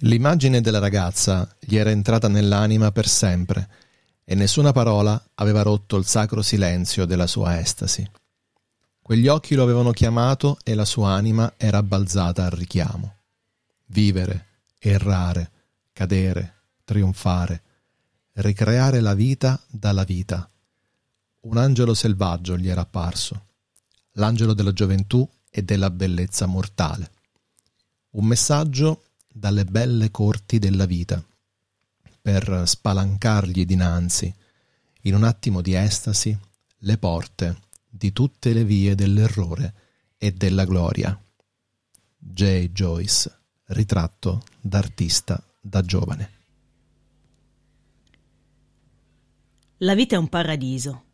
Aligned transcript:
L'immagine 0.00 0.60
della 0.60 0.78
ragazza 0.78 1.48
gli 1.58 1.76
era 1.76 1.90
entrata 1.90 2.28
nell'anima 2.28 2.92
per 2.92 3.08
sempre 3.08 3.68
e 4.24 4.34
nessuna 4.34 4.72
parola 4.72 5.30
aveva 5.36 5.62
rotto 5.62 5.96
il 5.96 6.04
sacro 6.04 6.42
silenzio 6.42 7.06
della 7.06 7.26
sua 7.26 7.58
estasi. 7.58 8.06
Quegli 9.00 9.26
occhi 9.26 9.54
lo 9.54 9.62
avevano 9.62 9.92
chiamato 9.92 10.58
e 10.64 10.74
la 10.74 10.84
sua 10.84 11.12
anima 11.12 11.54
era 11.56 11.82
balzata 11.82 12.44
al 12.44 12.50
richiamo. 12.50 13.14
Vivere, 13.86 14.46
errare, 14.78 15.50
cadere, 15.94 16.54
trionfare, 16.84 17.62
ricreare 18.32 19.00
la 19.00 19.14
vita 19.14 19.58
dalla 19.66 20.04
vita. 20.04 20.46
Un 21.42 21.56
angelo 21.56 21.94
selvaggio 21.94 22.58
gli 22.58 22.68
era 22.68 22.82
apparso, 22.82 23.46
l'angelo 24.12 24.52
della 24.52 24.74
gioventù 24.74 25.26
e 25.48 25.62
della 25.62 25.88
bellezza 25.88 26.44
mortale. 26.44 27.12
Un 28.10 28.26
messaggio 28.26 29.04
dalle 29.38 29.66
belle 29.66 30.10
corti 30.10 30.58
della 30.58 30.86
vita, 30.86 31.22
per 32.22 32.62
spalancargli 32.64 33.66
dinanzi, 33.66 34.34
in 35.02 35.14
un 35.14 35.24
attimo 35.24 35.60
di 35.60 35.74
estasi, 35.74 36.36
le 36.78 36.98
porte 36.98 37.60
di 37.88 38.12
tutte 38.12 38.54
le 38.54 38.64
vie 38.64 38.94
dell'errore 38.94 39.74
e 40.16 40.32
della 40.32 40.64
gloria. 40.64 41.22
J. 42.16 42.70
Joyce, 42.70 43.40
ritratto 43.66 44.42
d'artista 44.58 45.42
da 45.60 45.82
giovane. 45.82 46.30
La 49.78 49.94
vita 49.94 50.16
è 50.16 50.18
un 50.18 50.28
paradiso 50.28 51.04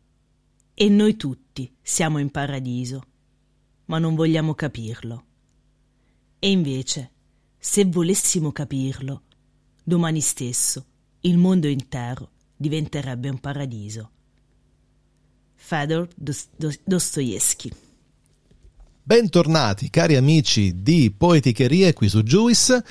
e 0.73 0.87
noi 0.87 1.17
tutti 1.17 1.75
siamo 1.81 2.19
in 2.19 2.31
paradiso, 2.31 3.03
ma 3.85 3.99
non 3.99 4.15
vogliamo 4.15 4.53
capirlo. 4.53 5.25
E 6.39 6.49
invece 6.49 7.12
se 7.65 7.85
volessimo 7.85 8.51
capirlo, 8.51 9.21
domani 9.81 10.19
stesso 10.19 10.85
il 11.21 11.37
mondo 11.37 11.67
intero 11.67 12.31
diventerebbe 12.57 13.29
un 13.29 13.39
paradiso. 13.39 14.09
Fedor 15.55 16.09
Dostoevsky 16.83 17.71
Bentornati 19.01 19.89
cari 19.89 20.17
amici 20.17 20.81
di 20.81 21.13
Poeticherie 21.17 21.93
qui 21.93 22.09
su 22.09 22.21
Juice 22.21 22.83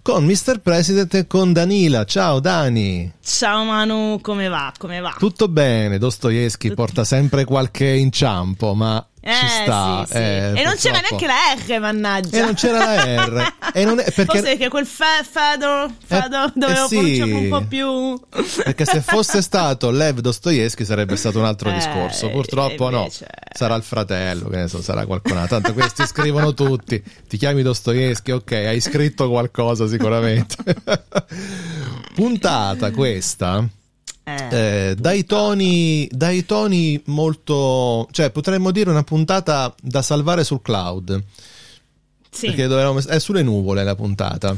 con 0.00 0.24
Mr. 0.24 0.60
President 0.60 1.12
e 1.14 1.26
con 1.26 1.52
Danila. 1.52 2.04
Ciao 2.04 2.38
Dani. 2.38 3.12
Ciao 3.20 3.64
Manu, 3.64 4.20
come 4.20 4.46
va? 4.46 4.72
Come 4.78 5.00
va? 5.00 5.14
Tutto 5.18 5.48
bene, 5.48 5.98
Dostoevsky 5.98 6.68
Tutto... 6.68 6.82
porta 6.82 7.04
sempre 7.04 7.44
qualche 7.44 7.86
inciampo, 7.86 8.74
ma 8.74 9.04
eh, 9.22 9.32
ci 9.32 9.46
sta. 9.62 10.04
Sì, 10.06 10.12
sì. 10.12 10.18
Eh, 10.18 10.52
e 10.56 10.64
non 10.64 10.74
c'era 10.76 11.00
neanche 11.00 11.26
la 11.26 11.34
R, 11.56 11.80
mannaggia. 11.80 12.38
E 12.38 12.40
non 12.40 12.54
c'era 12.54 12.78
la 12.78 13.24
R. 13.24 13.52
e 13.74 13.84
non 13.84 13.98
è, 13.98 14.04
perché... 14.04 14.38
Forse 14.38 14.56
che 14.56 14.68
quel 14.68 14.86
fe- 14.86 15.24
Fedor, 15.30 15.90
Fedor 16.04 16.48
eh, 16.48 16.52
dovevo 16.54 16.84
eh 16.84 16.88
sì. 16.88 17.20
un 17.20 17.48
po' 17.48 17.62
più... 17.62 18.18
perché 18.62 18.84
se 18.86 19.00
fosse 19.02 19.42
stato 19.42 19.90
Lev 19.90 20.20
Dostoevsky 20.20 20.84
sarebbe 20.84 21.16
stato 21.16 21.38
un 21.38 21.44
altro 21.44 21.70
eh, 21.70 21.74
discorso. 21.74 22.30
Purtroppo 22.30 22.90
invece... 22.90 23.26
no. 23.28 23.48
Sarà 23.52 23.74
il 23.74 23.82
fratello, 23.82 24.48
che 24.48 24.56
ne 24.56 24.68
so, 24.68 24.80
sarà 24.80 25.04
qualcun 25.04 25.36
altro. 25.36 25.60
Tanto 25.60 25.74
questi 25.74 26.06
scrivono 26.06 26.54
tutti. 26.54 27.02
Ti 27.28 27.36
chiami 27.36 27.62
Dostoevsky, 27.62 28.30
ok, 28.32 28.52
hai 28.52 28.80
scritto 28.80 29.28
qualcosa 29.28 29.86
sicuramente. 29.86 30.56
Puntata 32.14 32.90
questa 32.90 33.68
eh, 34.24 34.94
dai, 34.98 35.24
toni, 35.24 36.08
dai 36.10 36.44
toni 36.44 37.00
molto... 37.06 38.06
cioè 38.10 38.30
potremmo 38.30 38.70
dire 38.70 38.90
una 38.90 39.02
puntata 39.02 39.74
da 39.80 40.02
salvare 40.02 40.44
sul 40.44 40.62
cloud. 40.62 41.22
Sì. 42.30 42.46
Perché 42.46 42.66
dovevamo, 42.66 42.98
è 43.00 43.18
sulle 43.18 43.42
nuvole 43.42 43.82
la 43.82 43.94
puntata. 43.94 44.56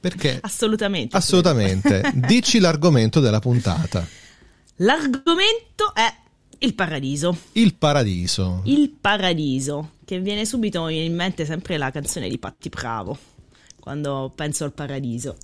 Perché? 0.00 0.38
Assolutamente. 0.42 1.16
Assolutamente. 1.16 2.12
Dici 2.14 2.58
l'argomento 2.58 3.20
della 3.20 3.40
puntata. 3.40 4.06
L'argomento 4.76 5.94
è 5.94 6.12
il 6.58 6.74
paradiso. 6.74 7.36
Il 7.52 7.74
paradiso. 7.74 8.62
Il 8.64 8.90
paradiso. 8.90 9.92
Che 10.04 10.20
viene 10.20 10.44
subito 10.44 10.88
in 10.88 11.14
mente 11.14 11.44
sempre 11.44 11.76
la 11.76 11.90
canzone 11.90 12.28
di 12.28 12.38
Patti 12.38 12.68
Bravo 12.68 13.18
quando 13.86 14.32
penso 14.34 14.64
al 14.64 14.72
paradiso. 14.72 15.36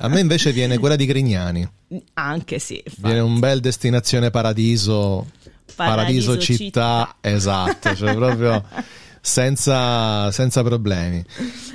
A 0.00 0.08
me 0.08 0.20
invece 0.20 0.52
viene 0.52 0.76
quella 0.76 0.96
di 0.96 1.06
Grignani. 1.06 1.66
Anche 2.12 2.58
sì. 2.58 2.74
Infatti. 2.84 3.00
Viene 3.00 3.20
un 3.20 3.38
bel 3.38 3.60
destinazione 3.60 4.30
paradiso, 4.30 5.28
paradiso, 5.74 6.32
paradiso 6.34 6.38
città, 6.38 6.56
città, 6.58 7.16
esatto, 7.22 7.96
cioè 7.96 8.14
proprio 8.14 8.62
senza, 9.26 10.30
senza 10.30 10.62
problemi. 10.62 11.22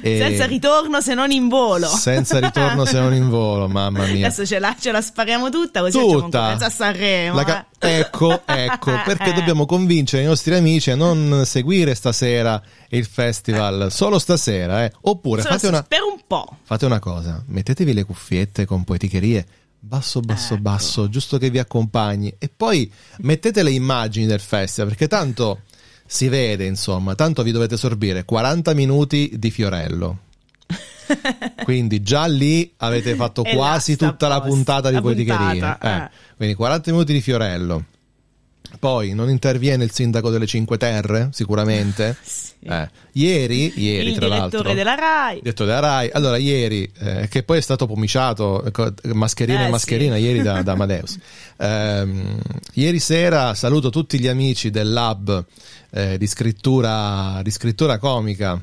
E 0.02 0.18
senza 0.18 0.46
ritorno 0.46 1.02
se 1.02 1.14
non 1.14 1.32
in 1.32 1.50
volo. 1.50 1.86
Senza 1.88 2.40
ritorno 2.40 2.86
se 2.86 2.98
non 2.98 3.14
in 3.14 3.30
volo, 3.30 3.68
mamma 3.68 4.06
mia. 4.06 4.28
Adesso 4.28 4.46
ce 4.46 4.58
la, 4.58 4.74
ce 4.80 4.92
la 4.92 5.02
spariamo 5.02 5.50
tutta 5.50 5.82
così 5.82 6.00
tutta. 6.00 6.58
a 6.58 6.70
Sanremo. 6.70 7.44
Ca- 7.44 7.66
eh. 7.78 8.00
Ecco, 8.00 8.42
ecco, 8.46 8.94
perché 9.04 9.34
dobbiamo 9.34 9.66
convincere 9.66 10.24
i 10.24 10.26
nostri 10.26 10.56
amici 10.56 10.92
a 10.92 10.96
non 10.96 11.44
seguire 11.46 11.94
stasera 11.94 12.62
il 12.90 13.06
festival, 13.06 13.92
solo 13.92 14.18
stasera, 14.18 14.86
eh. 14.86 14.94
Oppure 15.02 15.42
Solo 15.42 15.54
fate 15.54 15.68
una... 15.68 15.84
Per 15.84 16.02
un 16.10 16.22
po'. 16.26 16.58
Fate 16.64 16.86
una 16.86 17.00
cosa, 17.00 17.44
mettetevi 17.48 17.94
le 17.94 18.06
cuffiette 18.06 18.66
con 18.66 18.86
poeticherie 18.86 19.46
basso 19.84 20.20
basso 20.20 20.54
ecco. 20.54 20.62
basso 20.62 21.10
giusto 21.10 21.40
che 21.40 21.50
vi 21.50 21.58
accompagni 21.58 22.32
e 22.38 22.52
poi 22.56 22.92
mettete 23.22 23.64
le 23.64 23.72
immagini 23.72 24.28
del 24.28 24.40
festival 24.40 24.90
perché 24.90 25.08
tanto 25.08 25.62
si 26.14 26.28
vede, 26.28 26.66
insomma, 26.66 27.16
tanto 27.16 27.42
vi 27.42 27.54
dovete 27.54 27.78
sorbire 27.78 28.26
40 28.26 28.74
minuti 28.74 29.32
di 29.36 29.50
Fiorello. 29.50 30.18
Quindi 31.64 32.02
già 32.02 32.26
lì 32.26 32.70
avete 32.78 33.16
fatto 33.16 33.44
quasi 33.44 33.96
tutta 33.96 34.28
la 34.28 34.42
puntata 34.42 34.92
di 34.92 35.00
poeticheria. 35.00 35.78
Eh. 35.80 35.90
Eh. 35.90 36.10
Quindi 36.36 36.56
40 36.56 36.92
minuti 36.92 37.14
di 37.14 37.22
Fiorello. 37.22 37.86
Poi 38.80 39.14
non 39.14 39.30
interviene 39.30 39.84
il 39.84 39.92
sindaco 39.92 40.30
delle 40.30 40.46
Cinque 40.46 40.78
Terre, 40.78 41.30
sicuramente. 41.32 42.16
sì. 42.24 42.54
eh. 42.62 42.90
Ieri, 43.14 43.74
ieri 43.76 44.10
il 44.10 44.16
tra 44.16 44.28
l'altro, 44.28 44.74
della 44.74 44.96
Rai. 44.96 45.36
Il 45.36 45.42
direttore 45.44 45.70
della 45.70 45.82
Rai. 45.82 46.10
Allora, 46.12 46.38
ieri, 46.38 46.90
eh, 47.00 47.28
che 47.28 47.44
poi 47.44 47.58
è 47.58 47.62
stato 47.62 47.86
pomiciato, 47.86 48.64
mascherina 49.14 49.64
e 49.64 49.66
eh, 49.66 49.70
mascherina, 49.70 50.16
sì. 50.16 50.22
ieri 50.22 50.42
da, 50.42 50.62
da 50.62 50.72
Amadeus. 50.74 51.18
Ehm, 51.62 52.40
ieri 52.74 53.00
sera 53.00 53.54
saluto 53.54 53.92
tutti 53.92 54.20
gli 54.20 54.28
amici 54.28 54.72
del 54.72 54.92
lab 54.92 55.46
eh, 55.92 56.18
di, 56.18 56.26
scrittura, 56.26 57.40
di 57.44 57.52
scrittura 57.52 58.00
comica 58.00 58.60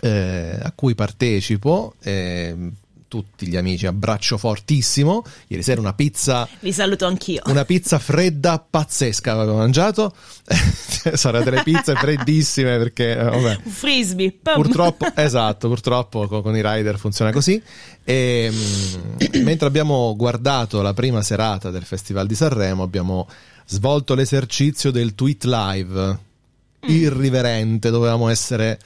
eh, 0.00 0.58
a 0.62 0.72
cui 0.72 0.94
partecipo. 0.94 1.94
Tutti 3.10 3.48
gli 3.48 3.56
amici, 3.56 3.88
abbraccio 3.88 4.38
fortissimo. 4.38 5.24
Ieri 5.48 5.64
sera 5.64 5.80
una 5.80 5.94
pizza. 5.94 6.48
Vi 6.60 6.72
saluto 6.72 7.06
anch'io. 7.06 7.42
Una 7.46 7.64
pizza 7.64 7.98
fredda 7.98 8.60
pazzesca 8.60 9.32
avevo 9.32 9.56
mangiato. 9.56 10.14
Saranno 10.46 11.42
delle 11.42 11.64
pizze 11.64 11.96
freddissime 11.96 12.78
perché. 12.78 13.18
Eh, 13.18 13.24
vabbè. 13.24 13.58
Un 13.64 13.72
frisbee. 13.72 14.38
Purtroppo, 14.40 15.08
esatto, 15.16 15.66
purtroppo 15.66 16.28
con, 16.28 16.40
con, 16.40 16.56
i 16.56 16.62
rider 16.62 16.98
funziona 16.98 17.32
così. 17.32 17.60
E, 18.04 18.48
mh, 18.48 19.38
mm, 19.38 19.42
mentre 19.42 19.66
abbiamo 19.66 20.14
guardato 20.14 20.80
la 20.80 20.94
prima 20.94 21.20
serata 21.20 21.72
del 21.72 21.82
Festival 21.82 22.28
di 22.28 22.36
Sanremo, 22.36 22.84
abbiamo 22.84 23.26
svolto 23.66 24.14
l'esercizio 24.14 24.92
del 24.92 25.16
tweet 25.16 25.42
live. 25.46 26.18
Mm. 26.86 26.90
Irriverente, 26.90 27.90
dovevamo 27.90 28.28
essere 28.28 28.78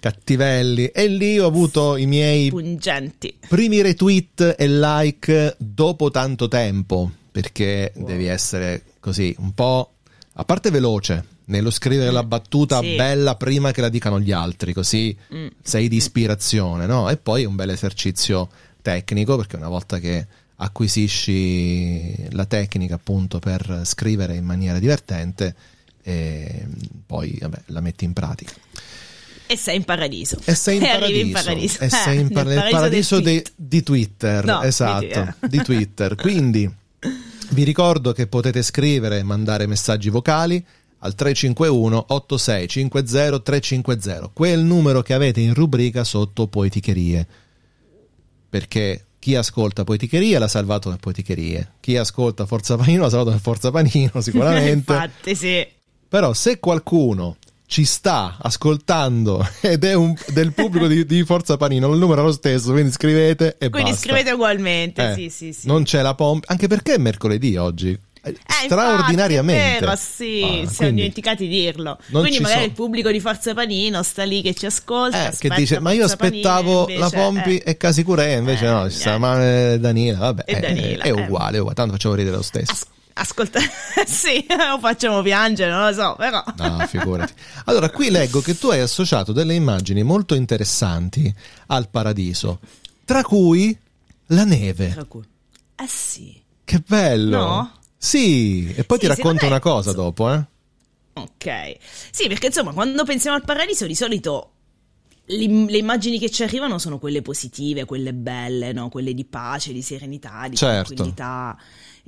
cattivelli 0.00 0.86
e 0.86 1.08
lì 1.08 1.38
ho 1.38 1.46
avuto 1.46 1.96
i 1.96 2.06
miei 2.06 2.50
pungenti 2.50 3.34
primi 3.48 3.80
retweet 3.82 4.54
e 4.56 4.68
like 4.68 5.56
dopo 5.58 6.10
tanto 6.10 6.46
tempo 6.46 7.10
perché 7.32 7.92
wow. 7.96 8.06
devi 8.06 8.26
essere 8.26 8.82
così 9.00 9.34
un 9.38 9.52
po' 9.52 9.92
a 10.34 10.44
parte 10.44 10.70
veloce 10.70 11.36
nello 11.46 11.70
scrivere 11.70 12.10
mm. 12.10 12.14
la 12.14 12.22
battuta 12.22 12.80
sì. 12.80 12.94
bella 12.94 13.34
prima 13.34 13.72
che 13.72 13.80
la 13.80 13.88
dicano 13.88 14.20
gli 14.20 14.32
altri 14.32 14.72
così 14.72 15.16
mm. 15.34 15.46
sei 15.62 15.88
di 15.88 15.96
ispirazione 15.96 16.86
no? 16.86 17.10
e 17.10 17.16
poi 17.16 17.44
un 17.44 17.56
bel 17.56 17.70
esercizio 17.70 18.48
tecnico 18.82 19.36
perché 19.36 19.56
una 19.56 19.68
volta 19.68 19.98
che 19.98 20.26
acquisisci 20.60 22.30
la 22.30 22.44
tecnica 22.44 22.94
appunto 22.96 23.38
per 23.38 23.82
scrivere 23.84 24.36
in 24.36 24.44
maniera 24.44 24.78
divertente 24.78 25.54
e 26.02 26.66
poi 27.06 27.36
vabbè, 27.40 27.62
la 27.66 27.80
metti 27.80 28.04
in 28.04 28.12
pratica 28.12 28.52
e 29.48 29.56
sei 29.56 29.76
in 29.76 29.84
paradiso. 29.84 30.38
E 30.44 30.54
sei 30.54 30.76
in 30.76 30.82
paradiso. 30.86 31.20
in 31.20 31.32
paradiso. 31.32 31.80
E 31.80 31.88
sei 31.88 32.20
in 32.20 32.28
par- 32.28 32.44
nel 32.44 32.54
paradiso, 32.70 32.76
paradiso 32.76 33.20
di, 33.20 33.42
di, 33.56 33.82
Twitter. 33.82 34.44
No, 34.44 34.62
esatto, 34.62 35.34
di, 35.40 35.48
di 35.48 35.62
Twitter. 35.62 36.14
Quindi 36.20 36.70
vi 37.50 37.64
ricordo 37.64 38.12
che 38.12 38.26
potete 38.26 38.62
scrivere 38.62 39.18
e 39.18 39.22
mandare 39.22 39.66
messaggi 39.66 40.10
vocali 40.10 40.62
al 40.98 41.14
351 41.14 42.04
8650 42.08 43.40
350. 43.40 44.30
Quel 44.34 44.60
numero 44.60 45.02
che 45.02 45.14
avete 45.14 45.40
in 45.40 45.54
rubrica 45.54 46.04
sotto 46.04 46.46
poeticherie. 46.46 47.26
Perché 48.50 49.06
chi 49.18 49.34
ascolta 49.34 49.84
Poeticheria 49.84 50.38
l'ha 50.38 50.48
salvato 50.48 50.88
nel 50.88 51.00
Poeticherie, 51.00 51.72
chi 51.80 51.96
ascolta 51.96 52.46
Forza 52.46 52.76
Panino 52.76 53.02
l'ha 53.02 53.10
salvato 53.10 53.30
nel 53.30 53.40
Forza 53.40 53.70
Panino 53.70 54.20
sicuramente. 54.22 54.92
Infatti 54.92 55.34
sì. 55.34 55.66
Però 56.08 56.32
se 56.32 56.58
qualcuno 56.58 57.36
ci 57.70 57.84
sta 57.84 58.38
ascoltando 58.40 59.46
ed 59.60 59.84
è 59.84 59.92
un, 59.92 60.14
del 60.28 60.52
pubblico 60.54 60.86
di, 60.86 61.04
di, 61.04 61.22
Forza 61.24 61.58
Panino, 61.58 61.92
il 61.92 61.98
numero 61.98 62.22
è 62.22 62.24
lo 62.24 62.32
stesso, 62.32 62.72
quindi 62.72 62.90
scrivete 62.90 63.56
e 63.58 63.68
quindi 63.68 63.90
basta. 63.90 64.06
scrivete 64.06 64.30
ugualmente, 64.32 65.10
Eh, 65.10 65.14
sì, 65.14 65.28
sì, 65.28 65.52
sì. 65.52 65.66
Non 65.66 65.82
c'è 65.84 66.00
la 66.00 66.14
pompa, 66.14 66.46
anche 66.50 66.66
perché 66.66 66.94
è 66.94 66.98
mercoledì 66.98 67.56
oggi. 67.56 67.90
Eh, 68.22 68.30
Eh, 68.30 68.36
straordinariamente. 68.64 69.84
infatti, 69.84 69.84
vero, 69.84 69.96
sì, 69.96 70.42
Ah, 70.42 70.48
siamo 70.48 70.70
quindi- 70.76 70.94
dimenticati 70.94 71.46
di 71.46 71.60
dirlo. 71.60 71.98
Quindi 72.10 72.40
magari 72.40 72.60
so- 72.60 72.66
il 72.66 72.72
pubblico 72.72 73.10
di 73.10 73.20
Forza 73.20 73.52
Panino 73.54 74.02
sta 74.02 74.24
lì 74.24 74.40
che 74.42 74.54
ci 74.54 74.64
ascolta. 74.66 75.28
Eh, 75.30 75.36
che 75.38 75.50
dice, 75.50 75.78
ma 75.78 75.92
io 75.92 76.06
Panino, 76.06 76.38
aspettavo 76.40 76.80
invece, 76.88 76.98
la 76.98 77.10
Pompi 77.10 77.58
eh, 77.58 77.70
e 77.70 77.76
Casicurè, 77.76 78.36
invece 78.36 78.64
Eh, 78.66 78.70
no, 78.70 78.90
ci 78.90 78.96
sta, 78.98 79.16
niente. 79.18 79.26
ma 79.26 79.44
eh, 79.72 79.78
Danila, 79.78 80.18
vabbè, 80.18 80.42
eh, 80.46 80.60
Danila, 80.60 81.04
è 81.04 81.08
eh. 81.08 81.10
uguale, 81.10 81.56
è 81.56 81.60
uguale, 81.60 81.74
tanto 81.74 81.92
facciamo 81.92 82.14
ridere 82.14 82.36
lo 82.36 82.42
stesso. 82.42 82.72
as- 82.72 82.86
ascolta, 83.18 83.60
sì, 84.06 84.44
lo 84.48 84.78
facciamo 84.78 85.22
piangere, 85.22 85.70
non 85.70 85.86
lo 85.86 85.92
so, 85.92 86.14
però. 86.16 86.42
No, 86.56 86.86
figurati. 86.86 87.32
Allora, 87.64 87.90
qui 87.90 88.10
leggo 88.10 88.40
che 88.40 88.56
tu 88.58 88.68
hai 88.68 88.80
associato 88.80 89.32
delle 89.32 89.54
immagini 89.54 90.02
molto 90.02 90.34
interessanti 90.34 91.32
al 91.68 91.88
paradiso, 91.88 92.60
tra 93.04 93.22
cui 93.22 93.76
la 94.26 94.44
neve. 94.44 94.90
Tra 94.92 95.04
cui- 95.04 95.24
Eh 95.76 95.86
sì. 95.88 96.40
Che 96.64 96.82
bello! 96.86 97.38
No? 97.38 97.72
Sì, 97.96 98.72
e 98.74 98.84
poi 98.84 98.98
Sì, 98.98 99.04
ti 99.04 99.10
racconto 99.10 99.46
una 99.46 99.60
cosa 99.60 99.92
dopo, 99.92 100.32
eh? 100.32 100.44
Ok. 101.14 101.76
Sì, 102.10 102.28
perché 102.28 102.46
insomma, 102.46 102.72
quando 102.72 103.04
pensiamo 103.04 103.36
al 103.36 103.44
paradiso, 103.44 103.86
di 103.86 103.94
solito 103.94 104.52
le 105.30 105.76
immagini 105.76 106.18
che 106.18 106.30
ci 106.30 106.42
arrivano 106.42 106.78
sono 106.78 106.98
quelle 106.98 107.20
positive, 107.20 107.84
quelle 107.84 108.14
belle, 108.14 108.72
no? 108.72 108.88
Quelle 108.88 109.12
di 109.12 109.24
pace, 109.26 109.72
di 109.74 109.82
serenità, 109.82 110.46
di 110.48 110.56
Certo. 110.56 110.94
tranquillità. 110.94 111.56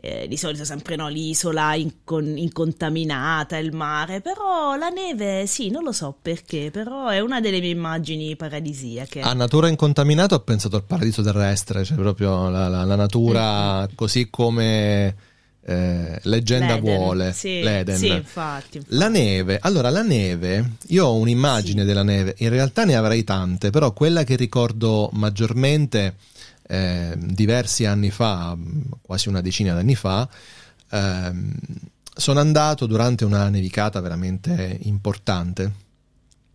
Eh, 0.02 0.26
di 0.28 0.38
solito 0.38 0.64
sempre 0.64 0.96
no, 0.96 1.08
l'isola 1.08 1.74
incon- 1.74 2.38
incontaminata, 2.38 3.58
il 3.58 3.74
mare, 3.74 4.22
però 4.22 4.74
la 4.76 4.88
neve, 4.88 5.46
sì, 5.46 5.68
non 5.68 5.82
lo 5.84 5.92
so 5.92 6.16
perché, 6.22 6.70
però 6.72 7.08
è 7.08 7.20
una 7.20 7.38
delle 7.40 7.60
mie 7.60 7.68
immagini 7.68 8.34
paradisiache. 8.34 9.20
A 9.20 9.34
natura 9.34 9.68
incontaminata 9.68 10.34
ho 10.36 10.40
pensato 10.40 10.76
al 10.76 10.84
paradiso 10.84 11.20
terrestre, 11.22 11.84
cioè 11.84 11.98
proprio 11.98 12.48
la, 12.48 12.68
la- 12.68 12.84
la 12.84 12.96
natura 12.96 13.86
così 13.94 14.30
come 14.30 15.14
eh, 15.62 16.18
leggenda 16.22 16.76
L'Eden, 16.76 16.80
vuole, 16.96 17.32
Sì, 17.34 17.60
l'Eden. 17.60 17.96
sì, 17.98 18.06
infatti. 18.08 18.78
infatti. 18.78 18.96
La 18.96 19.08
neve, 19.08 19.58
allora 19.60 19.90
la 19.90 20.02
neve, 20.02 20.76
io 20.86 21.04
ho 21.08 21.14
un'immagine 21.16 21.82
Sì. 21.82 21.86
della 21.86 22.02
neve, 22.02 22.34
in 22.38 22.48
realtà 22.48 22.86
ne 22.86 22.96
avrei 22.96 23.22
tante, 23.22 23.68
però 23.68 23.92
quella 23.92 24.24
che 24.24 24.36
ricordo 24.36 25.10
maggiormente 25.12 26.14
eh, 26.70 27.14
diversi 27.18 27.84
anni 27.84 28.10
fa, 28.10 28.56
quasi 29.02 29.28
una 29.28 29.40
decina 29.40 29.74
d'anni 29.74 29.96
fa, 29.96 30.28
ehm, 30.90 31.52
sono 32.14 32.38
andato 32.38 32.86
durante 32.86 33.24
una 33.24 33.48
nevicata 33.48 34.00
veramente 34.00 34.78
importante. 34.82 35.88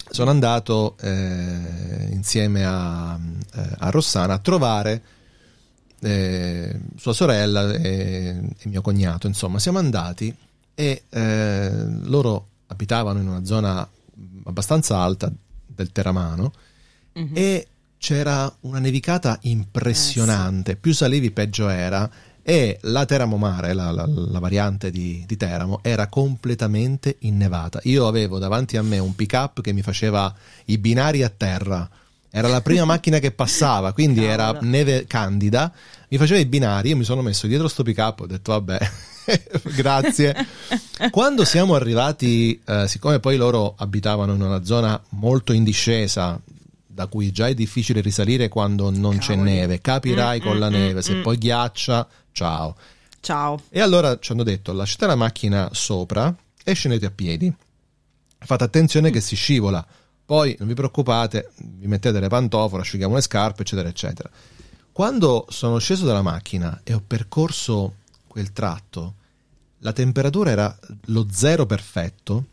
Sono 0.09 0.29
andato 0.29 0.95
eh, 1.01 2.07
insieme 2.12 2.63
a, 2.63 3.19
eh, 3.56 3.69
a 3.79 3.89
Rossana 3.89 4.35
a 4.35 4.39
trovare 4.39 5.01
eh, 6.00 6.79
sua 6.95 7.13
sorella 7.13 7.73
e, 7.73 8.39
e 8.57 8.69
mio 8.69 8.81
cognato, 8.81 9.27
insomma, 9.27 9.59
siamo 9.59 9.79
andati 9.79 10.33
e 10.75 11.03
eh, 11.09 11.71
loro 12.03 12.47
abitavano 12.67 13.19
in 13.19 13.27
una 13.27 13.44
zona 13.44 13.88
abbastanza 14.45 15.00
alta 15.00 15.31
del 15.65 15.91
Teramano 15.91 16.53
Mhm. 17.15 17.31
e 17.33 17.67
c'era 18.06 18.54
una 18.62 18.78
nevicata 18.78 19.40
impressionante, 19.42 20.75
più 20.75 20.94
salivi 20.94 21.31
peggio 21.31 21.69
era 21.69 22.07
e 22.44 22.78
la 22.84 23.04
Teramo 23.04 23.36
Mare, 23.38 23.74
la, 23.74 23.90
la- 23.90 24.06
la 24.07 24.38
variante 24.38 24.92
di, 24.92 25.24
di 25.25 25.36
Teramo, 25.36 25.80
era 25.81 26.06
completamente 26.06 27.16
innevata. 27.22 27.80
Io 27.86 28.06
avevo 28.06 28.38
davanti 28.38 28.78
a 28.78 28.84
me 28.84 29.00
un 29.00 29.16
pick-up 29.16 29.60
che 29.62 29.74
mi 29.74 29.81
faceva 29.81 30.31
i 30.66 30.78
binari 30.78 31.24
a 31.24 31.34
terra. 31.36 31.90
Era 32.30 32.48
la 32.48 32.62
prima 32.62 32.86
macchina 32.86 33.18
che 33.18 33.31
passava, 33.31 33.92
quindi 33.92 34.24
era 34.24 34.51
Cavolo. 34.51 34.69
neve 34.69 35.06
candida. 35.08 35.74
Mi 36.08 36.18
faceva 36.19 36.40
i 36.40 36.46
binari, 36.46 36.90
io 36.90 36.98
mi 36.98 37.06
sono 37.06 37.24
messo 37.24 37.48
dietro 37.48 37.68
sto 37.68 37.81
pick-up, 37.81 38.19
ho 38.19 38.28
detto 38.28 38.51
vabbè, 38.51 38.78
grazie. 39.75 40.36
Quando 41.10 41.44
siamo 41.44 41.74
arrivati, 41.74 42.62
eh, 42.68 42.88
siccome 42.88 43.19
poi 43.19 43.36
loro 43.36 43.74
abitavano 43.75 44.36
in 44.36 44.42
una 44.44 44.63
zona 44.63 45.01
molto 45.10 45.54
in 45.54 45.63
discesa, 45.63 46.40
da 46.95 47.07
cui 47.07 47.30
già 47.31 47.47
è 47.47 47.53
difficile 47.53 48.00
risalire 48.00 48.47
quando 48.47 48.89
non 48.89 49.18
c'è 49.18 49.36
Cavoli. 49.36 49.51
neve, 49.51 49.81
capirai 49.81 50.39
Mm, 50.39 50.42
con 50.42 50.57
la 50.57 50.69
mm, 50.69 50.74
neve, 50.74 51.00
mm, 51.00 51.03
se 51.03 51.15
mm. 51.15 51.21
poi 51.21 51.38
ghiaccia, 51.38 52.07
ciao. 52.31 52.75
Ciao. 53.19 53.62
E 53.69 53.81
allora 53.81 54.18
ci 54.18 54.31
hanno 54.31 54.44
detto 54.44 54.71
lasciate 54.71 55.06
la 55.06 55.15
macchina 55.15 55.69
sopra 55.74 56.33
e 56.63 56.74
scendete 56.74 57.06
a 57.06 57.12
piedi. 57.12 57.53
Fate 58.39 58.63
attenzione 58.63 59.12
che 59.12 59.19
si 59.19 59.36
scivola. 59.36 59.86
Poi 60.25 60.56
non 60.57 60.69
vi 60.69 60.74
preoccupate, 60.74 61.51
vi 61.57 61.88
mettete 61.88 62.19
le 62.19 62.30
pantofole, 62.30 62.81
asciughiamo 62.81 63.13
le 63.13 63.21
scarpe, 63.21 63.63
eccetera, 63.63 63.89
eccetera. 63.89 64.30
Quando 64.91 65.45
sono 65.50 65.77
sceso 65.80 66.06
dalla 66.06 66.21
macchina 66.21 66.80
e 66.83 66.94
ho 66.94 67.03
percorso 67.06 67.95
quel 68.25 68.53
tratto, 68.53 69.15
la 69.80 69.91
temperatura 69.91 70.51
era 70.51 70.80
lo 71.07 71.27
zero 71.30 71.65
perfetto, 71.65 72.45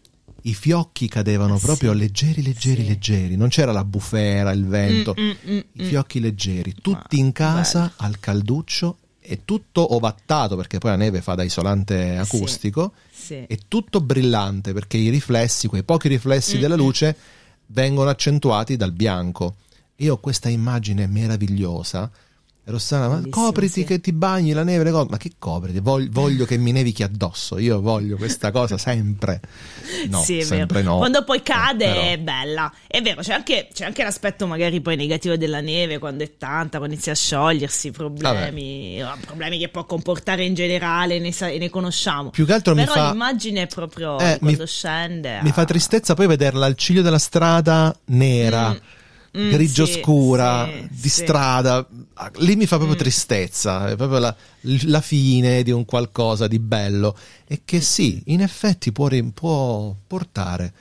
i 0.42 0.54
fiocchi 0.54 1.08
cadevano 1.08 1.54
Ah, 1.54 1.58
sì. 1.58 1.64
proprio 1.66 1.92
leggeri, 1.92 2.42
leggeri, 2.42 2.82
Sì. 2.82 2.88
leggeri. 2.88 3.36
Non 3.36 3.48
c'era 3.48 3.72
la 3.72 3.84
bufera, 3.84 4.50
il 4.52 4.66
vento, 4.66 5.14
Mm, 5.18 5.24
mm, 5.24 5.52
mm, 5.54 5.58
i 5.74 5.82
mm. 5.82 5.86
fiocchi 5.86 6.20
leggeri, 6.20 6.74
tutti 6.80 7.18
in 7.18 7.32
casa 7.32 7.80
bello. 7.80 7.92
al 7.98 8.18
calduccio 8.20 8.96
e 9.20 9.44
tutto 9.44 9.94
ovattato 9.94 10.56
perché 10.56 10.78
poi 10.78 10.90
la 10.90 10.96
neve 10.96 11.20
fa 11.22 11.34
da 11.34 11.44
isolante 11.44 12.16
acustico 12.16 12.92
Sì. 13.12 13.44
e 13.46 13.60
tutto 13.68 14.00
brillante 14.00 14.72
perché 14.72 14.96
i 14.96 15.10
riflessi, 15.10 15.68
quei 15.68 15.84
pochi 15.84 16.08
riflessi 16.08 16.58
della 16.58 16.74
luce 16.76 17.16
vengono 17.66 18.10
accentuati 18.10 18.76
dal 18.76 18.92
bianco. 18.92 19.56
Io 19.96 20.14
ho 20.14 20.18
questa 20.18 20.48
immagine 20.48 21.06
meravigliosa. 21.06 22.10
Rossana, 22.64 23.08
ma 23.08 23.16
Bellissimo, 23.16 23.44
copriti 23.46 23.80
sì. 23.80 23.84
che 23.84 24.00
ti 24.00 24.12
bagni 24.12 24.52
la 24.52 24.62
neve, 24.62 24.84
le 24.84 24.92
cose. 24.92 25.08
Ma 25.10 25.16
che 25.16 25.32
copriti? 25.36 25.80
Voglio, 25.80 26.08
voglio 26.12 26.44
che 26.44 26.56
mi 26.58 26.70
nevichi 26.70 27.02
addosso. 27.02 27.58
Io 27.58 27.80
voglio 27.80 28.16
questa 28.16 28.52
cosa 28.52 28.78
sempre. 28.78 29.40
No, 30.08 30.22
Sì, 30.22 30.42
sempre 30.42 30.80
no. 30.82 30.98
Quando 30.98 31.24
poi 31.24 31.42
cade 31.42 31.86
Però- 31.86 32.00
è 32.02 32.18
bella. 32.18 32.72
È 32.86 33.00
vero, 33.02 33.20
c'è 33.20 33.32
anche, 33.32 33.68
c'è 33.74 33.84
anche 33.84 34.04
l'aspetto 34.04 34.46
magari 34.46 34.80
poi 34.80 34.94
negativo 34.94 35.36
della 35.36 35.60
neve 35.60 35.98
quando 35.98 36.22
è 36.22 36.36
tanta, 36.38 36.76
quando 36.78 36.94
inizia 36.94 37.12
a 37.12 37.16
sciogliersi, 37.16 37.90
problemi, 37.90 39.00
eh, 39.00 39.06
problemi 39.26 39.58
che 39.58 39.68
può 39.68 39.84
comportare 39.84 40.44
in 40.44 40.54
generale, 40.54 41.18
ne, 41.18 41.32
sa- 41.32 41.46
ne 41.48 41.68
conosciamo. 41.68 42.30
Più 42.30 42.46
che 42.46 42.52
altro 42.52 42.76
mi 42.76 42.82
Però 42.84 42.94
fa- 42.94 43.10
l'immagine 43.10 43.62
è 43.62 43.66
proprio 43.66 44.18
Eh, 44.20 44.38
quando 44.38 44.62
mi- 44.62 44.66
scende. 44.68 45.40
Mi 45.42 45.48
ah. 45.48 45.52
fa 45.52 45.64
tristezza 45.64 46.14
poi 46.14 46.28
vederla 46.28 46.66
al 46.66 46.76
ciglio 46.76 47.02
della 47.02 47.18
strada 47.18 47.92
nera, 48.06 48.70
Mm, 49.36 49.40
mm, 49.46 49.50
grigio 49.50 49.84
sì, 49.86 49.94
scura, 50.00 50.68
sì, 50.70 50.86
di 50.90 51.08
sì. 51.08 51.22
strada. 51.22 51.86
Ah, 52.14 52.30
Lì 52.38 52.56
mi 52.56 52.66
fa 52.66 52.76
proprio 52.76 52.96
Mm. 52.96 53.00
tristezza, 53.00 53.88
è 53.90 53.96
proprio 53.96 54.18
la, 54.18 54.36
la 54.86 55.00
fine 55.00 55.62
di 55.62 55.70
un 55.70 55.84
qualcosa 55.84 56.46
di 56.46 56.58
bello 56.58 57.16
e 57.46 57.62
che 57.64 57.80
sì, 57.80 58.22
in 58.26 58.40
effetti 58.42 58.92
può, 58.92 59.08
può 59.32 59.94
portare 60.06 60.72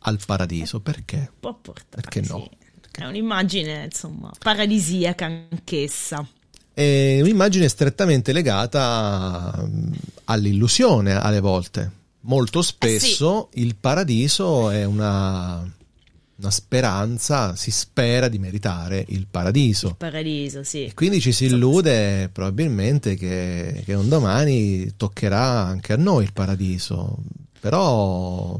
al 0.00 0.18
paradiso. 0.24 0.80
Perché? 0.80 1.30
Può 1.38 1.54
portare, 1.54 1.86
Perché 2.02 2.20
no? 2.22 2.48
sì. 2.50 2.58
È 2.92 3.04
un'immagine, 3.04 3.84
insomma, 3.84 4.30
paradisiaca 4.38 5.24
anch'essa. 5.26 6.26
È 6.72 7.18
un'immagine 7.20 7.68
strettamente 7.68 8.32
legata 8.32 9.54
mm, 9.66 9.92
all'illusione 10.24 11.14
alle 11.14 11.40
volte. 11.40 11.98
Molto 12.22 12.62
spesso 12.62 13.48
il 13.54 13.76
paradiso 13.76 14.70
è 14.70 14.84
una, 14.84 15.66
una 16.40 16.50
speranza, 16.50 17.54
si 17.54 17.70
spera 17.70 18.28
di 18.28 18.38
meritare 18.38 19.04
il 19.08 19.26
paradiso. 19.30 19.94
Paradiso, 19.96 20.62
sì. 20.62 20.86
E 20.86 20.94
quindi 20.94 21.20
ci 21.20 21.32
si 21.32 21.44
illude 21.44 22.28
probabilmente 22.32 23.14
che, 23.14 23.82
che 23.84 23.94
un 23.94 24.08
domani 24.08 24.96
toccherà 24.96 25.64
anche 25.66 25.92
a 25.92 25.96
noi 25.96 26.24
il 26.24 26.32
paradiso, 26.32 27.18
però 27.60 28.58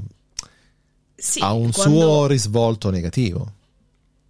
Sì, 1.17 1.41
ha 1.41 1.53
un 1.53 1.71
quando- 1.71 2.01
suo 2.01 2.27
risvolto 2.27 2.91
negativo. 2.91 3.53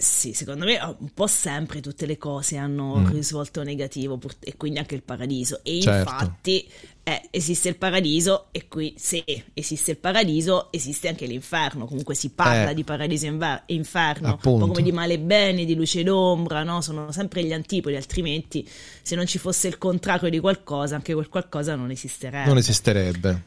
Sì, 0.00 0.33
secondo 0.33 0.64
me 0.64 0.78
un 0.99 1.11
po' 1.12 1.26
sempre 1.26 1.80
tutte 1.83 2.07
le 2.07 2.16
cose 2.16 2.57
hanno 2.57 2.97
Mm. 2.97 3.04
un 3.04 3.12
risvolto 3.12 3.62
negativo 3.62 4.19
e 4.40 4.57
quindi 4.57 4.78
anche 4.78 4.95
il 4.95 5.02
paradiso. 5.02 5.61
E 5.62 5.80
Certo. 5.83 6.11
infatti 6.11 6.66
eh, 7.02 7.28
esiste 7.30 7.69
il 7.69 7.76
paradiso 7.76 8.47
e 8.50 8.66
qui 8.66 8.95
se 8.97 9.23
esiste 9.52 9.90
il 9.90 9.97
paradiso 9.99 10.69
esiste 10.73 11.09
anche 11.09 11.26
l'inferno. 11.26 11.85
Comunque 11.85 12.14
si 12.14 12.30
parla 12.30 12.71
Eh. 12.71 12.75
di 12.75 12.83
paradiso 12.83 13.26
e 13.26 13.75
inferno, 13.75 14.28
un 14.28 14.33
Appunto. 14.35 14.64
po' 14.64 14.71
come 14.73 14.83
di 14.83 14.92
male 14.92 15.14
e 15.14 15.19
bene, 15.19 15.66
di 15.66 15.75
luce 15.75 16.00
ed 16.00 16.09
ombra, 16.09 16.62
no? 16.62 16.80
Sono 16.80 17.12
sempre 17.12 17.45
gli 17.45 17.52
antipodi, 17.52 17.95
altrimenti 17.97 18.66
se 19.02 19.14
non 19.16 19.26
ci 19.26 19.37
fosse 19.37 19.69
il 19.69 19.76
contrario 19.76 20.30
di 20.30 20.38
qualcosa, 20.40 20.95
anche 20.95 21.12
quel 21.12 21.28
qualcosa 21.28 21.75
non 21.75 21.90
esisterebbe. 21.90 22.49
Non 22.49 22.57
esisterebbe. 22.57 23.42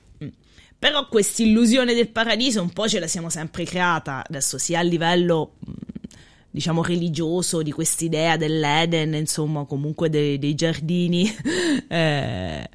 Però 0.78 1.08
questa 1.08 1.42
illusione 1.42 1.94
del 1.96 2.10
paradiso 2.10 2.62
un 2.62 2.70
po' 2.72 2.88
ce 2.90 3.00
la 3.00 3.08
siamo 3.08 3.30
sempre 3.30 3.64
creata, 3.64 4.24
adesso 4.28 4.58
sia 4.58 4.80
a 4.80 4.82
livello 4.84 5.54
mh, 5.60 5.72
diciamo 6.54 6.84
religioso 6.84 7.64
di 7.64 7.72
quest'idea 7.72 8.38
dell'Eden, 8.38 9.16
insomma, 9.16 9.66
comunque 9.66 10.08
dei, 10.12 10.38
dei 10.38 10.54
giardini 10.54 11.28
eh, 11.90 12.70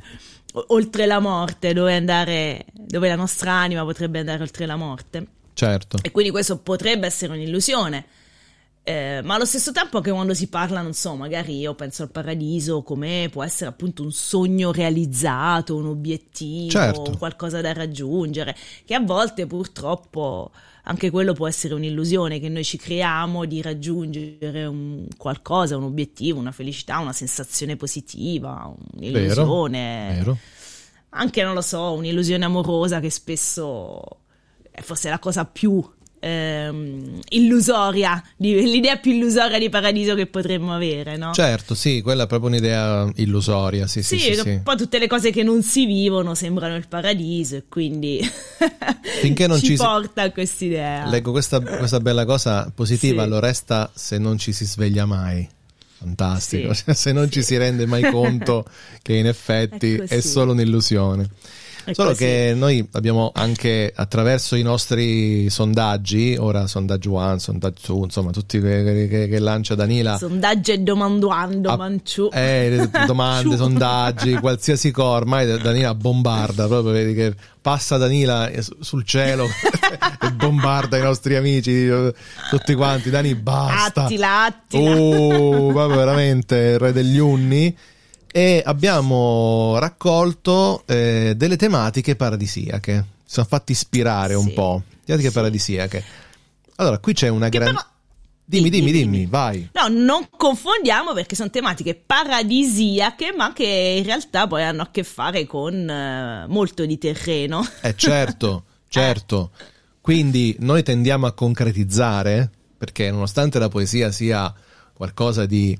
oltre 0.52 1.06
la 1.06 1.20
morte, 1.20 1.72
dove 1.72 1.94
andare, 1.94 2.66
dove 2.72 3.06
la 3.06 3.14
nostra 3.14 3.52
anima 3.52 3.84
potrebbe 3.84 4.18
andare 4.18 4.42
oltre 4.42 4.66
la 4.66 4.74
morte. 4.74 5.26
Certo. 5.54 5.98
E 6.02 6.10
quindi 6.10 6.32
questo 6.32 6.58
potrebbe 6.58 7.06
essere 7.06 7.34
un'illusione. 7.34 8.04
Eh, 8.88 9.20
ma 9.22 9.34
allo 9.34 9.44
stesso 9.44 9.70
tempo 9.70 10.00
che 10.00 10.10
quando 10.10 10.32
si 10.32 10.48
parla, 10.48 10.80
non 10.80 10.94
so, 10.94 11.14
magari 11.14 11.58
io 11.58 11.74
penso 11.74 12.04
al 12.04 12.10
paradiso 12.10 12.80
come 12.82 13.28
può 13.30 13.44
essere 13.44 13.68
appunto 13.68 14.02
un 14.02 14.12
sogno 14.12 14.72
realizzato, 14.72 15.76
un 15.76 15.88
obiettivo, 15.88 16.70
Certo. 16.70 17.14
qualcosa 17.18 17.60
da 17.60 17.74
raggiungere, 17.74 18.56
che 18.86 18.94
a 18.94 19.00
volte 19.00 19.46
purtroppo 19.46 20.52
anche 20.84 21.10
quello 21.10 21.34
può 21.34 21.46
essere 21.46 21.74
un'illusione 21.74 22.40
che 22.40 22.48
noi 22.48 22.64
ci 22.64 22.78
creiamo 22.78 23.44
di 23.44 23.60
raggiungere 23.60 24.64
un 24.64 25.06
qualcosa, 25.18 25.76
un 25.76 25.82
obiettivo, 25.82 26.40
una 26.40 26.52
felicità, 26.52 26.98
una 26.98 27.12
sensazione 27.12 27.76
positiva, 27.76 28.74
un'illusione. 28.94 30.14
Vero. 30.16 30.38
Anche, 31.10 31.42
non 31.42 31.52
lo 31.52 31.60
so, 31.60 31.92
un'illusione 31.92 32.42
amorosa 32.46 33.00
che 33.00 33.10
spesso 33.10 34.00
è 34.70 34.80
forse 34.80 35.10
la 35.10 35.18
cosa 35.18 35.44
più 35.44 35.84
ehm, 36.20 37.20
illusoria, 37.30 38.22
di- 38.36 38.62
l'idea 38.62 38.96
più 38.96 39.12
illusoria 39.12 39.58
di 39.58 39.68
paradiso 39.68 40.14
che 40.14 40.26
potremmo 40.26 40.74
avere, 40.74 41.16
no? 41.16 41.32
Certo, 41.32 41.74
sì, 41.74 42.00
quella 42.02 42.24
è 42.24 42.26
proprio 42.26 42.50
un'idea 42.50 43.10
illusoria, 43.16 43.86
sì, 43.86 44.02
sì, 44.02 44.18
Sì, 44.18 44.34
sì, 44.34 44.40
sì. 44.40 44.60
poi 44.62 44.76
tutte 44.76 44.98
le 44.98 45.06
cose 45.06 45.30
che 45.30 45.42
non 45.42 45.62
si 45.62 45.86
vivono 45.86 46.34
sembrano 46.34 46.76
il 46.76 46.88
paradiso 46.88 47.56
e 47.56 47.64
quindi 47.68 48.20
Finché 49.20 49.46
non 49.46 49.58
ci, 49.60 49.66
ci 49.66 49.76
si- 49.76 49.82
porta 49.82 50.22
a 50.22 50.30
quest'idea. 50.30 51.08
Leggo 51.08 51.30
questa, 51.30 51.60
questa 51.60 52.00
bella 52.00 52.24
cosa 52.24 52.70
positiva, 52.74 53.24
lo 53.26 53.38
resta 53.40 53.90
se 53.94 54.18
non 54.18 54.38
ci 54.38 54.52
si 54.52 54.64
sveglia 54.64 55.06
mai. 55.06 55.48
Fantastico, 55.98 56.72
se 56.94 57.12
non 57.12 57.28
ci 57.30 57.42
si 57.42 57.56
rende 57.56 57.84
mai 57.84 58.08
conto 58.08 58.64
che 59.02 59.14
in 59.14 59.26
effetti 59.26 59.96
È 59.96 60.06
è, 60.06 60.20
solo 60.20 60.52
un'illusione. 60.52 61.28
Solo 61.92 62.08
così. 62.10 62.24
che 62.24 62.52
noi 62.56 62.86
abbiamo 62.92 63.30
anche 63.34 63.92
attraverso 63.94 64.56
i 64.56 64.62
nostri 64.62 65.48
sondaggi, 65.50 66.36
ora 66.38 66.66
sondaggio 66.66 67.12
one, 67.12 67.38
sondaggio 67.38 67.80
two, 67.82 68.04
insomma, 68.04 68.30
tutti 68.30 68.58
quelli 68.60 69.08
che, 69.08 69.28
che 69.28 69.38
lancia 69.38 69.74
Danila, 69.74 70.16
Sondaggio 70.18 70.72
e 70.72 70.78
domanduando, 70.78 71.70
Ah, 71.70 71.76
manciù. 71.76 72.28
eh, 72.32 72.88
domande, 73.06 73.56
sondaggi, 73.56 74.34
qualsiasi 74.34 74.90
cosa, 74.90 75.16
ormai 75.16 75.58
Danila 75.60 75.94
bombarda, 75.94 76.66
proprio 76.66 76.92
vedi 76.92 77.14
che 77.14 77.34
passa 77.60 77.96
Danila 77.96 78.48
eh, 78.48 78.62
su- 78.62 78.76
sul 78.80 79.04
cielo 79.04 79.46
e 80.20 80.30
bombarda 80.32 80.96
i 80.96 81.02
nostri 81.02 81.36
amici, 81.36 81.86
eh, 81.86 82.14
tutti 82.50 82.74
quanti, 82.74 83.10
Dani 83.10 83.34
basta. 83.34 84.04
Attila, 84.04 84.44
Attila. 84.44 84.90
Oh, 84.96 85.72
proprio 85.72 85.96
veramente 85.96 86.56
il 86.56 86.78
re 86.78 86.92
degli 86.92 87.18
unni. 87.18 87.76
E 88.30 88.62
abbiamo 88.64 89.78
raccolto 89.78 90.82
eh, 90.86 91.34
delle 91.36 91.56
tematiche 91.56 92.14
paradisiache. 92.16 93.04
Ci 93.24 93.32
siamo 93.34 93.48
fatti 93.48 93.72
ispirare 93.72 94.34
un 94.34 94.46
Sì, 94.46 94.52
po'. 94.52 94.82
Tematiche 95.04 95.28
sì. 95.30 95.34
paradisiache. 95.34 96.04
Allora, 96.76 96.98
qui 96.98 97.12
c'è 97.14 97.28
una 97.28 97.48
grande. 97.48 97.72
però- 97.72 97.86
Dimmi, 98.48 98.70
dimmi, 98.70 98.86
Dimmi, 98.86 98.98
dimmi, 99.02 99.16
dimmi. 99.18 99.26
vai. 99.30 99.68
No, 99.74 99.88
non 99.88 100.26
confondiamo 100.34 101.12
perché 101.12 101.34
sono 101.34 101.50
tematiche 101.50 101.94
paradisiache, 101.94 103.34
ma 103.36 103.52
che 103.52 103.96
in 103.98 104.04
realtà 104.04 104.46
poi 104.46 104.62
hanno 104.62 104.80
a 104.82 104.88
che 104.90 105.04
fare 105.04 105.44
con 105.46 105.74
eh, 105.88 106.46
molto 106.48 106.86
di 106.86 106.96
terreno. 106.96 107.62
Eh 107.82 107.94
certo, 107.94 108.64
certo. 108.88 109.50
Quindi 110.00 110.56
noi 110.60 110.82
tendiamo 110.82 111.26
a 111.26 111.32
concretizzare, 111.32 112.50
perché 112.78 113.10
nonostante 113.10 113.58
la 113.58 113.68
poesia 113.68 114.10
sia 114.12 114.50
qualcosa 114.94 115.44
di, 115.44 115.78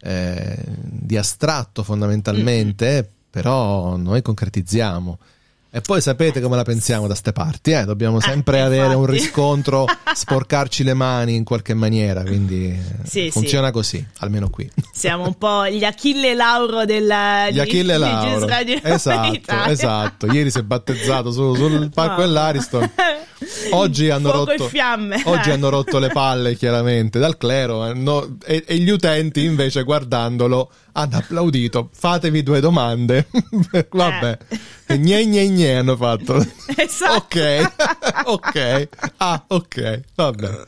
eh, 0.00 0.56
di 0.82 1.16
astratto 1.16 1.82
fondamentalmente, 1.82 3.08
però 3.30 3.96
noi 3.96 4.22
concretizziamo. 4.22 5.18
E 5.72 5.80
poi 5.82 6.00
sapete 6.00 6.40
come 6.40 6.56
la 6.56 6.64
pensiamo 6.64 7.06
da 7.06 7.14
ste 7.14 7.30
parti, 7.30 7.70
eh? 7.70 7.84
dobbiamo 7.84 8.18
sempre 8.18 8.58
Eh, 8.58 8.62
avere 8.62 8.94
un 8.94 9.06
riscontro, 9.06 9.84
sporcarci 10.12 10.82
le 10.82 10.94
mani 10.94 11.36
in 11.36 11.44
qualche 11.44 11.74
maniera, 11.74 12.22
quindi 12.22 12.70
eh, 12.70 12.80
Sì, 13.04 13.30
funziona 13.30 13.70
così, 13.70 14.04
almeno 14.18 14.50
qui. 14.50 14.68
Siamo 14.92 15.26
un 15.26 15.34
po' 15.38 15.68
gli 15.68 15.84
Achille 15.84 16.34
Lauro 16.34 16.84
della 16.84 17.50
Gli 17.50 17.60
Achille 17.60 17.92
di- 17.96 18.02
di 18.02 18.04
Lauro. 18.04 18.46
Radio 18.48 18.78
Esatto, 18.82 19.54
esatto. 19.68 20.26
Ieri 20.26 20.50
si 20.50 20.58
è 20.58 20.62
battezzato 20.62 21.30
su- 21.30 21.54
sul 21.54 21.88
palco 21.94 22.10
Mamma. 22.14 22.24
dell'Ariston. 22.24 22.90
Oggi 23.70 24.10
hanno, 24.10 24.30
rotto, 24.32 24.68
oggi 25.24 25.50
hanno 25.50 25.68
rotto 25.70 25.98
le 25.98 26.08
palle 26.08 26.56
chiaramente 26.56 27.18
dal 27.18 27.36
clero 27.38 27.86
eh, 27.86 27.94
no, 27.94 28.36
e, 28.44 28.64
e 28.66 28.76
gli 28.78 28.90
utenti 28.90 29.44
invece 29.44 29.82
guardandolo 29.82 30.70
hanno 30.92 31.16
applaudito. 31.16 31.90
Fatevi 31.92 32.42
due 32.42 32.60
domande. 32.60 33.28
Vabbè. 33.90 34.38
E 34.86 34.98
Gne 34.98 35.24
gne 35.26 35.48
gne 35.48 35.76
hanno 35.76 35.96
fatto. 35.96 36.36
Eh. 36.40 36.48
Esatto. 36.76 37.14
ok, 37.16 37.72
ok. 38.26 38.88
Ah, 39.18 39.44
ok. 39.46 40.00
Vabbè. 40.14 40.62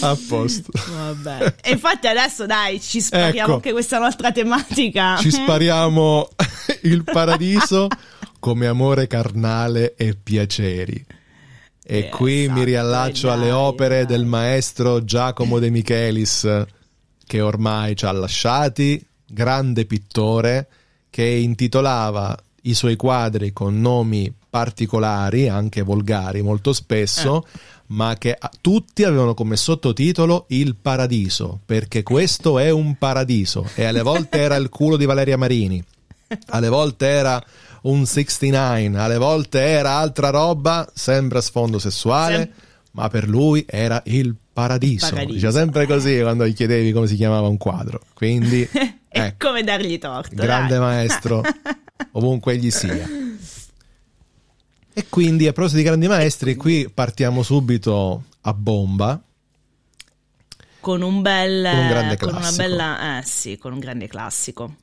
A 0.00 0.18
posto. 0.28 0.70
Vabbè. 0.92 1.54
E 1.62 1.70
infatti 1.72 2.06
adesso 2.06 2.46
dai, 2.46 2.80
ci 2.80 3.00
spariamo 3.00 3.38
Ecco. 3.40 3.52
anche 3.54 3.72
questa 3.72 3.98
nostra 3.98 4.30
tematica. 4.32 5.16
Ci 5.18 5.30
spariamo 5.30 6.28
il 6.82 7.02
paradiso 7.04 7.88
come 8.38 8.66
amore 8.66 9.06
carnale 9.06 9.94
e 9.96 10.14
piaceri. 10.14 11.04
E 11.86 11.98
Eh, 11.98 12.08
qui 12.08 12.32
mi 12.32 12.44
esatto, 12.46 12.62
riallaccio 12.64 13.26
dai, 13.28 13.36
alle 13.36 13.50
opere 13.50 13.96
dai. 14.04 14.16
del 14.16 14.24
maestro 14.26 15.04
Giacomo 15.04 15.58
De 15.58 15.68
Michelis, 15.70 16.64
che 17.26 17.40
ormai 17.40 17.94
ci 17.96 18.04
ha 18.06 18.12
lasciati, 18.12 19.04
grande 19.26 19.84
pittore, 19.84 20.68
che 21.10 21.24
intitolava 21.24 22.36
i 22.62 22.74
suoi 22.74 22.96
quadri 22.96 23.52
con 23.52 23.80
nomi 23.80 24.32
particolari, 24.50 25.48
anche 25.48 25.82
volgari 25.82 26.42
molto 26.42 26.72
spesso, 26.72 27.44
Eh. 27.44 27.58
ma 27.88 28.16
che 28.16 28.34
a- 28.38 28.50
tutti 28.60 29.04
avevano 29.04 29.34
come 29.34 29.56
sottotitolo 29.56 30.46
Il 30.48 30.76
paradiso, 30.76 31.60
perché 31.66 32.02
questo 32.02 32.58
è 32.58 32.70
un 32.70 32.96
paradiso. 32.96 33.68
E 33.74 33.84
alle 33.84 34.02
volte 34.02 34.38
era 34.40 34.56
il 34.56 34.68
culo 34.68 34.96
di 34.96 35.04
Valeria 35.04 35.36
Marini, 35.36 35.82
alle 36.48 36.68
volte 36.68 37.06
era 37.06 37.42
un 37.82 38.06
69, 38.06 38.98
alle 38.98 39.18
volte 39.18 39.60
era 39.60 39.96
altra 39.98 40.30
roba, 40.30 40.88
sempre 40.94 41.38
a 41.38 41.42
sfondo 41.42 41.78
sessuale, 41.78 42.36
Sem- 42.36 42.50
ma 42.92 43.08
per 43.08 43.28
lui 43.28 43.64
era 43.68 44.00
il 44.06 44.34
paradiso. 44.54 45.10
Paradiso. 45.10 45.34
Diceva 45.34 45.52
sempre 45.52 45.86
così 45.86 46.20
quando 46.22 46.46
gli 46.46 46.54
chiedevi 46.54 46.92
come 46.92 47.06
si 47.06 47.16
chiamava 47.16 47.48
un 47.48 47.58
quadro. 47.58 48.00
Quindi, 48.14 48.62
e 48.72 48.96
ecco, 49.08 49.48
come 49.48 49.62
dargli 49.62 49.98
torto. 49.98 50.34
grande 50.34 50.76
dai. 50.76 50.78
maestro, 50.78 51.42
ovunque 52.12 52.54
egli 52.54 52.70
sia. 52.70 53.06
E 54.96 55.06
quindi 55.10 55.46
a 55.48 55.52
proposito 55.52 55.80
di 55.80 55.84
grandi 55.86 56.06
maestri, 56.08 56.54
qui 56.54 56.88
partiamo 56.88 57.42
subito 57.42 58.22
a 58.42 58.54
bomba. 58.54 59.20
Con 60.80 61.02
un 61.02 61.20
bel 61.20 61.68
Con 61.70 61.78
un 61.80 61.88
grande 61.88 62.16
con 62.16 62.28
una 62.28 62.38
classico. 62.38 62.62
bella 62.62 63.18
eh 63.18 63.22
sì, 63.24 63.58
con 63.58 63.72
un 63.72 63.78
grande 63.80 64.06
classico. 64.06 64.76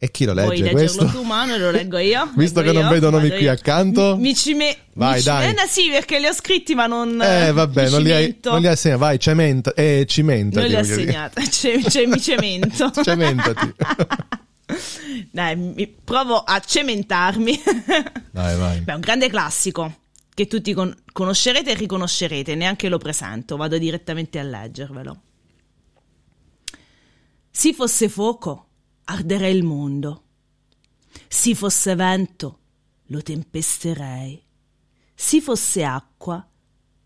E 0.00 0.12
chi 0.12 0.24
lo 0.24 0.32
legge 0.32 0.62
leggerlo 0.62 0.72
questo? 0.72 1.06
tu, 1.06 1.22
mano, 1.24 1.56
lo 1.56 1.72
leggo 1.72 1.98
io. 1.98 2.30
Visto 2.36 2.60
leggo 2.60 2.72
che 2.72 2.78
non 2.78 2.86
io, 2.86 2.94
vedo 2.94 3.10
nomi 3.10 3.30
qui 3.30 3.42
io. 3.42 3.50
accanto. 3.50 4.14
Mi, 4.14 4.22
mi 4.22 4.34
ci 4.36 4.54
me- 4.54 4.76
Vai, 4.94 5.16
mi 5.18 5.22
dai. 5.24 5.48
Eh, 5.48 5.52
no, 5.54 5.62
sì, 5.66 5.88
perché 5.90 6.20
li 6.20 6.26
ho 6.26 6.32
scritti, 6.32 6.76
ma 6.76 6.86
non. 6.86 7.20
Eh, 7.20 7.50
vabbè, 7.50 7.90
non 7.90 8.02
li, 8.02 8.12
hai, 8.12 8.38
non 8.44 8.60
li 8.60 8.68
hai 8.68 8.76
segnati. 8.76 9.00
Vai, 9.00 9.18
cementa. 9.18 9.74
Eh, 9.74 10.04
cimenta. 10.06 10.60
Non 10.60 10.68
li 10.68 10.76
ho 10.76 10.82
segnati. 10.84 11.46
Cioè, 11.50 11.82
cioè, 11.82 12.06
mi 12.06 12.20
cemento. 12.20 12.90
Cementati. 13.02 13.74
Dai, 15.32 15.96
provo 16.04 16.38
a 16.38 16.60
cementarmi. 16.60 17.60
Dai, 18.30 18.56
vai. 18.56 18.80
Beh, 18.80 18.92
un 18.92 19.00
grande 19.00 19.28
classico 19.28 19.96
che 20.32 20.46
tutti 20.46 20.72
con- 20.74 20.94
conoscerete 21.10 21.72
e 21.72 21.74
riconoscerete, 21.74 22.54
neanche 22.54 22.88
lo 22.88 22.98
presento, 22.98 23.56
vado 23.56 23.76
direttamente 23.78 24.38
a 24.38 24.44
leggervelo. 24.44 25.22
Si 27.50 27.72
fosse 27.74 28.08
fuoco, 28.08 28.67
arderei 29.10 29.56
il 29.56 29.64
mondo. 29.64 30.24
Si 31.28 31.54
fosse 31.54 31.94
vento, 31.94 32.60
lo 33.06 33.22
tempesterei. 33.22 34.42
Si 35.14 35.40
fosse 35.40 35.82
acqua, 35.82 36.46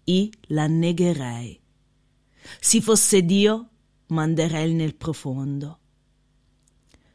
i 0.04 0.32
l'annegherei. 0.48 1.60
Si 2.60 2.82
fosse 2.82 3.24
Dio, 3.24 3.68
manderei 4.06 4.74
nel 4.74 4.96
profondo. 4.96 5.78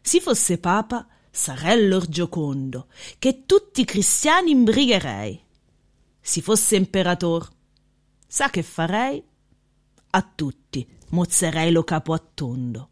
Si 0.01 0.21
fosse 0.21 0.57
papa, 0.57 1.05
sarei 1.29 1.85
l'or 1.87 2.07
giocondo, 2.07 2.87
che 3.19 3.45
tutti 3.45 3.81
i 3.81 3.85
cristiani 3.85 4.51
imbrigherei. 4.51 5.43
Si 6.19 6.41
fosse 6.41 6.77
imperator, 6.77 7.47
sa 8.25 8.49
che 8.49 8.63
farei? 8.63 9.21
A 10.11 10.21
tutti 10.21 10.87
mozzerei 11.09 11.71
lo 11.71 11.83
capo 11.83 12.13
a 12.13 12.19
tondo. 12.19 12.91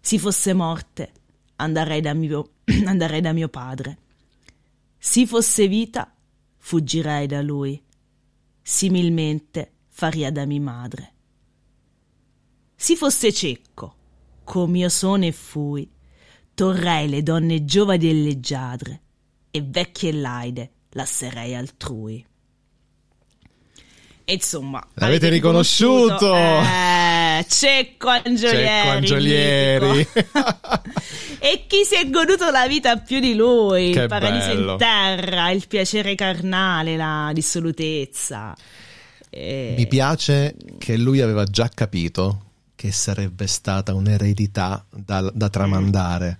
Si 0.00 0.18
fosse 0.18 0.54
morte, 0.54 1.12
andrei 1.56 2.00
da 2.00 2.14
mio, 2.14 2.52
andrei 2.86 3.20
da 3.20 3.32
mio 3.32 3.48
padre. 3.48 3.98
Si 4.98 5.26
fosse 5.26 5.68
vita, 5.68 6.14
fuggirei 6.56 7.26
da 7.26 7.42
lui. 7.42 7.82
Similmente 8.62 9.72
faria 9.88 10.30
da 10.30 10.44
mia 10.44 10.60
madre. 10.60 11.12
Si 12.74 12.96
fosse 12.96 13.32
cieco, 13.32 13.96
come 14.44 14.78
io 14.78 14.88
sono 14.88 15.24
e 15.24 15.32
fui, 15.32 15.90
torrei 16.54 17.08
le 17.08 17.22
donne 17.22 17.64
giovani 17.64 18.08
e 18.08 18.14
leggiadre, 18.14 19.02
e 19.50 19.62
vecchie 19.62 20.10
e 20.10 20.12
laide 20.12 20.72
lasserei 20.90 21.54
altrui. 21.54 22.24
Insomma, 24.32 24.84
l'avete 24.94 25.28
riconosciuto? 25.28 26.34
Eh, 26.34 27.44
Cecco 27.46 28.08
Angiolieri. 28.08 28.66
Cecco 28.66 28.90
Angiolieri. 28.90 30.08
e 31.38 31.64
chi 31.66 31.84
si 31.84 31.94
è 31.94 32.08
goduto 32.10 32.50
la 32.50 32.66
vita 32.66 32.96
più 32.98 33.20
di 33.20 33.34
lui? 33.34 33.92
Che 33.92 34.02
il 34.02 34.08
paradiso 34.08 34.48
bello. 34.48 34.72
in 34.72 34.78
terra, 34.78 35.50
il 35.50 35.66
piacere 35.66 36.14
carnale, 36.14 36.96
la 36.96 37.30
dissolutezza. 37.32 38.54
E... 39.30 39.74
Mi 39.76 39.86
piace 39.86 40.56
che 40.78 40.96
lui 40.96 41.20
aveva 41.20 41.44
già 41.44 41.68
capito 41.72 42.44
che 42.74 42.92
sarebbe 42.92 43.46
stata 43.46 43.94
un'eredità 43.94 44.84
da, 44.90 45.30
da 45.32 45.48
tramandare. 45.48 46.38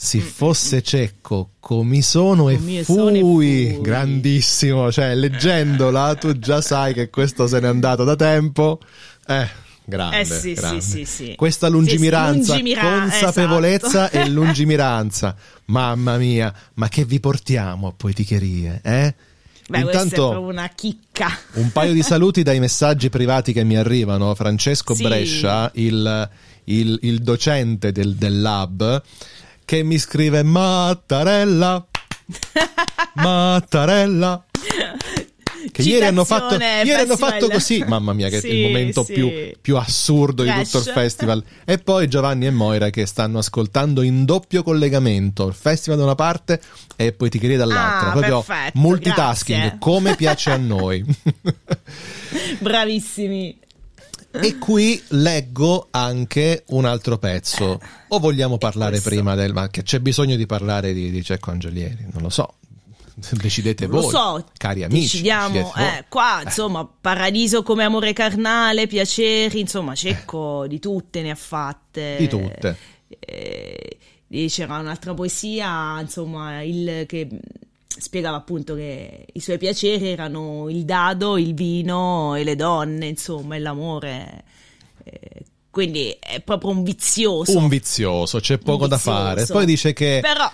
Si 0.00 0.20
fosse 0.20 0.80
cecco 0.80 1.50
come 1.58 2.02
sono 2.02 2.48
e 2.50 2.56
fui, 2.56 2.84
fui. 2.84 3.80
grandissimo, 3.80 4.92
cioè 4.92 5.12
leggendola 5.16 6.14
tu 6.14 6.38
già 6.38 6.60
sai 6.60 6.94
che 6.94 7.10
questo 7.10 7.48
se 7.48 7.58
n'è 7.58 7.66
andato 7.66 8.04
da 8.04 8.14
tempo. 8.14 8.78
Eh, 9.26 9.48
grande, 9.84 10.20
Eh 10.20 10.24
sì, 10.24 10.52
grande. 10.52 10.80
sì, 10.82 11.04
sì. 11.04 11.34
Questa 11.36 11.66
lungimiranza, 11.66 12.52
lungimira- 12.54 13.00
consapevolezza 13.00 14.08
esatto. 14.08 14.18
e 14.18 14.28
lungimiranza. 14.30 15.34
Mamma 15.66 16.16
mia, 16.16 16.54
ma 16.74 16.88
che 16.88 17.04
vi 17.04 17.18
portiamo 17.18 17.88
a 17.88 17.92
poeticherie, 17.96 18.80
eh? 18.84 19.14
Beh, 19.68 19.82
questa 19.82 19.98
è 20.00 20.02
Intanto 20.04 20.28
proprio 20.30 20.48
una 20.52 20.68
chicca. 20.76 21.28
un 21.54 21.72
paio 21.72 21.92
di 21.92 22.02
saluti 22.04 22.44
dai 22.44 22.60
messaggi 22.60 23.10
privati 23.10 23.52
che 23.52 23.64
mi 23.64 23.76
arrivano. 23.76 24.32
Francesco. 24.36 24.94
Brescia, 24.94 25.70
il, 25.74 26.30
il- 26.64 26.98
il 27.02 27.18
docente 27.18 27.90
del, 27.90 28.14
del 28.14 28.40
lab, 28.40 29.02
che 29.68 29.82
mi 29.82 29.98
scrive 29.98 30.42
Mattarella. 30.42 31.86
Mattarella. 33.16 34.44
Che 35.70 35.82
ieri 35.82 36.06
hanno 36.06 36.24
fatto, 36.24 36.54
ieri 36.54 36.92
hanno 36.92 37.18
fatto 37.18 37.48
così, 37.50 37.84
mamma 37.86 38.14
mia, 38.14 38.30
che 38.30 38.38
è 38.38 38.40
Sì, 38.40 38.48
il 38.48 38.62
momento 38.62 39.04
sì. 39.04 39.12
più, 39.12 39.30
più 39.60 39.76
assurdo 39.76 40.42
di 40.42 40.48
Trash. 40.48 40.70
tutto 40.70 40.88
il 40.88 40.94
festival. 40.94 41.44
E 41.66 41.76
poi 41.76 42.08
Giovanni 42.08 42.46
e 42.46 42.50
Moira 42.50 42.88
che 42.88 43.04
stanno 43.04 43.36
ascoltando 43.38 44.00
in 44.00 44.24
doppio 44.24 44.62
collegamento 44.62 45.46
il 45.46 45.52
festival 45.52 45.98
da 45.98 46.04
una 46.04 46.14
parte 46.14 46.62
e 46.96 47.12
Poeticheria 47.12 47.58
dall'altra. 47.58 48.08
Ah, 48.08 48.12
Proprio 48.12 48.42
perfetto, 48.42 48.78
multitasking, 48.78 49.60
grazie. 49.60 49.78
come 49.78 50.14
piace 50.16 50.50
a 50.50 50.56
noi. 50.56 51.04
Bravissimi. 52.60 53.58
E 54.30 54.58
qui 54.58 55.02
leggo 55.08 55.88
anche 55.90 56.64
un 56.68 56.84
altro 56.84 57.18
pezzo. 57.18 57.80
O 58.08 58.18
vogliamo 58.18 58.58
parlare 58.58 59.00
prima 59.00 59.34
del. 59.34 59.52
Ma 59.52 59.68
che 59.68 59.82
c'è 59.82 60.00
bisogno 60.00 60.36
di 60.36 60.46
parlare 60.46 60.92
di, 60.92 61.10
di 61.10 61.22
Cecco 61.22 61.50
Angelieri? 61.50 62.06
Non 62.12 62.22
lo 62.22 62.28
so. 62.28 62.54
Decidete 63.32 63.86
voi, 63.86 64.02
lo 64.02 64.08
so, 64.10 64.44
cari 64.56 64.84
amici. 64.84 65.16
decidiamo, 65.16 65.74
eh, 65.74 66.04
qua 66.08 66.42
insomma, 66.44 66.88
paradiso 66.88 67.64
come 67.64 67.82
amore 67.82 68.12
carnale, 68.12 68.86
piaceri, 68.86 69.58
insomma, 69.58 69.96
Cecco 69.96 70.66
di 70.68 70.78
tutte 70.78 71.22
ne 71.22 71.30
ha 71.30 71.34
fatte. 71.34 72.16
Di 72.16 72.28
tutte. 72.28 72.76
Eh, 73.18 73.98
c'era 74.48 74.78
un'altra 74.78 75.14
poesia, 75.14 76.00
insomma, 76.00 76.62
il, 76.62 77.04
che 77.06 77.28
spiegava 77.88 78.36
appunto 78.36 78.74
che 78.74 79.26
i 79.32 79.40
suoi 79.40 79.58
piaceri 79.58 80.08
erano 80.08 80.68
il 80.68 80.84
dado, 80.84 81.36
il 81.38 81.54
vino 81.54 82.34
e 82.34 82.44
le 82.44 82.54
donne, 82.56 83.06
insomma, 83.06 83.56
e 83.56 83.58
l'amore. 83.58 84.44
Eh, 85.04 85.42
quindi 85.70 86.16
è 86.18 86.40
proprio 86.40 86.70
un 86.70 86.82
vizioso. 86.82 87.56
Un 87.56 87.68
vizioso, 87.68 88.40
c'è 88.40 88.58
poco 88.58 88.86
da 88.86 88.96
vizioso. 88.96 89.16
fare. 89.18 89.46
Poi 89.46 89.66
dice 89.66 89.92
che 89.92 90.18
Però 90.20 90.50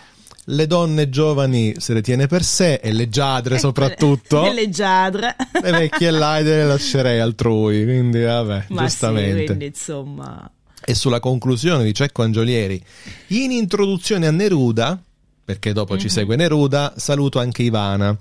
le 0.49 0.67
donne 0.67 1.09
giovani 1.09 1.75
se 1.79 1.95
le 1.95 2.03
tiene 2.03 2.27
per 2.27 2.43
sé 2.45 2.75
e 2.75 2.93
le 2.93 3.09
giadre 3.09 3.57
soprattutto. 3.59 4.45
e 4.45 4.53
le 4.55 4.69
giadre. 4.69 5.35
le 5.63 5.71
vecchie 5.71 6.11
laide 6.11 6.57
le 6.59 6.67
lascerei 6.67 7.21
altrui. 7.21 7.85
Quindi, 7.85 8.23
vabbè, 8.23 8.67
Ma 8.69 8.81
sì, 8.83 8.87
giustamente. 8.89 9.45
quindi 9.47 9.67
insomma. 9.67 10.51
e 10.85 10.95
sulla 10.95 11.21
conclusione 11.21 11.85
di 11.85 11.95
Cecco 11.95 12.23
Angiolieri. 12.23 12.83
In 13.29 13.51
introduzione 13.53 14.27
a 14.27 14.31
Neruda, 14.31 15.01
perché 15.45 15.73
dopo 15.73 15.95
Mhm. 15.95 15.99
ci 16.01 16.09
segue 16.09 16.37
Neruda, 16.37 16.95
saluto 16.97 17.39
anche 17.39 17.63
Ivana. 17.63 18.17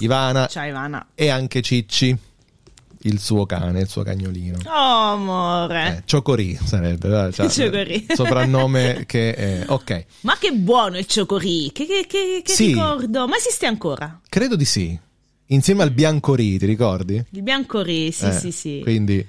Ivana 0.00 0.46
Ciao 0.46 0.66
Ivana. 0.66 1.06
e 1.14 1.28
anche 1.28 1.62
Cicci, 1.62 2.16
il 3.04 3.18
suo 3.20 3.46
cane, 3.46 3.80
il 3.80 3.88
suo 3.88 4.02
cagnolino. 4.02 4.58
Oh, 4.66 4.70
amore. 5.12 5.98
Eh, 5.98 6.02
Ciocorì 6.04 6.58
sarebbe, 6.62 7.26
eh, 7.28 7.32
cioè, 7.32 7.48
Ciocorì. 7.48 8.06
soprannome 8.14 9.04
che 9.06 9.34
è... 9.34 9.64
Ok, 9.68 10.04
Ma 10.20 10.36
che 10.38 10.52
buono 10.52 10.98
il 10.98 11.06
ciocorì, 11.06 11.70
che, 11.72 11.86
che, 11.86 12.06
che, 12.08 12.42
che 12.44 12.52
Sì. 12.52 12.66
ricordo. 12.68 13.26
Ma 13.28 13.36
esiste 13.36 13.66
ancora? 13.66 14.20
credo 14.28 14.56
di 14.56 14.64
sì. 14.64 14.98
Insieme 15.46 15.82
al 15.82 15.90
Biancorì, 15.90 16.58
ti 16.58 16.64
ricordi? 16.66 17.22
Il 17.30 17.42
biancorì, 17.42 18.10
sì, 18.10 18.26
Eh, 18.26 18.32
sì, 18.32 18.52
sì. 18.52 18.80
Quindi 18.82 19.24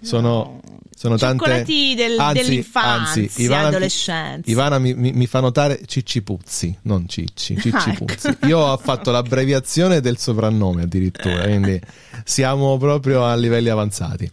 sono, 0.00 0.60
sono 0.96 1.16
tante... 1.16 1.44
Cioccolati 1.44 1.94
del- 1.94 2.18
Anzi, 2.18 2.42
dell'infanzia, 2.42 3.22
anzi, 3.22 3.42
Ivana, 3.42 3.68
adolescenza. 3.68 4.50
Ivana 4.50 4.78
mi, 4.78 4.94
mi- 4.94 5.12
mi 5.12 5.26
fa 5.26 5.40
notare 5.40 5.80
Cicci 5.86 6.22
Puzzi, 6.22 6.76
non 6.82 7.06
Cicci, 7.08 7.56
Cicci 7.58 7.70
Ah, 7.74 7.90
ecco. 7.92 8.04
Puzzi. 8.04 8.36
Io 8.46 8.58
ho 8.58 8.76
fatto 8.76 9.10
l'abbreviazione 9.10 10.00
del 10.00 10.18
soprannome 10.18 10.82
addirittura, 10.82 11.42
quindi 11.44 11.80
siamo 12.24 12.76
proprio 12.78 13.24
a 13.24 13.34
livelli 13.36 13.68
avanzati. 13.68 14.30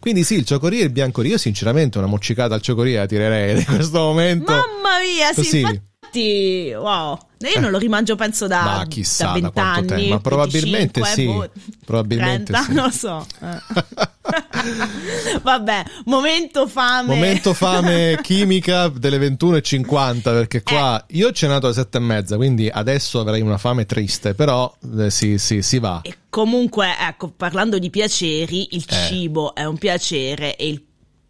Quindi 0.00 0.22
sì, 0.22 0.34
il 0.34 0.44
ciocoria 0.44 0.80
e 0.80 0.84
il 0.84 0.90
biancoria, 0.90 1.32
io 1.32 1.38
sinceramente 1.38 1.98
una 1.98 2.06
moccicata 2.06 2.54
al 2.54 2.62
ciocoria 2.62 3.00
la 3.00 3.06
tirerei 3.06 3.58
in 3.58 3.64
questo 3.64 3.98
momento. 3.98 4.52
Mamma 4.52 5.00
mia, 5.00 5.28
sì, 5.30 5.34
Così. 5.34 5.60
infatti, 5.60 6.72
wow. 6.76 7.18
Io 7.52 7.60
non 7.60 7.70
lo 7.72 7.78
rimangio 7.78 8.14
penso 8.16 8.46
da, 8.46 8.62
Ma 8.62 8.84
chissà 8.88 9.32
da 9.32 9.40
da 9.40 9.50
quanto 9.50 9.80
20 9.80 9.92
anni. 9.92 10.00
tempo, 10.02 10.14
ma 10.14 10.20
probabilmente 10.20 11.00
25, 11.00 11.10
sì, 11.14 11.24
boh, 11.26 11.50
probabilmente 11.84 12.52
30, 12.52 12.62
sì. 12.62 12.72
non 12.74 12.84
lo 12.84 12.90
so. 12.90 13.26
Eh. 13.42 14.06
Vabbè, 15.42 15.84
momento 16.06 16.66
fame. 16.66 17.14
Momento 17.14 17.54
fame 17.54 18.18
chimica 18.22 18.88
delle 18.88 19.18
21.50 19.18 20.20
perché 20.22 20.62
qua 20.62 21.04
Eh. 21.06 21.16
io 21.16 21.28
ho 21.28 21.32
cenato 21.32 21.66
alle 21.66 21.74
7 21.74 21.96
e 21.96 22.00
mezza, 22.00 22.36
quindi 22.36 22.68
adesso 22.68 23.20
avrei 23.20 23.40
una 23.40 23.58
fame 23.58 23.86
triste, 23.86 24.34
però 24.34 24.72
eh, 24.98 25.10
sì, 25.10 25.38
sì, 25.38 25.62
si 25.62 25.78
va. 25.78 26.00
E 26.02 26.14
comunque, 26.28 26.88
ecco, 27.00 27.32
parlando 27.34 27.78
di 27.78 27.90
piaceri, 27.90 28.68
il 28.76 28.84
Eh. 28.88 28.94
cibo 29.06 29.54
è 29.54 29.64
un 29.64 29.78
piacere 29.78 30.56
e 30.56 30.68
il 30.68 30.82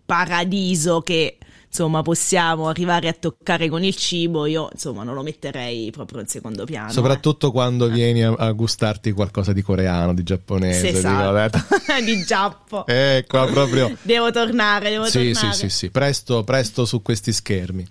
paradiso 0.05 1.01
che 1.03 1.39
insomma 1.79 2.03
possiamo 2.03 2.67
arrivare 2.69 3.07
a 3.07 3.13
toccare 3.13 3.69
con 3.69 3.85
il 3.85 3.95
cibo, 3.95 4.47
io 4.47 4.69
insomma 4.73 5.05
non 5.05 5.15
lo 5.15 5.23
metterei 5.23 5.93
proprio 5.93 6.21
in 6.21 6.27
secondo 6.27 6.65
piano. 6.65 6.91
Soprattutto 6.91 7.53
quando 7.53 7.89
vieni 7.89 8.25
a, 8.25 8.33
a 8.33 8.51
gustarti 8.51 9.13
qualcosa 9.13 9.53
di 9.53 9.63
coreano, 9.63 10.13
di 10.13 10.23
eh. 10.23 10.25
giapponese, 10.25 10.79
Sì, 10.81 10.95
dico, 10.97 11.37
esatto. 11.37 11.59
di 12.05 12.25
Giappo. 12.25 12.85
Eh, 12.87 13.25
qua 13.29 13.47
proprio. 13.47 13.97
Devo 14.03 14.33
tornare, 14.33 14.91
devo 14.91 15.05
Sì, 15.05 15.11
sì, 15.29 15.33
tornare. 15.35 15.55
sì, 15.55 15.69
sì, 15.69 15.91
presto, 15.91 16.43
presto 16.43 16.85
su 16.85 17.01
questi 17.01 17.33
schermi. 17.33 17.87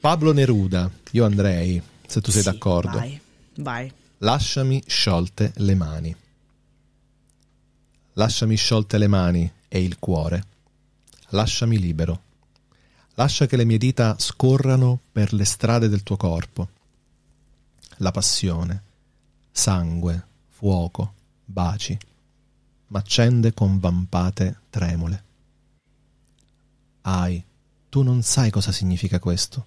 Pablo 0.00 0.32
Neruda, 0.32 0.88
io 1.10 1.24
andrei, 1.24 1.82
se 2.06 2.20
tu 2.20 2.30
sei 2.30 2.42
Sì, 2.42 2.48
d'accordo. 2.48 2.96
Vai, 2.96 3.20
vai. 3.56 3.92
Lasciami 4.18 4.84
sciolte 4.86 5.50
le 5.56 5.74
mani. 5.74 6.14
Lasciami 8.12 8.54
sciolte 8.54 8.98
le 8.98 9.08
mani 9.08 9.50
e 9.66 9.82
il 9.82 9.96
cuore. 9.98 10.44
Lasciami 11.30 11.76
libero. 11.78 12.22
Lascia 13.18 13.46
che 13.46 13.56
le 13.56 13.64
mie 13.64 13.78
dita 13.78 14.14
scorrano 14.16 15.00
per 15.10 15.32
le 15.32 15.44
strade 15.44 15.88
del 15.88 16.04
tuo 16.04 16.16
corpo. 16.16 16.68
La 17.96 18.12
passione, 18.12 18.82
sangue, 19.50 20.24
fuoco, 20.46 21.14
baci, 21.44 21.98
m'accende 22.86 23.52
con 23.54 23.80
vampate 23.80 24.60
tremule. 24.70 25.24
Ai, 27.00 27.44
tu 27.88 28.02
non 28.02 28.22
sai 28.22 28.50
cosa 28.50 28.70
significa 28.70 29.18
questo. 29.18 29.64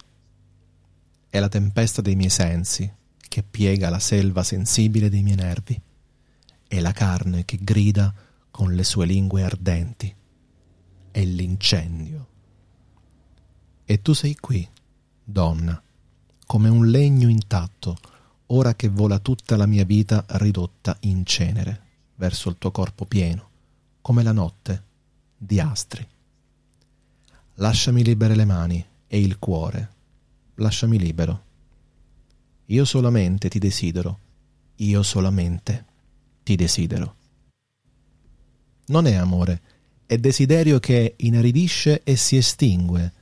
È 1.29 1.37
la 1.37 1.49
tempesta 1.49 2.01
dei 2.01 2.15
miei 2.15 2.29
sensi 2.29 2.89
che 3.19 3.43
piega 3.43 3.89
la 3.89 3.99
selva 3.99 4.43
sensibile 4.43 5.09
dei 5.09 5.23
miei 5.23 5.35
nervi. 5.35 5.81
È 6.65 6.79
la 6.79 6.93
carne 6.93 7.43
che 7.43 7.57
grida 7.59 8.13
con 8.49 8.73
le 8.73 8.85
sue 8.85 9.05
lingue 9.05 9.43
ardenti. 9.43 10.15
È 11.11 11.21
l'incendio. 11.21 12.30
E 13.91 14.01
tu 14.01 14.13
sei 14.13 14.35
qui, 14.35 14.65
donna, 15.21 15.83
come 16.45 16.69
un 16.69 16.87
legno 16.87 17.27
intatto, 17.27 17.97
ora 18.45 18.73
che 18.73 18.87
vola 18.87 19.19
tutta 19.19 19.57
la 19.57 19.65
mia 19.65 19.83
vita 19.83 20.23
ridotta 20.29 20.95
in 21.01 21.25
cenere, 21.25 21.81
verso 22.15 22.47
il 22.47 22.55
tuo 22.57 22.71
corpo 22.71 23.03
pieno, 23.03 23.49
come 23.99 24.23
la 24.23 24.31
notte, 24.31 24.83
di 25.35 25.59
astri. 25.59 26.07
Lasciami 27.55 28.01
libere 28.01 28.33
le 28.35 28.45
mani 28.45 28.85
e 29.07 29.19
il 29.19 29.37
cuore, 29.37 29.89
lasciami 30.55 30.97
libero. 30.97 31.43
Io 32.67 32.85
solamente 32.85 33.49
ti 33.49 33.59
desidero, 33.59 34.19
io 34.77 35.03
solamente 35.03 35.85
ti 36.43 36.55
desidero. 36.55 37.15
Non 38.85 39.05
è 39.05 39.15
amore, 39.15 39.61
è 40.05 40.17
desiderio 40.17 40.79
che 40.79 41.15
inaridisce 41.17 42.03
e 42.03 42.15
si 42.15 42.37
estingue. 42.37 43.19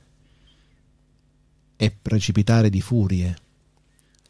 È 1.80 1.90
precipitare 1.90 2.68
di 2.68 2.82
furie, 2.82 3.34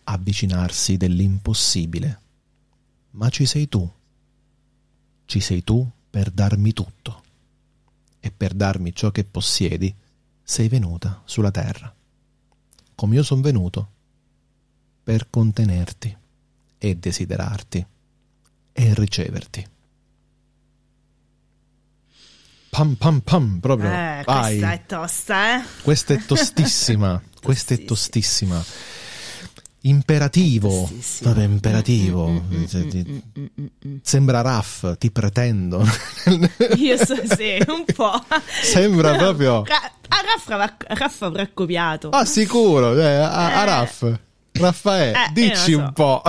avvicinarsi 0.04 0.96
dell'impossibile. 0.96 2.20
Ma 3.10 3.28
ci 3.28 3.44
sei 3.44 3.68
tu. 3.68 3.90
ci 5.24 5.40
sei 5.40 5.64
tu 5.64 5.84
per 6.08 6.30
darmi 6.30 6.72
tutto. 6.72 7.22
E 8.20 8.30
per 8.30 8.54
darmi 8.54 8.94
ciò 8.94 9.10
che 9.10 9.24
possiedi, 9.24 9.92
sei 10.40 10.68
venuta 10.68 11.22
sulla 11.24 11.50
terra. 11.50 11.92
Come 12.94 13.16
io 13.16 13.24
sono 13.24 13.40
venuto 13.40 13.90
per 15.02 15.28
contenerti 15.28 16.16
e 16.78 16.96
desiderarti 16.96 17.84
e 18.70 18.94
riceverti. 18.94 19.66
Pam 22.70 22.94
pam 22.94 23.20
pam, 23.20 23.58
proprio. 23.60 23.90
Eh, 23.90 24.22
Vai. 24.24 24.58
questa 24.58 24.72
è 24.72 24.82
tosta, 24.86 25.56
eh? 25.56 25.64
Questa 25.82 26.14
è 26.14 26.20
tostissima. 26.24 27.20
Questa 27.42 27.74
è 27.74 27.84
tostissima. 27.84 28.62
Imperativo. 29.82 30.90
Vabbè, 31.22 31.42
imperativo. 31.42 32.28
Mm, 32.28 32.36
mm, 32.36 32.62
mm, 32.62 32.66
Cioè. 32.68 33.04
Sembra 34.02 34.42
raff, 34.42 34.96
ti 34.98 35.10
pretendo. 35.10 35.82
Io 36.76 36.96
so, 37.04 37.16
sì, 37.34 37.60
un 37.66 37.84
po'. 37.94 38.12
Sembra 38.62 39.16
proprio. 39.16 39.64
Ra- 39.64 39.90
a 40.08 40.20
Raffa, 40.22 40.54
avrà- 40.54 40.76
Raffa 40.86 41.26
avrà 41.26 41.48
copiato. 41.52 42.10
Ah, 42.10 42.24
sicuro. 42.26 42.94
eh, 43.00 43.04
a, 43.14 43.30
a 43.58 43.62
Eh. 43.62 43.64
Raff. 43.64 44.04
Raffaele, 44.52 45.12
Eh, 45.26 45.32
dici 45.32 45.70
non 45.72 45.80
un 45.80 45.86
so. 45.86 45.92
po'. 45.92 46.22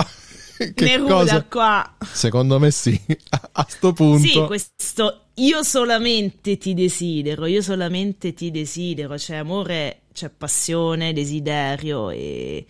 che 0.74 0.84
Neruda 0.84 1.12
cosa? 1.14 1.42
qua. 1.44 1.94
Secondo 2.10 2.58
me 2.58 2.70
sì. 2.70 2.98
A, 3.30 3.48
a 3.52 3.66
sto 3.68 3.92
punto. 3.92 4.26
Sì, 4.26 4.40
questo 4.46 5.21
io 5.34 5.62
solamente 5.62 6.58
ti 6.58 6.74
desidero, 6.74 7.46
io 7.46 7.62
solamente 7.62 8.32
ti 8.34 8.50
desidero, 8.50 9.14
c'è 9.16 9.36
amore, 9.36 10.02
c'è 10.12 10.28
passione, 10.30 11.12
desiderio 11.12 12.10
e, 12.10 12.66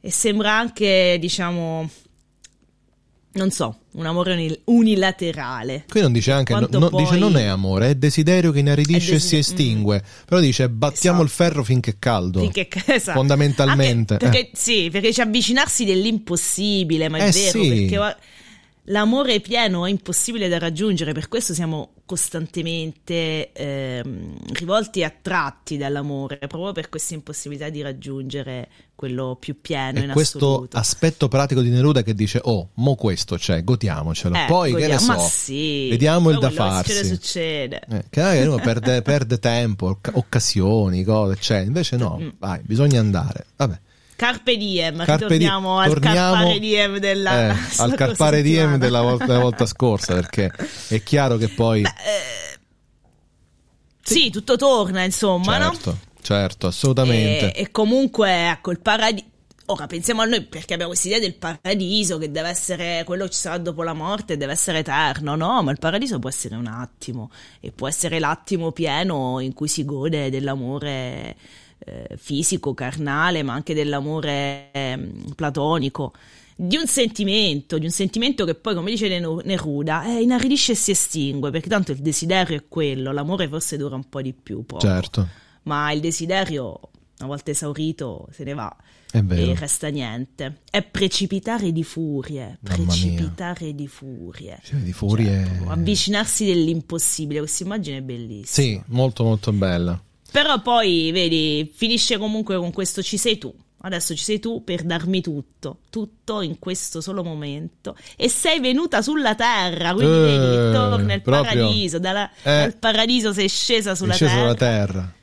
e 0.00 0.10
sembra 0.10 0.56
anche, 0.56 1.16
diciamo, 1.20 1.90
non 3.32 3.50
so, 3.50 3.80
un 3.92 4.06
amore 4.06 4.32
unil- 4.32 4.60
unilaterale. 4.64 5.84
Qui 5.88 6.00
non 6.00 6.10
dice 6.12 6.32
anche, 6.32 6.54
no- 6.54 6.88
poi- 6.88 7.02
dice 7.04 7.16
non 7.18 7.36
è 7.36 7.44
amore, 7.44 7.90
è 7.90 7.94
desiderio 7.96 8.50
che 8.50 8.60
inaridisce 8.60 9.12
È 9.12 9.14
e 9.16 9.18
si 9.18 9.36
desider- 9.36 9.40
estingue. 9.60 10.02
Però 10.24 10.40
dice 10.40 10.70
battiamo 10.70 11.22
Esatto. 11.22 11.22
il 11.22 11.28
ferro 11.50 11.62
finché 11.64 11.90
è 11.90 11.96
caldo. 11.98 12.40
Finché- 12.40 12.68
esatto. 12.86 13.18
Fondamentalmente, 13.18 14.14
Anche 14.14 14.26
perché, 14.30 14.50
Sì, 14.54 14.88
perché 14.90 15.10
c'è 15.10 15.22
avvicinarsi 15.22 15.84
dell'impossibile, 15.84 17.10
ma 17.10 17.18
è 17.18 17.28
Eh, 17.28 17.30
vero, 17.32 17.62
sì. 17.62 17.68
perché 17.68 18.16
l'amore 18.86 19.40
pieno 19.40 19.86
è 19.86 19.90
impossibile 19.90 20.48
da 20.48 20.58
raggiungere, 20.58 21.12
per 21.12 21.28
questo 21.28 21.54
siamo 21.54 21.92
costantemente 22.06 23.52
ehm, 23.52 24.34
rivolti 24.52 25.00
e 25.00 25.04
attratti 25.04 25.76
dall'amore, 25.76 26.38
proprio 26.46 26.72
per 26.72 26.88
questa 26.88 27.14
impossibilità 27.14 27.68
di 27.68 27.82
raggiungere 27.82 28.68
quello 28.94 29.36
più 29.38 29.60
pieno 29.60 29.98
E 29.98 30.02
in 30.04 30.10
questo 30.12 30.38
assoluto. 30.38 30.76
aspetto 30.78 31.28
pratico 31.28 31.60
di 31.60 31.68
Neruda 31.70 32.02
che 32.02 32.14
dice: 32.14 32.40
Oh, 32.44 32.70
mo 32.74 32.94
questo 32.94 33.36
c'è, 33.36 33.62
godiamocelo. 33.64 34.34
Eh, 34.36 34.44
Poi 34.46 34.72
che 34.74 34.86
ne 34.86 34.94
godiamo- 34.96 35.18
so, 35.20 35.28
sì, 35.28 35.88
vediamo 35.90 36.30
il 36.30 36.38
da 36.38 36.48
quello 36.50 36.62
che 36.64 36.70
farsi. 36.70 36.92
Succede, 36.92 37.14
succede. 37.14 37.80
Eh, 37.90 38.04
che 38.08 38.20
magari 38.22 38.46
uno 38.46 38.56
perde, 38.56 39.02
perde 39.02 39.38
tempo, 39.38 39.86
oc- 39.88 40.10
occasioni, 40.14 41.02
cose, 41.04 41.36
cioè, 41.40 41.58
invece 41.58 41.96
no, 41.96 42.18
Mm. 42.20 42.28
vai, 42.38 42.60
bisogna 42.64 43.00
andare. 43.00 43.46
Vabbè. 43.56 43.80
Carpe 44.16 44.56
diem, 44.56 45.04
Carpe 45.04 45.26
di- 45.26 45.44
ritorniamo 45.44 45.78
al 45.78 45.88
torniamo, 45.92 46.32
carpare 46.32 46.58
diem 46.58 46.98
della 46.98 47.50
eh, 47.50 47.56
al 47.76 47.94
carpare 47.94 48.42
diem 48.42 48.78
della 48.78 49.02
volta, 49.02 49.26
della 49.26 49.40
volta 49.40 49.66
scorsa, 49.66 50.14
perché 50.14 50.50
è 50.88 51.02
chiaro 51.02 51.36
che 51.36 51.48
poi. 51.48 51.82
Eh, 51.82 52.58
sì, 54.02 54.30
tutto 54.30 54.56
torna, 54.56 55.04
insomma, 55.04 55.58
no? 55.58 55.72
certo, 55.72 55.98
certo, 56.22 56.66
assolutamente. 56.68 57.52
E, 57.52 57.62
e 57.62 57.70
comunque, 57.70 58.48
ecco, 58.50 58.70
il 58.70 58.80
paradiso. 58.80 59.26
Ora 59.68 59.88
pensiamo 59.88 60.22
a 60.22 60.26
noi 60.26 60.42
perché 60.44 60.74
abbiamo 60.74 60.92
questa 60.92 61.08
idea 61.08 61.20
del 61.20 61.34
paradiso 61.34 62.18
che 62.18 62.30
deve 62.30 62.48
essere 62.50 63.02
quello 63.04 63.24
che 63.24 63.32
ci 63.32 63.40
sarà 63.40 63.58
dopo 63.58 63.82
la 63.82 63.94
morte, 63.94 64.36
deve 64.36 64.52
essere 64.52 64.78
eterno, 64.78 65.34
no? 65.34 65.60
Ma 65.64 65.72
il 65.72 65.78
paradiso 65.80 66.20
può 66.20 66.28
essere 66.28 66.54
un 66.54 66.68
attimo 66.68 67.32
e 67.58 67.72
può 67.72 67.88
essere 67.88 68.20
l'attimo 68.20 68.70
pieno 68.70 69.40
in 69.40 69.52
cui 69.54 69.66
si 69.66 69.84
gode 69.84 70.30
dell'amore 70.30 71.34
eh, 71.86 72.16
fisico, 72.16 72.74
carnale, 72.74 73.42
ma 73.42 73.54
anche 73.54 73.72
dell'amore 73.72 74.70
ehm, 74.72 75.34
platonico. 75.34 76.12
Di 76.58 76.76
un 76.76 76.86
sentimento, 76.86 77.78
di 77.78 77.84
un 77.84 77.90
sentimento 77.90 78.44
che 78.44 78.54
poi, 78.54 78.74
come 78.74 78.90
dice 78.90 79.08
Neruda, 79.08 80.04
eh, 80.06 80.22
inaridisce 80.22 80.72
e 80.72 80.74
si 80.74 80.90
estingue, 80.90 81.50
perché 81.50 81.68
tanto 81.68 81.92
il 81.92 81.98
desiderio 81.98 82.56
è 82.56 82.64
quello, 82.66 83.12
l'amore 83.12 83.46
forse 83.46 83.76
dura 83.76 83.94
un 83.94 84.08
po' 84.08 84.22
di 84.22 84.32
più, 84.32 84.64
poco 84.64 84.80
certo, 84.80 85.28
ma 85.64 85.92
il 85.92 86.00
desiderio, 86.00 86.80
una 87.18 87.28
volta 87.28 87.50
esaurito, 87.50 88.26
se 88.32 88.44
ne 88.44 88.54
va 88.54 88.74
e 89.12 89.54
resta 89.54 89.88
niente. 89.88 90.60
È 90.70 90.82
precipitare 90.82 91.72
di 91.72 91.84
furie, 91.84 92.58
precipitare 92.62 93.74
di 93.74 93.86
furie. 93.86 94.60
Di 94.70 94.92
furie. 94.92 95.42
Proprio 95.42 95.70
avvicinarsi 95.70 96.44
dell'impossibile, 96.44 97.40
questa 97.40 97.64
immagine 97.64 97.98
è 97.98 98.02
bellissima. 98.02 98.44
Sì, 98.66 98.82
molto 98.86 99.24
molto 99.24 99.52
bella. 99.52 100.00
Però 100.42 100.60
poi, 100.60 101.10
vedi, 101.12 101.72
finisce 101.74 102.18
comunque 102.18 102.56
con 102.58 102.70
questo 102.72 103.02
ci 103.02 103.16
sei 103.16 103.38
tu. 103.38 103.54
Adesso 103.78 104.14
ci 104.16 104.22
sei 104.24 104.38
tu 104.40 104.64
per 104.64 104.82
darmi 104.82 105.20
tutto, 105.22 105.78
tutto 105.90 106.40
in 106.42 106.58
questo 106.58 107.00
solo 107.00 107.22
momento. 107.24 107.96
E 108.16 108.28
sei 108.28 108.58
venuta 108.60 109.00
sulla 109.00 109.34
terra, 109.34 109.94
quindi 109.94 110.12
Eh, 110.14 110.36
vedi, 110.38 110.72
torna 110.74 111.14
il 111.14 111.22
proprio. 111.22 111.52
paradiso, 111.64 111.98
dalla- 111.98 112.28
Eh. 112.42 112.42
dal 112.42 112.74
paradiso 112.76 113.32
sei 113.32 113.48
scesa 113.48 113.94
sulla 113.94 114.12
sceso 114.14 114.30
terra. 114.32 114.42
sulla 114.42 114.54
terra. 114.54 115.14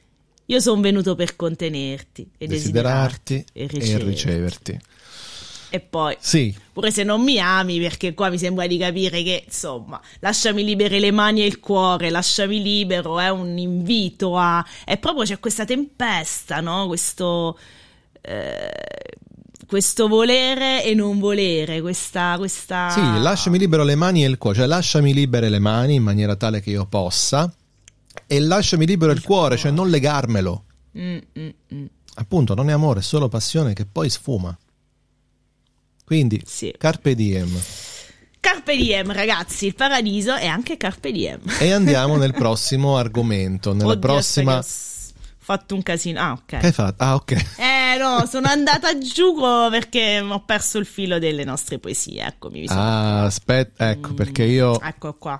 Io 0.47 0.60
sono 0.60 0.82
venuto 0.82 1.15
per 1.15 1.36
contenerti 1.36 2.30
e 2.38 2.47
Desiderarti 2.47 3.34
desiderarti 3.34 3.45
e 3.54 3.93
e 3.93 3.97
riceverti. 4.04 4.80
E 5.75 5.79
poi, 5.79 6.15
Sì, 6.19 6.55
pure 6.71 6.91
se 6.91 7.01
non 7.01 7.23
mi 7.23 7.39
ami, 7.39 7.79
perché 7.79 8.13
qua 8.13 8.29
mi 8.29 8.38
sembra 8.38 8.67
di 8.67 8.77
capire 8.77 9.23
che, 9.23 9.41
insomma, 9.43 9.99
lasciami 10.19 10.63
libere 10.63 10.99
le 10.99 11.09
mani 11.09 11.41
e 11.41 11.47
il 11.47 11.59
cuore, 11.59 12.12
lasciami 12.12 12.62
libero, 12.62 13.19
è 13.19 13.29
un 13.29 13.57
invito 13.57 14.38
a... 14.38 14.63
E 14.86 14.97
proprio 14.97 15.23
c'è 15.23 15.39
questa 15.39 15.65
tempesta, 15.65 16.59
no? 16.59 16.86
Questo... 16.86 17.57
eh, 18.21 18.69
questo 19.65 20.07
volere 20.07 20.83
e 20.83 20.93
non 20.93 21.17
volere, 21.17 21.81
questa... 21.81 22.36
questa... 22.38 22.91
Sì, 22.91 23.01
lasciami 23.19 23.57
libero 23.57 23.83
le 23.83 23.95
mani 23.95 24.23
e 24.23 24.27
il 24.27 24.38
cuore, 24.38 24.57
cioè 24.57 24.67
lasciami 24.67 25.12
libere 25.12 25.49
le 25.49 25.57
mani 25.57 25.95
in 25.95 26.03
maniera 26.03 26.36
tale 26.36 26.62
che 26.62 26.69
io 26.69 26.86
possa 26.86 27.51
e 28.27 28.39
lasciami 28.39 28.86
libero 28.86 29.12
il, 29.12 29.23
cuore, 29.23 29.57
cioè 29.57 29.71
non 29.71 29.89
legarmelo. 29.89 30.65
Mm, 30.99 31.17
mm, 31.39 31.49
mm. 31.73 31.86
Appunto, 32.13 32.53
non 32.53 32.69
è 32.69 32.73
amore, 32.73 32.99
è 32.99 33.01
solo 33.01 33.27
passione 33.27 33.73
che 33.73 33.88
poi 33.88 34.07
sfuma. 34.12 34.55
Quindi, 36.05 36.41
Sì. 36.45 36.73
carpe 36.77 37.15
diem. 37.15 37.49
Carpe 38.39 38.75
diem, 38.75 39.11
ragazzi, 39.13 39.67
il 39.67 39.75
paradiso 39.75 40.35
è 40.35 40.47
anche 40.47 40.75
carpe 40.75 41.11
diem. 41.11 41.39
E 41.59 41.71
andiamo 41.71 42.17
nel 42.17 42.33
prossimo 42.35 42.97
argomento, 42.97 43.71
nella 43.73 43.93
Oddio, 43.93 43.99
prossima... 43.99 44.61
fatto 45.37 45.75
un 45.75 45.81
casino. 45.83 46.19
Ah, 46.19 46.31
ok. 46.33 46.45
Che 46.57 46.65
hai 46.65 46.71
fatto? 46.73 47.03
Ah, 47.03 47.15
ok. 47.15 47.31
Eh 47.57 47.97
no, 47.97 48.25
sono 48.29 48.47
andata 48.47 48.97
giù 48.97 49.35
perché 49.69 50.19
ho 50.19 50.43
perso 50.43 50.77
il 50.77 50.85
filo 50.85 51.19
delle 51.19 51.45
nostre 51.45 51.79
poesie. 51.79 52.25
Eccomi, 52.25 52.59
mi 52.61 52.67
sono... 52.67 52.81
Ah, 52.81 53.23
aspetta, 53.23 53.89
ecco, 53.89 54.13
perché 54.13 54.43
io 54.43 54.79
Ecco 54.81 55.13
qua. 55.13 55.39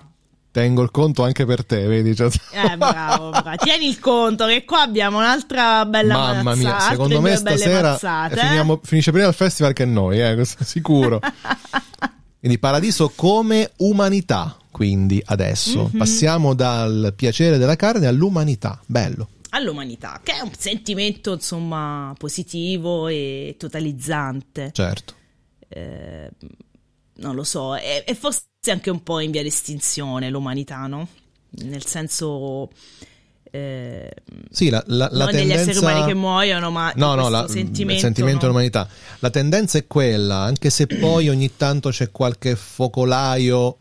Tengo 0.54 0.82
il 0.82 0.92
conto 0.92 1.24
anche 1.24 1.44
per 1.44 1.64
te, 1.64 1.84
vedi? 1.88 2.14
Cioè- 2.14 2.30
Eh, 2.52 2.76
bravo, 2.76 3.30
bravo. 3.30 3.56
Tieni 3.56 3.88
il 3.88 3.98
conto 3.98 4.46
che 4.46 4.64
qua 4.64 4.82
abbiamo 4.82 5.18
un'altra 5.18 5.84
bella 5.84 6.14
Mamma 6.14 6.54
mia, 6.54 6.78
secondo 6.78 7.20
me 7.20 7.34
stasera 7.34 7.90
mazzate, 7.90 8.34
eh? 8.36 8.46
finiamo- 8.46 8.78
finisce 8.84 9.10
prima 9.10 9.26
il 9.26 9.34
festival 9.34 9.72
che 9.72 9.84
noi, 9.84 10.20
eh, 10.22 10.44
sicuro. 10.60 11.18
quindi 12.38 12.58
paradiso 12.60 13.10
come 13.16 13.72
umanità, 13.78 14.56
quindi 14.70 15.20
adesso 15.26 15.88
Mhm. 15.92 15.98
passiamo 15.98 16.54
dal 16.54 17.12
piacere 17.16 17.58
della 17.58 17.74
carne 17.74 18.06
all'umanità, 18.06 18.78
bello. 18.86 19.30
All'umanità, 19.50 20.20
che 20.22 20.34
è 20.34 20.40
un 20.40 20.52
sentimento, 20.56 21.32
insomma, 21.32 22.14
positivo 22.16 23.08
e 23.08 23.56
totalizzante. 23.58 24.70
Certo. 24.72 25.14
Eh, 25.68 26.30
non 27.16 27.34
lo 27.34 27.44
so, 27.44 27.76
è, 27.76 28.04
è 28.04 28.14
forse 28.14 28.42
anche 28.70 28.90
un 28.90 29.02
po' 29.02 29.20
in 29.20 29.30
via 29.30 29.42
d'estinzione 29.42 30.30
l'umanità, 30.30 30.86
no? 30.86 31.06
Nel 31.50 31.84
senso... 31.86 32.70
eh, 33.50 34.10
Sì, 34.50 34.68
la, 34.70 34.82
la, 34.88 35.08
la 35.12 35.24
non 35.24 35.32
degli 35.32 35.46
tendenza... 35.48 35.70
esseri 35.70 35.78
umani 35.78 36.06
che 36.06 36.14
muoiono, 36.14 36.70
ma 36.70 36.92
di 36.92 37.00
No, 37.00 37.14
no, 37.14 37.28
la- 37.28 37.46
sentimento, 37.46 37.92
il 37.92 37.98
sentimento 38.00 38.34
no? 38.34 38.40
dell'umanità. 38.46 38.88
La 39.20 39.30
tendenza 39.30 39.78
è 39.78 39.86
quella, 39.86 40.38
anche 40.38 40.70
se 40.70 40.86
poi 40.88 41.28
ogni 41.28 41.54
tanto 41.56 41.90
c'è 41.90 42.10
qualche 42.10 42.56
focolaio 42.56 43.76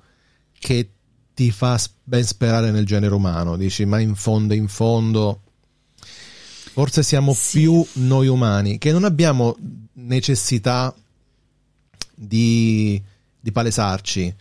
che 0.60 0.90
ti 1.34 1.50
fa 1.50 1.80
ben 2.04 2.24
sperare 2.24 2.70
nel 2.70 2.86
genere 2.86 3.16
umano. 3.16 3.58
Dici, 3.58 3.86
ma 3.86 4.00
in 4.00 4.14
fondo, 4.14 4.54
in 4.54 4.68
fondo, 4.68 5.42
forse 6.74 7.02
siamo 7.02 7.34
Sì. 7.34 7.62
più 7.62 7.84
noi 7.94 8.28
umani, 8.28 8.78
che 8.78 8.92
non 8.92 9.04
abbiamo 9.04 9.56
necessità 9.94 10.94
di, 12.16 13.02
di 13.44 13.52
palesarci, 13.52 14.34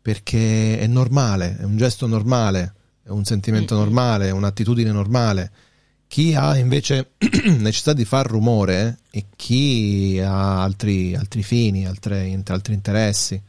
perché 0.00 0.78
è 0.78 0.86
normale, 0.86 1.58
è 1.58 1.64
un 1.64 1.76
gesto 1.76 2.06
normale, 2.06 2.72
è 3.02 3.10
un 3.10 3.26
sentimento 3.26 3.74
normale, 3.74 4.28
è 4.28 4.30
un'attitudine 4.30 4.90
normale. 4.90 5.50
Chi 6.08 6.34
ha 6.34 6.56
invece 6.56 7.10
necessità 7.58 7.92
di 7.92 8.06
far 8.06 8.26
rumore 8.26 9.00
e 9.10 9.26
chi 9.36 10.18
ha 10.24 10.62
altri, 10.62 11.14
altri 11.14 11.42
fini, 11.42 11.86
altre- 11.86 12.42
altri 12.46 12.72
interessi, 12.72 13.34
E 13.34 13.42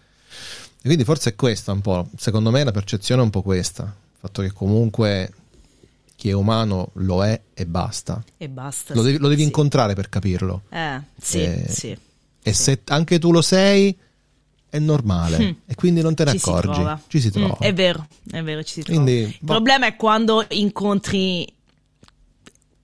quindi 0.81 1.05
forse 1.05 1.29
è 1.29 1.35
questa 1.35 1.71
un 1.71 1.79
po', 1.79 2.09
secondo 2.17 2.51
me 2.51 2.65
la 2.65 2.71
percezione 2.71 3.21
è 3.21 3.23
un 3.23 3.29
po' 3.29 3.43
questa, 3.43 3.83
il 3.83 4.17
fatto 4.19 4.41
che 4.41 4.51
comunque 4.51 5.31
chi 6.17 6.27
è 6.27 6.33
umano 6.33 6.89
lo 6.95 7.23
è 7.23 7.39
e 7.53 7.65
basta. 7.65 8.21
E 8.35 8.49
basta. 8.49 8.93
Lo 8.93 9.03
devi, 9.03 9.19
lo 9.19 9.29
devi 9.29 9.39
sì. 9.39 9.47
incontrare 9.47 9.95
per 9.95 10.09
capirlo. 10.09 10.63
Eh, 10.67 10.99
sì, 11.17 11.43
Eh, 11.43 11.65
sì. 11.69 11.97
E 12.43 12.53
se 12.53 12.81
anche 12.87 13.19
tu 13.19 13.31
lo 13.31 13.41
sei, 13.41 13.97
è 14.71 14.79
normale. 14.79 15.37
Mm. 15.37 15.51
E 15.67 15.75
quindi 15.75 16.01
non 16.01 16.15
te 16.15 16.23
ne 16.23 16.31
Ci 16.31 16.39
si 16.39 16.49
accorgi. 16.49 16.71
trova. 16.71 17.01
Ci 17.07 17.19
si 17.19 17.27
Mm, 17.27 17.31
trova. 17.31 17.57
è 17.59 17.73
vero, 17.73 18.07
è 18.31 18.41
vero, 18.41 18.63
ci 18.63 18.73
si 18.73 18.81
trova. 18.83 19.01
Quindi, 19.03 19.21
Il 19.23 19.37
boh. 19.41 19.53
problema 19.53 19.85
è 19.85 19.95
quando 19.97 20.45
incontri 20.49 21.45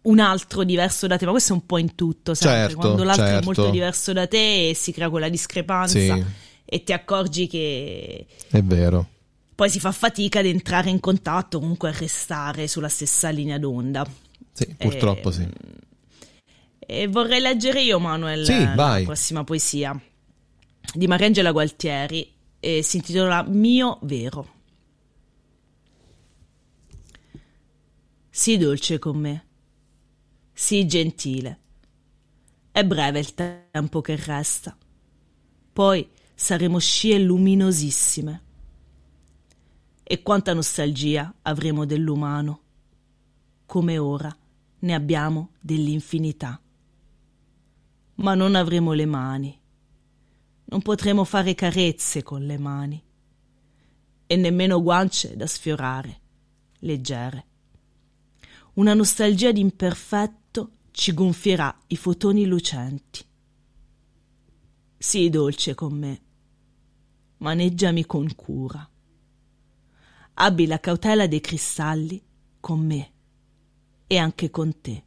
un 0.03 0.19
altro 0.19 0.63
diverso 0.63 1.07
da 1.07 1.17
te, 1.17 1.25
ma 1.25 1.31
questo 1.31 1.53
è 1.53 1.55
un 1.55 1.65
po' 1.65 1.77
in 1.77 1.95
tutto, 1.95 2.33
sempre. 2.33 2.59
Certo, 2.59 2.75
quando 2.77 3.03
l'altro 3.03 3.25
è 3.25 3.29
certo. 3.29 3.45
molto 3.45 3.69
diverso 3.69 4.13
da 4.13 4.27
te 4.27 4.69
e 4.69 4.73
si 4.75 4.91
crea 4.91 5.09
quella 5.09 5.29
discrepanza 5.29 5.97
Sì, 5.97 6.23
e 6.65 6.83
ti 6.83 6.91
accorgi 6.93 7.47
che 7.47 8.25
è 8.49 8.61
vero. 8.61 9.07
poi 9.55 9.69
si 9.69 9.79
fa 9.79 9.91
fatica 9.91 10.39
ad 10.39 10.45
entrare 10.45 10.89
in 10.89 10.99
contatto, 10.99 11.59
comunque 11.59 11.89
a 11.89 11.93
restare 11.97 12.67
sulla 12.67 12.89
stessa 12.89 13.29
linea 13.29 13.57
d'onda. 13.57 14.05
Sì, 14.53 14.67
purtroppo 14.77 15.29
Eh, 15.29 15.33
sì. 15.33 15.47
E 16.79 17.07
vorrei 17.07 17.41
leggere 17.41 17.81
io, 17.81 17.99
Manuel, 17.99 18.45
Sì, 18.45 18.63
la 18.63 18.73
vai. 18.75 19.03
prossima 19.03 19.43
poesia 19.43 19.99
di 20.93 21.07
Mariangela 21.07 21.51
Gualtieri 21.51 22.33
e 22.59 22.81
si 22.81 22.97
intitola 22.97 23.43
Mio 23.43 23.99
vero. 24.03 24.55
Sii 28.29 28.57
dolce 28.57 28.99
con 28.99 29.17
me, 29.17 29.47
sii 30.53 30.85
gentile. 30.85 31.59
È 32.71 32.85
breve 32.85 33.19
il 33.19 33.33
tempo 33.33 34.01
che 34.01 34.15
resta. 34.15 34.77
Poi 35.73 36.07
saremo 36.35 36.77
scie 36.77 37.17
luminosissime. 37.17 38.43
E 40.03 40.21
quanta 40.21 40.53
nostalgia 40.53 41.33
avremo 41.41 41.85
dell'umano, 41.85 42.61
come 43.65 43.97
ora 43.97 44.33
ne 44.79 44.93
abbiamo 44.93 45.53
dell'infinità. 45.59 46.61
Ma 48.15 48.35
non 48.35 48.55
avremo 48.55 48.93
le 48.93 49.05
mani, 49.05 49.59
non 50.69 50.81
potremo 50.81 51.23
fare 51.23 51.55
carezze 51.55 52.23
con 52.23 52.45
le 52.45 52.57
mani, 52.57 53.03
e 54.25 54.35
nemmeno 54.35 54.81
guance 54.81 55.35
da 55.35 55.47
sfiorare, 55.47 56.21
leggere. 56.79 57.45
Una 58.73 58.93
nostalgia 58.93 59.51
d'imperfetto 59.51 60.71
ci 60.91 61.13
gonfierà 61.13 61.75
i 61.87 61.95
fotoni 61.95 62.45
lucenti. 62.45 63.25
Sii 64.97 65.29
dolce 65.29 65.73
con 65.73 65.93
me, 65.93 66.21
maneggiami 67.37 68.05
con 68.05 68.35
cura. 68.35 68.87
Abbi 70.39 70.67
la 70.67 70.79
cautela 70.79 71.27
dei 71.27 71.39
cristalli 71.39 72.21
con 72.59 72.85
me 72.85 73.11
e 74.05 74.17
anche 74.17 74.49
con 74.49 74.81
te. 74.81 75.03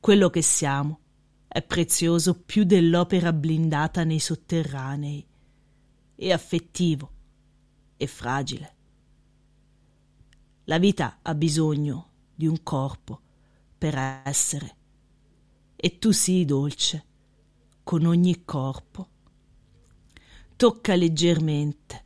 Quello 0.00 0.30
che 0.30 0.42
siamo 0.42 1.00
è 1.56 1.62
prezioso 1.62 2.38
più 2.38 2.64
dell'opera 2.64 3.32
blindata 3.32 4.04
nei 4.04 4.18
sotterranei, 4.18 5.26
e 6.14 6.30
affettivo 6.30 7.10
e 7.96 8.06
fragile. 8.06 8.74
La 10.64 10.78
vita 10.78 11.20
ha 11.22 11.34
bisogno 11.34 12.10
di 12.34 12.46
un 12.46 12.62
corpo 12.62 13.22
per 13.78 13.96
essere, 14.26 14.76
e 15.76 15.96
tu 15.98 16.10
sii 16.10 16.44
dolce 16.44 17.04
con 17.82 18.04
ogni 18.04 18.44
corpo. 18.44 19.08
Tocca 20.56 20.94
leggermente, 20.94 22.04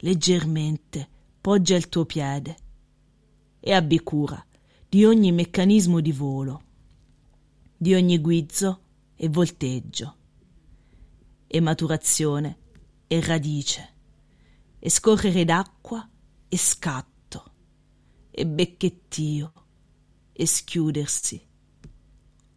leggermente, 0.00 1.08
poggia 1.40 1.74
il 1.74 1.88
tuo 1.88 2.04
piede 2.04 2.56
e 3.60 3.72
abbi 3.72 3.98
cura 4.00 4.44
di 4.86 5.06
ogni 5.06 5.32
meccanismo 5.32 6.00
di 6.00 6.12
volo, 6.12 6.64
di 7.80 7.94
ogni 7.94 8.18
guizzo 8.18 8.82
e 9.14 9.28
volteggio, 9.28 10.16
e 11.46 11.60
maturazione 11.60 12.58
e 13.06 13.20
radice, 13.20 13.94
e 14.80 14.90
scorrere 14.90 15.44
d'acqua 15.44 16.10
e 16.48 16.56
scatto, 16.56 17.52
e 18.32 18.46
becchettio 18.46 19.52
e 20.32 20.44
schiudersi, 20.44 21.40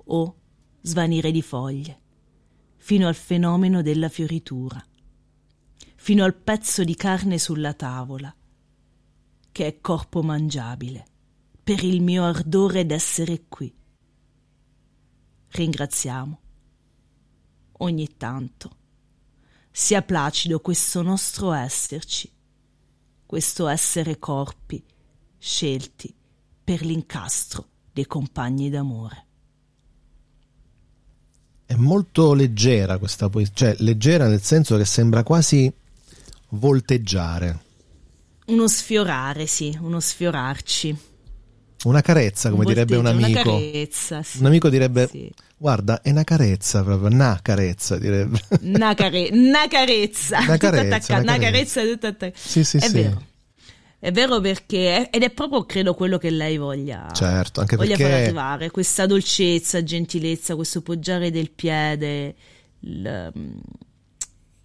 o 0.05 0.39
svanire 0.81 1.29
di 1.29 1.43
foglie, 1.43 2.01
fino 2.77 3.07
al 3.07 3.15
fenomeno 3.15 3.83
della 3.83 4.09
fioritura, 4.09 4.83
fino 5.97 6.23
al 6.23 6.33
pezzo 6.33 6.83
di 6.83 6.95
carne 6.95 7.37
sulla 7.37 7.75
tavola, 7.75 8.35
che 9.51 9.67
è 9.67 9.79
corpo 9.81 10.23
mangiabile, 10.23 11.05
per 11.63 11.83
il 11.83 12.01
mio 12.01 12.23
ardore 12.23 12.87
d'essere 12.87 13.45
qui. 13.47 13.71
Ringraziamo. 15.51 16.39
Ogni 17.79 18.15
tanto 18.15 18.77
sia 19.69 20.01
placido 20.01 20.59
questo 20.59 21.01
nostro 21.01 21.51
esserci, 21.53 22.29
questo 23.25 23.67
essere 23.67 24.19
corpi 24.19 24.83
scelti 25.37 26.13
per 26.63 26.81
l'incastro 26.83 27.67
dei 27.91 28.05
compagni 28.05 28.69
d'amore. 28.69 29.25
È 31.65 31.75
molto 31.75 32.33
leggera 32.33 32.97
questa 32.97 33.29
poesia, 33.29 33.53
cioè 33.53 33.75
leggera 33.79 34.27
nel 34.27 34.41
senso 34.41 34.77
che 34.77 34.85
sembra 34.85 35.23
quasi 35.23 35.73
volteggiare. 36.49 37.59
Uno 38.47 38.67
sfiorare, 38.67 39.47
sì, 39.47 39.77
uno 39.81 39.99
sfiorarci. 39.99 41.09
Una 41.83 42.01
carezza, 42.01 42.49
come 42.49 42.63
Un 42.63 42.67
direbbe 42.67 42.95
un 42.97 43.05
amico. 43.07 43.27
Una 43.27 43.59
carezza, 43.59 44.21
sì. 44.21 44.39
Un 44.39 44.45
amico 44.45 44.69
direbbe, 44.69 45.07
Sì. 45.07 45.31
guarda, 45.57 46.01
è 46.01 46.11
una 46.11 46.23
carezza 46.23 46.83
proprio, 46.83 47.07
una 47.09 47.39
carezza 47.41 47.97
direbbe. 47.97 48.39
Una, 48.61 48.93
care- 48.93 49.29
una 49.31 49.67
carezza, 49.67 50.39
Una 50.39 50.57
carezza, 50.57 51.17
una 51.17 51.37
carezza. 51.37 51.81
tutto 51.83 52.07
attaccato. 52.07 52.39
Sì, 52.47 52.63
sì, 52.63 52.77
è 52.77 52.81
sì. 52.87 52.93
vero. 52.93 53.23
È 53.97 54.11
vero 54.11 54.39
perché, 54.41 55.09
ed 55.11 55.21
è 55.23 55.29
proprio 55.29 55.63
credo 55.65 55.93
quello 55.93 56.17
che 56.17 56.29
lei 56.31 56.57
voglia, 56.57 57.07
Certo, 57.13 57.59
anche 57.61 57.75
voglia 57.75 57.95
far 57.95 58.07
perché 58.07 58.23
arrivare, 58.23 58.71
questa 58.71 59.05
dolcezza, 59.05 59.83
gentilezza, 59.83 60.55
questo 60.55 60.81
poggiare 60.81 61.29
del 61.31 61.51
piede, 61.51 62.35
il- 62.79 63.59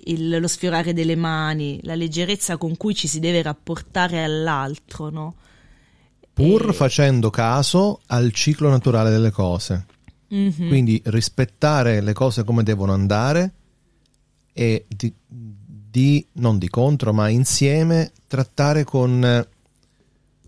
il- 0.04 0.38
lo 0.40 0.48
sfiorare 0.48 0.92
delle 0.92 1.16
mani, 1.16 1.80
la 1.82 1.94
leggerezza 1.94 2.56
con 2.56 2.76
cui 2.76 2.94
ci 2.94 3.08
si 3.08 3.20
deve 3.20 3.42
rapportare 3.42 4.22
all'altro, 4.24 5.10
no? 5.10 5.34
Pur 6.36 6.68
E- 6.68 6.72
facendo 6.74 7.30
caso 7.30 8.00
al 8.08 8.30
ciclo 8.30 8.68
naturale 8.68 9.08
delle 9.08 9.30
cose. 9.30 9.86
Mhm. 10.28 10.68
Quindi 10.68 11.00
rispettare 11.06 12.02
le 12.02 12.12
cose 12.12 12.44
come 12.44 12.62
devono 12.62 12.92
andare 12.92 13.52
e 14.52 14.84
di, 14.86 15.10
di- 15.26 16.26
non 16.32 16.58
di 16.58 16.68
contro, 16.68 17.14
ma 17.14 17.28
insieme 17.30 18.12
trattare 18.26 18.84
con, 18.84 19.46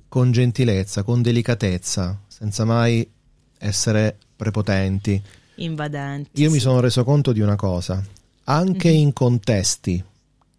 con 0.09 0.31
gentilezza, 0.31 1.03
con 1.05 1.23
delicatezza, 1.23 2.21
senza 2.27 2.67
mai 2.67 3.09
essere 3.57 4.19
prepotenti. 4.37 5.23
invadenti. 5.55 6.43
Io 6.43 6.51
mi 6.51 6.57
sì. 6.57 6.65
sono 6.65 6.81
reso 6.81 7.03
conto 7.03 7.33
di 7.33 7.41
una 7.41 7.57
cosa, 7.57 8.05
anche 8.45 8.91
in 8.91 9.15
contesti 9.15 10.05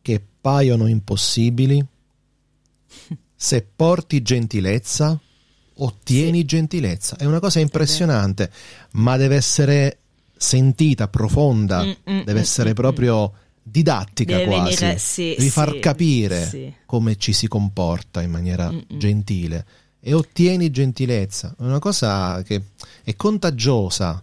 che 0.01 0.23
paiono 0.41 0.87
impossibili, 0.87 1.85
se 3.41 3.65
porti 3.73 4.21
gentilezza, 4.21 5.17
ottieni 5.75 6.43
gentilezza. 6.43 7.15
È 7.15 7.23
una 7.23 7.39
cosa 7.39 7.61
impressionante, 7.61 8.51
ma 8.91 9.15
deve 9.15 9.37
essere 9.37 9.99
sentita, 10.35 11.07
profonda, 11.07 11.83
Mm, 11.85 11.89
mm, 11.89 12.19
deve 12.25 12.33
mm, 12.33 12.43
essere 12.43 12.71
mm, 12.71 12.73
proprio 12.73 13.33
didattica 13.63 14.35
Deve 14.35 14.45
quasi. 14.55 14.75
venire- 14.75 14.97
sì, 14.99 15.35
Devi 15.37 15.49
far 15.49 15.71
sì, 15.71 15.79
capire 15.79 16.45
sì. 16.47 16.73
come 16.85 17.15
ci 17.17 17.31
si 17.31 17.47
comporta 17.47 18.21
in 18.21 18.31
maniera 18.31 18.69
Mm, 18.69 18.75
mm. 18.75 18.97
gentile 18.99 19.65
e 20.01 20.13
ottieni 20.13 20.69
gentilezza. 20.69 21.55
È 21.57 21.61
una 21.61 21.79
cosa 21.79 22.41
che 22.43 22.61
è 23.05 23.15
contagiosa. 23.15 24.21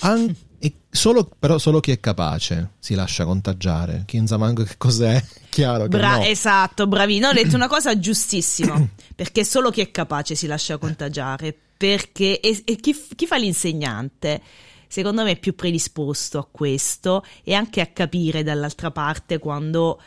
An- 0.00 0.36
e 0.64 0.74
solo, 0.88 1.28
però 1.36 1.58
solo 1.58 1.80
chi 1.80 1.90
è 1.90 1.98
capace 1.98 2.74
si 2.78 2.94
lascia 2.94 3.24
contagiare. 3.24 4.04
Chi 4.06 4.18
non 4.18 4.28
sa 4.28 4.36
manco 4.36 4.62
che 4.62 4.76
cos'è, 4.78 5.20
chiaro 5.50 5.82
che 5.82 5.88
Bra- 5.88 6.18
no. 6.18 6.22
Esatto, 6.22 6.86
bravino. 6.86 7.30
Ho 7.30 7.32
detto 7.32 7.56
una 7.56 7.66
cosa 7.68 7.98
giustissima, 7.98 8.80
perché 9.16 9.44
solo 9.44 9.70
chi 9.70 9.80
è 9.80 9.90
capace 9.90 10.36
si 10.36 10.46
lascia 10.46 10.78
contagiare, 10.78 11.52
perché 11.76 12.38
e, 12.38 12.62
e 12.64 12.76
chi, 12.76 12.94
chi 13.16 13.26
fa 13.26 13.38
l'insegnante, 13.38 14.40
secondo 14.86 15.24
me 15.24 15.32
è 15.32 15.38
più 15.40 15.56
predisposto 15.56 16.38
a 16.38 16.46
questo 16.48 17.24
e 17.42 17.54
anche 17.54 17.80
a 17.80 17.86
capire 17.86 18.44
dall'altra 18.44 18.92
parte 18.92 19.40
quando 19.40 20.00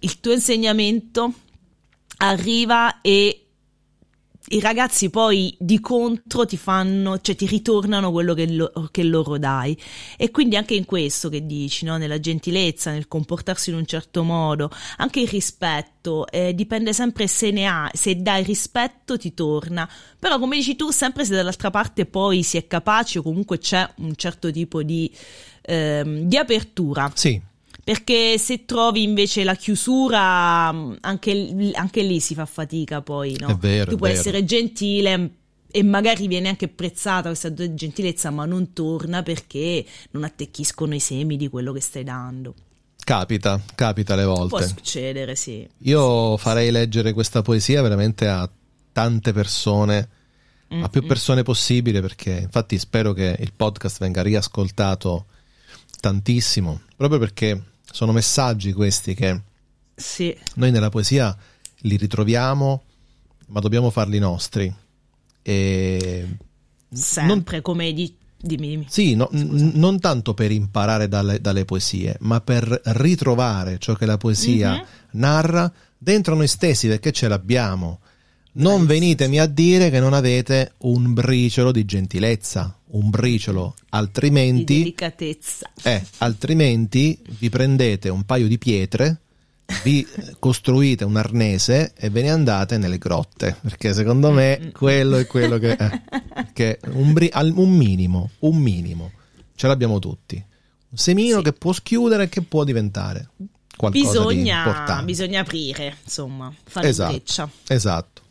il 0.00 0.20
tuo 0.20 0.32
insegnamento 0.34 1.32
arriva 2.18 3.00
e 3.00 3.45
i 4.48 4.60
ragazzi 4.60 5.10
poi 5.10 5.56
di 5.58 5.80
contro 5.80 6.46
ti 6.46 6.56
fanno, 6.56 7.18
cioè 7.20 7.34
ti 7.34 7.46
ritornano 7.46 8.12
quello 8.12 8.32
che, 8.32 8.46
lo, 8.52 8.88
che, 8.92 9.02
loro 9.02 9.38
dai. 9.38 9.76
E 10.16 10.30
quindi 10.30 10.56
anche 10.56 10.74
in 10.74 10.84
questo 10.84 11.28
che 11.28 11.44
dici, 11.44 11.84
no? 11.84 11.96
nella 11.96 12.20
gentilezza, 12.20 12.92
nel 12.92 13.08
comportarsi 13.08 13.70
in 13.70 13.76
un 13.76 13.86
certo 13.86 14.22
modo, 14.22 14.70
anche 14.98 15.20
il 15.20 15.28
rispetto, 15.28 16.28
eh, 16.28 16.54
dipende 16.54 16.92
sempre 16.92 17.26
se 17.26 17.50
ne 17.50 17.66
ha, 17.66 17.90
se 17.92 18.16
dai 18.22 18.44
rispetto 18.44 19.18
ti 19.18 19.34
torna. 19.34 19.88
Però 20.18 20.38
come 20.38 20.56
dici 20.56 20.76
tu, 20.76 20.90
sempre 20.90 21.24
se 21.24 21.34
dall'altra 21.34 21.70
parte 21.70 22.06
poi 22.06 22.42
si 22.42 22.56
è 22.56 22.66
capaci 22.68 23.18
o 23.18 23.22
comunque 23.22 23.58
c'è 23.58 23.88
un 23.96 24.14
certo 24.14 24.52
tipo 24.52 24.82
di, 24.82 25.12
ehm, 25.62 26.20
di 26.20 26.36
apertura. 26.36 27.10
Sì 27.14 27.54
perché 27.86 28.36
se 28.36 28.64
trovi 28.64 29.04
invece 29.04 29.44
la 29.44 29.54
chiusura, 29.54 30.20
anche, 31.00 31.70
anche 31.72 32.02
lì 32.02 32.18
si 32.18 32.34
fa 32.34 32.44
fatica 32.44 33.00
poi, 33.00 33.36
no? 33.38 33.46
È 33.46 33.54
vero, 33.54 33.92
tu 33.92 33.96
puoi 33.96 34.08
vero. 34.08 34.20
essere 34.20 34.44
gentile 34.44 35.30
e 35.70 35.84
magari 35.84 36.26
viene 36.26 36.48
anche 36.48 36.64
apprezzata 36.64 37.28
questa 37.28 37.54
gentilezza, 37.54 38.30
ma 38.30 38.44
non 38.44 38.72
torna 38.72 39.22
perché 39.22 39.84
non 40.10 40.24
attecchiscono 40.24 40.96
i 40.96 40.98
semi 40.98 41.36
di 41.36 41.48
quello 41.48 41.72
che 41.72 41.80
stai 41.80 42.02
dando. 42.02 42.56
Capita, 43.04 43.62
capita 43.76 44.16
le 44.16 44.24
volte. 44.24 44.48
Può 44.48 44.66
succedere, 44.66 45.36
sì. 45.36 45.64
Io 45.82 46.36
farei 46.38 46.72
leggere 46.72 47.12
questa 47.12 47.42
poesia 47.42 47.82
veramente 47.82 48.26
a 48.26 48.50
tante 48.90 49.32
persone, 49.32 50.08
mm-hmm. 50.74 50.82
a 50.82 50.88
più 50.88 51.04
mm. 51.04 51.06
persone 51.06 51.42
possibile, 51.44 52.00
perché 52.00 52.32
infatti 52.32 52.78
spero 52.78 53.12
che 53.12 53.36
il 53.38 53.52
podcast 53.54 54.00
venga 54.00 54.22
riascoltato 54.22 55.26
tantissimo, 56.00 56.80
proprio 56.96 57.20
perché 57.20 57.74
sono 57.90 58.12
messaggi 58.12 58.72
questi 58.72 59.14
che 59.14 59.40
sì. 59.94 60.36
noi 60.54 60.70
nella 60.70 60.90
poesia 60.90 61.36
li 61.80 61.96
ritroviamo, 61.96 62.82
ma 63.48 63.60
dobbiamo 63.60 63.90
farli 63.90 64.18
nostri. 64.18 64.72
E 65.42 66.26
Sempre 66.92 67.52
non... 67.52 67.62
come 67.62 67.92
di... 67.92 68.14
Dimmi, 68.38 68.68
dimmi. 68.68 68.86
Sì, 68.88 69.14
no, 69.14 69.28
n- 69.32 69.72
non 69.74 69.98
tanto 69.98 70.34
per 70.34 70.52
imparare 70.52 71.08
dalle, 71.08 71.40
dalle, 71.40 71.64
poesie, 71.64 72.16
ma 72.20 72.40
per 72.40 72.80
ritrovare 72.84 73.78
ciò 73.78 73.94
che 73.94 74.06
la 74.06 74.18
poesia 74.18 74.72
mm-hmm. 74.72 74.84
narra 75.12 75.72
dentro 75.96 76.34
noi 76.34 76.46
stessi, 76.46 76.86
perché 76.86 77.12
ce 77.12 77.28
l'abbiamo. 77.28 78.00
Non 78.58 78.82
eh, 78.82 78.86
venitemi 78.86 79.38
a 79.38 79.46
dire 79.46 79.90
che 79.90 80.00
non 80.00 80.12
avete 80.12 80.72
un 80.78 81.12
briciolo 81.12 81.72
di 81.72 81.84
gentilezza, 81.84 82.78
un 82.90 83.10
briciolo, 83.10 83.74
altrimenti... 83.90 84.64
Di 84.64 84.78
delicatezza. 84.78 85.70
Eh, 85.82 86.02
altrimenti 86.18 87.18
vi 87.38 87.50
prendete 87.50 88.08
un 88.08 88.24
paio 88.24 88.48
di 88.48 88.56
pietre, 88.58 89.20
vi 89.82 90.06
costruite 90.38 91.04
un 91.04 91.16
arnese 91.16 91.92
e 91.96 92.08
ve 92.08 92.22
ne 92.22 92.30
andate 92.30 92.78
nelle 92.78 92.98
grotte, 92.98 93.56
perché 93.60 93.92
secondo 93.92 94.30
me 94.30 94.70
quello 94.72 95.18
è 95.18 95.26
quello 95.26 95.58
che... 95.58 95.72
Eh, 95.72 96.02
che 96.52 96.78
un, 96.92 97.12
bri- 97.12 97.30
un 97.34 97.76
minimo, 97.76 98.30
un 98.40 98.56
minimo, 98.56 99.12
ce 99.54 99.66
l'abbiamo 99.66 99.98
tutti. 99.98 100.42
Un 100.88 100.96
semino 100.96 101.38
sì. 101.38 101.42
che 101.42 101.52
può 101.52 101.72
schiudere 101.72 102.24
e 102.24 102.28
che 102.30 102.40
può 102.40 102.64
diventare 102.64 103.28
qualcosa 103.76 104.06
bisogna, 104.06 104.62
di 104.62 104.68
importante. 104.68 105.04
Bisogna 105.04 105.40
aprire, 105.40 105.96
insomma, 106.02 106.50
fare 106.64 106.88
esatto, 106.88 107.12
breccia. 107.12 107.50
Esatto. 107.66 108.22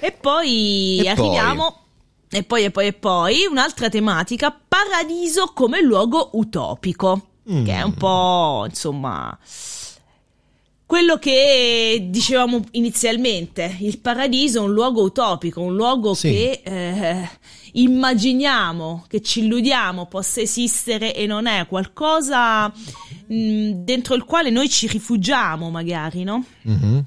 E 0.00 0.12
poi 0.12 1.00
e 1.04 1.08
arriviamo... 1.08 1.70
Poi? 1.70 1.78
E 2.32 2.44
poi, 2.44 2.64
e 2.64 2.70
poi, 2.70 2.86
e 2.86 2.92
poi, 2.92 3.46
un'altra 3.46 3.88
tematica, 3.88 4.56
paradiso 4.68 5.50
come 5.52 5.82
luogo 5.82 6.30
utopico, 6.34 7.30
mm. 7.50 7.64
che 7.64 7.72
è 7.72 7.82
un 7.82 7.94
po', 7.94 8.66
insomma, 8.68 9.36
quello 10.90 11.18
che 11.18 12.06
dicevamo 12.08 12.64
inizialmente, 12.72 13.76
il 13.80 13.98
paradiso 13.98 14.58
è 14.58 14.62
un 14.62 14.72
luogo 14.72 15.02
utopico, 15.02 15.60
un 15.60 15.74
luogo 15.74 16.14
sì. 16.14 16.30
che 16.30 16.60
eh, 16.64 17.28
immaginiamo, 17.72 19.04
che 19.08 19.22
ci 19.22 19.40
illudiamo 19.40 20.06
possa 20.06 20.40
esistere 20.40 21.14
e 21.14 21.26
non 21.26 21.46
è 21.46 21.66
qualcosa 21.66 22.68
mh, 22.68 23.34
mm, 23.34 23.70
dentro 23.84 24.14
il 24.14 24.24
quale 24.24 24.50
noi 24.50 24.68
ci 24.68 24.86
rifugiamo 24.86 25.68
magari, 25.70 26.22
no? 26.22 26.44
Mm-hmm. 26.68 26.98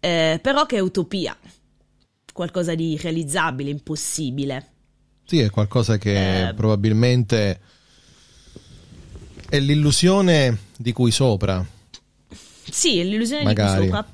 Eh, 0.00 0.38
però 0.42 0.66
che 0.66 0.76
è 0.76 0.80
utopia 0.80 1.34
qualcosa 2.34 2.74
di 2.74 2.94
irrealizzabile, 2.94 3.70
impossibile. 3.70 4.72
Sì, 5.24 5.38
è 5.38 5.50
qualcosa 5.50 5.98
che 5.98 6.48
eh, 6.48 6.54
probabilmente 6.54 7.60
è 9.48 9.60
l'illusione 9.60 10.58
di 10.76 10.92
cui 10.92 11.12
sopra. 11.12 11.64
Sì, 12.68 12.98
è 12.98 13.04
l'illusione 13.04 13.44
magari. 13.44 13.70
di 13.70 13.76
cui 13.76 13.86
sopra. 13.86 14.12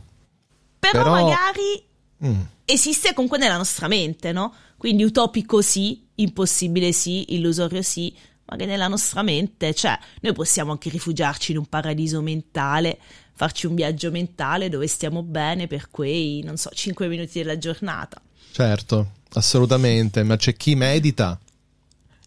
Però, 0.79 1.03
Però... 1.03 1.11
magari 1.11 1.83
mm. 2.27 2.41
esiste 2.67 3.15
comunque 3.15 3.39
nella 3.39 3.57
nostra 3.57 3.89
mente, 3.89 4.33
no? 4.33 4.53
Quindi 4.77 5.03
utopico 5.03 5.63
sì, 5.63 6.07
impossibile 6.17 6.93
sì, 6.93 7.35
illusorio 7.35 7.81
sì, 7.81 8.15
ma 8.45 8.57
che 8.57 8.67
nella 8.67 8.89
nostra 8.89 9.23
mente, 9.23 9.73
cioè, 9.73 9.99
noi 10.21 10.35
possiamo 10.35 10.73
anche 10.73 10.91
rifugiarci 10.91 11.53
in 11.53 11.59
un 11.59 11.67
paradiso 11.67 12.21
mentale 12.21 12.99
farci 13.41 13.65
un 13.65 13.75
viaggio 13.75 14.11
mentale 14.11 14.69
dove 14.69 14.87
stiamo 14.87 15.23
bene 15.23 15.67
per 15.67 15.89
quei, 15.91 16.43
non 16.45 16.59
so, 16.59 16.69
5 16.71 17.09
minuti 17.09 17.39
della 17.39 17.57
giornata. 17.57 18.21
Certo, 18.53 19.13
assolutamente, 19.33 20.23
ma 20.25 20.37
c'è 20.37 20.55
chi 20.55 20.75
medita 20.75 21.41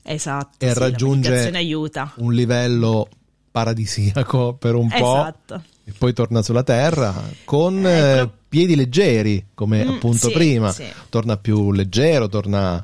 esatto, 0.02 0.66
e 0.66 0.74
sì, 0.74 0.80
raggiunge 0.80 1.52
un 2.16 2.34
livello 2.34 3.08
paradisiaco 3.52 4.56
per 4.56 4.74
un 4.74 4.92
esatto. 4.92 5.56
po' 5.56 5.62
e 5.84 5.94
poi 5.96 6.14
torna 6.14 6.42
sulla 6.42 6.64
terra 6.64 7.14
con 7.44 7.86
eh, 7.86 8.16
pro... 8.16 8.34
piedi 8.50 8.76
leggeri, 8.76 9.50
come 9.54 9.86
mm, 9.86 9.90
appunto 9.90 10.30
sì, 10.30 10.34
prima, 10.34 10.72
sì. 10.72 10.88
torna 11.10 11.38
più 11.38 11.72
leggero, 11.72 12.28
torna 12.28 12.84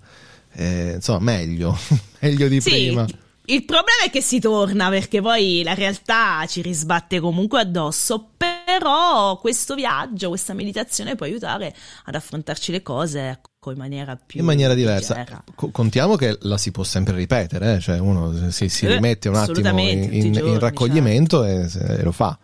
eh, 0.53 0.91
insomma 0.97 1.19
meglio, 1.19 1.75
meglio 2.21 2.47
di 2.47 2.61
prima. 2.61 3.07
Il 3.49 3.65
problema 3.65 4.03
è 4.05 4.11
che 4.11 4.21
si 4.21 4.39
torna 4.39 4.89
perché 4.89 5.21
poi 5.21 5.63
la 5.63 5.73
realtà 5.73 6.45
ci 6.47 6.61
risbatte 6.61 7.19
comunque 7.19 7.61
addosso, 7.61 8.29
però 8.37 9.39
questo 9.39 9.73
viaggio, 9.73 10.29
questa 10.29 10.53
meditazione 10.53 11.15
può 11.15 11.25
aiutare 11.25 11.73
ad 12.05 12.13
affrontarci 12.13 12.71
le 12.71 12.83
cose 12.83 13.39
in 13.65 13.75
maniera 13.75 14.15
più 14.15 14.39
in 14.39 14.45
maniera 14.45 14.75
diversa. 14.75 15.23
C- 15.23 15.71
contiamo 15.71 16.15
che 16.15 16.37
la 16.41 16.59
si 16.59 16.69
può 16.69 16.83
sempre 16.83 17.15
ripetere, 17.15 17.75
eh? 17.75 17.79
cioè 17.79 17.97
uno 17.97 18.51
si, 18.51 18.69
si 18.69 18.85
eh, 18.85 18.93
rimette 18.93 19.29
un 19.29 19.35
attimo 19.35 19.79
in, 19.79 20.13
in, 20.13 20.31
giorni, 20.31 20.51
in 20.51 20.59
raccoglimento 20.59 21.43
certo. 21.43 21.93
e, 21.93 21.97
e, 21.97 22.03
lo 22.03 22.11
fa. 22.11 22.37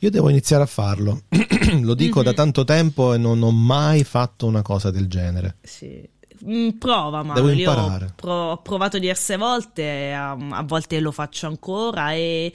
Io 0.00 0.10
devo 0.10 0.28
iniziare 0.28 0.62
a 0.62 0.66
farlo, 0.66 1.22
lo 1.82 1.94
dico 1.94 2.18
mm-hmm. 2.18 2.28
da 2.28 2.32
tanto 2.34 2.62
tempo 2.62 3.14
e 3.14 3.18
non 3.18 3.42
ho 3.42 3.50
mai 3.50 4.04
fatto 4.04 4.46
una 4.46 4.62
cosa 4.62 4.92
del 4.92 5.08
genere. 5.08 5.56
Sì. 5.62 6.14
Mm, 6.44 6.70
prova, 6.70 7.22
ma 7.22 7.34
Devo 7.34 7.50
imparare. 7.50 8.06
Ho, 8.06 8.12
pro- 8.16 8.50
ho 8.50 8.62
provato 8.62 8.98
diverse 8.98 9.36
volte, 9.36 10.12
a, 10.12 10.32
a 10.32 10.62
volte 10.62 11.00
lo 11.00 11.12
faccio 11.12 11.46
ancora 11.46 12.12
e 12.12 12.52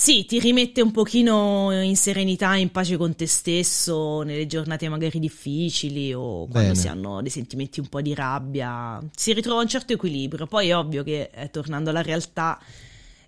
sì, 0.00 0.24
ti 0.26 0.38
rimette 0.38 0.80
un 0.80 0.92
pochino 0.92 1.72
in 1.72 1.96
serenità, 1.96 2.54
in 2.54 2.70
pace 2.70 2.96
con 2.96 3.16
te 3.16 3.26
stesso 3.26 4.22
nelle 4.22 4.46
giornate 4.46 4.88
magari 4.88 5.18
difficili 5.18 6.14
o 6.14 6.46
quando 6.46 6.70
Bene. 6.70 6.74
si 6.76 6.86
hanno 6.86 7.20
dei 7.20 7.32
sentimenti 7.32 7.80
un 7.80 7.88
po' 7.88 8.00
di 8.00 8.14
rabbia. 8.14 9.00
Si 9.12 9.32
ritrova 9.32 9.60
un 9.60 9.66
certo 9.66 9.94
equilibrio. 9.94 10.46
Poi 10.46 10.68
è 10.68 10.76
ovvio 10.76 11.02
che 11.02 11.30
eh, 11.34 11.50
tornando 11.50 11.90
alla 11.90 12.02
realtà, 12.02 12.60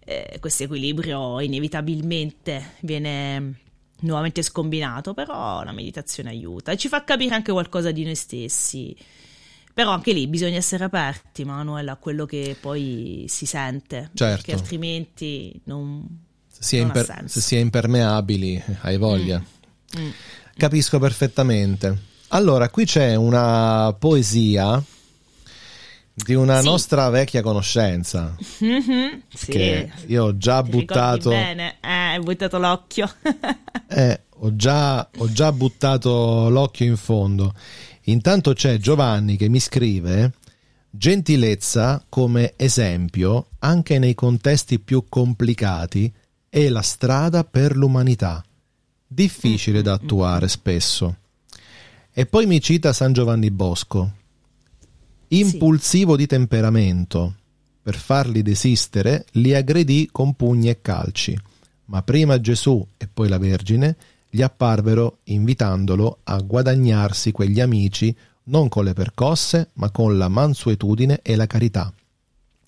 eh, 0.04 0.36
questo 0.38 0.62
equilibrio 0.62 1.40
inevitabilmente 1.40 2.74
viene 2.82 3.58
nuovamente 4.02 4.40
scombinato, 4.42 5.12
però 5.12 5.64
la 5.64 5.72
meditazione 5.72 6.30
aiuta 6.30 6.70
e 6.70 6.76
ci 6.76 6.86
fa 6.86 7.02
capire 7.02 7.34
anche 7.34 7.50
qualcosa 7.50 7.90
di 7.90 8.04
noi 8.04 8.14
stessi. 8.14 8.96
Però 9.72 9.90
anche 9.92 10.12
lì 10.12 10.26
bisogna 10.26 10.56
essere 10.56 10.84
aperti, 10.84 11.44
Manuel, 11.44 11.88
a 11.88 11.96
quello 11.96 12.26
che 12.26 12.56
poi 12.60 13.24
si 13.28 13.46
sente. 13.46 14.10
Certo. 14.14 14.36
Perché 14.36 14.52
altrimenti 14.52 15.58
non, 15.64 16.06
se 16.48 16.62
si, 16.62 16.76
non 16.78 16.86
imper- 16.86 17.24
se 17.24 17.40
si 17.40 17.56
è 17.56 17.58
impermeabili, 17.58 18.62
hai 18.82 18.96
voglia. 18.98 19.38
Mm. 19.38 20.02
Mm. 20.02 20.10
Capisco 20.56 20.98
perfettamente. 20.98 22.08
Allora, 22.28 22.68
qui 22.68 22.84
c'è 22.84 23.14
una 23.14 23.94
poesia 23.98 24.82
di 26.24 26.34
una 26.34 26.60
sì. 26.60 26.64
nostra 26.66 27.08
vecchia 27.08 27.42
conoscenza 27.42 28.36
mm-hmm, 28.62 29.08
sì. 29.32 29.50
che 29.50 29.90
io 30.06 30.24
ho 30.24 30.36
già 30.36 30.62
Ti 30.62 30.70
buttato 30.70 31.30
bene 31.30 31.76
eh, 31.80 31.88
hai 31.88 32.20
buttato 32.20 32.58
l'occhio 32.58 33.10
eh, 33.88 34.20
ho, 34.28 34.54
già, 34.54 35.08
ho 35.16 35.32
già 35.32 35.52
buttato 35.52 36.48
l'occhio 36.50 36.86
in 36.86 36.96
fondo 36.96 37.54
Intanto 38.04 38.52
c'è 38.52 38.78
Giovanni 38.78 39.36
che 39.36 39.48
mi 39.48 39.60
scrive 39.60 40.32
gentilezza 40.90 42.04
come 42.08 42.54
esempio 42.56 43.50
anche 43.60 43.98
nei 43.98 44.14
contesti 44.14 44.80
più 44.80 45.04
complicati 45.08 46.12
è 46.48 46.68
la 46.68 46.82
strada 46.82 47.44
per 47.44 47.76
l'umanità, 47.76 48.44
difficile 49.06 49.82
da 49.82 49.92
attuare 49.92 50.48
spesso. 50.48 51.16
E 52.12 52.26
poi 52.26 52.46
mi 52.46 52.60
cita 52.60 52.92
San 52.92 53.12
Giovanni 53.12 53.52
Bosco, 53.52 54.12
impulsivo 55.28 56.16
di 56.16 56.26
temperamento, 56.26 57.36
per 57.82 57.96
farli 57.96 58.42
desistere 58.42 59.26
li 59.32 59.54
aggredì 59.54 60.08
con 60.10 60.34
pugni 60.34 60.68
e 60.68 60.80
calci, 60.82 61.38
ma 61.86 62.02
prima 62.02 62.40
Gesù 62.40 62.84
e 62.96 63.06
poi 63.06 63.28
la 63.28 63.38
Vergine 63.38 63.96
gli 64.30 64.42
apparvero 64.42 65.18
invitandolo 65.24 66.20
a 66.22 66.40
guadagnarsi 66.40 67.32
quegli 67.32 67.60
amici 67.60 68.16
non 68.44 68.68
con 68.68 68.84
le 68.84 68.92
percosse, 68.92 69.70
ma 69.74 69.90
con 69.90 70.16
la 70.16 70.28
mansuetudine 70.28 71.20
e 71.22 71.36
la 71.36 71.46
carità. 71.46 71.92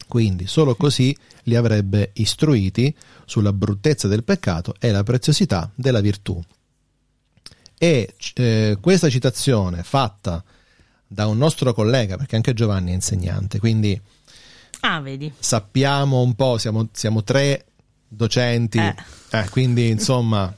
Quindi 0.07 0.47
solo 0.47 0.75
così 0.75 1.17
li 1.45 1.57
avrebbe 1.57 2.11
istruiti 2.15 2.95
sulla 3.25 3.53
bruttezza 3.53 4.09
del 4.09 4.25
peccato 4.25 4.75
e 4.79 4.91
la 4.91 5.03
preziosità 5.03 5.71
della 5.75 6.01
virtù. 6.01 6.41
E 7.79 8.15
eh, 8.35 8.79
questa 8.81 9.09
citazione 9.09 9.83
fatta 9.83 10.45
da 11.07 11.27
un 11.27 11.39
nostro 11.39 11.73
collega, 11.73 12.17
perché 12.17 12.37
anche 12.37 12.55
Giovanni 12.55 12.91
è 12.91 12.95
insegnante, 12.95 13.59
quindi 13.59 14.01
ah, 14.81 15.01
vedi. 15.01 15.33
sappiamo 15.39 16.21
un 16.21 16.35
po', 16.35 16.59
siamo, 16.59 16.89
siamo 16.93 17.25
tre 17.25 17.67
docenti, 18.07 18.79
eh. 18.79 18.95
Eh, 19.31 19.49
quindi 19.49 19.89
insomma 19.89 20.55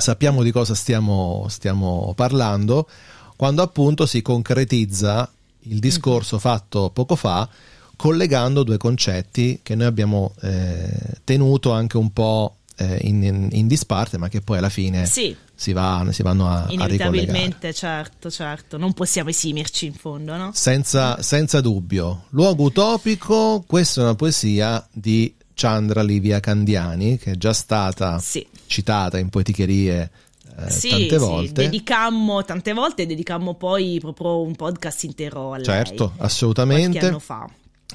sappiamo 0.00 0.42
di 0.42 0.50
cosa 0.50 0.74
stiamo, 0.74 1.46
stiamo 1.48 2.12
parlando, 2.16 2.88
quando 3.36 3.62
appunto 3.62 4.06
si 4.06 4.22
concretizza 4.22 5.30
il 5.64 5.78
discorso 5.78 6.36
mm-hmm. 6.36 6.44
fatto 6.44 6.90
poco 6.90 7.16
fa 7.16 7.48
collegando 7.96 8.62
due 8.62 8.78
concetti 8.78 9.60
che 9.62 9.74
noi 9.74 9.86
abbiamo 9.86 10.32
eh, 10.40 10.90
tenuto 11.22 11.70
anche 11.70 11.98
un 11.98 12.12
po' 12.14 12.54
eh, 12.76 12.98
in, 13.02 13.22
in, 13.22 13.48
in, 13.52 13.66
disparte, 13.66 14.16
ma 14.16 14.28
che 14.28 14.40
poi 14.40 14.56
alla 14.56 14.70
fine 14.70 15.04
sì. 15.04 15.36
si, 15.54 15.74
va, 15.74 16.06
si, 16.10 16.22
vanno 16.22 16.48
a, 16.48 16.64
Inevitabilmente, 16.70 17.68
a 17.68 17.72
certo, 17.72 18.30
certo, 18.30 18.78
non 18.78 18.94
possiamo 18.94 19.28
esimerci 19.28 19.84
in 19.84 19.92
fondo, 19.92 20.34
no? 20.36 20.50
Senza, 20.54 21.20
senza 21.20 21.60
dubbio. 21.60 22.24
Luogo 22.30 22.64
utopico, 22.64 23.62
questa 23.66 24.00
è 24.00 24.04
una 24.04 24.14
poesia 24.14 24.86
di 24.90 25.32
Chandra 25.60 26.00
Livia 26.00 26.40
Candiani, 26.40 27.18
che 27.18 27.32
è 27.32 27.36
già 27.36 27.52
stata 27.52 28.18
sì. 28.18 28.46
citata 28.64 29.18
in 29.18 29.28
poeticherie 29.28 30.10
eh, 30.56 30.70
sì, 30.70 30.88
tante 30.88 31.18
volte. 31.18 31.48
Sì, 31.48 31.68
dedicammo 31.68 32.42
tante 32.46 32.72
volte, 32.72 33.04
dedicammo 33.04 33.52
poi 33.52 33.98
proprio 34.00 34.40
un 34.40 34.56
podcast 34.56 35.04
intero 35.04 35.52
a 35.52 35.56
lei. 35.56 35.66
Certo, 35.66 36.14
assolutamente. 36.16 36.98
Qualche 36.98 37.06
anno 37.06 37.18
fa. 37.18 37.50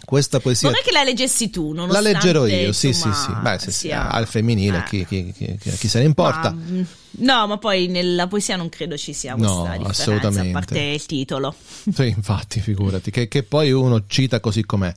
Questa 0.05 0.39
poesia. 0.39 0.67
Vorrei 0.69 0.83
che 0.83 0.91
la 0.91 1.01
leggessi 1.01 1.49
tu, 1.49 1.73
La 1.73 2.01
leggerò 2.01 2.45
io, 2.45 2.71
sì, 2.71 2.93
sì, 2.93 3.11
sì. 3.11 3.33
Beh, 3.41 3.57
se 3.57 3.71
sia 3.71 4.11
al 4.11 4.27
femminile, 4.27 4.79
eh. 4.79 4.83
chi, 4.83 5.05
chi, 5.07 5.33
chi, 5.35 5.57
chi, 5.57 5.87
se 5.87 5.99
ne 5.99 6.05
importa. 6.05 6.51
Ma, 6.51 6.61
mm, 6.61 6.81
no, 7.21 7.47
ma 7.47 7.57
poi 7.57 7.87
nella 7.87 8.27
poesia 8.27 8.57
non 8.57 8.69
credo 8.69 8.95
ci 8.95 9.13
sia 9.13 9.33
questa 9.33 9.53
no, 9.55 9.61
differenza, 9.63 9.89
assolutamente. 9.89 10.49
a 10.49 10.51
parte 10.51 10.79
il 10.79 11.05
titolo. 11.07 11.55
Sì, 11.91 12.07
infatti, 12.09 12.59
figurati, 12.59 13.09
che, 13.09 13.27
che 13.27 13.41
poi 13.41 13.71
uno 13.71 14.03
cita 14.05 14.39
così 14.39 14.63
com'è. 14.63 14.93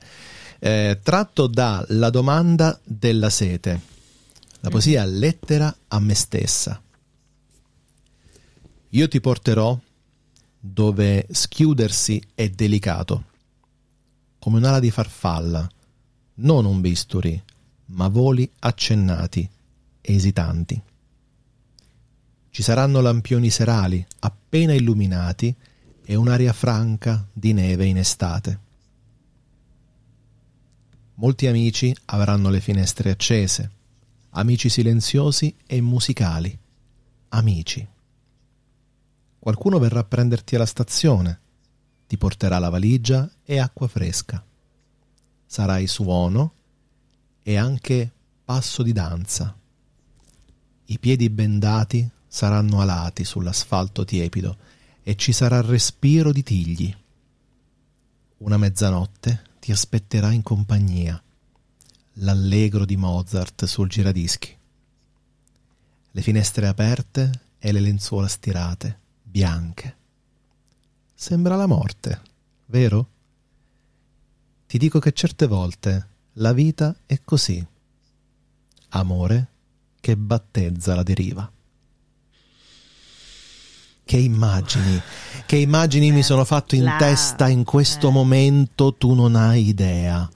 Eh, 0.59 0.99
tratto 1.01 1.47
da 1.47 1.85
La 1.89 2.09
domanda 2.09 2.77
della 2.83 3.29
sete, 3.29 3.81
la 4.59 4.69
poesia 4.69 5.05
mm. 5.05 5.17
Lettera 5.17 5.75
a 5.87 5.99
me 5.99 6.13
stessa. 6.13 6.81
Io 8.89 9.07
ti 9.07 9.21
porterò 9.21 9.79
dove 10.59 11.27
schiudersi 11.31 12.21
è 12.35 12.49
delicato 12.49 13.23
come 14.39 14.57
un'ala 14.57 14.79
di 14.79 14.89
farfalla, 14.89 15.69
non 16.35 16.65
un 16.65 16.81
bisturi, 16.81 17.41
ma 17.87 18.07
voli 18.07 18.49
accennati, 18.59 19.47
esitanti. 20.01 20.81
Ci 22.49 22.63
saranno 22.63 23.01
lampioni 23.01 23.49
serali 23.49 24.03
appena 24.19 24.73
illuminati 24.73 25.53
e 26.03 26.15
un'aria 26.15 26.53
franca 26.53 27.27
di 27.31 27.53
neve 27.53 27.85
in 27.85 27.97
estate. 27.97 28.67
Molti 31.19 31.47
amici 31.47 31.93
avranno 32.05 32.49
le 32.49 32.61
finestre 32.61 33.11
accese, 33.11 33.71
amici 34.29 34.69
silenziosi 34.69 35.53
e 35.67 35.81
musicali, 35.81 36.57
amici. 37.29 37.85
Qualcuno 39.37 39.79
verrà 39.79 39.99
a 39.99 40.05
prenderti 40.05 40.55
alla 40.55 40.65
stazione, 40.65 41.39
ti 42.07 42.17
porterà 42.17 42.57
la 42.57 42.69
valigia 42.69 43.29
e 43.43 43.59
acqua 43.59 43.89
fresca. 43.89 44.41
Sarai 45.45 45.87
suono 45.87 46.53
e 47.43 47.57
anche 47.57 48.09
passo 48.45 48.81
di 48.81 48.93
danza. 48.93 49.53
I 50.85 50.99
piedi 50.99 51.29
bendati 51.29 52.09
saranno 52.29 52.79
alati 52.79 53.25
sull'asfalto 53.25 54.05
tiepido 54.05 54.57
e 55.03 55.17
ci 55.17 55.33
sarà 55.33 55.59
respiro 55.59 56.31
di 56.31 56.43
tigli. 56.43 56.95
Una 58.37 58.55
mezzanotte 58.55 59.47
ti 59.69 59.75
aspetterà 59.75 60.31
in 60.31 60.41
compagnia, 60.41 61.21
l'allegro 62.13 62.85
di 62.85 62.97
Mozart 62.97 63.65
sul 63.65 63.87
giradischi. 63.87 64.57
Le 66.09 66.21
finestre 66.23 66.65
aperte 66.65 67.29
e 67.59 67.71
le 67.71 67.79
lenzuola 67.79 68.27
stirate, 68.27 68.99
bianche 69.21 69.97
sembra 71.13 71.55
la 71.55 71.67
morte, 71.67 72.19
vero? 72.65 73.09
Ti 74.65 74.79
dico 74.79 74.97
che 74.97 75.11
certe 75.11 75.45
volte 75.45 76.07
la 76.33 76.51
vita 76.51 76.95
è 77.05 77.21
così. 77.23 77.63
Amore 78.89 79.47
che 79.99 80.17
battezza 80.17 80.95
la 80.95 81.03
deriva. 81.03 81.58
Che 84.09 84.17
immagini, 84.17 84.99
che 85.45 85.57
immagini 85.57 86.07
eh, 86.07 86.11
mi 86.11 86.23
sono 86.23 86.43
fatto 86.43 86.73
in 86.73 86.83
la, 86.83 86.95
testa 86.97 87.47
in 87.47 87.63
questo 87.63 88.09
eh. 88.09 88.11
momento, 88.11 88.95
tu 88.95 89.13
non 89.13 89.35
hai 89.35 89.67
idea. 89.67 90.27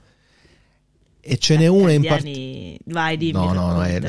E 1.20 1.38
ce 1.40 1.58
n'è 1.58 1.66
una 1.66 1.92
in 1.92 2.04
particolare. 2.04 2.78
Vai, 2.86 3.18
dimmi. 3.18 3.32
No, 3.32 3.52
no, 3.52 3.72
no, 3.72 3.84
è, 3.84 4.00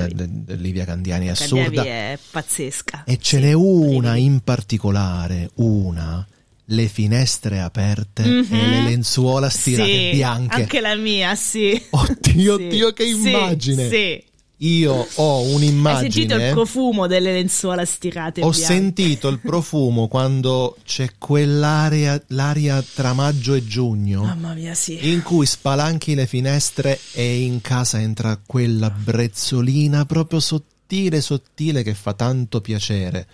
Livia 0.57 0.85
Candiani 0.85 1.29
è 1.29 1.31
assurda. 1.31 1.63
Candiani 1.63 1.89
è 1.89 2.19
pazzesca. 2.31 3.05
E 3.05 3.17
ce 3.17 3.39
sì, 3.39 3.43
n'è 3.43 3.55
una 3.55 4.17
in 4.17 4.41
particolare, 4.41 5.49
una 5.55 6.27
le 6.67 6.89
finestre 6.89 7.61
aperte 7.61 8.23
mm-hmm. 8.23 8.53
e 8.53 8.67
le 8.69 8.81
mhm. 8.81 8.85
lenzuola 8.85 9.49
stirate 9.49 9.91
sì, 9.91 10.11
bianche. 10.11 10.57
Anche 10.57 10.81
la 10.83 10.95
mia, 10.95 11.35
sì. 11.37 11.83
Oddio, 11.89 12.59
sì. 12.59 12.65
oddio, 12.65 12.93
che 12.93 13.05
immagine! 13.05 13.89
Sì, 13.89 14.25
Io 14.65 15.07
ho 15.15 15.41
un'immagine. 15.43 16.07
Hai 16.07 16.13
sentito 16.13 16.35
il 16.37 16.53
profumo 16.53 17.07
delle 17.07 17.33
lenzuola 17.33 17.85
stirate 17.85 18.41
Ho 18.41 18.51
bianche. 18.51 18.67
sentito 18.67 19.29
il 19.29 19.39
profumo 19.39 20.09
quando 20.09 20.77
c'è 20.85 21.11
quell'area, 21.19 22.23
l'aria 22.29 22.83
tra 22.83 23.13
maggio 23.13 23.55
e 23.55 23.65
giugno. 23.67 24.23
Mamma 24.23 24.55
mia, 24.55 24.75
sì. 24.75 25.11
In 25.13 25.23
cui 25.23 25.45
spalanchi 25.45 26.15
le 26.15 26.27
finestre 26.27 26.99
e 27.13 27.43
in 27.43 27.61
casa 27.61 28.01
entra 28.01 28.41
quella 28.45 28.91
brezzolina 28.91 30.07
proprio 30.07 30.41
sottile, 30.41 31.21
sottile 31.21 31.83
che 31.83 31.93
fa 31.93 32.15
tanto 32.15 32.63
piacere 32.63 33.27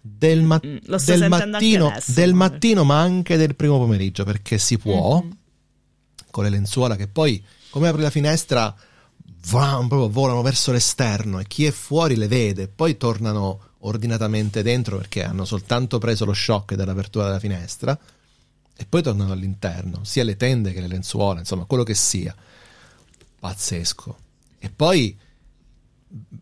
del, 0.00 0.42
ma- 0.42 0.60
mm, 0.64 0.76
del 1.04 1.28
mattino, 1.28 1.88
adesso, 1.88 2.12
del 2.12 2.34
mattino, 2.34 2.84
ma 2.84 3.00
anche 3.00 3.36
del 3.36 3.54
primo 3.54 3.78
pomeriggio, 3.78 4.24
perché 4.24 4.58
si 4.58 4.78
può, 4.78 5.20
mm-hmm. 5.20 5.30
con 6.30 6.44
le 6.44 6.50
lenzuola 6.50 6.96
che 6.96 7.06
poi, 7.06 7.42
come 7.70 7.88
apri 7.88 8.02
la 8.02 8.10
finestra, 8.10 8.74
vam, 9.48 9.88
proprio 9.88 10.08
volano 10.08 10.42
verso 10.42 10.72
l'esterno 10.72 11.38
e 11.38 11.46
chi 11.46 11.64
è 11.64 11.70
fuori 11.70 12.16
le 12.16 12.28
vede, 12.28 12.68
poi 12.68 12.96
tornano 12.96 13.70
ordinatamente 13.80 14.62
dentro 14.62 14.96
perché 14.96 15.24
hanno 15.24 15.44
soltanto 15.44 15.98
preso 15.98 16.24
lo 16.24 16.32
shock 16.32 16.74
dell'apertura 16.74 17.26
della 17.26 17.40
finestra 17.40 17.98
e 18.74 18.86
poi 18.88 19.02
tornano 19.02 19.32
all'interno, 19.32 20.04
sia 20.04 20.24
le 20.24 20.36
tende 20.36 20.72
che 20.72 20.80
le 20.80 20.88
lenzuola, 20.88 21.40
insomma, 21.40 21.64
quello 21.64 21.82
che 21.84 21.94
sia. 21.94 22.34
Pazzesco. 23.38 24.18
E 24.58 24.70
poi 24.70 25.16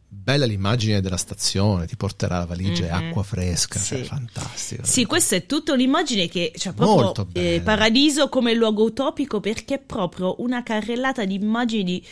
bella 0.09 0.45
l'immagine 0.45 1.01
della 1.01 1.17
stazione, 1.17 1.87
ti 1.87 1.97
porterà 1.97 2.39
la 2.39 2.47
valigia 2.47 2.85
mm-hmm. 2.85 3.03
e 3.03 3.07
acqua 3.09 3.23
fresca, 3.23 3.79
sì. 3.79 3.97
cioè, 3.97 4.05
fantastico. 4.05 4.85
Sì, 4.85 5.05
questa 5.07 5.37
è 5.37 5.47
tutta 5.47 5.73
un'immagine 5.73 6.29
che 6.29 6.53
cioè, 6.57 6.73
proprio 6.73 7.29
eh, 7.33 7.61
paradiso 7.65 8.29
come 8.29 8.55
luogo 8.55 8.85
utopico 8.85 9.41
perché 9.41 9.77
è 9.77 9.79
proprio 9.79 10.41
una 10.41 10.63
carrellata 10.63 11.25
di 11.25 11.35
immagini 11.35 12.05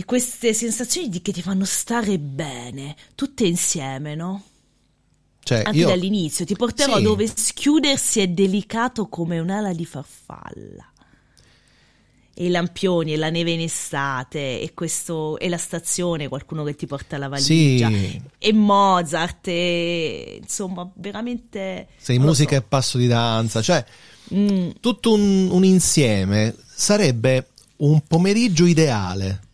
di, 0.00 0.04
queste 0.04 0.54
sensazioni 0.54 1.08
di, 1.08 1.20
che 1.20 1.32
ti 1.32 1.42
fanno 1.42 1.64
stare 1.64 2.18
bene, 2.18 2.96
tutte 3.14 3.46
insieme, 3.46 4.14
no? 4.14 4.44
Cioè, 5.42 5.62
Anche 5.64 5.78
io... 5.78 5.88
dall'inizio 5.88 6.44
ti 6.44 6.54
porterò 6.54 6.96
sì. 6.96 7.02
dove 7.02 7.26
schiudersi 7.26 8.20
è 8.20 8.28
delicato 8.28 9.08
come 9.08 9.38
un'ala 9.38 9.72
di 9.72 9.84
farfalla 9.84 10.90
i 12.34 12.48
lampioni 12.48 13.12
e 13.12 13.16
la 13.16 13.28
neve 13.28 13.50
in 13.50 13.60
estate 13.60 14.60
e, 14.60 14.72
questo, 14.72 15.38
e 15.38 15.48
la 15.48 15.58
stazione, 15.58 16.28
qualcuno 16.28 16.64
che 16.64 16.74
ti 16.74 16.86
porta 16.86 17.18
la 17.18 17.28
valigia 17.28 17.88
sì. 17.88 18.20
e 18.38 18.52
Mozart 18.52 19.48
e 19.48 20.38
insomma 20.40 20.90
veramente... 20.94 21.88
Sei 21.98 22.18
musica 22.18 22.56
so. 22.56 22.62
e 22.62 22.62
passo 22.62 22.98
di 22.98 23.06
danza, 23.06 23.60
cioè 23.60 23.84
mm. 24.34 24.70
tutto 24.80 25.12
un, 25.12 25.50
un 25.50 25.64
insieme 25.64 26.54
sarebbe 26.74 27.48
un 27.78 28.00
pomeriggio 28.06 28.64
ideale. 28.64 29.48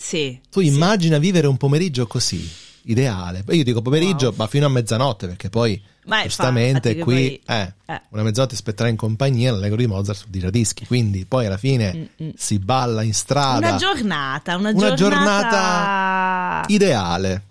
Sì. 0.00 0.40
Tu 0.50 0.60
sì. 0.60 0.66
immagina 0.66 1.18
vivere 1.18 1.46
un 1.46 1.58
pomeriggio 1.58 2.06
così, 2.06 2.50
ideale. 2.84 3.44
Io 3.50 3.62
dico 3.62 3.82
pomeriggio, 3.82 4.28
wow. 4.28 4.36
ma 4.38 4.46
fino 4.46 4.64
a 4.64 4.70
mezzanotte 4.70 5.26
perché 5.26 5.50
poi 5.50 5.80
ma 6.06 6.22
Giustamente 6.22 6.96
qui 6.96 7.40
poi, 7.44 7.56
eh, 7.56 7.74
eh. 7.84 8.00
una 8.08 8.22
mezzanotte 8.22 8.54
aspetterà 8.54 8.88
in 8.88 8.96
compagnia 8.96 9.52
l'allegro 9.52 9.76
di 9.76 9.86
Mozart 9.86 10.18
su 10.18 10.26
giradischi, 10.30 10.86
quindi 10.86 11.26
poi 11.26 11.44
alla 11.44 11.58
fine 11.58 12.08
Mm-mm. 12.20 12.32
si 12.34 12.58
balla 12.58 13.02
in 13.02 13.12
strada. 13.12 13.68
Una 13.68 13.76
giornata, 13.76 14.56
una, 14.56 14.70
una 14.70 14.94
giornata... 14.94 15.50
giornata... 15.50 16.64
ideale. 16.68 17.42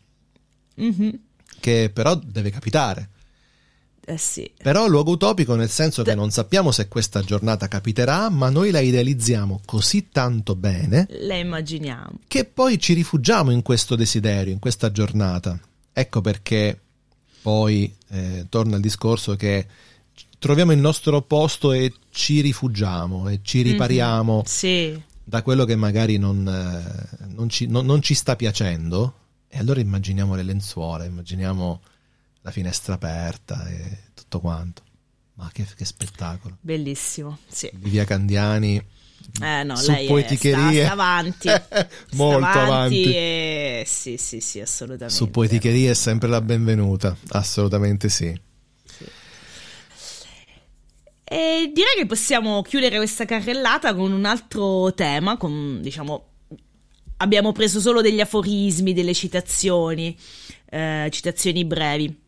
Mm-hmm. 0.81 1.09
che 1.59 1.91
però 1.93 2.15
deve 2.15 2.49
capitare. 2.49 3.09
Eh 4.11 4.17
sì. 4.17 4.49
Però 4.57 4.87
luogo 4.87 5.11
utopico 5.11 5.53
nel 5.53 5.69
senso 5.69 6.01
che 6.01 6.15
non 6.15 6.31
sappiamo 6.31 6.71
se 6.71 6.87
questa 6.87 7.21
giornata 7.21 7.67
capiterà, 7.67 8.29
ma 8.29 8.49
noi 8.49 8.71
la 8.71 8.79
idealizziamo 8.79 9.61
così 9.65 10.09
tanto 10.09 10.55
bene 10.55 11.05
La 11.21 11.35
immaginiamo. 11.35 12.19
che 12.27 12.45
poi 12.45 12.79
ci 12.79 12.93
rifugiamo 12.93 13.51
in 13.51 13.61
questo 13.61 13.95
desiderio, 13.95 14.51
in 14.51 14.57
questa 14.59 14.91
giornata. 14.91 15.59
Ecco 15.93 16.21
perché 16.21 16.79
poi 17.43 17.93
eh, 18.09 18.47
torna 18.49 18.77
il 18.77 18.81
discorso 18.81 19.35
che 19.35 19.67
troviamo 20.39 20.71
il 20.71 20.79
nostro 20.79 21.21
posto 21.21 21.71
e 21.71 21.93
ci 22.09 22.41
rifugiamo 22.41 23.29
e 23.29 23.41
ci 23.43 23.61
ripariamo 23.61 24.41
Sì. 24.45 24.99
da 25.23 25.43
quello 25.43 25.65
che 25.65 25.75
magari 25.75 26.17
non, 26.17 26.47
eh, 26.47 27.27
non 27.35 27.47
ci, 27.47 27.67
non- 27.67 27.85
non 27.85 28.01
ci 28.01 28.15
sta 28.15 28.35
piacendo. 28.35 29.13
E 29.49 29.59
allora 29.59 29.79
immaginiamo 29.79 30.33
le 30.35 30.43
lenzuola, 30.43 31.05
immaginiamo 31.05 31.81
la 32.49 32.51
finestra 32.51 32.95
aperta 32.95 33.67
e 33.69 33.97
tutto 34.13 34.39
quanto. 34.39 34.81
Ma 35.35 35.49
che, 35.53 35.65
che 35.75 35.85
spettacolo. 35.85 36.57
Bellissimo. 36.59 37.37
Sì. 37.47 37.69
Livia 37.81 38.03
Candiani 38.03 38.83
Eh 39.41 39.63
no, 39.63 39.75
su 39.77 39.91
lei 39.91 40.07
poeticherie. 40.07 40.83
sta, 40.83 40.83
sta 40.83 40.91
avanti. 40.91 41.47
Sta 41.47 41.87
Molto 42.13 42.45
avanti. 42.47 43.13
e- 43.13 43.83
Sì, 43.87 44.17
sì, 44.17 44.41
sì, 44.41 44.59
assolutamente. 44.59 45.13
Su 45.13 45.29
poeticherie 45.29 45.91
è 45.91 45.93
sempre 45.93 46.27
la 46.27 46.41
benvenuta, 46.41 47.15
assolutamente 47.29 48.09
sì. 48.09 48.37
E 51.31 51.71
direi 51.73 51.93
che 51.95 52.05
possiamo 52.07 52.63
chiudere 52.63 52.97
questa 52.97 53.25
carrellata 53.25 53.93
con 53.93 54.11
un 54.11 54.25
altro 54.25 54.91
tema, 54.95 55.37
con, 55.37 55.79
diciamo, 55.79 56.25
abbiamo 57.17 57.51
preso 57.51 57.79
solo 57.79 58.01
degli 58.01 58.19
aforismi, 58.19 58.93
delle 58.93 59.13
citazioni, 59.13 60.17
eh, 60.71 61.07
citazioni 61.11 61.65
brevi, 61.65 62.19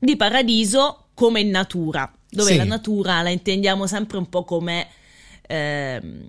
di 0.00 0.16
Paradiso 0.16 1.08
come 1.14 1.40
in 1.40 1.50
natura, 1.50 2.10
dove 2.28 2.52
Sì. 2.52 2.56
la 2.56 2.64
natura 2.64 3.22
la 3.22 3.28
intendiamo 3.30 3.86
sempre 3.86 4.16
un 4.18 4.28
po' 4.28 4.42
come 4.44 4.88
ehm, 5.46 6.28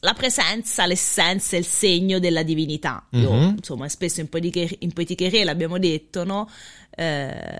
la 0.00 0.12
presenza, 0.14 0.86
l'essenza, 0.86 1.56
il 1.56 1.64
segno 1.66 2.18
della 2.18 2.42
divinità. 2.42 3.06
Io, 3.10 3.32
Mhm. 3.32 3.54
insomma, 3.58 3.88
spesso 3.88 4.20
in, 4.20 4.28
poetiche- 4.28 4.76
in 4.80 4.92
poeticheria 4.92 5.44
l'abbiamo 5.44 5.78
detto, 5.78 6.24
no? 6.24 6.48
Eh, 6.94 7.58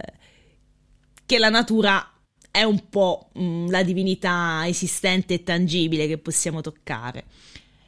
che 1.26 1.38
la 1.38 1.48
natura 1.48 2.06
è 2.50 2.62
un 2.62 2.88
po' 2.88 3.28
mh, 3.32 3.70
la 3.70 3.82
divinità 3.82 4.62
esistente 4.66 5.34
e 5.34 5.42
tangibile 5.42 6.06
che 6.06 6.18
possiamo 6.18 6.60
toccare. 6.60 7.24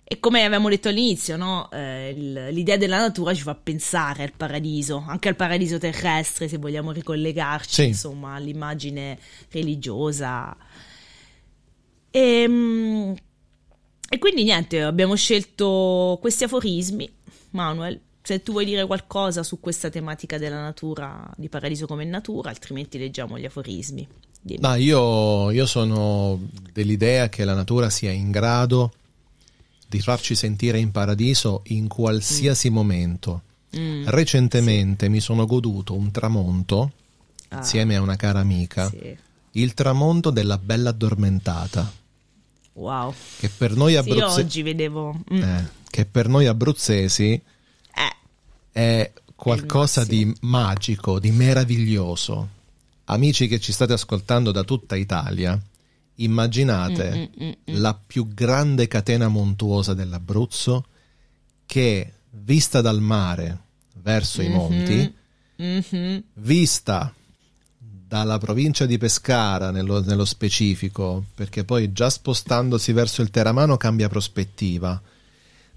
E 0.05 0.20
come 0.20 0.40
avevamo 0.44 0.68
detto 0.68 0.88
all'inizio, 0.88 1.36
no? 1.36 1.70
Eh, 1.70 2.12
l'idea 2.50 2.76
della 2.76 2.98
natura 2.98 3.32
ci 3.32 3.42
fa 3.42 3.55
pensare 3.55 4.24
al 4.24 4.32
paradiso, 4.36 5.03
anche 5.07 5.28
al 5.28 5.36
paradiso 5.36 5.78
terrestre, 5.78 6.48
se 6.48 6.59
vogliamo 6.59 6.92
ricollegarci, 6.92 7.82
Sì. 7.82 7.86
insomma, 7.86 8.34
all'immagine 8.34 9.18
religiosa. 9.50 10.55
E, 12.11 12.46
mh, 12.48 13.14
e 14.11 14.18
quindi 14.18 14.42
niente, 14.42 14.82
abbiamo 14.82 15.14
scelto 15.14 16.18
questi 16.20 16.44
aforismi. 16.44 17.11
Manuel, 17.50 17.98
se 18.20 18.42
tu 18.42 18.53
vuoi 18.53 18.66
dire 18.66 18.84
qualcosa 18.86 19.42
su 19.42 19.61
questa 19.61 19.88
tematica 19.88 20.36
della 20.36 20.61
natura, 20.61 21.30
di 21.36 21.48
paradiso 21.48 21.86
come 21.86 22.05
natura, 22.05 22.50
altrimenti 22.50 22.98
leggiamo 22.98 23.38
gli 23.38 23.46
aforismi. 23.46 24.07
Dimmi. 24.42 24.61
Ma 24.61 24.76
io, 24.76 25.50
io 25.53 25.64
sono 25.66 26.38
dell'idea 26.72 27.28
che 27.30 27.44
la 27.44 27.55
natura 27.55 27.88
sia 27.88 28.11
in 28.11 28.30
grado 28.30 28.92
di 29.93 30.01
farci 30.01 30.34
sentire 30.34 30.78
in 30.78 30.90
paradiso 30.90 31.61
in 31.66 31.86
qualsiasi 31.86 32.70
momento. 32.70 33.43
Mm, 33.76 34.05
Recentemente 34.07 35.09
mi 35.11 35.20
sono 35.20 35.45
goduto 35.45 35.95
un 35.95 36.11
tramonto 36.11 36.93
ah, 37.49 37.59
insieme 37.59 37.97
a 37.97 38.01
una 38.01 38.16
cara 38.16 38.40
amica, 38.40 38.88
sì. 38.88 39.14
il 39.53 39.74
tramonto 39.74 40.30
della 40.30 40.57
bella 40.57 40.90
addormentata, 40.90 41.93
Wow. 42.74 43.12
che 43.38 43.51
per 43.51 43.76
noi 43.76 43.93
Sì, 43.93 43.99
abruzzesi, 43.99 44.40
oggi 44.40 44.62
vedevo. 44.62 45.14
mm, 45.30 45.43
eh, 45.43 45.68
che 45.90 46.07
per 46.07 46.28
noi 46.28 46.47
abruzzesi 46.47 47.32
eh, 47.32 48.16
è 48.72 49.12
qualcosa 49.34 50.05
di 50.07 50.34
magico, 50.40 51.18
di 51.18 51.30
meraviglioso. 51.32 52.49
Amici 53.07 53.47
che 53.47 53.61
ci 53.61 53.72
state 53.72 53.93
ascoltando 53.93 54.53
da 54.53 54.62
tutta 54.62 54.97
Italia, 54.97 55.61
immaginate 56.16 57.30
Mm, 57.38 57.44
mm, 57.44 57.46
mm, 57.48 57.52
mm. 57.70 57.80
la 57.80 57.94
più 57.94 58.28
grande 58.28 58.86
catena 58.88 59.28
montuosa 59.28 59.94
dell'Abruzzo 59.94 60.86
che, 61.66 62.12
vista 62.30 62.80
dal 62.80 63.00
mare 63.00 63.58
verso 64.02 64.42
i 64.42 64.48
monti, 64.48 65.14
Mhm. 65.56 66.22
vista 66.34 67.14
dalla 67.78 68.38
provincia 68.38 68.84
di 68.84 68.98
Pescara 68.98 69.70
nello, 69.70 70.02
nello 70.02 70.24
specifico, 70.24 71.24
perché 71.34 71.64
poi 71.64 71.92
già 71.92 72.10
spostandosi 72.10 72.92
verso 72.92 73.22
il 73.22 73.30
Teramano 73.30 73.76
cambia 73.76 74.08
prospettiva, 74.08 75.00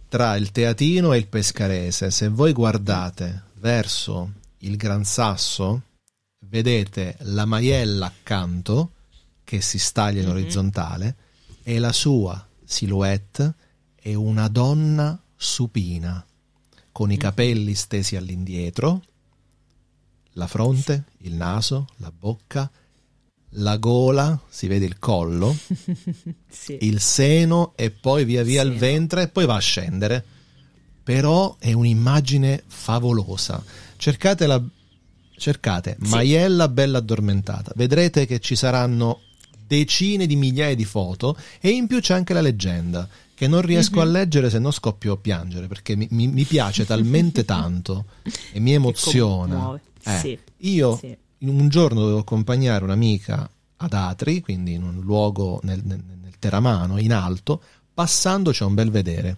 tra 0.09 0.35
il 0.35 0.51
Teatino 0.51 1.13
e 1.13 1.17
il 1.17 1.27
Pescarese, 1.27 2.09
se 2.11 2.27
voi 2.29 2.51
guardate 2.51 3.43
verso 3.59 4.31
il 4.59 4.75
Gran 4.75 5.05
Sasso, 5.05 5.81
vedete 6.47 7.15
la 7.19 7.45
Maiella 7.45 8.07
accanto 8.07 8.91
che 9.45 9.61
si 9.61 9.79
staglia 9.79 10.19
in 10.21 10.27
Mhm. 10.27 10.33
orizzontale 10.33 11.15
e 11.63 11.79
la 11.79 11.93
sua 11.93 12.45
silhouette 12.65 13.53
è 13.95 14.13
una 14.13 14.49
donna 14.49 15.17
supina, 15.37 16.23
con 16.91 17.11
i 17.11 17.17
capelli 17.17 17.73
stesi 17.75 18.17
all'indietro, 18.17 19.01
la 20.33 20.47
fronte, 20.47 21.05
il 21.19 21.33
naso, 21.35 21.87
la 21.97 22.11
bocca, 22.11 22.69
la 23.57 23.77
gola, 23.77 24.37
si 24.49 24.67
vede 24.67 24.85
il 24.85 24.99
collo, 24.99 25.55
sì. 26.49 26.77
il 26.81 26.99
seno 26.99 27.71
e 27.77 27.89
poi 27.91 28.25
via 28.25 28.43
via 28.43 28.61
il 28.61 28.69
Seno. 28.69 28.79
ventre 28.79 29.21
e 29.23 29.27
poi 29.29 29.45
va 29.45 29.55
a 29.55 29.59
scendere. 29.59 30.25
Però 31.03 31.55
è 31.59 31.71
un'immagine 31.71 32.63
favolosa. 32.65 33.63
Cercate 33.95 34.47
la 34.47 34.61
cercate 35.37 35.97
Sì. 36.01 36.09
Maiella 36.09 36.67
bella 36.67 36.97
addormentata. 36.97 37.71
Vedrete 37.75 38.25
che 38.25 38.39
ci 38.39 38.55
saranno 38.55 39.21
decine 39.65 40.25
di 40.25 40.35
migliaia 40.35 40.75
di 40.75 40.85
foto 40.85 41.37
e 41.59 41.69
in 41.69 41.87
più 41.87 41.99
c'è 41.99 42.13
anche 42.13 42.33
la 42.33 42.41
leggenda 42.41 43.07
che 43.33 43.47
non 43.47 43.61
riesco 43.61 43.95
Mhm. 43.95 44.01
a 44.01 44.05
leggere 44.05 44.49
se 44.49 44.59
no 44.59 44.71
scoppio 44.71 45.13
a 45.13 45.17
piangere 45.17 45.67
perché 45.67 45.95
mi, 45.95 46.07
mi- 46.11 46.27
mi 46.27 46.43
piace 46.43 46.85
talmente 46.85 47.43
tanto 47.45 48.05
e 48.53 48.59
mi 48.59 48.73
emoziona. 48.73 49.79
Eh, 50.03 50.17
Sì. 50.19 50.39
Io 50.59 50.97
Sì. 50.97 51.15
un 51.39 51.67
giorno 51.69 51.99
dovevo 52.01 52.19
accompagnare 52.19 52.83
un'amica 52.83 53.49
ad 53.77 53.93
Atri, 53.93 54.39
quindi 54.41 54.73
in 54.73 54.83
un 54.83 55.01
luogo 55.01 55.59
nel, 55.63 55.81
nel- 55.83 56.01
nel 56.21 56.33
Teramano, 56.39 56.97
in 56.97 57.11
alto, 57.11 57.61
passando 57.93 58.51
c'è 58.51 58.63
un 58.63 58.73
bel 58.73 58.89
vedere. 58.91 59.37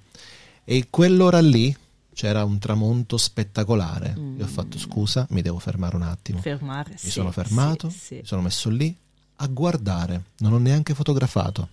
E 0.63 0.87
quell'ora 0.89 1.39
lì 1.39 1.75
c'era 2.13 2.43
un 2.43 2.59
tramonto 2.59 3.17
spettacolare. 3.17 4.15
Io 4.37 4.43
ho 4.43 4.47
fatto 4.47 4.77
scusa, 4.77 5.25
mi 5.31 5.41
devo 5.41 5.59
fermare 5.59 5.95
un 5.95 6.01
attimo. 6.03 6.39
Fermare. 6.39 6.91
Mi 6.91 6.97
sì, 6.97 7.09
sono 7.11 7.31
fermato, 7.31 7.89
sì, 7.89 7.97
sì. 7.99 8.15
mi 8.15 8.25
sono 8.25 8.41
messo 8.41 8.69
lì 8.69 8.95
a 9.37 9.47
guardare. 9.47 10.23
Non 10.37 10.53
ho 10.53 10.57
neanche 10.57 10.93
fotografato. 10.93 11.69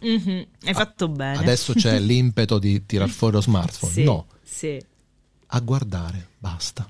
Mhm, 0.00 0.46
Hai 0.64 0.74
fatto 0.74 1.08
bene. 1.08 1.38
Adesso 1.38 1.74
c'è 1.74 1.98
l'impeto 2.00 2.58
di 2.58 2.84
tirar 2.86 3.08
fuori 3.08 3.34
lo 3.34 3.40
smartphone. 3.40 3.92
Sì, 3.92 4.02
No, 4.04 4.26
Sì. 4.42 4.84
a 5.46 5.60
guardare, 5.60 6.28
basta. 6.38 6.88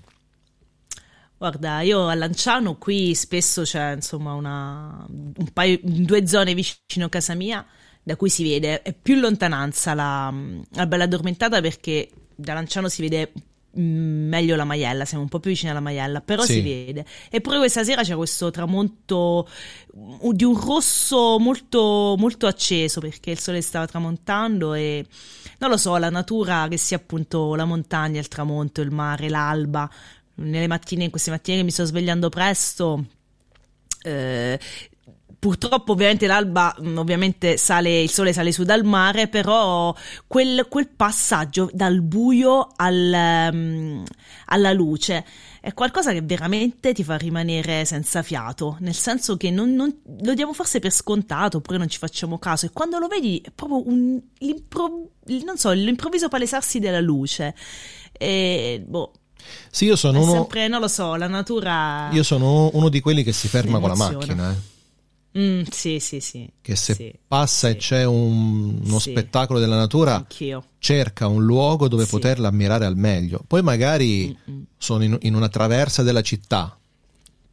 Guarda, 1.36 1.80
io 1.80 2.06
a 2.06 2.14
Lanciano 2.14 2.76
qui 2.76 3.14
spesso 3.16 3.62
c'è 3.62 3.94
insomma 3.94 4.32
una, 4.34 5.04
un 5.08 5.48
paio, 5.52 5.78
due 5.82 6.24
zone 6.26 6.54
vicino 6.54 7.06
a 7.06 7.08
casa 7.08 7.34
mia 7.34 7.66
da 8.00 8.14
cui 8.16 8.30
si 8.30 8.44
vede, 8.44 8.82
è 8.82 8.92
più 8.94 9.14
in 9.14 9.20
lontananza 9.20 9.92
la, 9.94 10.32
la 10.70 10.86
Bella 10.86 11.04
Addormentata 11.04 11.60
perché 11.60 12.10
da 12.36 12.54
Lanciano 12.54 12.88
si 12.88 13.02
vede 13.02 13.32
meglio 13.74 14.56
la 14.56 14.64
Maiella, 14.64 15.04
siamo 15.04 15.22
un 15.22 15.28
po' 15.28 15.40
più 15.40 15.50
vicini 15.50 15.70
alla 15.70 15.80
Maiella, 15.80 16.20
però 16.20 16.42
Sì. 16.42 16.54
si 16.54 16.60
vede. 16.60 17.04
Eppure 17.30 17.58
questa 17.58 17.84
sera 17.84 18.02
c'è 18.02 18.14
questo 18.14 18.50
tramonto 18.50 19.48
mm, 19.96 20.30
di 20.32 20.44
un 20.44 20.58
rosso 20.60 21.38
molto, 21.38 22.14
molto 22.18 22.46
acceso 22.46 23.00
perché 23.00 23.30
il 23.30 23.38
sole 23.38 23.62
stava 23.62 23.86
tramontando 23.86 24.74
e 24.74 25.06
non 25.58 25.70
lo 25.70 25.76
so, 25.76 25.96
la 25.96 26.10
natura 26.10 26.66
che 26.68 26.76
sia 26.76 26.96
appunto 26.96 27.54
la 27.54 27.64
montagna, 27.64 28.18
il 28.20 28.28
tramonto, 28.28 28.80
il 28.80 28.90
mare, 28.90 29.28
l'alba, 29.28 29.88
nelle 30.34 30.66
mattine, 30.66 31.04
in 31.04 31.10
queste 31.10 31.30
mattine 31.30 31.58
che 31.58 31.62
mi 31.62 31.70
sto 31.70 31.84
svegliando 31.84 32.28
presto, 32.28 33.04
eh, 34.02 34.58
purtroppo 35.42 35.90
ovviamente 35.90 36.28
l'alba, 36.28 36.72
mh, 36.78 36.98
ovviamente 36.98 37.56
sale, 37.56 38.02
il 38.02 38.10
sole 38.10 38.32
sale 38.32 38.52
su 38.52 38.62
dal 38.62 38.84
mare, 38.84 39.26
però 39.26 39.92
quel, 40.28 40.66
quel 40.68 40.86
passaggio 40.86 41.68
dal 41.72 42.00
buio 42.00 42.68
al, 42.76 43.48
mm, 43.52 44.04
alla 44.46 44.72
luce 44.72 45.24
è 45.60 45.74
qualcosa 45.74 46.12
che 46.12 46.22
veramente 46.22 46.92
ti 46.92 47.02
fa 47.02 47.16
rimanere 47.16 47.84
senza 47.84 48.22
fiato, 48.22 48.76
nel 48.82 48.94
senso 48.94 49.36
che 49.36 49.50
non, 49.50 49.74
non- 49.74 49.92
lo 50.22 50.32
diamo 50.34 50.52
forse 50.52 50.78
per 50.78 50.92
scontato, 50.92 51.56
oppure 51.56 51.76
non 51.76 51.88
ci 51.88 51.98
facciamo 51.98 52.38
caso, 52.38 52.66
e 52.66 52.70
quando 52.72 52.98
lo 52.98 53.08
vedi 53.08 53.42
è 53.44 53.50
proprio 53.52 53.84
un, 53.84 54.20
so, 55.56 55.72
l'improvviso 55.72 56.28
palesarsi 56.28 56.78
della 56.78 57.00
luce. 57.00 57.52
E, 58.12 58.80
boh, 58.86 59.10
Sì, 59.72 59.86
io 59.86 59.96
sono 59.96 60.22
uno. 60.22 60.30
sempre, 60.30 60.68
non 60.68 60.78
lo 60.80 60.86
so, 60.88 61.16
la 61.16 61.26
natura... 61.26 62.10
Io 62.12 62.22
sono 62.22 62.70
uno 62.74 62.88
di 62.88 63.00
quelli 63.00 63.24
che 63.24 63.32
si 63.32 63.48
ferma 63.48 63.80
con 63.80 63.88
la 63.88 63.96
macchina. 63.96 64.52
eh. 64.52 64.70
Mm, 65.38 65.62
sì, 65.70 65.98
sì, 65.98 66.20
sì. 66.20 66.46
Che 66.60 66.76
se 66.76 66.94
Sì, 66.94 67.12
passa 67.26 67.68
e 67.68 67.72
sì. 67.72 67.78
c'è 67.78 68.04
un- 68.04 68.80
uno 68.84 68.98
Sì. 68.98 69.10
spettacolo 69.10 69.58
della 69.58 69.76
natura, 69.76 70.16
Anch'io. 70.16 70.62
cerca 70.78 71.26
un 71.26 71.44
luogo 71.44 71.88
dove 71.88 72.04
poterla 72.06 72.48
ammirare 72.48 72.84
al 72.84 72.96
meglio. 72.96 73.42
Poi 73.46 73.62
magari 73.62 74.36
Mm-mm. 74.48 74.64
sono 74.76 75.04
in, 75.04 75.16
in 75.22 75.34
una 75.34 75.48
traversa 75.48 76.02
della 76.02 76.20
città, 76.22 76.78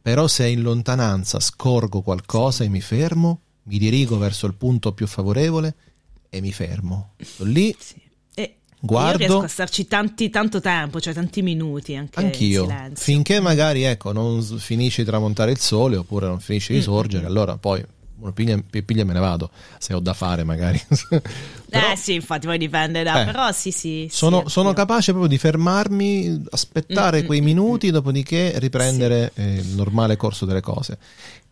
però 0.02 0.26
se 0.26 0.46
in 0.48 0.60
lontananza 0.62 1.40
scorgo 1.40 2.02
qualcosa 2.02 2.64
e 2.64 2.68
mi 2.68 2.80
fermo, 2.82 3.40
mi 3.64 3.78
dirigo 3.78 4.18
verso 4.18 4.46
il 4.46 4.54
punto 4.54 4.92
più 4.92 5.06
favorevole 5.06 5.74
e 6.28 6.40
mi 6.40 6.52
fermo. 6.52 7.12
Sto 7.18 7.44
lì. 7.44 7.70
E 7.70 7.76
Guardo- 8.82 9.10
Io 9.12 9.28
riesco 9.28 9.44
a 9.44 9.48
starci 9.48 9.86
tanti, 9.86 10.30
tanto 10.30 10.60
tempo, 10.60 11.00
cioè 11.00 11.12
tanti 11.12 11.42
minuti 11.42 11.94
anche 11.94 12.18
anch'io, 12.18 12.66
finché 12.94 13.38
magari 13.38 13.82
ecco, 13.82 14.12
non 14.12 14.42
finisce 14.42 15.02
di 15.02 15.08
tramontare 15.08 15.50
il 15.50 15.58
sole 15.58 15.96
oppure 15.96 16.26
non 16.26 16.40
finisce 16.40 16.72
di 16.72 16.80
sorgere, 16.80 17.26
allora 17.26 17.58
poi 17.58 17.84
piglia, 18.34 18.58
piglia 18.84 19.04
me 19.04 19.12
ne 19.12 19.20
vado, 19.20 19.50
se 19.78 19.92
ho 19.94 20.00
da 20.00 20.14
fare 20.14 20.44
magari. 20.44 20.80
Però 21.70 21.92
eh 21.92 21.96
sì, 21.96 22.14
infatti 22.14 22.46
poi 22.46 22.58
dipende 22.58 23.02
da... 23.02 23.22
Eh, 23.22 23.24
però 23.26 23.52
sì, 23.52 23.70
sì. 23.70 24.06
sì, 24.10 24.16
sono, 24.16 24.36
anch'io. 24.38 24.50
sono 24.50 24.72
capace 24.72 25.12
proprio 25.12 25.30
di 25.30 25.38
fermarmi, 25.38 26.42
aspettare 26.50 27.22
Mm, 27.22 27.26
quei 27.26 27.40
minuti, 27.40 27.90
dopodiché 27.90 28.58
riprendere 28.58 29.30
eh, 29.34 29.54
il 29.54 29.68
normale 29.76 30.16
corso 30.16 30.44
delle 30.46 30.60
cose. 30.60 30.98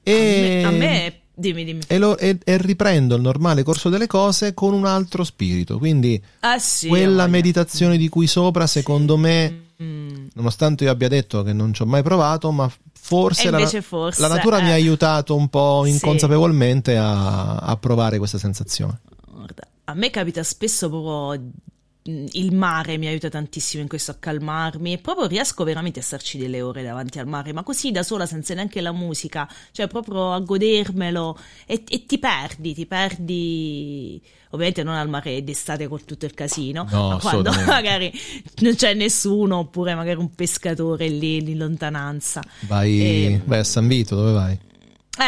E, 0.02 0.62
A 0.64 0.70
me, 0.70 0.76
a 0.76 0.78
me- 0.78 1.20
dimmi, 1.38 1.64
dimmi. 1.64 1.80
e 1.86 1.98
lo- 1.98 2.18
e- 2.18 2.38
e 2.44 2.56
riprendo 2.58 3.14
il 3.14 3.22
normale 3.22 3.62
corso 3.62 3.88
delle 3.88 4.06
cose 4.06 4.52
con 4.54 4.72
un 4.72 4.84
altro 4.84 5.24
spirito. 5.24 5.78
Quindi 5.78 6.20
Ah 6.40 6.58
sì. 6.58 6.88
quella 6.88 7.10
voglia. 7.22 7.26
meditazione 7.26 7.96
di 7.96 8.08
cui 8.08 8.26
sopra, 8.26 8.66
secondo 8.66 9.16
me, 9.16 9.62
Mm. 9.82 10.26
nonostante 10.34 10.84
io 10.84 10.90
abbia 10.90 11.08
detto 11.08 11.42
che 11.44 11.52
non 11.52 11.72
ci 11.72 11.82
ho 11.82 11.86
mai 11.86 12.02
provato, 12.02 12.50
ma 12.50 12.68
forse, 13.00 13.48
la, 13.48 13.64
forse, 13.80 14.20
la 14.20 14.26
natura 14.28 14.58
mi 14.60 14.66
ha 14.70 14.70
eh. 14.70 14.72
aiutato 14.72 15.36
un 15.36 15.48
po' 15.48 15.82
Sì. 15.84 15.90
inconsapevolmente 15.92 16.96
a, 16.96 17.56
a 17.56 17.76
provare 17.76 18.18
questa 18.18 18.38
sensazione. 18.38 18.98
Guarda, 19.32 19.62
a 19.84 19.94
me 19.94 20.10
capita 20.10 20.42
spesso 20.42 20.88
proprio 20.90 21.40
il 22.08 22.54
mare 22.54 22.96
mi 22.96 23.06
aiuta 23.06 23.28
tantissimo 23.28 23.82
in 23.82 23.88
questo 23.88 24.12
a 24.12 24.14
calmarmi 24.14 24.94
e 24.94 24.98
proprio 24.98 25.26
riesco 25.26 25.62
veramente 25.64 26.00
a 26.00 26.02
starci 26.02 26.38
delle 26.38 26.62
ore 26.62 26.82
davanti 26.82 27.18
al 27.18 27.26
mare, 27.26 27.52
ma 27.52 27.62
così 27.62 27.90
da 27.90 28.02
sola 28.02 28.24
senza 28.24 28.54
neanche 28.54 28.80
la 28.80 28.92
musica, 28.92 29.46
cioè 29.72 29.88
proprio 29.88 30.32
a 30.32 30.40
godermelo 30.40 31.38
e, 31.66 31.84
e 31.86 32.06
ti 32.06 32.18
perdi, 32.18 32.72
ti 32.74 32.86
perdi 32.86 34.22
ovviamente 34.50 34.82
non 34.82 34.94
al 34.94 35.08
mare 35.10 35.44
d'estate 35.44 35.86
con 35.88 36.04
tutto 36.04 36.24
il 36.24 36.32
casino, 36.32 36.86
No, 36.90 37.08
ma 37.10 37.18
quando 37.18 37.50
magari 37.66 38.10
non 38.60 38.74
c'è 38.74 38.94
nessuno 38.94 39.58
oppure 39.58 39.94
magari 39.94 40.18
un 40.18 40.34
pescatore 40.34 41.08
lì 41.08 41.36
in 41.50 41.58
lontananza. 41.58 42.42
Vai, 42.60 43.00
E- 43.00 43.42
vai 43.44 43.58
a 43.58 43.64
San 43.64 43.86
Vito, 43.86 44.16
dove 44.16 44.32
vai? 44.32 44.58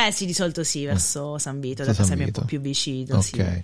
Eh 0.07 0.12
sì, 0.12 0.24
di 0.24 0.33
solito 0.33 0.62
sì, 0.64 0.85
verso 0.85 1.37
San 1.39 1.59
Vito, 1.61 1.83
da 1.83 1.93
Verso 1.93 2.03
casa 2.03 2.09
San 2.14 2.16
mia 2.18 2.26
è 2.26 2.28
un 2.28 2.33
Vito. 2.33 2.41
po' 2.41 2.47
più 2.47 2.61
vicino, 2.61 3.16
Ok. 3.16 3.22
sì. 3.24 3.62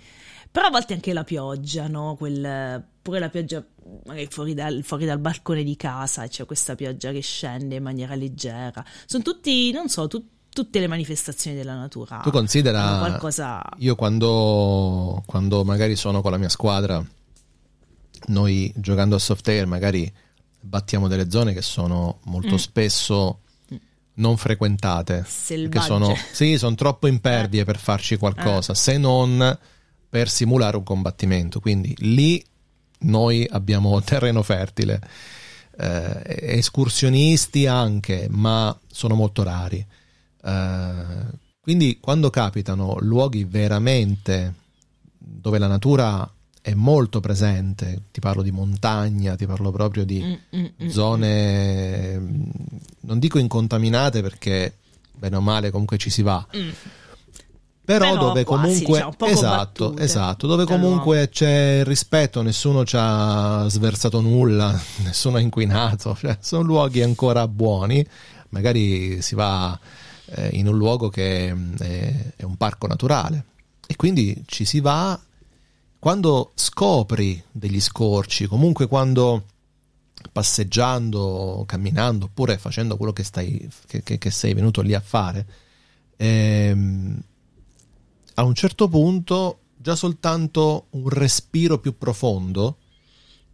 Però 0.51 0.67
a 0.67 0.71
volte 0.71 0.93
anche 0.93 1.13
la 1.13 1.23
pioggia, 1.23 1.87
no? 1.87 2.15
Quel, 2.17 2.83
pure 3.07 3.19
la 3.19 3.29
pioggia 3.29 3.65
magari 4.05 4.27
fuori 4.29 4.53
dal, 4.53 4.83
fuori 4.83 5.05
dal 5.05 5.17
balcone 5.17 5.63
di 5.63 5.77
casa, 5.77 6.27
c'è 6.27 6.43
questa 6.43 6.75
pioggia 6.75 7.13
che 7.13 7.21
scende 7.21 7.75
in 7.75 7.83
maniera 7.83 8.15
leggera. 8.15 8.83
Sono 9.05 9.23
tutti, 9.23 9.71
non 9.71 9.87
so, 9.87 10.09
tu- 10.09 10.27
tutte 10.49 10.81
le 10.81 10.87
manifestazioni 10.87 11.55
della 11.55 11.75
natura. 11.75 12.19
Tu 12.21 12.31
considera, 12.31 12.97
qualcosa... 12.97 13.63
io 13.77 13.95
quando, 13.95 15.23
quando 15.25 15.63
magari 15.63 15.95
sono 15.95 16.19
con 16.21 16.31
la 16.31 16.37
mia 16.37 16.49
squadra, 16.49 17.01
noi 18.27 18.73
giocando 18.75 19.15
a 19.15 19.19
soft 19.19 19.47
air 19.47 19.65
magari 19.67 20.11
battiamo 20.59 21.07
delle 21.07 21.29
zone 21.29 21.53
che 21.53 21.61
sono 21.61 22.19
molto 22.25 22.55
Mm. 22.55 22.57
spesso 22.57 23.39
non 24.15 24.35
frequentate, 24.35 25.23
Selvagge. 25.25 25.85
sono, 25.85 26.13
sì, 26.33 26.57
sono 26.57 26.75
troppo 26.75 27.07
impervie 27.07 27.63
per 27.63 27.77
farci 27.77 28.17
qualcosa, 28.17 28.73
se 28.73 28.97
non 28.97 29.57
per 30.09 30.27
simulare 30.27 30.75
un 30.75 30.83
combattimento. 30.83 31.61
Quindi 31.61 31.95
lì 31.99 32.43
noi 32.99 33.47
abbiamo 33.49 33.99
terreno 34.03 34.43
fertile. 34.43 35.01
Eh, 35.79 36.55
escursionisti 36.57 37.67
anche, 37.67 38.27
ma 38.29 38.77
sono 38.91 39.15
molto 39.15 39.43
rari. 39.43 39.85
Eh, 40.43 41.45
quindi 41.61 41.99
quando 41.99 42.29
capitano 42.29 42.97
luoghi 43.01 43.43
veramente 43.43 44.53
dove 45.17 45.59
la 45.59 45.67
natura 45.67 46.29
è 46.61 46.73
molto 46.73 47.19
presente, 47.19 48.03
ti 48.11 48.19
parlo 48.19 48.41
di 48.41 48.51
montagna, 48.51 49.35
ti 49.35 49.45
parlo 49.45 49.71
proprio 49.71 50.03
di 50.03 50.21
Mm, 50.21 50.59
mm, 50.59 50.65
mm, 50.83 50.87
zone, 50.89 52.17
non 53.01 53.19
dico 53.19 53.39
incontaminate 53.39 54.21
perché 54.21 54.75
bene 55.13 55.37
o 55.37 55.41
male 55.41 55.71
comunque 55.71 55.97
ci 55.97 56.21
va, 56.21 56.45
mm. 56.55 56.69
Però, 57.87 58.09
Però 58.11 58.19
dove 58.27 58.43
quasi, 58.43 58.83
comunque 58.83 58.97
diciamo, 58.97 59.31
esatto, 59.31 59.83
battute. 59.85 60.03
esatto, 60.03 60.45
dove 60.47 60.65
comunque 60.65 61.29
c'è 61.29 61.85
rispetto, 61.85 62.41
nessuno 62.41 62.83
ci 62.83 62.97
ha 62.99 63.65
sversato 63.69 64.19
nulla, 64.19 64.77
nessuno 65.05 65.37
ha 65.37 65.39
inquinato, 65.39 66.13
cioè, 66.19 66.37
sono 66.41 66.63
luoghi 66.63 67.01
ancora 67.01 67.47
buoni, 67.47 68.05
magari 68.49 69.21
si 69.21 69.35
va 69.35 69.79
eh, 70.25 70.49
in 70.51 70.67
un 70.67 70.75
luogo 70.77 71.07
che 71.07 71.53
mh, 71.53 71.77
è, 71.77 72.15
è 72.35 72.43
un 72.43 72.57
parco 72.57 72.87
naturale. 72.87 73.45
E 73.87 73.95
quindi 73.95 74.43
ci 74.47 74.65
si 74.65 74.81
va. 74.81 75.17
Quando 75.97 76.51
scopri 76.55 77.41
degli 77.49 77.79
scorci, 77.79 78.47
comunque 78.47 78.87
quando 78.87 79.45
passeggiando, 80.29 81.63
camminando 81.65 82.25
oppure 82.25 82.57
facendo 82.57 82.97
quello 82.97 83.13
che, 83.13 83.23
stai, 83.23 83.65
che, 83.87 84.03
che- 84.03 84.17
che 84.17 84.29
sei 84.29 84.53
venuto 84.53 84.81
lì 84.81 84.93
a 84.93 84.99
fare, 84.99 85.45
ehm, 86.17 87.21
a 88.39 88.43
un 88.43 88.53
certo 88.53 88.87
punto 88.87 89.59
già 89.75 89.95
soltanto 89.95 90.87
un 90.91 91.09
respiro 91.09 91.79
più 91.79 91.97
profondo 91.97 92.77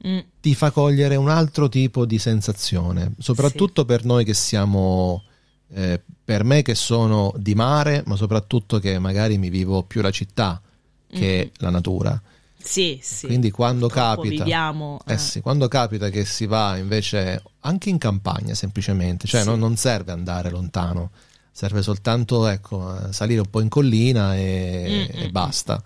Mm, 0.05 0.19
ti 0.41 0.53
fa 0.53 0.71
cogliere 0.71 1.15
un 1.15 1.29
altro 1.29 1.69
tipo 1.69 2.05
di 2.05 2.19
sensazione, 2.19 3.13
soprattutto 3.19 3.85
per 3.85 4.03
noi 4.03 4.25
che 4.25 4.33
siamo, 4.33 5.23
eh, 5.69 6.01
per 6.25 6.43
me 6.43 6.61
che 6.61 6.75
sono 6.75 7.33
di 7.37 7.55
mare, 7.55 8.03
ma 8.05 8.17
soprattutto 8.17 8.79
che 8.79 8.99
magari 8.99 9.37
mi 9.37 9.49
vivo 9.49 9.83
più 9.83 10.01
la 10.01 10.11
città 10.11 10.61
che 11.07 11.51
la 11.57 11.69
natura. 11.69 12.21
Sì, 12.57 12.99
sì. 13.01 13.27
Quindi 13.27 13.49
quando 13.49 13.87
Purtroppo 13.87 14.23
capita, 14.23 14.43
Viviamo... 14.43 14.99
eh 15.05 15.17
sì, 15.17 15.39
quando 15.39 15.69
capita 15.69 16.09
che 16.09 16.25
si 16.25 16.47
va 16.47 16.75
invece 16.75 17.41
anche 17.61 17.89
in 17.89 17.97
campagna 17.97 18.55
semplicemente, 18.55 19.25
cioè 19.25 19.41
Sì. 19.41 19.47
non, 19.47 19.59
non 19.59 19.77
serve 19.77 20.11
andare 20.11 20.49
lontano, 20.49 21.11
serve 21.55 21.81
soltanto 21.83 22.47
ecco, 22.47 22.97
salire 23.11 23.39
un 23.41 23.49
po' 23.49 23.61
in 23.61 23.69
collina 23.69 24.35
e, 24.35 25.07
e 25.13 25.29
basta. 25.29 25.81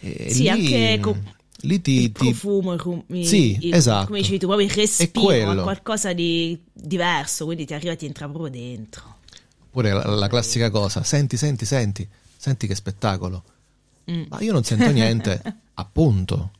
E 0.00 0.30
Sì, 0.30 0.42
lì, 0.42 0.48
anche 0.48 0.98
co- 1.00 1.16
lì 1.62 1.80
ti, 1.80 2.02
il 2.02 2.12
ti- 2.12 2.24
profumo, 2.30 2.74
il- 3.08 3.26
Sì, 3.26 3.56
il- 3.62 3.74
esatto. 3.74 4.06
come 4.06 4.18
dicevi 4.18 4.38
tu, 4.38 4.46
proprio 4.46 4.66
il 4.68 4.72
respiro, 4.74 5.62
qualcosa 5.62 6.12
di 6.12 6.56
diverso, 6.72 7.46
quindi 7.46 7.64
ti 7.66 7.74
arriva 7.74 7.92
e 7.92 7.96
ti 7.96 8.06
entra 8.06 8.28
proprio 8.28 8.50
dentro. 8.50 9.16
Oppure 9.64 9.92
la, 9.92 10.04
la 10.06 10.28
classica 10.28 10.70
cosa, 10.70 11.02
senti, 11.02 11.36
senti, 11.36 11.64
senti, 11.64 12.06
senti 12.36 12.66
che 12.66 12.74
spettacolo. 12.74 13.42
Mm. 14.10 14.22
Ma 14.28 14.40
io 14.40 14.52
non 14.52 14.62
sento 14.64 14.90
niente, 14.90 15.40
appunto. 15.74 16.50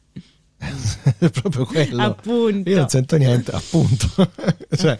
è 0.59 1.31
proprio 1.31 1.65
quello. 1.67 2.03
Appunto. 2.03 2.69
Io 2.69 2.77
non 2.79 2.89
sento 2.89 3.17
niente, 3.17 3.53
appunto. 3.53 4.09
cioè, 4.77 4.99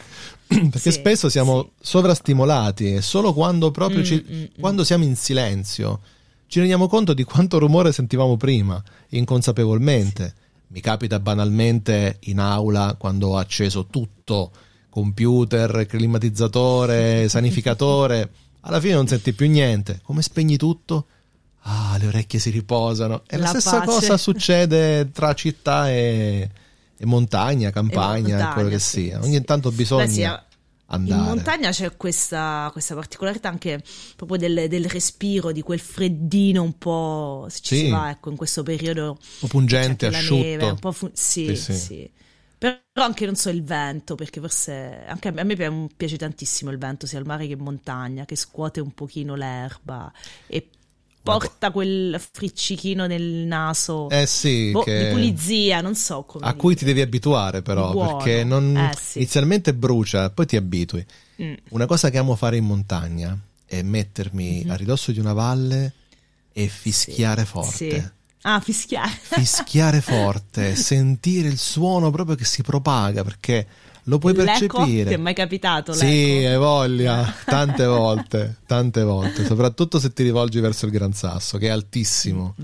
perché 0.71 0.79
Sì, 0.79 0.93
spesso 0.93 1.29
siamo 1.29 1.71
sovrastimolati 1.81 2.95
e 2.95 3.03
solo 3.03 3.33
quando 3.35 3.71
proprio 3.71 4.01
Mm, 4.01 4.05
ci- 4.05 4.25
mm, 4.29 4.41
mm. 4.41 4.45
quando 4.61 4.83
siamo 4.85 5.05
in 5.05 5.15
silenzio 5.17 6.01
ci 6.47 6.59
rendiamo 6.61 6.89
conto 6.89 7.13
di 7.13 7.25
quanto 7.25 7.59
rumore 7.59 7.93
sentivamo 7.93 8.37
prima, 8.39 8.83
inconsapevolmente. 9.11 10.35
Mi 10.69 10.81
capita 10.81 11.21
banalmente 11.21 12.19
in 12.25 12.39
aula 12.39 12.97
quando 12.99 13.29
ho 13.29 13.37
acceso 13.37 13.87
tutto, 13.87 14.51
computer, 14.89 15.87
climatizzatore, 15.87 17.29
sanificatore, 17.31 18.31
alla 18.61 18.81
fine 18.81 18.95
non 18.95 19.07
senti 19.07 19.33
più 19.33 19.49
niente. 19.49 20.01
Come 20.03 20.23
spegni 20.23 20.57
tutto? 20.57 21.07
Ah, 21.63 21.97
le 21.99 22.07
orecchie 22.07 22.39
si 22.39 22.51
riposano. 22.51 23.23
E 23.27 23.37
la, 23.37 23.45
La 23.45 23.49
stessa 23.51 23.81
pace. 23.81 23.87
cosa 23.91 24.17
succede 24.17 25.11
tra 25.13 25.35
città 25.35 25.91
e 25.91 26.49
montagna, 27.07 27.71
campagna, 27.71 28.37
montagna, 28.37 28.53
quello 28.53 28.69
che 28.69 28.79
sì, 28.79 29.01
sia. 29.09 29.21
sì. 29.21 29.29
Ogni 29.29 29.45
tanto 29.45 29.71
bisogna 29.73 30.05
Beh, 30.05 30.09
sì, 30.09 30.23
andare. 30.87 31.21
In 31.21 31.25
montagna 31.25 31.71
c'è 31.71 31.97
questa, 31.97 32.69
questa 32.73 32.95
particolarità 32.95 33.49
anche 33.49 33.83
proprio 34.17 34.39
del, 34.39 34.69
del 34.69 34.87
respiro, 34.87 35.53
di 35.53 35.63
quel 35.63 35.81
freddino 35.81 36.63
un 36.63 36.77
po', 36.79 37.47
se 37.49 37.61
ci 37.63 37.75
Sì. 37.75 37.81
si 37.85 37.89
va, 37.91 38.11
ecco, 38.11 38.31
in 38.31 38.37
questo 38.37 38.63
periodo 38.63 39.11
un 39.11 39.19
po' 39.39 39.47
pungente, 39.47 40.07
asciutto. 40.07 40.35
neve, 40.43 40.65
un 40.71 40.79
po' 40.79 40.93
fu- 40.93 41.11
sì, 41.13 41.55
Sì, 41.57 41.73
sì. 41.75 42.11
Però 42.59 42.77
anche, 42.95 43.25
non 43.27 43.37
so, 43.37 43.51
il 43.51 43.63
vento, 43.63 44.17
perché 44.17 44.41
forse 44.41 45.05
anche 45.07 45.29
a 45.29 45.45
me, 45.45 45.89
piace 45.97 46.17
tantissimo 46.17 46.71
il 46.73 46.79
vento, 46.79 47.07
sia 47.07 47.19
al 47.19 47.25
mare 47.27 47.47
che 47.47 47.53
in 47.53 47.61
montagna, 47.61 48.25
che 48.25 48.35
scuote 48.37 48.81
un 48.81 48.93
pochino 48.93 49.37
l'erba 49.37 50.13
e 50.47 50.69
porta 51.33 51.71
quel 51.71 52.21
friccichino 52.33 53.07
nel 53.07 53.23
naso. 53.23 54.09
Eh 54.11 54.27
sì, 54.27 54.71
boh, 54.71 54.83
che- 54.83 55.05
di 55.07 55.11
pulizia, 55.11 55.81
non 55.81 55.95
so 55.95 56.23
come. 56.23 56.47
a 56.47 56.55
cui 56.55 56.75
ti 56.75 56.85
devi 56.85 57.01
abituare 57.01 57.63
però, 57.63 57.91
Buono. 57.93 58.17
perché 58.17 58.45
non- 58.45 58.77
Eh, 58.77 58.93
sì. 59.01 59.19
inizialmente 59.19 59.75
brucia, 59.75 60.31
poi 60.31 60.47
ti 60.47 60.57
abitui. 60.57 61.05
Mm. 61.43 61.55
Una 61.71 61.87
cosa 61.87 62.11
che 62.11 62.19
amo 62.19 62.35
fare 62.37 62.57
in 62.57 62.65
montagna 62.65 63.37
è 63.65 63.83
mettermi 63.83 64.63
Mhm. 64.65 64.71
a 64.71 64.75
ridosso 64.77 65.13
di 65.13 65.21
una 65.21 65.33
valle 65.33 65.93
e 66.53 66.67
fischiare 66.69 67.45
forte. 67.45 67.91
Sì. 67.91 68.17
Ah, 68.43 68.61
fischiare. 68.61 69.11
Fischiare 69.21 70.01
forte, 70.01 70.75
sentire 70.77 71.49
il 71.49 71.59
suono 71.59 72.11
proprio 72.11 72.35
che 72.37 72.45
si 72.45 72.63
propaga 72.63 73.23
perché 73.25 73.67
lo 74.09 74.19
puoi 74.19 74.33
percepire. 74.35 75.09
Ti 75.09 75.15
è 75.15 75.17
mai 75.19 75.35
capitato? 75.35 75.93
Sì, 75.93 76.07
hai 76.07 76.57
voglia, 76.57 77.33
tante 77.45 77.85
volte, 77.87 78.57
tante 78.67 79.03
volte, 79.03 79.45
soprattutto 79.45 79.99
se 79.99 80.13
ti 80.13 80.23
rivolgi 80.23 80.61
verso 80.61 80.87
il 80.87 80.93
Gran 80.93 81.13
Sasso, 81.13 81.59
che 81.59 81.67
è 81.67 81.71
altissimo. 81.71 82.55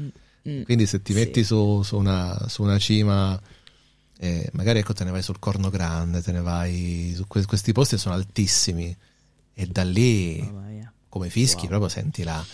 Mm, 0.49 0.63
Quindi 0.63 0.87
se 0.87 1.03
ti 1.03 1.13
sì. 1.13 1.19
metti 1.19 1.45
su, 1.45 1.83
su 1.83 1.97
una, 1.97 2.47
su 2.49 2.63
una 2.63 2.79
cima, 2.79 3.39
eh, 4.19 4.49
magari 4.53 4.79
ecco 4.81 4.93
te 4.95 5.05
ne 5.05 5.11
vai 5.11 5.23
sul 5.23 5.39
Corno 5.39 5.71
Grande, 5.71 6.23
te 6.23 6.33
ne 6.33 6.41
vai 6.41 7.13
su 7.17 7.27
que- 7.27 7.45
questi 7.45 7.73
posti 7.73 7.99
sono 7.99 8.15
altissimi 8.15 8.95
e 9.55 9.67
da 9.67 9.85
lì, 9.85 10.41
mia. 10.69 10.93
come 11.09 11.29
fischi, 11.31 11.61
Wow. 11.61 11.69
proprio 11.69 11.89
senti 11.89 12.23
la, 12.25 12.45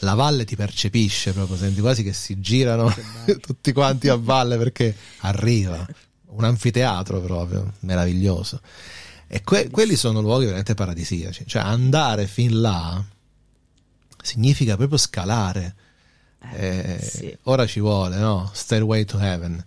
la 0.00 0.14
valle 0.14 0.44
ti 0.44 0.56
percepisce, 0.56 1.32
proprio 1.32 1.56
senti 1.56 1.80
quasi 1.80 2.02
che 2.02 2.12
si 2.12 2.38
girano 2.40 2.92
tutti 3.40 3.72
quanti 3.72 4.08
a 4.08 4.16
valle 4.16 4.56
perché 4.56 4.94
arriva. 5.18 5.86
Un 6.32 6.44
anfiteatro 6.44 7.20
proprio, 7.20 7.74
meraviglioso. 7.80 8.60
E 9.26 9.42
que- 9.42 9.68
quelli 9.70 9.96
sono 9.96 10.20
luoghi 10.20 10.44
veramente 10.44 10.74
paradisiaci. 10.74 11.44
Cioè 11.46 11.62
andare 11.62 12.26
fin 12.26 12.60
là 12.60 13.02
significa 14.22 14.76
proprio 14.76 14.98
scalare. 14.98 15.74
Eh, 16.54 16.96
Eh, 16.98 17.02
sì. 17.02 17.36
Ora 17.44 17.66
ci 17.66 17.80
vuole, 17.80 18.16
no? 18.16 18.50
Stairway 18.52 19.04
to 19.04 19.18
Heaven, 19.18 19.62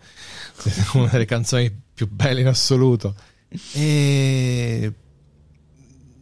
una 0.93 1.07
delle 1.09 1.25
canzoni 1.25 1.71
più 1.93 2.09
belle 2.09 2.41
in 2.41 2.47
assoluto. 2.47 3.15
E 3.73 4.91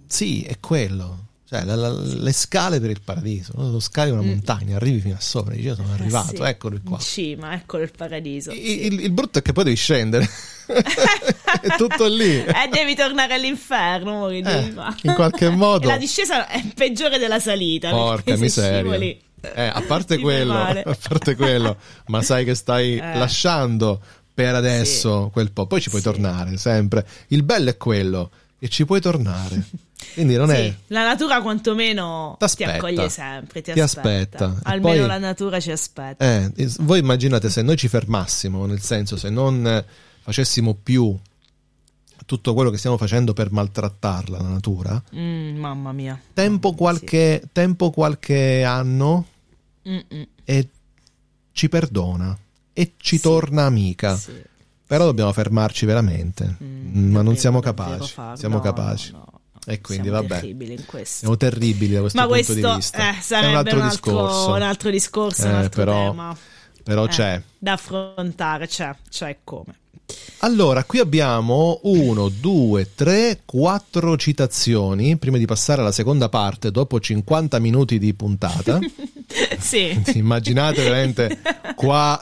sì, 0.08 0.44
è 0.44 0.60
quello. 0.60 1.28
Cioè, 1.54 1.66
la- 1.66 1.76
la- 1.76 1.90
le 1.92 2.32
scale 2.32 2.80
per 2.80 2.92
il 2.92 3.02
paradiso. 3.04 3.52
no? 3.58 3.70
Lo 3.72 3.82
scali 3.82 4.10
una 4.10 4.22
Mm. 4.22 4.28
montagna, 4.28 4.78
arrivi 4.78 5.02
fino 5.02 5.16
a 5.16 5.20
sopra, 5.20 5.54
dici 5.54 5.66
io 5.68 5.76
sono 5.76 5.92
arrivato, 5.92 6.32
Eh, 6.32 6.36
sì. 6.38 6.42
eccolo 6.44 6.80
qua. 6.82 6.96
In 6.96 7.04
cima, 7.04 7.54
eccolo 7.54 7.84
il 7.84 7.92
paradiso. 7.96 8.52
I- 8.52 8.56
sì. 8.56 8.86
Il, 8.86 9.00
il 9.02 9.12
brutto 9.12 9.40
è 9.40 9.42
che 9.42 9.52
poi 9.52 9.66
devi 9.66 9.76
scendere. 9.76 10.30
è 10.72 11.76
tutto 11.76 12.08
lì. 12.08 12.38
E 12.38 12.70
devi 12.72 12.96
tornare 12.96 13.34
all'inferno, 13.34 14.30
Eh, 14.30 14.38
in 14.38 15.14
qualche 15.14 15.50
modo. 15.52 15.84
E 15.84 15.92
la 15.92 15.98
discesa 15.98 16.48
è 16.48 16.64
peggiore 16.74 17.18
della 17.18 17.40
salita. 17.40 17.90
Porca 17.90 18.38
miseria. 18.38 18.96
Eh, 19.54 19.64
a 19.66 19.84
parte 19.86 20.20
quello, 20.20 20.54
a 20.58 20.98
parte 21.10 21.36
quello, 21.36 21.76
ma 22.08 22.22
sai 22.22 22.46
che 22.46 22.56
stai 22.56 22.96
Eh. 22.96 23.18
lasciando 23.18 24.00
per 24.34 24.56
adesso 24.56 25.30
quel 25.34 25.52
po', 25.52 25.66
poi 25.66 25.82
ci 25.82 25.90
puoi 25.90 26.02
Sì. 26.02 26.08
tornare 26.08 26.56
sempre. 26.56 27.06
Il 27.28 27.44
bello 27.44 27.70
è 27.72 27.76
quello 27.76 28.30
che 28.58 28.70
ci 28.70 28.86
puoi 28.86 29.02
tornare. 29.02 29.66
Quindi 30.14 30.36
non 30.36 30.50
Sì, 30.50 30.56
è 30.56 30.76
la 30.88 31.04
natura 31.06 31.42
quantomeno 31.42 32.38
ti 32.56 32.64
accoglie 32.64 33.08
sempre, 33.10 33.62
ti, 33.62 33.72
Ti 33.74 33.80
aspetta. 33.80 34.46
aspetta. 34.48 34.70
Almeno 34.70 34.98
poi- 35.00 35.08
la 35.08 35.18
natura 35.18 35.60
ci 35.60 35.72
aspetta. 35.72 36.26
eh, 36.26 36.52
voi 36.80 37.00
immaginate 37.00 37.50
se 37.50 37.62
noi 37.62 37.78
ci 37.78 37.88
fermassimo, 37.88 38.66
nel 38.66 38.82
senso 38.82 39.16
se 39.16 39.30
non 39.30 39.84
facessimo 40.22 40.74
più 40.82 41.18
tutto 42.26 42.54
quello 42.54 42.70
che 42.70 42.78
stiamo 42.78 42.98
facendo 42.98 43.34
per 43.34 43.52
maltrattarla 43.52 44.38
la 44.42 44.48
natura, 44.48 45.02
Mm, 45.16 45.58
mamma 45.58 45.92
mia. 45.92 46.20
tempo 46.34 46.74
qualche, 46.74 47.44
tempo 47.52 47.90
qualche 47.92 48.64
anno 48.64 49.26
Mm-mm. 49.88 50.28
e 50.46 50.68
ci 51.52 51.68
perdona 51.70 52.38
e 52.74 52.94
ci 52.98 53.18
Sì. 53.18 53.22
torna 53.22 53.66
amica. 53.66 54.16
Sì. 54.16 54.34
Però 54.86 55.06
dobbiamo 55.06 55.32
fermarci 55.34 55.86
veramente, 55.86 56.58
Mm, 56.62 57.12
ma 57.12 57.22
non 57.22 57.38
siamo 57.38 57.60
capaci. 57.60 58.14
Siamo 58.36 58.56
No, 58.58 58.62
capaci. 58.62 59.12
no, 59.14 59.18
no. 59.32 59.40
E 59.66 59.80
quindi 59.82 60.08
Siamo 60.08 60.22
vabbè, 60.22 60.40
terribili 60.40 60.74
in 60.74 60.86
questo. 60.86 61.18
siamo 61.20 61.38
terribili 61.38 61.94
da 61.94 62.00
questo 62.02 62.18
Ma 62.18 62.26
punto 62.26 62.42
questo 62.44 62.54
di 62.68 62.76
vista. 62.76 63.10
eh, 63.18 63.22
sarebbe 63.22 63.48
È 63.48 63.50
un 63.52 63.56
altro, 63.58 63.82
discorso. 63.90 64.50
un 64.54 64.62
altro 64.62 64.90
discorso, 64.90 65.46
un 65.46 65.52
Eh, 65.52 65.56
altro 65.56 65.84
però- 65.84 66.10
tema. 66.10 66.38
Però 66.84 67.06
Eh, 67.06 67.10
c'è. 67.10 67.42
Da 67.60 67.74
affrontare, 67.74 68.68
c'è, 68.68 68.96
c'è 69.10 69.38
come. 69.44 69.76
Allora, 70.40 70.84
qui 70.84 70.98
abbiamo 71.00 71.80
uno, 71.84 72.28
due, 72.30 72.90
tre, 72.96 73.42
quattro 73.46 74.18
citazioni. 74.18 75.16
Prima 75.18 75.38
di 75.38 75.46
passare 75.46 75.82
alla 75.82 75.92
seconda 75.92 76.28
parte, 76.28 76.72
dopo 76.72 77.00
50 77.00 77.60
minuti 77.60 78.00
di 78.00 78.14
puntata. 78.16 78.80
sì. 79.60 80.02
Immaginate 80.16 80.82
veramente 80.82 81.40
qua. 81.76 82.22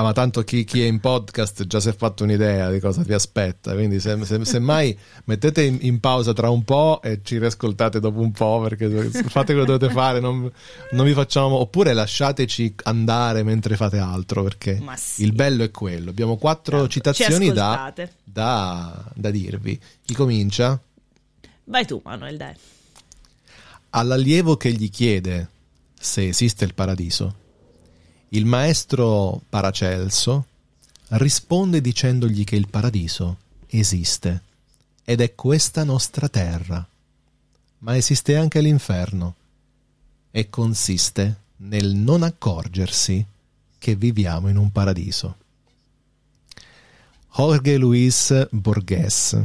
Ah, 0.00 0.02
ma 0.02 0.12
tanto 0.14 0.42
chi, 0.44 0.64
chi 0.64 0.80
è 0.80 0.86
in 0.86 0.98
podcast 0.98 1.66
già 1.66 1.78
si 1.78 1.90
è 1.90 1.94
fatto 1.94 2.24
un'idea 2.24 2.70
di 2.70 2.80
cosa 2.80 3.02
vi 3.02 3.12
aspetta. 3.12 3.74
Quindi, 3.74 4.00
se, 4.00 4.18
se- 4.24 4.46
semmai 4.46 4.98
mettete 5.24 5.62
in, 5.62 5.76
in 5.82 6.00
pausa 6.00 6.32
tra 6.32 6.48
un 6.48 6.64
po' 6.64 7.02
e 7.02 7.20
ci 7.22 7.36
riascoltate 7.36 8.00
dopo 8.00 8.20
un 8.20 8.32
po', 8.32 8.60
perché 8.66 8.88
fate 9.28 9.52
quello 9.52 9.66
che 9.66 9.72
dovete 9.72 9.92
fare. 9.92 10.18
Non, 10.18 10.50
non 10.92 11.04
vi 11.04 11.12
facciamo. 11.12 11.56
Oppure 11.56 11.92
lasciateci 11.92 12.76
andare 12.84 13.42
mentre 13.42 13.76
fate 13.76 13.98
altro, 13.98 14.42
perché 14.42 14.82
sì. 14.96 15.22
il 15.22 15.32
bello 15.32 15.64
è 15.64 15.70
quello. 15.70 16.08
Abbiamo 16.08 16.38
quattro 16.38 16.78
Tanto, 16.78 16.92
citazioni 16.92 17.48
ci 17.48 17.52
da, 17.52 17.92
da, 18.24 19.04
da 19.12 19.30
dirvi. 19.30 19.78
Chi 20.02 20.14
comincia? 20.14 20.80
Vai 21.64 21.84
tu, 21.84 22.00
Manuel, 22.02 22.38
dai. 22.38 22.54
All'allievo 23.90 24.56
che 24.56 24.72
gli 24.72 24.88
chiede 24.88 25.48
se 26.00 26.26
esiste 26.26 26.64
il 26.64 26.72
paradiso, 26.72 27.34
il 28.32 28.44
maestro 28.44 29.42
Paracelso 29.48 30.46
risponde 31.08 31.80
dicendogli 31.80 32.44
che 32.44 32.54
il 32.54 32.68
paradiso 32.68 33.38
esiste 33.66 34.42
ed 35.04 35.20
è 35.20 35.34
questa 35.34 35.82
nostra 35.82 36.28
terra, 36.28 36.86
ma 37.78 37.96
esiste 37.96 38.36
anche 38.36 38.60
l'inferno 38.60 39.34
e 40.30 40.48
consiste 40.48 41.40
nel 41.56 41.94
non 41.94 42.22
accorgersi 42.22 43.24
che 43.78 43.96
viviamo 43.96 44.48
in 44.48 44.56
un 44.56 44.70
paradiso. 44.70 45.36
Jorge 47.32 47.76
Luis 47.78 48.48
Borges. 48.50 49.42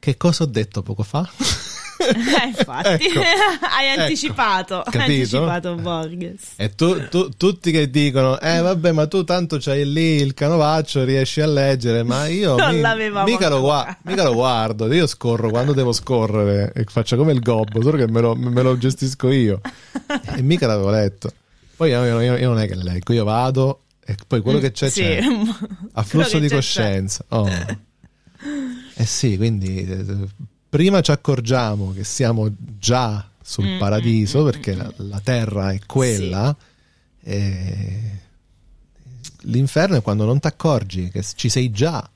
Che 0.00 0.16
cosa 0.16 0.42
ho 0.42 0.46
detto 0.46 0.82
poco 0.82 1.04
fa? 1.04 1.30
Eh, 2.40 2.46
infatti, 2.48 3.04
Ecco, 3.06 3.20
hai 3.76 3.88
ecco, 3.88 4.00
anticipato, 4.00 4.76
hai 4.80 4.84
capito? 4.92 5.02
anticipato 5.02 5.74
Borges. 5.76 6.40
E 6.56 6.74
tu, 6.74 7.08
tu- 7.08 7.28
tutti 7.36 7.70
che 7.70 7.90
dicono, 7.90 8.40
eh 8.40 8.60
vabbè, 8.60 8.92
ma 8.92 9.06
tu 9.06 9.22
tanto 9.24 9.58
c'hai 9.60 9.90
lì 9.90 10.16
il 10.20 10.32
canovaccio, 10.34 11.04
riesci 11.04 11.40
a 11.40 11.46
leggere, 11.46 12.02
ma 12.02 12.26
io 12.26 12.56
Non 12.58 12.74
mi- 12.74 12.80
l'avevamo 12.80 13.26
mica, 13.26 13.48
lo 13.48 13.60
gua- 13.60 13.78
ancora. 13.86 13.98
mica 14.04 14.24
lo 14.24 14.34
guardo, 14.34 14.92
io 14.92 15.06
scorro 15.06 15.50
quando 15.50 15.72
devo 15.72 15.92
scorrere 15.92 16.72
e 16.74 16.84
faccio 16.88 17.16
come 17.16 17.32
il 17.32 17.40
gobbo, 17.40 17.82
solo 17.82 17.96
che 17.96 18.08
me 18.08 18.20
lo, 18.20 18.34
me 18.34 18.62
lo 18.62 18.76
gestisco 18.78 19.30
io. 19.30 19.60
E 20.36 20.42
mica 20.42 20.66
l'avevo 20.66 20.90
letto. 20.90 21.30
Poi 21.76 21.90
io, 21.90 22.20
io- 22.20 22.36
io 22.36 22.48
non 22.48 22.58
è 22.58 22.66
che 22.66 22.74
leggo, 22.76 23.12
io 23.12 23.24
vado 23.24 23.82
e 24.04 24.14
poi 24.26 24.40
quello 24.40 24.58
che 24.58 24.72
c'è 24.72 24.88
Sì. 24.88 25.02
c'è. 25.02 25.20
A 25.92 26.02
flusso 26.02 26.36
di 26.38 26.42
che 26.48 26.48
c'è, 26.48 26.54
coscienza. 26.56 27.24
Oh. 27.28 27.48
Eh 28.94 29.06
sì, 29.06 29.36
quindi 29.36 29.86
eh, 29.86 30.04
prima 30.70 31.02
ci 31.02 31.10
accorgiamo 31.10 31.92
che 31.92 32.04
siamo 32.04 32.48
già 32.78 33.28
sul 33.42 33.66
Mm, 33.66 33.78
paradiso 33.78 34.40
mm, 34.42 34.44
perché 34.44 34.74
mm, 34.74 34.78
la, 34.78 34.92
la 34.96 35.20
terra 35.22 35.72
è 35.72 35.80
quella. 35.84 36.56
e 37.22 38.00
l'inferno 39.42 39.96
è 39.96 40.02
quando 40.02 40.24
non 40.24 40.38
ti 40.40 40.46
accorgi 40.46 41.10
che 41.10 41.22
ci 41.34 41.48
sei 41.48 41.70
già. 41.70 42.08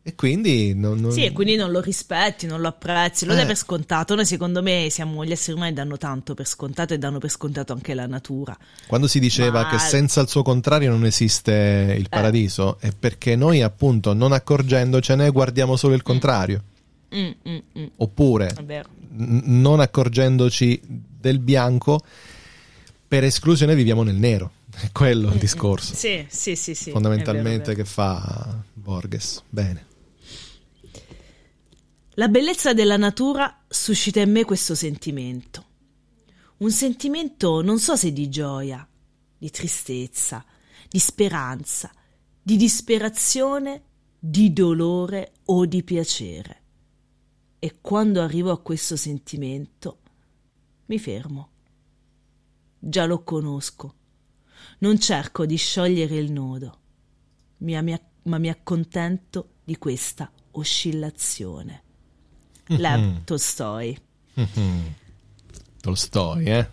E 0.00 0.14
quindi 0.14 0.74
non, 0.74 0.98
non- 1.00 1.12
Sì, 1.12 1.24
e 1.24 1.32
quindi 1.32 1.54
non 1.56 1.70
lo 1.70 1.80
rispetti, 1.80 2.46
non 2.46 2.60
lo 2.62 2.68
apprezzi, 2.68 3.26
lo 3.26 3.32
Eh. 3.32 3.36
dai 3.36 3.46
per 3.46 3.56
scontato. 3.56 4.14
Noi 4.14 4.24
secondo 4.24 4.62
me 4.62 4.88
siamo 4.90 5.22
gli 5.24 5.32
esseri 5.32 5.54
umani 5.56 5.74
danno 5.74 5.98
tanto 5.98 6.32
per 6.34 6.46
scontato 6.46 6.94
e 6.94 6.98
danno 6.98 7.18
per 7.18 7.30
scontato 7.30 7.72
anche 7.74 7.92
la 7.94 8.06
natura. 8.06 8.56
quando 8.86 9.06
si 9.06 9.18
diceva 9.20 9.62
Ma- 9.62 9.68
che 9.68 9.78
senza 9.78 10.20
il 10.22 10.28
suo 10.28 10.42
contrario 10.42 10.90
non 10.90 11.04
esiste 11.04 11.94
il 11.98 12.08
paradiso, 12.08 12.78
è 12.80 12.90
perché 12.98 13.36
noi 13.36 13.60
appunto 13.62 14.14
non 14.14 14.32
accorgendocene 14.32 15.28
guardiamo 15.30 15.76
solo 15.76 15.94
il 15.94 16.02
contrario. 16.02 16.62
Mm, 16.64 16.76
mm, 17.14 17.30
mm, 17.78 17.86
Oppure 17.96 18.54
vero. 18.64 18.88
n- 19.16 19.60
non 19.60 19.80
accorgendoci 19.80 20.80
del 20.84 21.38
bianco, 21.38 22.00
per 23.06 23.24
esclusione 23.24 23.74
viviamo 23.74 24.02
nel 24.02 24.16
nero. 24.16 24.52
È 24.78 24.90
quello 24.92 25.32
il 25.32 25.38
discorso, 25.38 25.94
Sì, 25.94 26.24
sì, 26.28 26.54
sì, 26.54 26.74
sì. 26.74 26.90
fondamentalmente, 26.90 27.72
è 27.72 27.72
vero, 27.72 27.72
è 27.72 27.74
vero. 27.74 27.82
che 27.82 27.88
fa 27.88 28.62
Borges. 28.74 29.42
Bene. 29.48 29.86
La 32.14 32.28
bellezza 32.28 32.74
della 32.74 32.96
natura 32.96 33.62
suscita 33.68 34.20
in 34.20 34.30
me 34.30 34.44
questo 34.44 34.74
sentimento. 34.74 35.64
Un 36.58 36.70
sentimento 36.72 37.62
non 37.62 37.78
so 37.78 37.94
se 37.96 38.12
di 38.12 38.28
gioia, 38.28 38.86
di 39.38 39.50
tristezza, 39.50 40.44
di 40.88 40.98
speranza, 40.98 41.90
di 42.42 42.56
disperazione, 42.56 43.82
di 44.18 44.52
dolore 44.52 45.32
o 45.46 45.64
di 45.66 45.82
piacere. 45.84 46.57
E 47.58 47.78
quando 47.80 48.22
arrivo 48.22 48.50
a 48.50 48.60
questo 48.60 48.96
sentimento, 48.96 49.98
mi 50.86 50.98
fermo. 50.98 51.50
Già 52.78 53.04
lo 53.04 53.22
conosco. 53.24 53.94
Non 54.78 55.00
cerco 55.00 55.44
di 55.44 55.56
sciogliere 55.56 56.16
il 56.16 56.30
nodo, 56.30 56.78
ma 57.58 58.38
mi, 58.38 58.48
accontento 58.48 59.54
di 59.64 59.76
questa 59.76 60.30
oscillazione. 60.52 61.82
Lev 62.66 63.24
Tolstoi. 63.24 63.98
Tolstoi, 65.80 66.44
eh? 66.44 66.68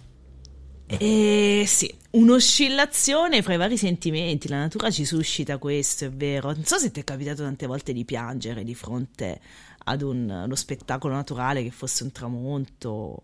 Eh 0.87 1.63
sì, 1.65 1.91
un'oscillazione 2.11 3.41
fra 3.41 3.55
i 3.55 3.57
vari 3.57 3.75
sentimenti, 3.75 4.47
la 4.47 4.59
natura 4.59 4.91
ci 4.91 5.03
suscita 5.03 5.57
questo, 5.57 6.05
è 6.05 6.11
vero. 6.11 6.51
Non 6.51 6.63
so 6.63 6.77
se 6.77 6.91
ti 6.91 6.99
è 6.99 7.03
capitato 7.03 7.41
tante 7.41 7.65
volte 7.65 7.91
di 7.91 8.05
piangere 8.05 8.63
di 8.63 8.75
fronte 8.75 9.41
ad 9.85 10.01
un, 10.01 10.29
uno 10.45 10.55
spettacolo 10.55 11.13
naturale 11.13 11.63
che 11.63 11.71
fosse 11.71 12.03
un 12.03 12.11
tramonto, 12.11 13.23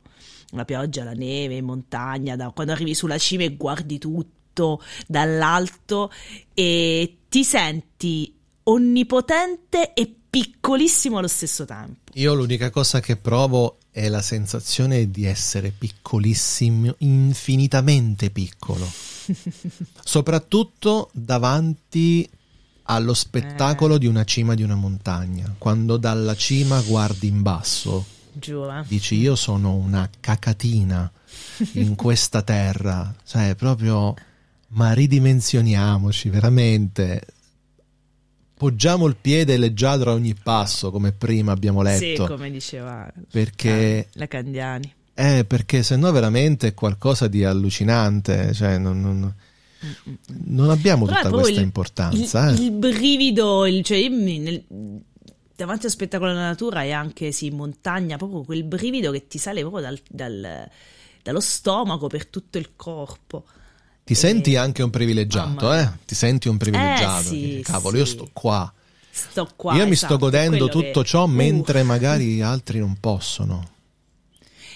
la 0.52 0.66
pioggia, 0.66 1.04
la 1.04 1.14
neve 1.14 1.56
in 1.56 1.66
montagna, 1.66 2.36
da, 2.36 2.52
quando 2.52 2.74
arrivi 2.74 2.94
sulla 2.94 3.18
cima 3.18 3.44
e 3.44 3.56
guardi 3.56 3.98
tutto 3.98 4.82
dall'alto 5.08 6.12
e 6.54 7.18
ti 7.30 7.44
senti 7.44 8.34
onnipotente 8.64 9.94
e 9.94 10.14
piccolissimo 10.30 11.18
allo 11.18 11.28
stesso 11.28 11.66
tempo. 11.66 12.12
Io 12.14 12.34
l'unica 12.34 12.70
cosa 12.70 13.00
che 13.00 13.18
provo 13.18 13.78
è 13.92 14.08
la 14.08 14.22
sensazione 14.22 15.10
di 15.12 15.26
essere 15.26 15.74
piccolissimo, 15.78 16.96
infinitamente 17.00 18.30
piccolo. 18.30 18.90
Soprattutto 20.04 21.10
davanti 21.14 22.30
allo 22.84 23.14
spettacolo 23.14 23.96
eh. 23.96 24.00
di 24.00 24.08
una 24.08 24.24
cima 24.24 24.54
di 24.56 24.64
una 24.64 24.76
montagna. 24.76 25.54
Quando 25.58 25.98
dalla 25.98 26.36
cima 26.36 26.82
guardi 26.82 27.28
in 27.28 27.42
basso, 27.42 28.06
Giuro. 28.34 28.84
dici 28.88 29.16
io 29.16 29.36
sono 29.36 29.76
una 29.76 30.10
cacatina 30.20 31.12
in 31.74 31.94
questa 31.96 32.42
terra. 32.42 33.14
Cioè, 33.26 33.56
proprio, 33.56 34.14
ma 34.70 34.94
ridimensioniamoci 34.94 36.30
veramente 36.30 37.22
poggiamo 38.62 39.08
il 39.08 39.16
piede 39.20 39.58
leggiadro 39.58 40.12
a 40.12 40.14
ogni 40.14 40.36
passo, 40.36 40.92
come 40.92 41.14
prima 41.14 41.52
abbiamo 41.52 41.82
letto. 41.82 42.26
Sì, 42.26 42.32
come 42.32 42.52
diceva 42.52 43.12
perché, 43.32 44.10
la 44.14 44.28
Candiani. 44.28 44.94
Eh, 45.16 45.46
perché 45.46 45.82
se 45.82 45.96
no 45.96 46.12
veramente 46.12 46.68
è 46.68 46.74
qualcosa 46.76 47.28
di 47.28 47.44
allucinante, 47.44 48.54
cioè 48.54 48.78
non, 48.78 49.02
non, 49.02 49.34
non 50.46 50.70
abbiamo 50.70 51.06
Però 51.06 51.18
tutta 51.18 51.30
questa 51.30 51.52
il, 51.52 51.66
importanza. 51.66 52.50
Il, 52.50 52.60
eh. 52.60 52.64
il 52.64 52.72
brivido, 52.72 53.66
il, 53.66 53.84
cioè 53.84 54.08
nel, 54.08 54.64
davanti 55.56 55.86
allo 55.86 55.94
spettacolo 55.94 56.32
della 56.32 56.48
natura 56.48 56.84
e 56.84 56.92
anche 56.92 57.32
sì, 57.32 57.48
in 57.48 57.56
montagna, 57.56 58.18
proprio 58.18 58.42
quel 58.44 58.64
brivido 58.64 59.12
che 59.12 59.28
ti 59.28 59.38
sale 59.38 59.62
proprio 59.62 59.82
dal, 59.82 60.00
dal, 60.08 60.70
dallo 61.22 61.40
stomaco 61.40 62.08
per 62.08 62.28
tutto 62.28 62.58
il 62.58 62.72
corpo. 62.76 63.46
Ti 64.04 64.16
senti 64.16 64.56
anche 64.56 64.84
un 64.84 64.90
privilegiato, 64.90 65.74
eh? 65.74 65.90
Ti 66.06 66.16
senti 66.16 66.48
un 66.48 66.58
privilegiato. 66.58 67.20
Eh, 67.20 67.24
sì, 67.24 67.62
Cavolo, 67.64 67.96
sì. 67.96 68.02
io 68.02 68.06
sto 68.06 68.30
qua. 68.34 68.74
Sto 69.10 69.50
qua. 69.56 69.74
io 69.76 69.86
mi 69.86 69.92
esatto, 69.92 70.16
sto 70.16 70.26
godendo 70.26 70.68
tutto 70.70 71.02
che... 71.02 71.08
ciò 71.08 71.26
uh. 71.26 71.28
mentre 71.28 71.84
magari 71.84 72.42
altri 72.42 72.80
non 72.80 72.98
possono. 73.00 73.71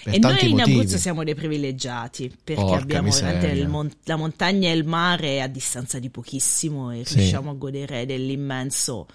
Per 0.06 0.14
e 0.14 0.18
noi 0.20 0.44
in 0.44 0.56
motivi. 0.56 0.76
Abruzzo 0.78 0.98
siamo 0.98 1.24
dei 1.24 1.34
privilegiati 1.34 2.32
perché 2.44 2.62
Porca 2.62 2.80
abbiamo 2.80 3.10
veramente 3.10 3.66
mon- 3.66 3.90
la 4.04 4.14
montagna 4.16 4.68
e 4.68 4.72
il 4.72 4.84
mare 4.84 5.42
a 5.42 5.48
distanza 5.48 5.98
di 5.98 6.10
pochissimo 6.10 6.92
e 6.92 7.04
Sì. 7.04 7.16
riusciamo 7.16 7.50
a 7.50 7.54
godere 7.54 8.06
dell'immenso 8.06 9.08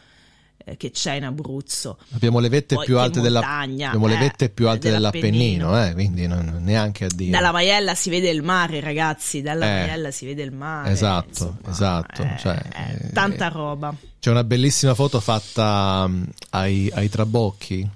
eh, 0.63 0.75
che 0.77 0.91
c'è 0.91 1.13
in 1.13 1.23
Abruzzo. 1.23 1.97
Abbiamo 2.11 2.39
le 2.39 2.49
vette 2.49 2.75
Poi 2.75 2.85
più 2.85 2.99
alte, 2.99 3.19
della, 3.21 3.39
montagna, 3.39 3.87
abbiamo 3.87 4.05
le 4.07 4.15
eh, 4.15 4.19
vette 4.19 4.49
più 4.49 4.67
alte 4.67 4.91
dell'Appennino. 4.91 5.71
dell'Appennino, 5.71 5.85
eh, 5.87 5.93
quindi 5.93 6.27
non, 6.27 6.59
neanche 6.61 7.05
a 7.05 7.07
dire. 7.15 7.31
Dalla 7.31 7.51
Maiella 7.51 7.95
si 7.95 8.09
vede 8.11 8.29
il 8.29 8.43
mare, 8.43 8.79
ragazzi. 8.81 9.41
Dalla 9.41 9.65
Eh, 9.65 9.69
Maiella 9.87 10.11
si 10.11 10.25
vede 10.25 10.43
il 10.43 10.51
mare. 10.51 10.91
esatto, 10.91 11.27
insomma, 11.29 11.69
esatto, 11.71 12.21
eh, 12.21 12.35
cioè, 12.37 12.61
eh, 12.75 13.09
tanta 13.11 13.47
roba. 13.47 13.95
C'è 14.19 14.29
una 14.29 14.43
bellissima 14.43 14.93
foto 14.93 15.19
fatta 15.21 16.03
um, 16.05 16.27
ai, 16.51 16.91
ai 16.93 17.09
trabocchi 17.09 17.89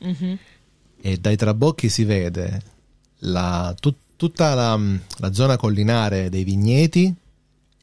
Mhm. 0.00 0.38
E 1.00 1.16
dai 1.18 1.36
trabocchi 1.36 1.88
si 1.88 2.04
vede 2.04 2.60
la- 3.20 3.74
tut- 3.78 3.96
tutta 4.16 4.54
la, 4.54 4.78
la 5.18 5.32
zona 5.32 5.56
collinare 5.56 6.28
dei 6.30 6.44
vigneti 6.44 7.12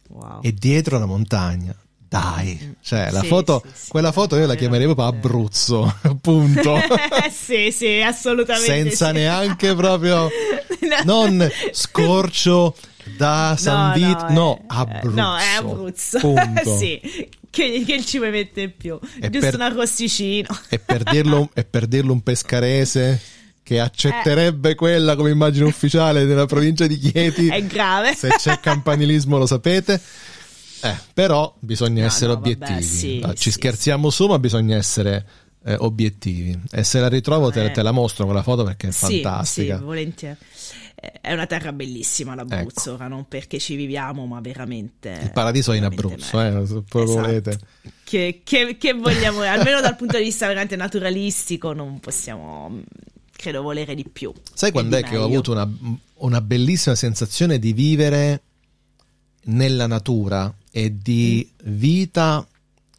Wow. 0.09 0.39
e 0.43 0.53
dietro 0.53 0.99
la 0.99 1.05
montagna. 1.07 1.76
Dai, 2.07 2.76
cioè 2.82 3.09
la 3.09 3.22
Sì, 3.22 3.28
foto, 3.28 3.64
sì, 3.74 3.86
sì, 3.86 3.89
quella 3.89 4.11
foto 4.11 4.36
io 4.36 4.45
la 4.45 4.53
chiamerei 4.53 4.86
proprio. 4.86 5.05
Abruzzo, 5.07 5.95
appunto. 6.03 6.76
sì, 7.34 7.72
sì, 7.72 7.99
assolutamente. 8.01 8.72
Senza 8.72 9.07
sì. 9.07 9.14
neanche 9.14 9.74
proprio 9.74 10.30
No. 11.05 11.26
non 11.26 11.49
scorcio 11.72 12.76
da 13.18 13.55
San 13.57 13.93
Vito, 13.93 14.30
no, 14.30 14.57
è- 14.57 14.64
Abruzzo. 14.68 15.16
No, 15.20 15.38
è 15.38 15.55
Abruzzo. 15.57 16.20
Punto. 16.20 16.78
sì, 16.78 17.01
che, 17.54 17.84
che 17.86 18.04
ci 18.04 18.18
vuoi 18.18 18.32
mettere 18.32 18.70
più? 18.70 18.97
E 19.22 19.30
Giusto 19.30 19.39
per- 19.39 19.54
un 19.56 19.62
arrosticino. 19.62 20.47
E 20.70 20.80
per 20.80 21.04
dirlo, 21.04 21.49
e 21.54 21.64
per 21.64 21.86
dirlo 21.86 22.12
un 22.14 22.22
pescarese 22.24 23.22
che 23.62 23.80
accetterebbe 23.80 24.74
quella 24.74 25.16
come 25.16 25.30
immagine 25.30 25.66
ufficiale 25.66 26.26
della 26.26 26.47
provincia 26.47 26.88
di 26.88 26.97
Chieti. 26.97 27.47
È 27.47 27.64
grave. 27.66 28.16
Se 28.16 28.30
c'è 28.30 28.60
campanilismo 28.60 29.38
lo 29.38 29.45
sapete. 29.45 30.01
Eh, 30.82 30.95
però 31.14 31.56
bisogna 31.60 32.01
No, 32.01 32.08
essere 32.08 32.34
no, 32.34 32.39
vabbè, 32.39 32.49
obiettivi. 32.56 32.84
sì, 32.84 33.22
Ah, 33.24 33.34
Ci 33.34 33.43
sì, 33.43 33.51
scherziamo 33.51 34.10
su, 34.10 34.26
ma 34.28 34.38
bisogna 34.39 34.76
essere 34.76 35.26
eh, 35.66 35.76
obiettivi. 35.80 36.60
E 36.72 36.84
se 36.84 36.99
la 36.99 37.08
ritrovo 37.08 37.51
te, 37.51 37.66
Eh. 37.66 37.72
te 37.72 37.82
la 37.84 37.91
mostro 37.91 38.26
quella 38.26 38.43
foto 38.43 38.64
perché 38.64 38.88
è 38.89 38.91
Sì, 38.91 39.22
fantastica. 39.22 39.78
Sì, 39.78 39.84
volentieri. 39.84 40.36
È 41.22 41.34
una 41.34 41.45
terra 41.47 41.74
bellissima 41.74 42.34
l'Abruzzo, 42.36 42.91
Ecco. 42.91 42.93
ora 42.93 43.08
non 43.08 43.28
perché 43.28 43.60
ci 43.60 43.76
viviamo, 43.76 44.26
ma 44.26 44.39
veramente. 44.39 45.20
Il 45.22 45.32
paradiso 45.32 45.74
è 45.74 45.78
in 45.78 45.84
Abruzzo, 45.84 46.39
eh, 46.41 46.51
se 46.51 46.62
Esatto. 46.62 47.06
volete. 47.06 47.60
Che, 48.04 48.41
che- 48.43 48.78
che 48.78 48.93
vogliamo, 48.93 49.41
almeno 49.41 49.82
dal 49.82 49.95
punto 49.97 50.18
di 50.18 50.24
vista 50.24 50.47
veramente 50.47 50.76
naturalistico, 50.78 51.74
non 51.74 51.99
possiamo, 51.99 52.70
mh, 52.70 52.84
credo, 53.32 53.62
volere 53.62 53.95
di 53.95 54.06
più. 54.08 54.32
Sai 54.54 54.72
quando 54.72 54.95
è 54.95 55.01
che 55.01 55.18
ho 55.18 55.24
meglio. 55.24 55.26
avuto 55.39 55.51
una, 55.51 55.70
una 56.16 56.39
bellissima 56.41 56.95
sensazione 56.95 57.60
di 57.60 57.74
vivere 57.74 58.41
nella 59.45 59.88
natura 59.88 60.54
e 60.72 60.97
di 60.97 61.49
vita 61.64 62.47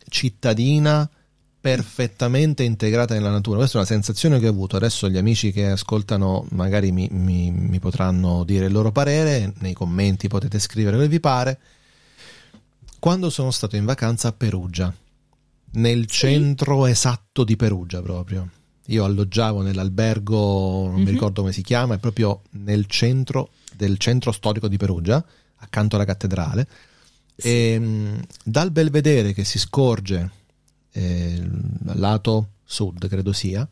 cittadina 0.08 1.08
perfettamente 1.64 2.62
integrata 2.62 3.14
nella 3.14 3.30
natura? 3.30 3.56
Questa 3.56 3.76
è 3.76 3.80
una 3.80 3.88
sensazione 3.88 4.38
che 4.38 4.46
ho 4.46 4.50
avuto. 4.50 4.76
Adesso 4.76 5.08
gli 5.08 5.16
amici 5.16 5.50
che 5.50 5.70
ascoltano 5.70 6.44
magari 6.50 6.92
mi, 6.92 7.08
mi- 7.10 7.50
mi 7.50 7.78
potranno 7.78 8.44
dire 8.44 8.66
il 8.66 8.72
loro 8.72 8.92
parere, 8.92 9.50
nei 9.60 9.72
commenti 9.72 10.28
potete 10.28 10.58
scrivere 10.58 10.96
come 10.96 11.08
vi 11.08 11.20
pare. 11.20 11.58
Quando 12.98 13.30
sono 13.30 13.50
stato 13.50 13.76
in 13.76 13.86
vacanza 13.86 14.28
a 14.28 14.32
Perugia, 14.32 14.94
nel 15.76 16.04
centro 16.04 16.84
esatto 16.84 17.44
di 17.44 17.56
Perugia 17.56 18.02
proprio. 18.02 18.46
Io 18.88 19.04
alloggiavo 19.04 19.62
nell'albergo, 19.62 20.88
non 20.88 20.96
mi 20.96 21.04
Mhm. 21.04 21.08
ricordo 21.12 21.40
come 21.40 21.54
si 21.54 21.62
chiama, 21.62 21.94
è 21.94 21.98
proprio 21.98 22.42
nel 22.50 22.84
centro 22.84 23.48
del 23.74 23.96
centro 23.96 24.32
storico 24.32 24.68
di 24.68 24.76
Perugia, 24.76 25.24
accanto 25.56 25.96
alla 25.96 26.04
cattedrale. 26.04 26.68
E 27.36 27.78
mh, 27.78 28.20
dal 28.44 28.70
belvedere 28.70 29.32
che 29.32 29.44
si 29.44 29.58
scorge 29.58 30.42
eh, 30.96 31.42
lato 31.94 32.48
sud, 32.64 33.06
credo 33.08 33.32
sia, 33.32 33.66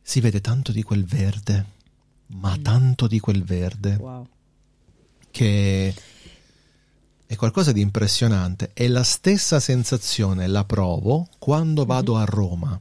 si 0.00 0.20
vede 0.20 0.40
tanto 0.40 0.70
di 0.72 0.82
quel 0.82 1.04
verde, 1.04 1.64
ma 2.28 2.56
tanto 2.60 3.06
di 3.06 3.18
quel 3.20 3.42
verde 3.42 3.96
Wow. 3.98 4.26
che 5.30 5.94
è 7.26 7.36
qualcosa 7.36 7.72
di 7.72 7.80
impressionante 7.80 8.70
e 8.74 8.88
la 8.88 9.02
stessa 9.02 9.58
sensazione 9.60 10.46
la 10.46 10.64
provo 10.64 11.28
quando 11.38 11.84
vado 11.84 12.16
a 12.16 12.24
Roma. 12.24 12.78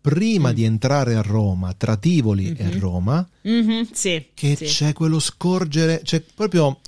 Prima 0.00 0.52
di 0.52 0.64
entrare 0.64 1.16
a 1.16 1.22
Roma, 1.22 1.72
tra 1.74 1.96
Tivoli 1.96 2.52
e 2.56 2.64
Mhm. 2.64 2.78
Roma, 2.78 3.28
Mhm, 3.42 3.88
sì, 3.92 4.26
che 4.32 4.54
sì. 4.56 4.64
c'è 4.64 4.92
quello 4.92 5.18
scorgere, 5.18 6.00
c'è 6.02 6.20
proprio 6.20 6.78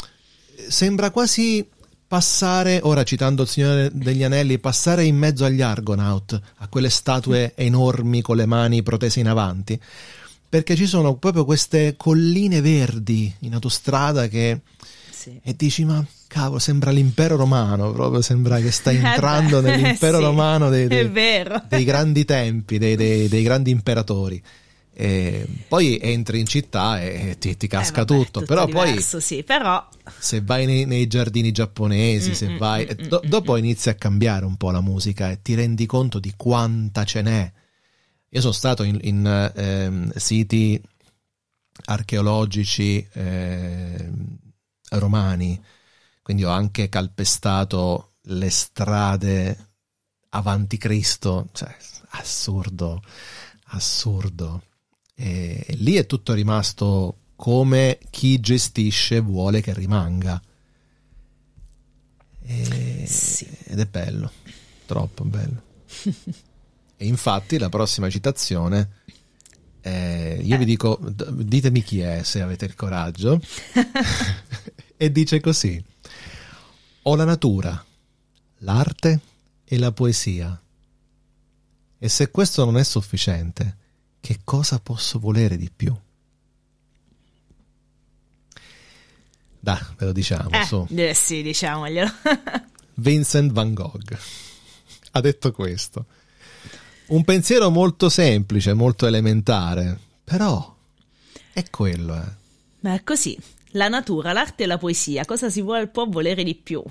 sembra 0.68 1.10
quasi 1.10 1.66
passare, 2.10 2.80
ora 2.82 3.04
citando 3.04 3.42
il 3.42 3.48
Signore 3.48 3.88
degli 3.92 4.24
Anelli, 4.24 4.58
passare 4.58 5.04
in 5.04 5.16
mezzo 5.16 5.44
agli 5.44 5.62
Argonaut, 5.62 6.40
a 6.56 6.66
quelle 6.66 6.90
statue 6.90 7.52
enormi 7.54 8.20
con 8.20 8.34
le 8.34 8.46
mani 8.46 8.82
protese 8.82 9.20
in 9.20 9.28
avanti, 9.28 9.80
perché 10.48 10.74
ci 10.74 10.86
sono 10.86 11.14
proprio 11.14 11.44
queste 11.44 11.94
colline 11.96 12.60
verdi 12.62 13.32
in 13.42 13.54
autostrada 13.54 14.26
che 14.26 14.62
sì. 15.08 15.38
e 15.40 15.54
dici 15.54 15.84
ma 15.84 16.04
cavolo 16.26 16.58
sembra 16.58 16.90
l'impero 16.90 17.36
romano 17.36 17.92
proprio 17.92 18.22
sembra 18.22 18.58
che 18.58 18.72
stai 18.72 18.96
Eh 18.98 19.04
entrando 19.04 19.60
nell'impero 19.60 20.18
sì, 20.18 20.24
romano 20.24 20.68
dei, 20.68 20.88
dei- 20.88 21.12
dei 21.68 21.84
grandi 21.84 22.24
tempi 22.24 22.78
dei- 22.78 22.96
dei 22.96 23.42
grandi 23.42 23.70
imperatori 23.70 24.42
E 25.02 25.46
poi 25.68 25.98
entri 26.00 26.40
in 26.40 26.46
città 26.46 27.00
e 27.00 27.36
ti, 27.38 27.56
ti 27.56 27.66
casca 27.66 28.02
Eh, 28.02 28.04
vabbè, 28.04 28.24
tutto 28.24 28.42
però 28.42 28.66
diverso, 28.66 29.18
sì, 29.20 29.42
però 29.42 29.88
poi 29.88 30.12
se 30.18 30.40
vai 30.42 30.66
nei, 30.66 30.84
nei 30.84 31.06
giardini 31.06 31.52
giapponesi 31.52 32.30
Mm, 32.30 32.34
se 32.34 32.48
mm, 32.48 32.56
vai 32.58 32.84
mm, 32.84 32.88
e 32.88 32.96
do- 33.08 33.22
mm, 33.24 33.28
dopo 33.28 33.56
inizia 33.56 33.92
a 33.92 33.94
cambiare 33.94 34.44
un 34.44 34.56
po' 34.56 34.70
la 34.70 34.80
musica 34.82 35.30
e 35.30 35.40
ti 35.40 35.54
rendi 35.54 35.86
conto 35.86 36.18
di 36.18 36.34
quanta 36.36 37.04
ce 37.04 37.22
n'è 37.22 37.52
io 38.32 38.40
sono 38.40 38.52
stato 38.52 38.82
in, 38.84 38.98
in, 39.02 39.52
ehm, 39.56 40.12
siti 40.14 40.80
archeologici 41.86 43.06
eh, 43.12 44.10
romani, 44.90 45.60
quindi 46.22 46.44
ho 46.44 46.50
anche 46.50 46.88
calpestato 46.88 48.12
le 48.24 48.50
strade 48.50 49.68
avanti 50.30 50.76
Cristo, 50.78 51.48
cioè 51.52 51.74
assurdo, 52.10 53.02
assurdo. 53.68 54.62
E 55.22 55.74
lì 55.76 55.96
è 55.96 56.06
tutto 56.06 56.32
rimasto 56.32 57.18
come 57.36 57.98
chi 58.08 58.40
gestisce 58.40 59.20
vuole 59.20 59.60
che 59.60 59.74
rimanga. 59.74 60.40
E, 62.42 63.04
sì. 63.06 63.46
Ed 63.64 63.80
è 63.80 63.84
bello, 63.84 64.32
troppo 64.86 65.24
bello. 65.24 65.62
e 66.96 67.06
infatti 67.06 67.58
la 67.58 67.68
prossima 67.68 68.08
citazione, 68.08 68.92
eh, 69.82 70.40
io 70.42 70.54
eh. 70.54 70.58
vi 70.58 70.64
dico, 70.64 70.98
ditemi 71.02 71.82
chi 71.82 72.00
è 72.00 72.22
se 72.22 72.40
avete 72.40 72.64
il 72.64 72.74
coraggio, 72.74 73.38
e 74.96 75.12
dice 75.12 75.38
così, 75.40 75.84
ho 77.02 77.14
la 77.14 77.24
natura, 77.24 77.84
l'arte 78.60 79.20
e 79.66 79.78
la 79.78 79.92
poesia. 79.92 80.58
E 81.98 82.08
se 82.08 82.30
questo 82.30 82.64
non 82.64 82.78
è 82.78 82.84
sufficiente, 82.84 83.76
che 84.20 84.40
cosa 84.44 84.78
posso 84.78 85.18
volere 85.18 85.56
di 85.56 85.70
più? 85.74 85.94
Dai, 89.58 89.80
ve 89.98 90.06
lo 90.06 90.12
diciamo. 90.12 90.50
Eh, 90.50 90.64
su. 90.64 90.86
Eh, 90.90 91.14
sì, 91.14 91.42
diciamoglielo. 91.42 92.10
Vincent 92.94 93.52
van 93.52 93.74
Gogh 93.74 94.18
ha 95.12 95.20
detto 95.20 95.52
questo. 95.52 96.06
Un 97.06 97.24
pensiero 97.24 97.70
molto 97.70 98.08
semplice, 98.08 98.72
molto 98.72 99.06
elementare, 99.06 99.98
però 100.22 100.76
è 101.52 101.64
quello. 101.70 102.16
Eh. 102.16 102.38
Ma 102.80 102.94
è 102.94 103.02
così 103.02 103.36
la 103.72 103.88
natura, 103.88 104.32
l'arte 104.32 104.64
e 104.64 104.66
la 104.66 104.78
poesia, 104.78 105.24
cosa 105.24 105.50
si 105.50 105.62
vuole, 105.62 105.86
può 105.88 106.06
volere 106.06 106.42
di 106.42 106.54
più? 106.54 106.82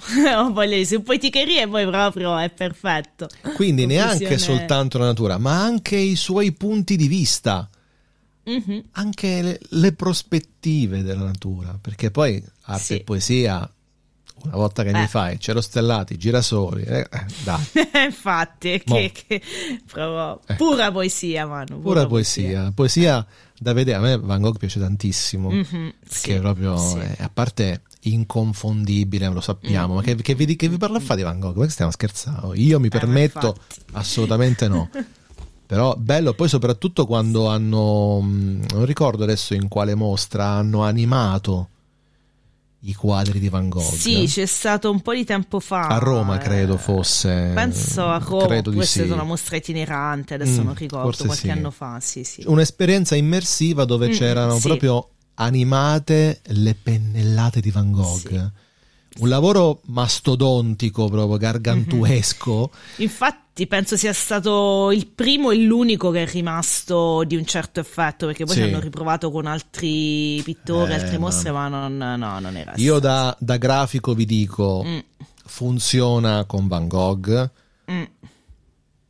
Su 0.86 1.01
poeticheria 1.03 1.67
poi 1.67 1.86
proprio 1.86 2.38
è 2.38 2.49
perfetto. 2.49 3.27
Quindi 3.55 3.86
neanche 3.86 4.38
soltanto 4.38 4.97
la 4.97 5.05
natura, 5.05 5.38
ma 5.38 5.61
anche 5.61 5.97
i 5.97 6.15
suoi 6.15 6.51
punti 6.53 6.95
di 6.95 7.07
vista, 7.07 7.69
mm-hmm. 8.49 8.80
anche 8.91 9.41
le, 9.41 9.59
le, 9.69 9.93
prospettive 9.93 11.03
della 11.03 11.25
natura, 11.25 11.77
perché 11.80 12.11
poi 12.11 12.41
arte 12.63 12.84
sì. 12.84 12.95
e 12.95 13.03
poesia, 13.03 13.69
una 14.43 14.55
volta 14.55 14.84
che 14.84 14.89
eh. 14.89 14.93
ne 14.93 15.07
fai, 15.07 15.39
cielo 15.39 15.59
stellati, 15.59 16.17
girasoli, 16.17 16.84
eh, 16.84 16.99
eh 16.99 17.25
dai. 17.43 17.61
Infatti, 18.05 18.82
che, 18.86 19.11
che, 19.11 19.41
proprio, 19.86 20.39
eh. 20.47 20.55
pura 20.55 20.91
poesia, 20.91 21.45
Manu. 21.45 21.82
Pura, 21.82 21.82
pura 21.82 22.07
poesia. 22.07 22.71
poesia. 22.71 22.71
poesia 22.73 23.27
da 23.60 23.74
vedere. 23.74 23.97
A 23.97 24.01
me 24.01 24.18
Van 24.18 24.41
Gogh 24.41 24.57
piace 24.57 24.80
tantissimo 24.80 25.49
mm-hmm, 25.49 25.64
perché 25.99 26.34
sì, 26.34 26.39
proprio 26.39 26.78
sì. 26.78 26.97
È, 26.97 27.18
a 27.20 27.30
parte 27.32 27.82
inconfondibile, 28.01 29.28
lo 29.30 29.41
sappiamo. 29.41 29.95
Mm-hmm. 29.95 29.95
Ma 29.95 30.01
che, 30.01 30.16
che, 30.16 30.36
vi, 30.36 30.55
che 30.55 30.70
vi 30.70 30.78
parla 30.78 30.97
a 30.97 31.01
fare 31.01 31.18
di 31.18 31.24
Van 31.24 31.39
Gogh? 31.39 31.55
Perché 31.55 31.72
stiamo 31.72 31.91
scherzando? 31.91 32.53
Io 32.55 32.80
mi 32.80 32.88
eh, 32.88 32.89
permetto, 32.89 33.55
assolutamente 33.93 34.68
no. 34.68 34.89
Però 35.70 35.95
bello, 35.95 36.34
poi 36.34 36.49
soprattutto 36.49 37.05
quando 37.05 37.47
hanno, 37.47 38.20
mm, 38.24 38.64
non 38.72 38.86
ricordo 38.86 39.24
adesso 39.24 39.53
in 39.53 39.68
quale 39.68 39.93
mostra, 39.93 40.47
hanno 40.47 40.84
animato 40.84 41.70
i 42.82 42.93
quadri 42.93 43.39
di 43.39 43.49
Van 43.49 43.67
Gogh. 43.67 43.82
Sì, 43.82 44.25
c'è 44.25 44.45
stato 44.45 44.89
un 44.89 45.01
po' 45.01 45.13
di 45.13 45.25
tempo 45.25 45.59
fa. 45.59 45.88
A 45.88 45.97
Roma 45.97 46.38
credo 46.38 46.77
fosse. 46.77 47.51
Penso 47.53 48.05
a 48.05 48.17
Roma, 48.17 48.45
credo 48.45 48.71
questa 48.71 49.03
sì. 49.03 49.09
è 49.09 49.11
una 49.11 49.23
mostra 49.23 49.57
itinerante, 49.57 50.36
adesso 50.36 50.61
mm, 50.61 50.65
non 50.65 50.75
ricordo, 50.75 51.25
qualche 51.25 51.36
sì. 51.36 51.49
anno 51.49 51.71
fa, 51.71 51.99
sì, 51.99 52.23
sì. 52.23 52.43
Un'esperienza 52.45 53.15
immersiva 53.15 53.84
dove 53.86 54.07
mm, 54.07 54.11
c'erano 54.11 54.55
sì. 54.55 54.67
proprio 54.67 55.09
animate 55.36 56.41
le 56.47 56.75
pennellate 56.75 57.59
di 57.59 57.71
Van 57.71 57.91
Gogh. 57.91 58.51
Un 59.18 59.28
lavoro 59.28 59.82
mastodontico, 59.88 61.10
proprio 61.10 61.38
gargantuesco. 61.38 62.72
Mm-hmm. 62.72 63.01
Infatti, 63.01 63.68
penso 63.68 63.97
sia 63.97 64.14
stato 64.14 64.91
il 64.91 65.07
primo 65.07 65.51
e 65.51 65.57
l'unico 65.57 66.12
che 66.12 66.24
è 66.24 66.28
rimasto 66.28 67.24
di 67.26 67.36
un 67.36 67.43
certo 67.43 67.80
effetto, 67.80 68.28
perché 68.28 68.45
poi 68.45 68.55
sì. 68.55 68.62
ci 68.62 68.68
hanno 68.68 68.80
riprovato 68.80 69.32
con 69.32 69.47
altri 69.47 70.41
pittori, 70.43 70.91
eh, 70.91 70.95
altre 70.95 71.18
mostre, 71.18 71.51
ma 71.51 71.68
non, 71.68 71.97
no, 71.97 72.39
non 72.39 72.55
era. 72.55 72.74
Io 72.76 72.99
da, 72.99 73.36
da, 73.39 73.57
grafico 73.57 74.14
vi 74.14 74.26
dico, 74.26 74.84
mm. 74.86 74.99
funziona 75.45 76.45
con 76.45 76.68
Van 76.68 76.88
Gogh. 76.88 77.49
Mm. 77.91 78.03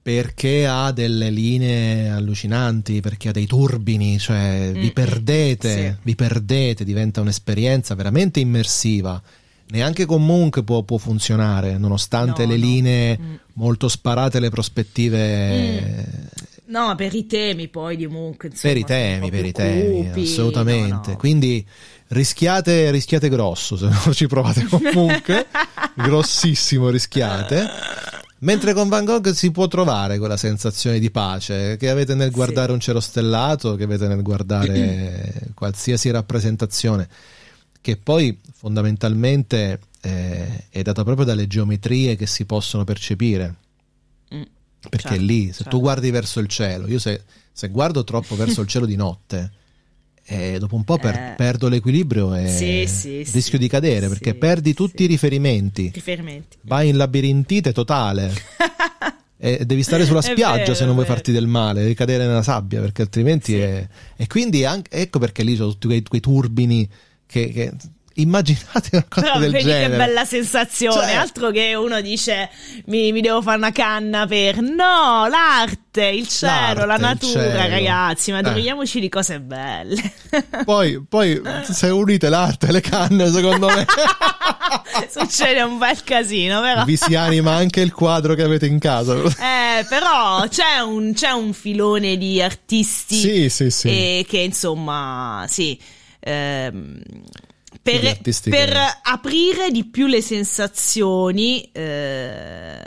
Perché 0.02 0.66
ha 0.66 0.92
delle 0.92 1.30
linee 1.30 2.10
allucinanti, 2.10 3.00
perché 3.02 3.30
ha 3.30 3.32
dei 3.32 3.46
turbini, 3.46 4.18
cioè 4.18 4.72
mm. 4.72 4.80
vi 4.80 4.92
perdete, 4.92 5.92
sì. 5.92 5.96
vi 6.02 6.16
perdete, 6.16 6.84
diventa 6.84 7.22
un'esperienza 7.22 7.94
veramente 7.94 8.40
immersiva 8.40 9.22
neanche 9.70 10.06
con 10.06 10.26
Monk 10.26 10.64
può, 10.64 10.84
può 10.84 10.98
funzionare, 10.98 11.78
nonostante 11.78 12.46
no, 12.46 12.52
le 12.52 12.58
no. 12.58 12.66
linee 12.66 13.20
mm. 13.20 13.36
molto 13.54 13.88
sparate, 13.88 14.40
le 14.40 14.50
prospettive. 14.50 15.82
Mm. 15.82 16.48
No, 16.68 16.94
per 16.96 17.16
i 17.16 17.26
temi 17.26 17.68
poi 17.68 17.98
di 17.98 18.08
Monk. 18.08 18.50
Insomma, 18.52 18.74
per 18.74 18.82
i 18.82 18.86
temi, 18.86 19.30
per 19.32 19.46
i 19.46 19.52
temi, 19.52 20.06
cupi. 20.08 20.22
assolutamente. 20.22 21.12
No, 21.12 21.18
Quindi 21.18 21.66
rischiate, 22.08 22.92
rischiate 22.92 23.30
grosso 23.30 23.76
se 23.76 23.88
non 23.88 24.14
ci 24.14 24.28
provate 24.28 24.66
con 24.66 24.82
Monk, 24.94 25.48
grossissimo 25.96 26.90
rischiate. 26.90 27.68
Mentre 28.42 28.74
con 28.74 28.88
Van 28.88 29.04
Gogh 29.04 29.32
si 29.32 29.52
può 29.52 29.68
trovare 29.68 30.18
quella 30.18 30.38
sensazione 30.38 31.00
di 31.00 31.12
pace 31.12 31.76
che 31.76 31.90
avete 31.90 32.16
nel 32.16 32.32
guardare 32.32 32.68
sì. 32.68 32.74
un 32.74 32.80
cielo 32.80 33.00
stellato, 33.02 33.76
che 33.76 33.84
avete 33.84 34.08
nel 34.08 34.22
guardare 34.22 35.52
qualsiasi 35.54 36.10
rappresentazione 36.10 37.10
che 37.82 37.98
poi 37.98 38.38
fondamentalmente 38.54 39.80
eh, 40.02 40.66
è 40.70 40.82
data 40.82 41.04
proprio 41.04 41.26
dalle 41.26 41.48
geometrie 41.48 42.16
che 42.16 42.28
si 42.28 42.46
possono 42.46 42.84
percepire. 42.84 43.56
Mm, 44.34 44.42
Perché 44.90 45.10
certo, 45.10 45.24
lì, 45.24 45.48
se 45.48 45.64
certo. 45.64 45.70
tu 45.70 45.80
guardi 45.80 46.10
verso 46.12 46.40
il 46.40 46.48
cielo, 46.48 46.88
io 46.88 47.00
se, 47.00 47.24
se 47.52 47.70
guardo 47.70 48.04
troppo 48.04 48.36
verso 48.36 48.62
il 48.62 48.68
cielo 48.68 48.86
di 48.86 48.96
notte, 48.96 49.52
eh, 50.32 50.60
dopo 50.60 50.76
un 50.76 50.84
po' 50.84 50.98
per, 50.98 51.16
eh, 51.16 51.34
perdo 51.36 51.68
l'equilibrio 51.70 52.36
e 52.36 52.48
sì, 52.48 52.86
sì, 52.86 53.18
rischio 53.18 53.42
sì, 53.42 53.58
di 53.58 53.68
cadere 53.68 54.08
perché 54.08 54.36
perdi 54.36 54.74
tutti 54.74 55.04
i 55.04 55.08
riferimenti. 55.08 55.90
riferimenti. 55.94 56.58
Vai 56.62 56.90
in 56.90 56.98
labirintite 56.98 57.74
totale. 57.74 58.32
e 59.42 59.66
devi 59.66 59.84
stare 59.84 60.06
sulla 60.06 60.22
spiaggia 60.22 60.58
vero, 60.58 60.74
se 60.76 60.86
non 60.86 60.94
vuoi 60.94 61.08
farti 61.08 61.32
del 61.32 61.48
male, 61.48 61.82
devi 61.82 61.96
cadere 61.96 62.28
nella 62.28 62.44
sabbia 62.44 62.80
perché 62.82 63.02
altrimenti 63.02 63.58
è... 63.58 63.88
E 64.16 64.28
quindi 64.28 64.66
anche, 64.66 64.92
ecco 64.92 65.18
perché 65.18 65.44
lì 65.44 65.56
sono 65.56 65.72
tutti 65.72 65.88
quei, 65.88 66.04
quei 66.04 66.22
turbini 66.22 66.88
che, 67.30 67.52
che 67.52 67.72
immaginate 68.16 68.90
una 68.92 69.06
cosa 69.08 69.26
Però 69.26 69.40
del 69.40 69.52
vedi 69.52 69.66
genere. 69.66 69.92
che 69.92 69.98
bella 69.98 70.26
sensazione, 70.26 71.02
cioè, 71.02 71.14
altro 71.14 71.52
che 71.52 71.76
uno 71.76 72.02
dice 72.02 72.50
mi, 72.86 73.12
mi, 73.12 73.22
devo 73.22 73.42
fare 73.42 73.58
una 73.58 73.72
canna 73.72 74.26
per... 74.26 74.62
No, 74.62 75.28
l'arte, 75.30 76.06
il 76.06 76.28
cielo, 76.28 76.86
l'arte, 76.86 76.86
la 76.86 76.98
natura, 76.98 77.68
ragazzi, 77.68 78.32
ma 78.32 78.40
eh. 78.40 79.00
di 79.00 79.10
cose 79.10 79.40
belle. 79.40 80.14
Poi, 80.66 81.04
poi 81.08 81.42
se 81.64 81.88
unite 81.88 82.30
l'arte 82.30 82.68
e 82.68 82.72
le 82.72 82.82
canne, 82.82 83.32
secondo 83.32 83.68
me... 83.68 83.86
Succede 85.10 85.62
un 85.62 85.78
bel 85.78 86.04
casino, 86.04 86.62
però. 86.62 86.84
Vi 86.84 86.96
si 86.96 87.16
anima 87.16 87.54
anche 87.54 87.82
il 87.82 87.92
quadro 87.92 88.36
che 88.36 88.44
avete 88.44 88.68
in 88.68 88.80
casa. 88.80 89.16
Eh, 89.16 89.86
però 89.88 90.48
c'è 90.48 90.80
un, 90.80 91.14
c'è 91.14 91.32
un 91.32 91.54
filone 91.54 92.18
di 92.18 92.42
artisti 92.42 93.16
sì, 93.16 93.50
sì, 93.50 93.70
sì. 93.72 93.88
E 93.88 94.26
che 94.28 94.40
insomma, 94.40 95.46
sì 95.48 95.80
ehm, 96.20 97.02
per, 97.82 98.20
per 98.50 98.78
aprire 99.04 99.72
di 99.72 99.86
più 99.86 100.08
le 100.08 100.22
sensazioni, 100.22 101.70
eh, 101.72 102.84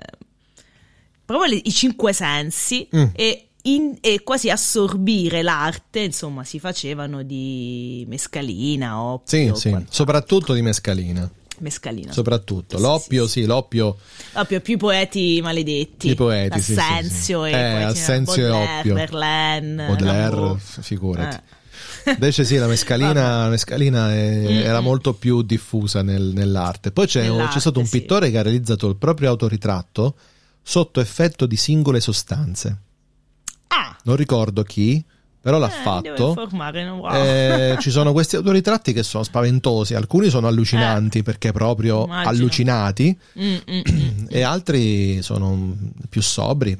proprio 1.24 1.54
le, 1.54 1.60
i 1.62 1.72
cinque 1.72 2.12
sensi 2.12 2.88
mm. 2.94 3.04
e, 3.14 3.48
in, 3.62 3.96
e, 4.00 4.22
quasi 4.22 4.50
assorbire 4.50 5.42
l'arte, 5.42 6.00
insomma, 6.00 6.44
si 6.44 6.58
facevano 6.58 7.22
di 7.22 8.04
mescalina, 8.08 9.00
oppio. 9.00 9.54
Sì, 9.54 9.70
sì, 9.70 9.76
soprattutto 9.88 10.52
di 10.52 10.62
mescalina. 10.62 11.30
Mescalina. 11.58 12.12
Soprattutto. 12.12 12.76
Sì, 12.76 12.82
l'oppio, 12.82 13.26
sì, 13.26 13.40
sì, 13.40 13.46
l'oppio. 13.46 13.96
L'oppio, 14.32 14.60
più 14.60 14.76
poeti 14.78 15.40
maledetti. 15.42 16.10
I 16.10 16.14
poeti, 16.16 16.58
Assenzio 16.58 17.44
sì, 17.44 17.50
sì, 17.50 17.56
e 17.56 17.60
eh, 17.60 17.82
Assenzio 17.82 18.46
e 18.46 18.50
oppio. 18.50 18.94
Verlaine. 18.94 19.86
Baudelaire, 19.86 20.56
figurati. 20.58 21.36
Eh. 21.36 21.60
Invece 22.06 22.44
sì, 22.44 22.56
la 22.56 22.66
mescalina, 22.66 23.44
la 23.44 23.48
mescalina 23.48 24.12
è, 24.12 24.30
mm-hmm. 24.30 24.64
era 24.64 24.80
molto 24.80 25.14
più 25.14 25.42
diffusa 25.42 26.02
nel, 26.02 26.32
nell'arte. 26.34 26.92
Poi 26.92 27.06
c'è, 27.06 27.28
c'è, 27.48 27.60
stato 27.60 27.78
un 27.78 27.88
pittore 27.88 28.26
sì. 28.26 28.32
che 28.32 28.38
ha 28.38 28.42
realizzato 28.42 28.88
il 28.88 28.96
proprio 28.96 29.28
autoritratto 29.28 30.16
sotto 30.62 31.00
effetto 31.00 31.46
di 31.46 31.56
singole 31.56 32.00
sostanze. 32.00 32.78
Ah. 33.68 33.96
Non 34.04 34.16
ricordo 34.16 34.62
chi, 34.62 35.04
però 35.40 35.58
l'ha 35.58 35.68
eh, 35.68 35.82
fatto. 35.82 36.34
Wow. 36.52 37.12
Eh, 37.12 37.76
ci 37.80 37.90
sono 37.90 38.12
questi 38.12 38.36
autoritratti 38.36 38.92
che 38.92 39.02
sono 39.02 39.24
spaventosi, 39.24 39.94
alcuni 39.94 40.28
sono 40.28 40.46
allucinanti 40.46 41.18
eh, 41.18 41.22
perché 41.22 41.52
proprio 41.52 42.04
immagino. 42.04 42.28
allucinati 42.30 43.18
e 44.28 44.42
altri 44.42 45.20
sono 45.22 45.76
più 46.08 46.22
sobri. 46.22 46.78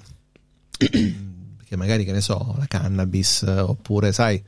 perché 0.79 1.77
magari 1.77 2.05
che 2.05 2.13
ne 2.13 2.21
so, 2.21 2.55
la 2.57 2.67
cannabis 2.67 3.43
oppure 3.43 4.13
sai 4.13 4.43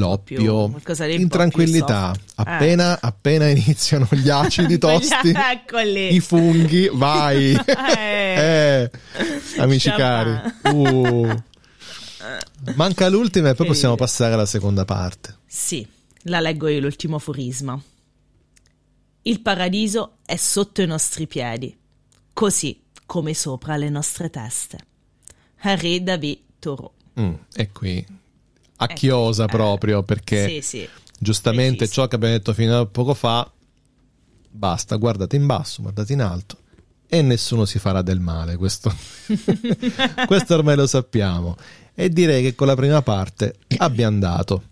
l'oppio, 0.00 0.74
in 1.06 1.28
tranquillità. 1.28 2.12
soft. 2.14 2.32
Appena, 2.34 2.98
appena 3.00 3.46
iniziano 3.48 4.08
gli 4.10 4.28
acidi 4.28 4.76
tosti, 4.78 5.32
Eccoli. 5.32 6.14
i 6.14 6.20
funghi, 6.20 6.90
vai. 6.92 7.52
Eh. 7.96 8.90
Eh, 9.20 9.60
amici 9.60 9.90
cari. 9.90 10.38
Uh. 10.72 11.42
Manca 12.74 13.08
l'ultima 13.08 13.50
e 13.50 13.54
poi 13.54 13.66
possiamo 13.66 13.94
passare 13.94 14.34
alla 14.34 14.46
seconda 14.46 14.84
parte. 14.84 15.36
Sì, 15.46 15.86
la 16.24 16.40
leggo 16.40 16.68
io 16.68 16.80
l'ultimo 16.80 17.16
aforisma. 17.16 17.80
Il 19.22 19.40
paradiso 19.40 20.16
è 20.24 20.36
sotto 20.36 20.80
i 20.82 20.86
nostri 20.86 21.26
piedi, 21.26 21.76
così 22.32 22.80
come 23.06 23.34
sopra 23.34 23.76
le 23.76 23.90
nostre 23.90 24.30
teste. 24.30 24.78
Henri 25.60 26.02
David 26.02 26.38
Thoreau. 26.58 26.92
Mm, 27.18 27.34
e 27.54 27.70
qui 27.72 28.06
a 28.82 28.86
chiosa 28.88 29.46
proprio 29.46 30.02
perché 30.02 30.44
Ecco. 30.44 30.52
Eh, 30.52 30.62
Sì, 30.62 30.78
sì. 30.78 30.88
giustamente 31.18 31.88
ciò 31.88 32.08
che 32.08 32.16
abbiamo 32.16 32.34
detto 32.34 32.52
fino 32.52 32.78
a 32.78 32.86
poco 32.86 33.14
fa 33.14 33.50
basta, 34.50 34.96
guardate 34.96 35.36
in 35.36 35.46
basso, 35.46 35.82
guardate 35.82 36.12
in 36.12 36.22
alto 36.22 36.58
e 37.12 37.22
nessuno 37.22 37.64
si 37.64 37.80
farà 37.80 38.02
del 38.02 38.20
male, 38.20 38.56
questo, 38.56 38.94
questo 40.26 40.54
ormai 40.54 40.76
lo 40.76 40.86
sappiamo. 40.86 41.56
E 41.92 42.08
direi 42.08 42.40
che 42.40 42.54
con 42.54 42.68
la 42.68 42.76
prima 42.76 43.02
parte 43.02 43.56
abbiamo 43.78 44.18
dato. 44.20 44.62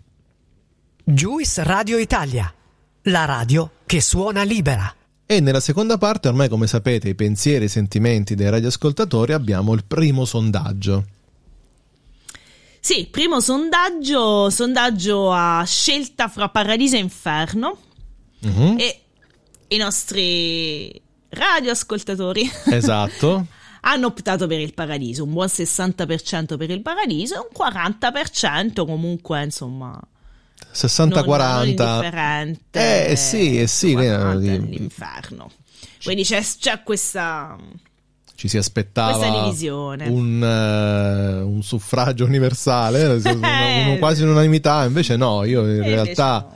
Juice 1.03 1.63
Radio 1.63 1.97
Italia, 1.97 2.51
la 3.03 3.25
radio 3.25 3.71
che 3.85 3.99
suona 3.99 4.43
libera. 4.43 4.91
E 5.25 5.41
nella 5.41 5.59
seconda 5.59 5.97
parte, 5.97 6.29
ormai 6.29 6.47
come 6.47 6.65
sapete, 6.65 7.09
i 7.09 7.15
pensieri 7.15 7.63
e 7.63 7.67
i 7.67 7.69
sentimenti 7.69 8.35
dei 8.35 8.49
radioascoltatori, 8.49 9.33
abbiamo 9.33 9.73
il 9.73 9.83
primo 9.85 10.23
sondaggio. 10.23 11.05
Sì, 12.81 13.07
primo 13.11 13.39
sondaggio, 13.39 14.49
sondaggio 14.49 15.31
a 15.31 15.63
scelta 15.65 16.27
fra 16.27 16.49
paradiso 16.49 16.95
e 16.95 16.99
inferno 16.99 17.77
Mhm, 18.41 18.75
e 18.79 19.01
i 19.67 19.77
nostri 19.77 21.01
radioascoltatori 21.27 22.49
Esatto. 22.71 23.45
hanno 23.81 24.07
optato 24.07 24.47
per 24.47 24.59
il 24.61 24.73
paradiso, 24.73 25.25
un 25.25 25.33
buon 25.33 25.47
60% 25.47 26.57
per 26.57 26.69
il 26.69 26.81
paradiso 26.81 27.35
e 27.35 27.39
un 27.39 27.49
40% 27.53 28.85
comunque, 28.85 29.43
insomma, 29.43 29.87
non, 29.91 29.99
non 31.09 31.25
60-40. 31.25 31.65
indifferente. 31.67 33.09
Eh 33.09 33.15
sì, 33.17 33.59
eh 33.59 33.67
sì, 33.67 33.91
insomma, 33.91 34.03
eh, 34.05 34.09
all'inferno. 34.09 35.51
Quindi 36.03 36.23
c'è, 36.23 36.41
c'è 36.41 36.81
questa... 36.83 37.57
Ci 38.39 38.47
si 38.47 38.55
aspettava. 38.57 39.17
Un, 40.07 40.41
eh, 40.41 41.41
un 41.41 41.61
suffragio 41.61 42.23
universale, 42.23 43.19
Eh. 43.19 43.31
uno- 43.33 43.97
quasi 43.97 44.23
un'unanimità, 44.23 44.85
invece 44.85 45.17
no, 45.17 45.43
io 45.43 45.63
in 45.63 45.67
e 45.67 45.73
invece 45.75 45.89
realtà 45.89 46.47
no. 46.49 46.55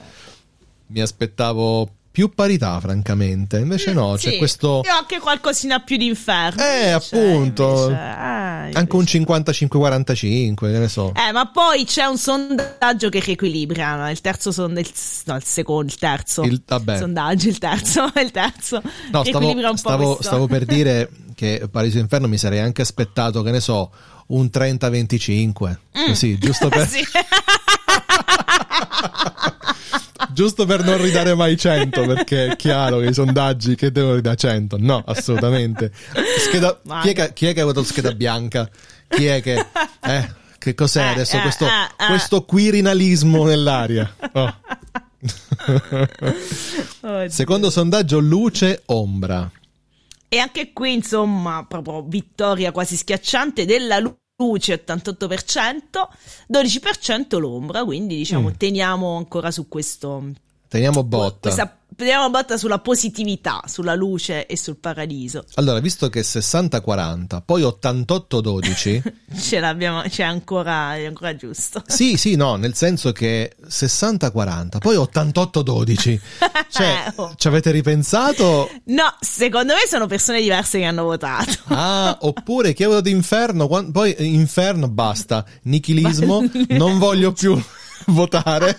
mi 0.87 1.01
aspettavo 1.01 1.89
più 2.09 2.33
parità, 2.33 2.79
francamente, 2.79 3.57
invece 3.57 3.91
no, 3.91 4.13
c'è 4.15 4.31
Sì, 4.33 4.37
questo 4.37 4.81
Io 4.85 4.93
ho 4.93 4.97
anche 4.99 5.19
qualcosina 5.19 5.79
più 5.79 5.97
di 5.97 6.05
inferno. 6.05 6.63
Eh, 6.63 6.91
invece, 6.91 7.15
appunto. 7.17 7.87
invece, 7.87 7.91
eh, 7.99 8.71
anche 8.75 8.95
un 8.95 9.01
invece. 9.01 9.19
55-45, 9.19 10.55
che 10.55 10.67
ne 10.79 10.87
so. 10.87 11.11
Eh, 11.15 11.31
ma 11.33 11.47
poi 11.51 11.83
c'è 11.85 12.05
un 12.05 12.17
sondaggio 12.17 13.09
che 13.09 13.19
riequilibra. 13.19 13.95
no? 13.97 14.09
Il 14.09 14.21
terzo 14.21 14.51
sondaggio, 14.53 14.89
no, 15.25 15.35
il 15.35 15.43
secondo, 15.43 15.91
il 15.91 15.97
terzo 15.97 16.43
Il- 16.43 16.61
vabbè. 16.65 16.97
sondaggio, 16.97 17.47
il 17.49 17.57
terzo, 17.57 18.09
il 18.23 18.31
terzo. 18.31 18.81
No, 19.11 19.23
stavo, 19.25 19.49
un 19.49 19.61
po' 19.61 19.75
stavo- 19.75 20.05
questo. 20.05 20.23
stavo 20.23 20.47
per 20.47 20.65
dire 20.65 21.09
che 21.43 21.67
Paradiso 21.69 21.99
Inferno 21.99 22.29
mi 22.29 22.37
sarei 22.37 22.59
anche 22.59 22.83
aspettato, 22.83 23.41
che 23.41 23.51
ne 23.51 23.59
so, 23.59 23.91
un 24.27 24.45
30-25, 24.51 25.75
così, 26.07 26.37
giusto 26.37 26.69
per, 26.69 26.83
Mm. 26.83 26.85
Sì. 26.87 27.03
giusto 30.31 30.65
per 30.65 30.83
non 30.85 31.01
ridare 31.01 31.35
mai 31.35 31.57
100, 31.57 32.05
perché 32.05 32.47
è 32.47 32.55
chiaro 32.55 32.99
che 32.99 33.07
i 33.07 33.13
sondaggi 33.13 33.75
che 33.75 33.91
devono 33.91 34.15
ridare 34.15 34.37
100, 34.37 34.77
no, 34.79 35.03
assolutamente. 35.05 35.91
Scheda- 36.39 36.79
chi, 37.01 37.09
è 37.09 37.13
che, 37.13 37.33
chi 37.33 37.45
è 37.47 37.53
che 37.53 37.59
ha 37.61 37.65
votato 37.65 37.85
scheda 37.85 38.13
bianca? 38.13 38.69
Chi 39.09 39.25
è 39.25 39.41
che... 39.41 39.65
Eh, 40.01 40.41
che 40.57 40.73
cos'è 40.75 41.01
Eh, 41.01 41.07
adesso 41.09 41.35
eh, 41.35 41.41
questo, 41.41 41.65
eh, 41.65 42.05
questo 42.07 42.43
quirinalismo 42.45 43.43
nell'aria? 43.43 44.15
Oh. 44.31 44.55
Secondo 47.27 47.69
sondaggio, 47.69 48.19
luce-ombra. 48.19 49.51
E 50.33 50.39
anche 50.39 50.73
qui, 50.73 50.93
insomma, 50.93 51.63
proprio 51.67 52.01
vittoria 52.07 52.71
quasi 52.71 52.95
schiacciante 52.97 53.65
della 53.65 53.99
lu- 53.99 54.17
luce 54.37 54.73
88%, 54.83 56.09
12% 56.47 57.37
l'ombra, 57.39 57.83
quindi 57.83 58.15
diciamo 58.17 58.49
Mm. 58.49 58.53
teniamo 58.57 59.15
ancora 59.15 59.51
su 59.51 59.67
questo 59.67 60.31
Teniamo 60.73 61.03
botta. 61.03 61.37
questa 61.51 61.77
teniamo 61.95 62.31
botta 62.31 62.57
sulla 62.57 62.79
positività, 62.79 63.61
sulla 63.67 63.93
luce 63.93 64.47
e 64.47 64.57
sul 64.57 64.77
paradiso. 64.77 65.45
Allora, 65.53 65.79
visto 65.79 66.09
che 66.09 66.21
60-40, 66.21 67.41
poi 67.45 67.61
88-12, 67.61 69.01
Ce 69.39 69.59
l'abbiamo, 69.59 70.01
c'è 70.01 70.23
ancora, 70.23 70.95
è 70.95 71.05
ancora 71.05 71.35
giusto. 71.35 71.83
sì, 71.85 72.17
sì, 72.17 72.35
no, 72.35 72.55
nel 72.55 72.73
senso 72.73 73.11
che 73.11 73.55
60-40, 73.69 74.79
poi 74.79 74.95
88-12, 74.95 76.19
cioè, 76.71 77.13
Oh. 77.17 77.33
ci 77.35 77.47
avete 77.47 77.69
ripensato? 77.69 78.71
No, 78.85 79.15
secondo 79.19 79.73
me 79.73 79.81
sono 79.87 80.07
persone 80.07 80.41
diverse 80.41 80.79
che 80.79 80.85
hanno 80.85 81.03
votato. 81.03 81.53
Ah, 81.65 82.17
oppure 82.21 82.73
chi 82.73 82.83
ha 82.83 82.87
votato 82.87 83.09
inferno, 83.09 83.67
quan- 83.67 83.91
poi 83.91 84.13
eh, 84.13 84.23
inferno, 84.23 84.87
basta, 84.87 85.45
nichilismo, 85.63 86.43
non 86.69 86.97
voglio 86.97 87.31
più 87.33 87.55
votare, 88.07 88.77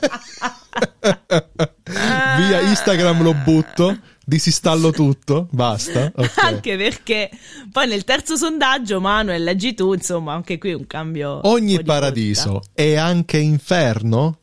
via 2.36 2.60
Instagram 2.60 3.22
lo 3.22 3.34
butto, 3.34 3.98
disinstallo 4.24 4.90
tutto, 4.90 5.48
basta, 5.50 6.10
ok. 6.16 6.32
Anche 6.36 6.76
perché 6.76 7.30
poi 7.70 7.86
nel 7.86 8.04
terzo 8.04 8.36
sondaggio, 8.36 9.00
Manuel, 9.00 9.42
leggi 9.42 9.74
tu, 9.74 9.92
insomma, 9.92 10.32
anche 10.34 10.58
qui 10.58 10.72
un 10.72 10.86
cambio. 10.86 11.34
un 11.34 11.40
Ogni 11.44 11.76
di 11.78 11.84
paradiso 11.84 12.62
è 12.74 12.94
anche 12.96 13.38
inferno? 13.38 14.38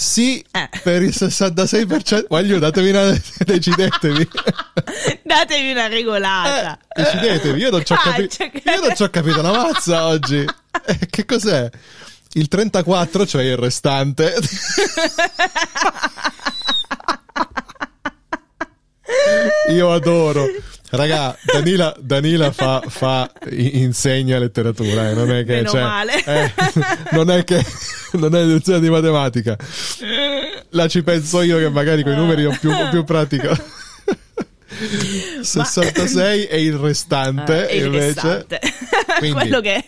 Sì, 0.00 0.44
Eh. 0.52 0.68
per 0.84 1.02
il 1.02 1.08
66%. 1.12 2.26
Voglio, 2.28 2.60
datevi 2.60 2.90
una. 2.90 3.10
Decidetevi. 3.44 4.28
Datevi 5.24 5.72
una 5.72 5.88
regolata. 5.88 6.78
Eh, 6.88 7.02
decidetevi. 7.02 7.60
Io 7.60 7.70
non 7.70 7.84
ci 7.84 7.92
ho, 7.94 7.96
capi- 7.96 8.28
che- 8.28 8.52
io 8.64 8.80
non 8.80 8.94
ci 8.94 9.02
ho 9.02 9.10
capito 9.10 9.40
una 9.40 9.50
mazza 9.50 10.06
oggi. 10.06 10.36
Eh, 10.86 10.98
che 11.10 11.24
cos'è? 11.24 11.68
Il 12.34 12.48
34, 12.48 13.26
cioè 13.26 13.42
il 13.44 13.56
restante. 13.56 14.34
Io 19.70 19.92
adoro. 19.92 20.46
Raga, 20.90 21.36
Danila, 21.44 21.94
Danila 22.00 22.50
fa, 22.50 22.82
fa- 22.86 23.30
insegna 23.50 24.38
letteratura, 24.38 25.10
eh, 25.10 25.14
non 25.14 25.30
è 25.30 25.44
che 25.44 25.56
Meno 25.56 25.68
cioè, 25.68 25.82
male. 25.82 26.24
eh, 26.24 26.52
non 27.12 27.30
è 27.30 27.44
che 27.44 27.62
non 28.12 28.34
è 28.34 28.42
lezione 28.42 28.80
di 28.80 28.88
matematica. 28.88 29.54
La 30.70 30.88
ci 30.88 31.02
penso 31.02 31.42
io 31.42 31.58
che 31.58 31.68
magari 31.68 32.02
con 32.02 32.12
i 32.12 32.16
numeri 32.16 32.46
ho 32.46 32.56
più, 32.58 32.70
ho 32.70 32.88
più 32.88 33.04
pratica. 33.04 33.54
66 35.42 36.46
e 36.46 36.62
il 36.62 36.74
restante 36.76 37.68
Eh, 37.68 37.74
e 37.74 37.78
il 37.80 37.84
invece. 37.86 38.06
restante. 38.06 38.60
Quindi- 39.18 39.38
Quello 39.40 39.60
che 39.60 39.84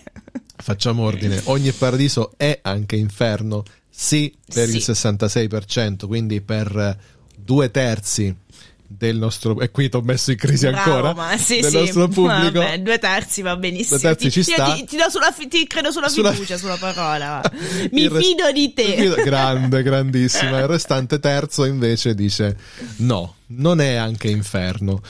Facciamo 0.63 1.05
ordine. 1.05 1.41
Ogni 1.45 1.73
paradiso 1.73 2.33
è 2.37 2.59
anche 2.63 2.97
inferno. 2.97 3.65
Sì, 3.89 4.35
per 4.53 4.69
Sì. 4.69 4.77
il 4.77 4.83
66%, 4.83 6.07
quindi 6.07 6.41
per 6.41 6.75
eh, 6.77 6.97
due 7.37 7.71
terzi 7.71 8.35
del 8.87 9.17
nostro. 9.19 9.61
E 9.61 9.71
qui 9.71 9.89
ti 9.89 9.97
ho 9.97 10.01
messo 10.01 10.31
in 10.31 10.37
crisi 10.37 10.67
Bravo, 10.69 10.91
ancora. 10.93 11.15
ma 11.15 11.37
sì, 11.37 11.61
del 11.61 11.71
sì. 11.71 11.77
nostro 11.79 12.09
pubblico. 12.09 12.59
Vabbè, 12.61 12.81
due 12.81 12.99
terzi 12.99 13.43
va 13.43 13.57
benissimo. 13.57 13.99
Due 13.99 14.09
terzi 14.09 14.25
ti, 14.27 14.31
ci 14.31 14.43
sta. 14.43 14.73
Ti, 14.75 14.85
ti 14.85 14.97
do 14.97 15.09
sulla 15.11 15.33
ti 15.49 15.67
credo 15.67 15.91
sulla, 15.91 16.09
Sulla- 16.09 16.33
fiducia, 16.33 16.57
sulla 16.57 16.77
parola. 16.77 17.41
Mi 17.93 18.09
rest- 18.09 18.25
fido 18.27 18.51
di 18.53 18.73
te. 18.73 18.97
Fido- 18.97 19.23
Grande, 19.23 19.83
grandissima. 19.83 20.59
Il 20.61 20.67
restante 20.69 21.21
terzo 21.21 21.65
invece 21.65 22.15
dice: 22.15 22.57
no, 22.97 23.37
non 23.49 23.81
è 23.81 23.95
anche 23.95 24.29
inferno. 24.29 25.03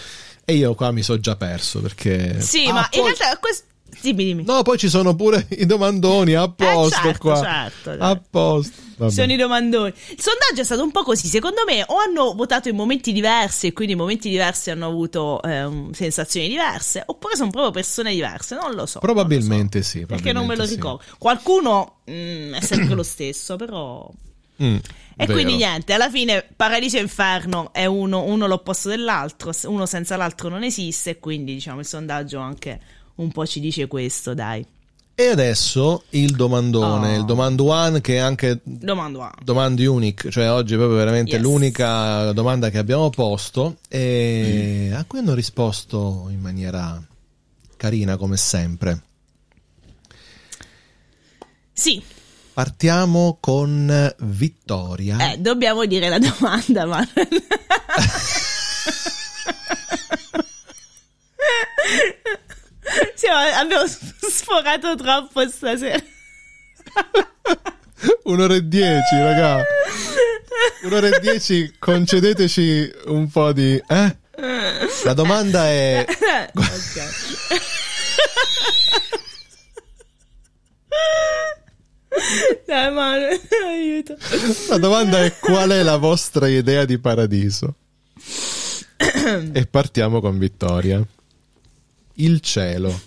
E 0.44 0.55
io 0.55 0.74
qua 0.74 0.90
mi 0.90 1.02
sono 1.02 1.20
già 1.20 1.36
perso 1.36 1.81
perché. 1.81 2.40
Sì, 2.40 2.64
Ah, 2.66 2.72
ma 2.72 2.89
in 2.90 3.01
poi- 3.02 3.14
realtà 3.16 3.39
questo. 3.39 3.64
Dimmi, 4.01 4.25
dimmi. 4.25 4.45
No, 4.45 4.62
poi 4.62 4.79
ci 4.79 4.89
sono 4.89 5.15
pure 5.17 5.47
i 5.51 5.67
domandoni 5.67 6.35
a 6.35 6.49
posto 6.49 7.01
certo, 7.03 7.19
qua. 7.19 7.41
certo, 7.43 7.97
dai. 7.97 8.11
a 8.11 8.21
posto. 8.31 8.89
Vabbè. 8.97 9.12
Sono 9.12 9.33
i 9.33 9.37
domandoni. 9.37 9.89
Il 10.11 10.21
sondaggio 10.21 10.61
è 10.61 10.65
stato 10.65 10.83
un 10.83 10.91
po' 10.91 11.03
così. 11.03 11.27
Secondo 11.27 11.62
me, 11.67 11.83
o 11.87 11.97
hanno 11.99 12.35
votato 12.35 12.69
in 12.69 12.77
momenti 12.77 13.12
diversi 13.12 13.69
e 13.69 13.73
quindi 13.73 13.93
in 13.95 13.99
momenti 13.99 14.29
diversi 14.29 14.71
hanno 14.71 14.87
avuto 14.87 15.41
ehm, 15.43 15.93
sensazioni 15.93 16.49
diverse, 16.49 17.03
oppure 17.07 17.35
sono 17.35 17.49
proprio 17.51 17.71
persone 17.73 18.12
diverse. 18.12 18.57
Non 18.57 18.75
lo 18.75 18.85
so. 18.85 18.99
Probabilmente 18.99 19.79
lo 19.79 19.85
so. 19.85 19.91
sì, 19.91 20.07
Perché 20.07 20.33
non 20.33 20.45
me 20.47 20.55
lo 20.55 20.65
probabilmente 20.65 20.67
sì. 20.67 20.75
ricordo. 20.75 21.03
Qualcuno 21.19 21.95
mm, 22.11 22.55
è 22.55 22.61
sempre 22.61 22.95
lo 22.95 23.03
stesso, 23.03 23.57
però. 23.57 24.07
Mm, 24.62 24.75
E 24.75 24.81
vero. 25.17 25.33
quindi 25.33 25.57
niente, 25.57 25.95
alla 25.95 26.11
fine 26.11 26.47
Paradiso 26.55 26.99
e 26.99 27.01
Inferno 27.01 27.73
è 27.73 27.87
uno, 27.87 28.25
uno 28.25 28.47
l'opposto 28.47 28.91
dell'altro, 28.91 29.53
uno 29.65 29.87
senza 29.87 30.17
l'altro 30.17 30.51
non 30.51 30.62
esiste, 30.62 31.11
e 31.11 31.19
quindi 31.19 31.55
diciamo 31.55 31.81
il 31.81 31.87
sondaggio 31.87 32.39
anche 32.39 32.79
un 33.20 33.30
po' 33.32 33.47
ci 33.47 33.60
dice 33.60 33.86
questo, 33.86 34.34
dai. 34.34 34.64
E 35.14 35.26
adesso 35.26 36.05
il 36.10 36.34
domandone, 36.34 37.16
Oh. 37.16 37.18
il 37.18 37.24
domando 37.26 37.64
one 37.64 38.01
che 38.01 38.14
è 38.14 38.18
anche 38.18 38.60
Domando 38.62 39.20
a. 39.22 39.30
domande 39.42 39.84
unique, 39.86 40.30
cioè 40.30 40.51
oggi 40.51 40.72
è 40.72 40.76
proprio 40.76 40.97
veramente 40.97 41.32
Yes. 41.32 41.42
l'unica 41.42 42.32
domanda 42.32 42.70
che 42.70 42.78
abbiamo 42.78 43.10
posto 43.10 43.76
e 43.88 44.90
a 44.94 45.05
cui 45.05 45.18
hanno 45.18 45.34
risposto 45.34 46.28
in 46.30 46.40
maniera 46.40 47.02
carina 47.76 48.16
come 48.16 48.36
sempre. 48.38 49.02
Sì, 51.72 52.02
Partiamo 52.55 53.36
con 53.40 54.14
Vittoria. 54.20 55.32
eh, 55.32 55.38
dobbiamo 55.38 55.84
dire 55.86 56.09
la 56.09 56.18
domanda, 56.18 56.86
ma... 56.86 57.06
Siamo- 63.15 63.39
abbiamo 63.55 63.87
sforato 63.87 64.95
troppo 64.97 65.49
stasera. 65.49 66.03
Un'ora 68.25 68.55
e 68.55 68.67
dieci, 68.67 69.15
raga. 69.17 69.62
Un'ora 70.83 71.09
e 71.09 71.21
dieci, 71.21 71.75
concedeteci 71.79 72.93
un 73.07 73.31
po' 73.31 73.53
di... 73.53 73.81
Eh? 73.87 74.17
La 75.05 75.12
domanda 75.12 75.67
è... 75.67 76.07
ok. 76.09 77.79
Dai, 82.67 82.93
mano, 82.93 83.27
aiuto. 83.67 84.17
La 84.69 84.79
domanda 84.79 85.23
è 85.23 85.37
qual 85.39 85.71
è 85.71 85.83
la 85.83 85.99
vostra 85.99 86.49
idea 86.49 86.85
di 86.85 86.99
paradiso? 86.99 87.75
e 89.53 89.67
partiamo 89.67 90.21
con 90.21 90.39
Vittoria. 90.39 91.03
Il 92.15 92.41
cielo, 92.41 93.01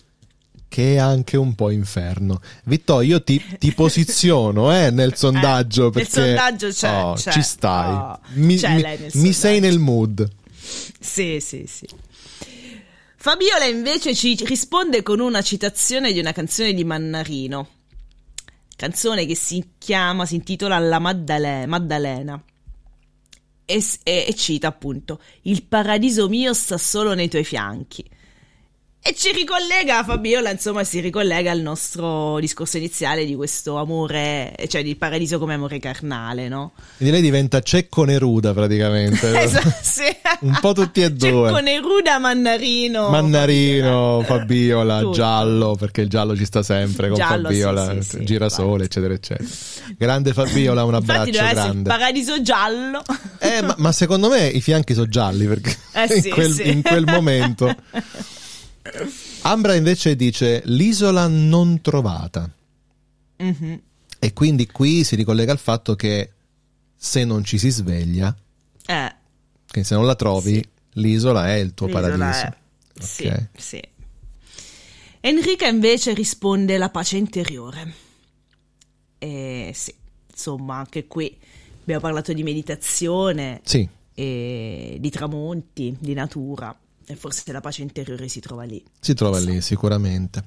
che 0.68 0.96
è 0.96 0.98
anche 0.98 1.38
un 1.38 1.54
po' 1.56 1.70
inferno. 1.70 2.42
Vittoria, 2.64 3.10
io 3.10 3.24
ti, 3.24 3.42
ti 3.60 3.72
posiziono 3.76 4.74
eh, 4.76 4.90
nel 4.90 5.16
sondaggio 5.16 5.84
nel 5.84 5.92
perché 5.92 6.10
sondaggio 6.10 6.70
c'è, 6.70 7.04
oh, 7.04 7.14
c'è. 7.14 7.32
ci 7.32 7.42
stai. 7.42 7.94
Oh, 7.94 8.20
mi 8.36 8.56
mi- 8.56 8.62
nel 8.62 9.10
mi 9.14 9.34
sei 9.34 9.60
nel 9.60 9.80
mood. 9.80 10.28
Sì, 11.00 11.40
sì, 11.40 11.66
sì. 11.68 11.88
Fabiola 13.16 13.66
invece 13.66 14.14
ci 14.16 14.36
risponde 14.46 15.02
con 15.04 15.20
una 15.20 15.42
citazione 15.42 16.12
di 16.12 16.20
una 16.20 16.32
canzone 16.32 16.74
di 16.74 16.84
Mannarino. 16.84 17.68
Canzone 18.76 19.26
che 19.26 19.36
si 19.36 19.74
chiama, 19.78 20.26
si 20.26 20.36
intitola 20.36 20.78
La 20.80 21.00
Maddale- 21.00 21.66
Maddalena. 21.68 22.42
E, 23.66 23.84
e- 24.04 24.26
e 24.28 24.34
cita 24.36 24.68
appunto: 24.68 25.22
Il 25.44 25.64
paradiso 25.64 26.28
mio 26.28 26.54
sta 26.54 26.78
solo 26.78 27.14
nei 27.14 27.30
tuoi 27.30 27.46
fianchi. 27.46 28.04
E 29.06 29.14
ci 29.18 29.34
ricollega, 29.34 30.02
Fabiola, 30.06 30.50
insomma, 30.50 30.86
si 30.86 31.02
ricollega 31.02 31.52
al 31.52 31.60
nostro 31.60 32.40
discorso 32.40 32.78
iniziale 32.78 33.26
di 33.26 33.36
questo 33.36 33.76
amore, 33.76 34.56
cioè 34.70 34.82
di 34.82 34.96
paradiso 34.96 35.40
come 35.40 35.56
amore 35.56 35.78
carnale, 35.80 36.48
no? 36.48 36.72
Quindi 36.96 37.14
lei 37.16 37.22
diventa 37.22 37.62
Cecco 37.62 38.06
Neruda 38.06 38.54
praticamente. 38.54 39.32
Esatto, 39.44 39.74
sì. 39.82 40.04
Un 40.40 40.58
po' 40.62 40.72
tutti 40.72 41.02
e 41.02 41.12
due. 41.12 41.50
Cecco 41.50 41.60
Neruda, 41.60 42.18
Mannarino. 42.18 43.10
Mannarino, 43.10 44.24
Fabiola, 44.26 45.00
Tutto. 45.02 45.12
giallo, 45.12 45.76
perché 45.76 46.00
il 46.00 46.08
giallo 46.08 46.34
ci 46.38 46.46
sta 46.46 46.64
sempre 46.64 47.10
con 47.10 47.18
Giallo, 47.18 47.50
Fabiola, 47.50 47.94
sì, 48.00 48.08
sì, 48.08 48.24
girasole, 48.24 48.86
eccetera, 48.86 49.14
eccetera. 49.14 49.50
Grande 49.98 50.32
Fabiola, 50.32 50.86
un 50.86 50.94
Infatti 50.94 51.12
abbraccio 51.12 51.44
il 51.44 51.54
grande. 51.54 51.90
paradiso 51.90 52.42
giallo. 52.42 53.04
Eh, 53.40 53.62
ma, 53.64 53.76
ma 53.80 53.92
secondo 53.92 54.30
me 54.30 54.48
i 54.48 54.62
fianchi 54.62 54.94
sono 54.94 55.08
gialli 55.08 55.46
perché 55.46 55.76
Eh 55.92 56.22
in, 56.24 56.30
quel, 56.34 56.60
in 56.68 56.82
quel 56.82 57.04
momento. 57.06 57.76
Ambra 59.44 59.76
invece 59.76 60.16
dice 60.16 60.62
l'isola 60.66 61.28
non 61.28 61.82
trovata. 61.82 62.50
Mhm. 63.38 63.82
E 64.20 64.34
quindi 64.34 64.68
qui 64.68 65.04
si 65.04 65.16
ricollega 65.16 65.52
al 65.52 65.58
fatto 65.60 65.96
che 65.96 66.32
se 66.96 67.24
non 67.26 67.44
ci 67.44 67.58
si 67.58 67.70
sveglia, 67.70 68.36
Eh, 68.86 69.16
che 69.66 69.84
se 69.84 69.96
non 69.96 70.06
la 70.06 70.16
trovi, 70.16 70.64
l'isola 70.94 71.48
è 71.48 71.56
il 71.56 71.74
tuo 71.74 71.88
l'isola 71.88 72.02
paradiso. 72.16 72.46
è- 72.46 72.54
Sì, 73.04 73.26
Ok. 73.28 73.48
sì. 73.58 73.82
Enrica 75.22 75.68
invece 75.68 76.14
risponde 76.14 76.78
la 76.78 76.90
pace 76.90 77.18
interiore. 77.18 77.94
E 79.18 79.72
sì, 79.74 79.94
insomma, 80.30 80.76
anche 80.78 81.08
qui 81.08 81.36
abbiamo 81.82 82.02
parlato 82.02 82.34
di 82.34 82.44
meditazione 82.44 83.62
Sì, 83.64 83.88
di 84.14 85.10
tramonti, 85.10 85.96
di 86.00 86.14
natura. 86.14 86.78
E 87.06 87.16
forse 87.16 87.52
la 87.52 87.62
pace 87.62 87.82
interiore 87.82 88.28
si 88.28 88.40
trova 88.40 88.64
lì. 88.64 88.84
si 89.00 89.14
trova 89.14 89.40
lì 89.40 89.60
sicuramente. 89.62 90.44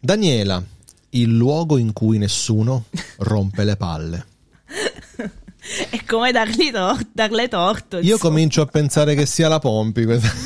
Daniela, 0.00 0.62
il 1.10 1.36
luogo 1.36 1.76
in 1.78 1.92
cui 1.92 2.18
nessuno 2.18 2.84
rompe 3.18 3.64
le 3.64 3.76
palle. 3.76 4.26
È 5.90 6.04
come 6.04 6.30
dargli 6.32 6.70
tor- 6.70 7.06
darle 7.12 7.48
torto. 7.48 7.96
Io 7.98 8.14
insomma. 8.14 8.30
comincio 8.30 8.62
a 8.62 8.66
pensare 8.66 9.14
che 9.16 9.26
sia 9.26 9.48
la 9.48 9.58
Pompi. 9.58 10.04
questa- 10.04 10.30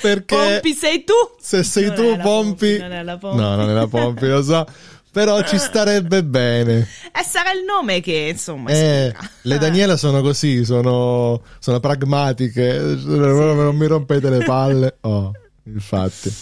Perché 0.00 0.34
Pompi 0.36 0.74
sei 0.74 1.04
tu? 1.04 1.12
se 1.40 1.62
sei 1.62 1.86
Non 1.86 1.94
tu, 1.94 2.10
la 2.10 2.16
Pompi... 2.18 2.78
non 2.78 2.92
è 2.92 3.02
la 3.02 3.16
Pompi. 3.16 3.36
No, 3.40 3.54
non 3.56 3.70
è 3.70 3.72
la 3.72 3.86
Pompi, 3.86 4.26
lo 4.28 4.42
so. 4.42 4.66
Però 5.12 5.42
ci 5.42 5.58
starebbe 5.58 6.22
bene. 6.24 6.86
E 7.12 7.22
sarà 7.24 7.52
il 7.52 7.64
nome 7.64 8.00
che, 8.00 8.28
insomma, 8.32 8.70
Eh, 8.70 9.12
le 9.42 9.58
Daniela 9.58 9.96
sono 9.96 10.20
così, 10.22 10.64
sono, 10.64 11.42
sono 11.58 11.80
pragmatiche. 11.80 12.78
Non 12.78 13.74
mi 13.76 13.86
rompete 13.86 14.30
le 14.30 14.44
palle. 14.44 14.98
Oh, 15.00 15.32
infatti. 15.64 16.32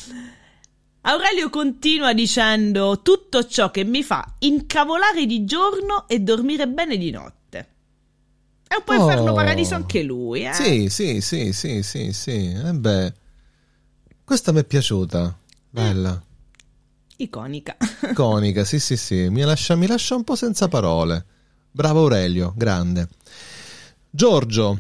Aurelio 1.03 1.49
continua 1.49 2.13
dicendo 2.13 3.01
tutto 3.03 3.47
ciò 3.47 3.71
che 3.71 3.85
mi 3.85 4.03
fa 4.03 4.35
incavolare 4.41 5.25
di 5.25 5.45
giorno 5.47 6.07
e 6.07 6.19
dormire 6.21 6.69
bene 6.69 6.99
di 6.99 7.11
notte. 7.11 7.67
È 8.69 8.75
un 8.75 8.83
po' 8.85 8.93
inferno 8.93 9.31
Oh. 9.31 9.35
paradiso 9.35 9.75
anche 9.75 10.03
lui, 10.03 10.45
eh? 10.45 10.53
Sì, 10.53 10.91
sì, 10.91 11.23
sì, 11.23 11.55
sì, 11.55 11.83
sì, 11.83 12.13
sì. 12.13 12.53
Eh 12.53 12.75
beh, 12.75 13.13
questa 14.25 14.53
mi 14.53 14.61
è 14.61 14.65
piaciuta. 14.65 15.35
Bella. 15.71 16.23
Iconica. 17.21 17.77
Iconica, 18.11 18.65
sì, 18.65 18.79
sì, 18.79 18.97
sì. 18.97 19.29
Mi 19.29 19.43
lascia, 19.43 19.75
mi 19.75 19.87
lascia 19.87 20.15
un 20.15 20.23
po' 20.25 20.37
senza 20.37 20.69
parole. 20.69 21.25
Bravo 21.71 22.01
Aurelio, 22.01 22.53
grande. 22.57 23.09
Giorgio, 24.09 24.79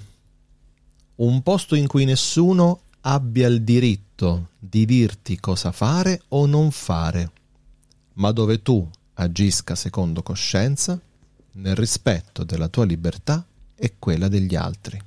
un 1.17 1.43
posto 1.43 1.75
in 1.75 1.89
cui 1.89 2.05
nessuno 2.05 2.83
abbia 3.03 3.49
il 3.49 3.63
diritto 3.63 4.51
di 4.59 4.85
dirti 4.85 5.41
cosa 5.41 5.73
fare 5.73 6.23
o 6.29 6.47
non 6.47 6.71
fare, 6.71 7.33
ma 8.15 8.31
dove 8.31 8.63
tu 8.63 8.89
agisca 9.15 9.75
secondo 9.75 10.23
coscienza, 10.23 11.01
nel 11.53 11.75
rispetto 11.75 12.45
della 12.45 12.69
tua 12.69 12.85
libertà 12.85 13.45
e 13.75 13.97
quella 13.99 14.29
degli 14.29 14.55
altri. 14.55 15.01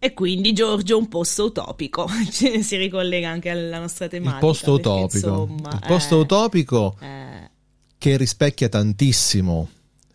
E 0.00 0.14
quindi 0.14 0.52
Giorgio 0.52 0.96
un 0.96 1.08
posto 1.08 1.46
utopico. 1.46 2.08
Ci- 2.30 2.62
si 2.62 2.76
ricollega 2.76 3.28
anche 3.28 3.50
alla 3.50 3.80
nostra 3.80 4.06
tematica. 4.06 4.36
Il 4.36 4.40
posto 4.40 4.72
utopico. 4.72 5.16
insomma, 5.16 5.70
Il 5.72 5.84
posto 5.86 6.16
eh, 6.16 6.20
utopico 6.20 6.96
eh, 7.00 7.50
che 7.98 8.16
rispecchia 8.16 8.68
tantissimo 8.68 9.68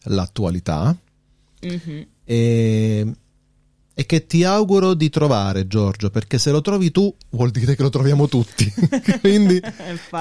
l'attualità 0.03 0.95
mhm. 1.61 2.07
e, 2.23 3.13
e 3.93 4.05
che 4.05 4.25
ti 4.25 4.43
auguro 4.43 4.93
di 4.93 5.09
trovare 5.09 5.67
Giorgio 5.67 6.09
perché 6.09 6.37
se 6.37 6.51
lo 6.51 6.61
trovi 6.61 6.91
tu 6.91 7.13
vuol 7.29 7.51
dire 7.51 7.75
che 7.75 7.81
lo 7.81 7.89
troviamo 7.89 8.27
tutti 8.27 8.71
quindi 9.21 9.61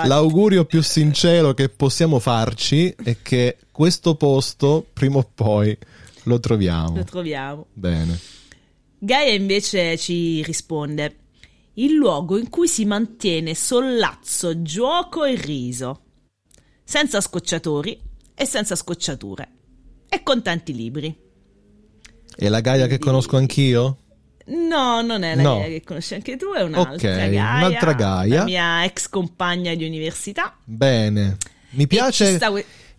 l'augurio 0.04 0.64
più 0.64 0.82
sincero 0.82 1.52
che 1.54 1.68
possiamo 1.68 2.18
farci 2.20 2.94
è 3.02 3.16
che 3.22 3.58
questo 3.72 4.14
posto 4.14 4.86
prima 4.92 5.18
o 5.18 5.28
poi 5.34 5.76
lo 6.24 6.38
troviamo 6.38 6.96
Lo 6.96 7.04
troviamo. 7.04 7.66
bene 7.72 8.18
Gaia 9.04 9.32
invece 9.32 9.98
ci 9.98 10.44
risponde: 10.44 11.16
il 11.74 11.92
luogo 11.92 12.38
in 12.38 12.48
cui 12.48 12.68
si 12.68 12.84
mantiene 12.84 13.52
sollazzo, 13.52 14.62
gioco 14.62 15.24
e 15.24 15.34
riso, 15.34 16.02
senza 16.84 17.20
scocciatori 17.20 18.00
e 18.32 18.44
senza 18.44 18.76
scocciature, 18.76 19.48
e 20.08 20.22
con 20.22 20.40
tanti 20.40 20.72
libri. 20.72 21.18
e 22.36 22.48
la 22.48 22.60
Gaia 22.60 22.86
che 22.86 22.98
conosco 23.00 23.36
anch'io? 23.36 23.96
No, 24.44 25.02
non 25.02 25.24
è 25.24 25.34
la 25.34 25.42
No. 25.42 25.56
Gaia 25.56 25.68
che 25.68 25.82
conosci 25.82 26.14
anche 26.14 26.36
tu, 26.36 26.52
è 26.52 26.62
un'altra 26.62 26.92
Ok, 26.92 27.16
Gaia. 27.16 27.56
un'altra 27.56 27.92
Gaia. 27.94 28.38
La 28.38 28.44
mia 28.44 28.84
ex 28.84 29.08
compagna 29.08 29.74
di 29.74 29.84
università. 29.84 30.56
bene 30.64 31.38
mi 31.70 31.88
piace 31.88 32.36
sta 32.36 32.52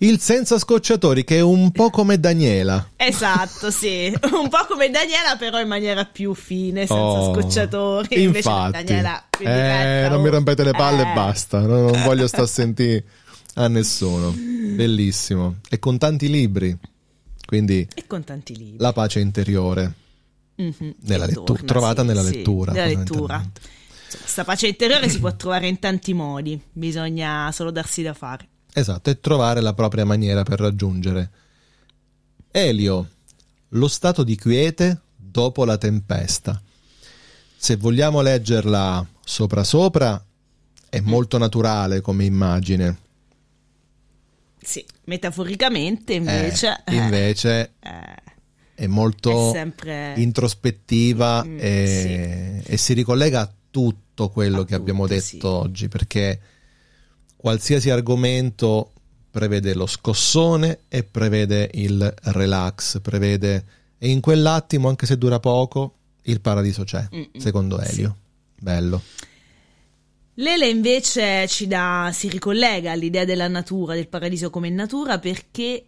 il 0.03 0.19
senza 0.19 0.57
scocciatori 0.59 1.23
che 1.23 1.37
è 1.37 1.41
un 1.41 1.71
po' 1.71 1.89
come 1.89 2.19
Daniela 2.19 2.89
Esatto, 2.95 3.71
sì, 3.71 4.13
un 4.33 4.49
po' 4.49 4.65
come 4.67 4.89
Daniela, 4.89 5.35
però 5.37 5.59
in 5.59 5.67
maniera 5.67 6.05
più 6.05 6.33
fine, 6.33 6.79
senza 6.85 6.93
Oh, 6.95 7.33
scocciatori. 7.33 8.21
Invece 8.23 8.49
Infatti, 8.49 8.71
Daniela 8.83 9.25
più 9.29 9.47
eh, 9.47 9.53
diretta, 9.53 10.09
non 10.09 10.21
mi 10.21 10.27
oh. 10.27 10.31
rompete 10.31 10.63
le 10.63 10.71
palle 10.71 11.03
e 11.03 11.11
Eh. 11.11 11.13
basta. 11.13 11.59
Non, 11.61 11.85
non 11.85 12.03
voglio 12.03 12.27
stare 12.27 12.43
a 12.43 12.47
sentire 12.47 13.03
a 13.55 13.67
nessuno. 13.67 14.31
Bellissimo. 14.35 15.55
E 15.69 15.79
con 15.79 15.97
tanti 15.97 16.29
libri. 16.29 16.75
Quindi 17.45 17.87
E 17.93 18.07
con 18.07 18.23
tanti 18.23 18.55
libri. 18.57 18.77
la 18.79 18.93
pace 18.93 19.19
interiore 19.19 19.93
Mhm, 20.55 20.93
nella 21.01 21.25
lettu- 21.25 21.45
torna, 21.45 21.65
trovata 21.67 22.01
sì, 22.01 22.07
nella 22.07 22.23
sì, 22.23 22.35
lettura. 22.35 22.71
Nella 22.71 22.85
lettura. 22.99 23.43
Questa 24.21 24.43
pace 24.43 24.67
interiore 24.67 25.09
si 25.09 25.19
può 25.19 25.35
trovare 25.35 25.67
in 25.67 25.79
tanti 25.79 26.13
modi, 26.13 26.59
bisogna 26.71 27.51
solo 27.51 27.71
darsi 27.71 28.01
da 28.03 28.13
fare. 28.13 28.47
Esatto, 28.73 29.09
e 29.09 29.19
trovare 29.19 29.61
la 29.61 29.73
propria 29.73 30.03
maniera 30.05 30.43
per 30.43 30.59
raggiungere. 30.59 31.29
Elio, 32.51 33.09
lo 33.69 33.87
stato 33.87 34.23
di 34.23 34.35
quiete 34.35 34.99
dopo 35.15 35.63
la 35.65 35.77
tempesta. 35.77 36.61
Se 37.55 37.75
vogliamo 37.77 38.21
leggerla 38.21 39.05
sopra 39.23 39.63
sopra, 39.63 40.23
è 40.89 40.99
Mm. 41.01 41.07
molto 41.07 41.37
naturale 41.37 42.01
come 42.01 42.25
immagine. 42.25 42.97
Sì, 44.61 44.83
metaforicamente 45.05 46.13
invece... 46.13 46.83
Eh, 46.85 46.95
invece 46.95 47.73
eh, 47.79 48.21
è 48.75 48.87
molto 48.87 49.49
è 49.49 49.51
sempre... 49.53 50.13
introspettiva 50.17 51.43
Mm, 51.43 51.57
e, 51.59 52.61
e 52.65 52.77
si 52.77 52.93
ricollega 52.93 53.41
a 53.41 53.51
tutto 53.69 54.29
quello 54.29 54.61
A 54.61 54.65
che 54.65 54.75
abbiamo 54.75 55.03
tutto, 55.03 55.13
detto 55.13 55.27
sì. 55.29 55.45
oggi, 55.45 55.87
perché 55.89 56.39
qualsiasi 57.43 57.89
argomento 57.89 58.93
prevede 59.29 59.73
lo 59.73 59.85
scossone 59.85 60.83
e 60.87 61.03
prevede 61.03 61.69
il 61.73 62.13
relax, 62.27 63.01
prevede 63.01 63.65
e 63.97 64.07
in 64.07 64.21
quell'attimo, 64.21 64.87
anche 64.87 65.05
se 65.05 65.17
dura 65.17 65.41
poco, 65.41 65.95
il 66.21 66.39
paradiso 66.39 66.85
c'è, 66.85 67.05
Mm-mm, 67.13 67.31
secondo 67.35 67.81
Elio. 67.81 68.15
Bello. 68.57 69.01
Lele 70.35 70.69
invece 70.69 71.45
ci 71.49 71.67
dà, 71.67 72.11
si 72.13 72.29
ricollega 72.29 72.93
all'idea 72.93 73.25
della 73.25 73.49
natura, 73.49 73.93
del 73.93 74.07
paradiso 74.07 74.49
come 74.49 74.69
natura, 74.69 75.19
perché 75.19 75.83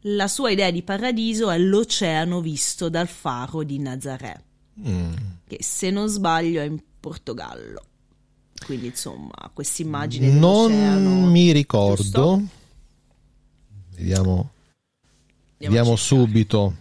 la 0.00 0.28
sua 0.28 0.50
idea 0.50 0.70
di 0.70 0.82
paradiso 0.82 1.48
è 1.48 1.56
l'oceano 1.56 2.42
visto 2.42 2.90
dal 2.90 3.08
faro 3.08 3.62
di 3.62 3.78
Nazaré, 3.78 4.42
Mm. 4.86 5.12
che 5.48 5.58
se 5.60 5.88
non 5.90 6.08
sbaglio 6.08 6.60
è 6.60 6.64
in 6.64 6.78
Portogallo. 7.00 7.84
Quindi 8.64 8.86
insomma, 8.86 9.50
questa 9.52 9.82
immagine 9.82 10.30
Non 10.30 11.30
mi 11.30 11.50
ricordo. 11.52 12.02
giusto? 12.02 12.42
Vediamo, 13.96 14.50
vediamo 15.58 15.96
subito. 15.96 16.74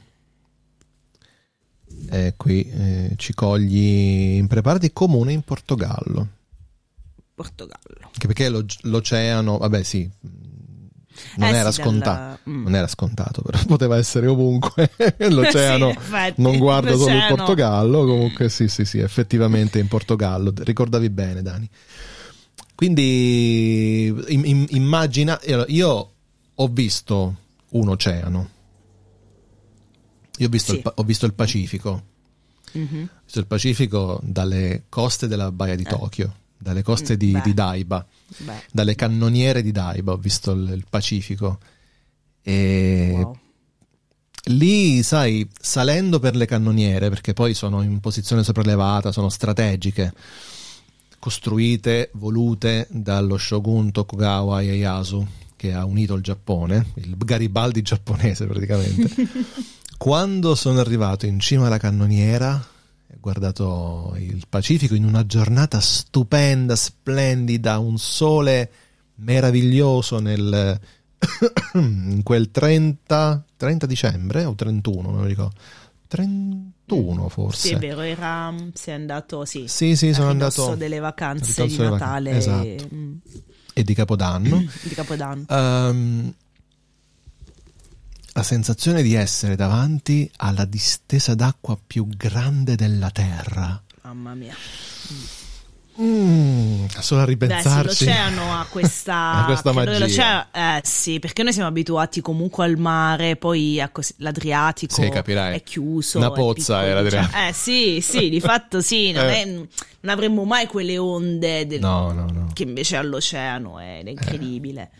Eh, 2.12 2.34
qui 2.38 2.64
eh, 2.70 3.14
ci 3.18 3.34
cogli 3.34 4.36
impreparati 4.38 4.92
comune 4.94 5.34
in 5.34 5.42
Portogallo. 5.42 6.28
Portogallo. 7.36 8.00
Anche 8.06 8.28
perché 8.28 8.50
lo- 8.50 8.66
l'oceano, 8.82 9.58
vabbè, 9.58 9.84
sì, 9.84 10.10
non 11.36 11.50
Eh 11.54 11.58
era 11.58 11.72
sì, 11.72 11.82
scontato. 11.82 12.20
dalla- 12.20 12.40
mm. 12.50 12.64
Non 12.64 12.76
era 12.76 12.88
scontato, 12.88 13.42
però 13.42 13.58
poteva 13.68 13.98
essere 13.98 14.28
ovunque. 14.28 14.90
L'oceano 15.30 15.90
Sì, 15.92 15.96
infatti, 15.98 16.42
non 16.42 16.58
guarda 16.58 16.92
solo 16.92 17.08
il 17.10 17.14
l'oceano. 17.14 17.36
Portogallo. 17.36 18.06
Comunque, 18.06 18.50
sì, 18.50 18.68
sì, 18.68 18.86
sì, 18.86 19.00
effettivamente 19.00 19.80
in 19.80 19.88
Portogallo. 19.88 20.54
Ricordavi 20.56 21.10
bene, 21.10 21.42
Dani. 21.42 21.70
Quindi 22.76 24.06
im- 24.28 24.66
immagina, 24.70 25.40
io 25.68 26.12
ho 26.56 26.68
visto 26.68 27.36
un 27.70 27.90
oceano. 27.90 28.50
Io 30.38 30.48
ho 30.48 30.50
visto, 30.50 30.72
Sì. 30.74 30.78
il, 30.80 30.92
ho 30.96 31.04
visto 31.04 31.26
il 31.26 31.34
Pacifico. 31.34 32.04
Mhm. 32.72 33.10
Ho 33.12 33.22
visto 33.26 33.40
il 33.40 33.46
Pacifico 33.48 34.20
dalle 34.24 34.84
coste 34.88 35.28
della 35.28 35.52
Baia 35.52 35.76
di 35.76 35.84
Tokyo, 35.84 36.34
dalle 36.60 36.84
coste 36.84 37.16
di, 37.18 37.32
beh. 37.32 37.42
di 37.42 37.54
Daiba, 37.54 38.06
Beh, 38.38 38.64
dalle 38.72 38.96
cannoniere 38.96 39.62
di 39.62 39.72
Daiba. 39.72 40.12
Ho 40.12 40.18
visto 40.18 40.52
il, 40.52 40.70
il 40.70 40.86
Pacifico. 40.90 41.60
E 42.44 43.12
wow. 43.16 43.38
lì, 44.46 45.02
sai, 45.02 45.48
salendo 45.60 46.20
per 46.20 46.36
le 46.36 46.46
cannoniere, 46.46 47.10
perché 47.10 47.34
poi 47.34 47.54
sono 47.54 47.82
in 47.82 48.00
posizione 48.00 48.44
sopraelevata, 48.44 49.12
sono 49.12 49.30
strategiche, 49.30 50.14
costruite, 51.18 52.10
volute 52.14 52.88
dallo 52.90 53.38
shogun 53.38 53.92
Tokugawa 53.92 54.62
Ieyasu, 54.62 55.26
che 55.56 55.74
ha 55.74 55.86
unito 55.86 56.14
il 56.14 56.24
Giappone, 56.24 56.88
il 56.96 57.16
Garibaldi 57.18 57.82
giapponese 57.82 58.46
praticamente. 58.46 59.10
Quando 59.98 60.56
sono 60.56 60.80
arrivato 60.80 61.26
in 61.26 61.40
cima 61.40 61.68
alla 61.68 61.78
cannoniera, 61.78 62.66
guardato 63.20 64.16
il 64.18 64.46
Pacifico 64.48 64.96
in 64.96 65.06
una 65.06 65.26
giornata 65.26 65.80
stupenda, 65.80 66.76
splendida, 66.76 67.80
un 67.80 67.98
sole 67.98 68.72
meraviglioso 69.16 70.20
nel, 70.20 70.80
in 71.74 72.22
quel 72.24 72.52
30, 72.52 73.46
30 73.58 73.86
dicembre 73.86 74.46
o 74.46 74.56
31, 74.56 75.12
non 75.12 75.22
mi 75.22 75.28
ricordo. 75.28 75.56
31 76.08 77.30
forse. 77.30 77.68
Sì, 77.68 77.74
è 77.76 77.78
vero, 77.78 78.02
era, 78.02 78.54
si 78.74 78.90
è 78.90 78.94
andato, 78.94 79.46
sì, 79.46 79.68
Sì, 79.68 79.96
sì, 79.96 80.14
sono 80.14 80.30
andato 80.30 80.76
delle 80.76 81.00
vacanze 81.00 81.68
di 81.68 81.78
Natale 81.78 82.32
esatto. 82.32 82.90
mm, 82.94 83.14
e 83.74 83.84
di 83.84 83.94
Capodanno. 83.94 84.58
di 84.82 84.90
Capodanno. 84.90 85.46
Ehm, 85.48 86.34
la 88.34 88.44
sensazione 88.44 89.02
di 89.02 89.14
essere 89.16 89.56
davanti 89.56 90.30
alla 90.38 90.66
distesa 90.66 91.36
d'acqua 91.36 91.78
più 91.86 92.08
grande 92.08 92.76
della 92.76 93.10
terra. 93.12 93.82
Mamma 94.04 94.34
mia. 94.34 94.56
Mm, 96.02 96.86
solo 97.00 97.22
a 97.22 97.26
Beh, 97.26 97.32
sì, 97.32 97.38
ripensarci. 97.38 98.06
l'oceano 98.06 98.58
ha 98.58 98.66
questa, 98.70 99.32
Ha 99.44 99.46
questa 99.46 99.74
magia. 99.74 100.48
eh, 100.50 100.82
sì, 100.86 101.20
perché 101.20 101.44
noi 101.44 101.52
siamo 101.52 101.68
abituati 101.68 102.22
comunque 102.22 102.64
al 102.64 102.78
mare, 102.78 103.36
poi 103.36 103.84
cos- 103.92 104.14
l'Adriatico 104.20 104.94
Sì, 104.94 105.02
è 105.02 105.62
chiuso. 105.62 106.20
Una 106.20 106.30
è 106.30 106.32
pozza 106.34 106.86
è 106.86 106.94
l'Adriatico. 106.94 107.32
cioè, 107.34 107.48
eh 107.50 107.54
sì, 107.54 108.00
sì, 108.02 108.30
di 108.30 108.40
fatto 108.40 108.80
sì, 108.80 109.12
non, 109.12 109.26
Eh. 109.26 109.42
è- 109.42 109.46
non 109.46 109.68
avremmo 110.14 110.46
mai 110.46 110.68
quelle 110.68 110.98
onde 110.98 111.68
del- 111.68 111.82
No, 111.82 112.14
no, 112.14 112.28
no. 112.32 112.48
che 112.54 112.64
invece 112.64 112.96
all'oceano 112.96 113.82
ed 113.82 114.08
è 114.08 114.12
incredibile, 114.12 114.92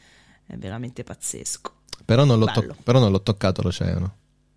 è 0.46 0.56
veramente 0.58 1.04
pazzesco. 1.06 1.72
Però 2.10 2.24
non, 2.26 2.40
l'ho 2.40 2.46
to- 2.46 2.76
però 2.84 3.00
non 3.00 3.12
l'ho 3.12 3.22
toccato 3.22 3.62
l'oceano. 3.62 4.16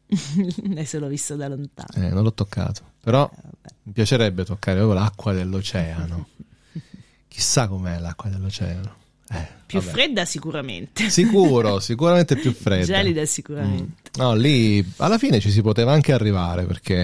Adesso 0.70 0.98
l'ho 0.98 1.08
visto 1.08 1.36
da 1.36 1.48
lontano. 1.48 2.06
Eh, 2.06 2.10
non 2.10 2.22
l'ho 2.22 2.32
toccato. 2.32 2.80
Però 3.02 3.30
Eh, 3.30 3.70
mi 3.82 3.92
piacerebbe 3.92 4.44
toccare 4.44 4.78
proprio 4.78 4.98
l'acqua 4.98 5.32
dell'oceano. 5.32 6.26
Chissà 7.28 7.68
com'è 7.68 7.98
l'acqua 7.98 8.30
dell'oceano. 8.30 8.94
Eh, 9.30 9.46
Più 9.66 9.80
vabbè. 9.80 9.90
fredda 9.92 10.24
sicuramente. 10.24 11.08
Sicuro, 11.08 11.80
sicuramente 11.80 12.36
più 12.36 12.52
fredda. 12.52 12.84
Gelida 12.84 13.24
sicuramente. 13.24 14.10
Mm. 14.18 14.22
No, 14.22 14.34
lì 14.34 14.92
alla 14.98 15.16
fine 15.18 15.40
ci 15.40 15.50
si 15.50 15.62
poteva 15.62 15.92
anche 15.92 16.12
arrivare 16.12 16.64
perché 16.64 16.94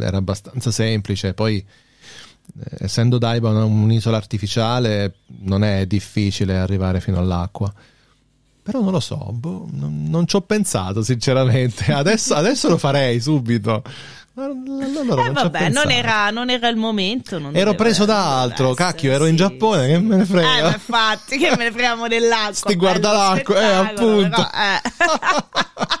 era 0.00 0.16
abbastanza 0.16 0.70
semplice. 0.70 1.34
Poi, 1.34 1.58
eh, 1.58 2.76
essendo 2.84 3.18
Daiba 3.18 3.50
un'isola 3.50 4.16
artificiale, 4.16 5.16
non 5.40 5.64
è 5.64 5.86
difficile 5.86 6.58
arrivare 6.58 7.00
fino 7.00 7.18
all'acqua. 7.18 7.72
Però 8.62 8.80
non 8.80 8.92
lo 8.92 9.00
so, 9.00 9.16
boh, 9.32 9.66
non, 9.72 10.04
non 10.08 10.26
ci 10.26 10.36
ho 10.36 10.40
pensato 10.42 11.02
sinceramente. 11.02 11.90
Adesso, 11.92 12.34
adesso 12.34 12.68
lo 12.68 12.78
farei 12.78 13.20
subito. 13.20 13.82
Allora 14.34 14.86
Eh 14.86 15.24
non 15.24 15.32
vabbè, 15.34 15.68
non 15.68 15.90
era, 15.90 16.30
non 16.30 16.48
era 16.48 16.68
il 16.68 16.76
momento. 16.76 17.38
Ero 17.52 17.74
preso 17.74 18.04
da 18.06 18.40
altro, 18.40 18.72
cacchio, 18.72 19.12
ero 19.12 19.26
in 19.26 19.32
sì, 19.32 19.36
Giappone, 19.42 19.84
sì. 19.84 19.90
che 19.92 19.98
me 19.98 20.16
ne 20.16 20.24
frega. 20.24 20.58
Eh, 20.58 20.62
ma 20.62 20.72
infatti, 20.72 21.36
che 21.38 21.50
me 21.50 21.64
ne 21.64 21.70
freghiamo 21.72 22.08
dell'acqua. 22.08 22.52
Sti 22.54 22.76
guarda 22.76 23.12
l'acqua, 23.12 23.60
eh, 23.60 23.72
appunto. 23.74 24.40
eh. 24.40 24.80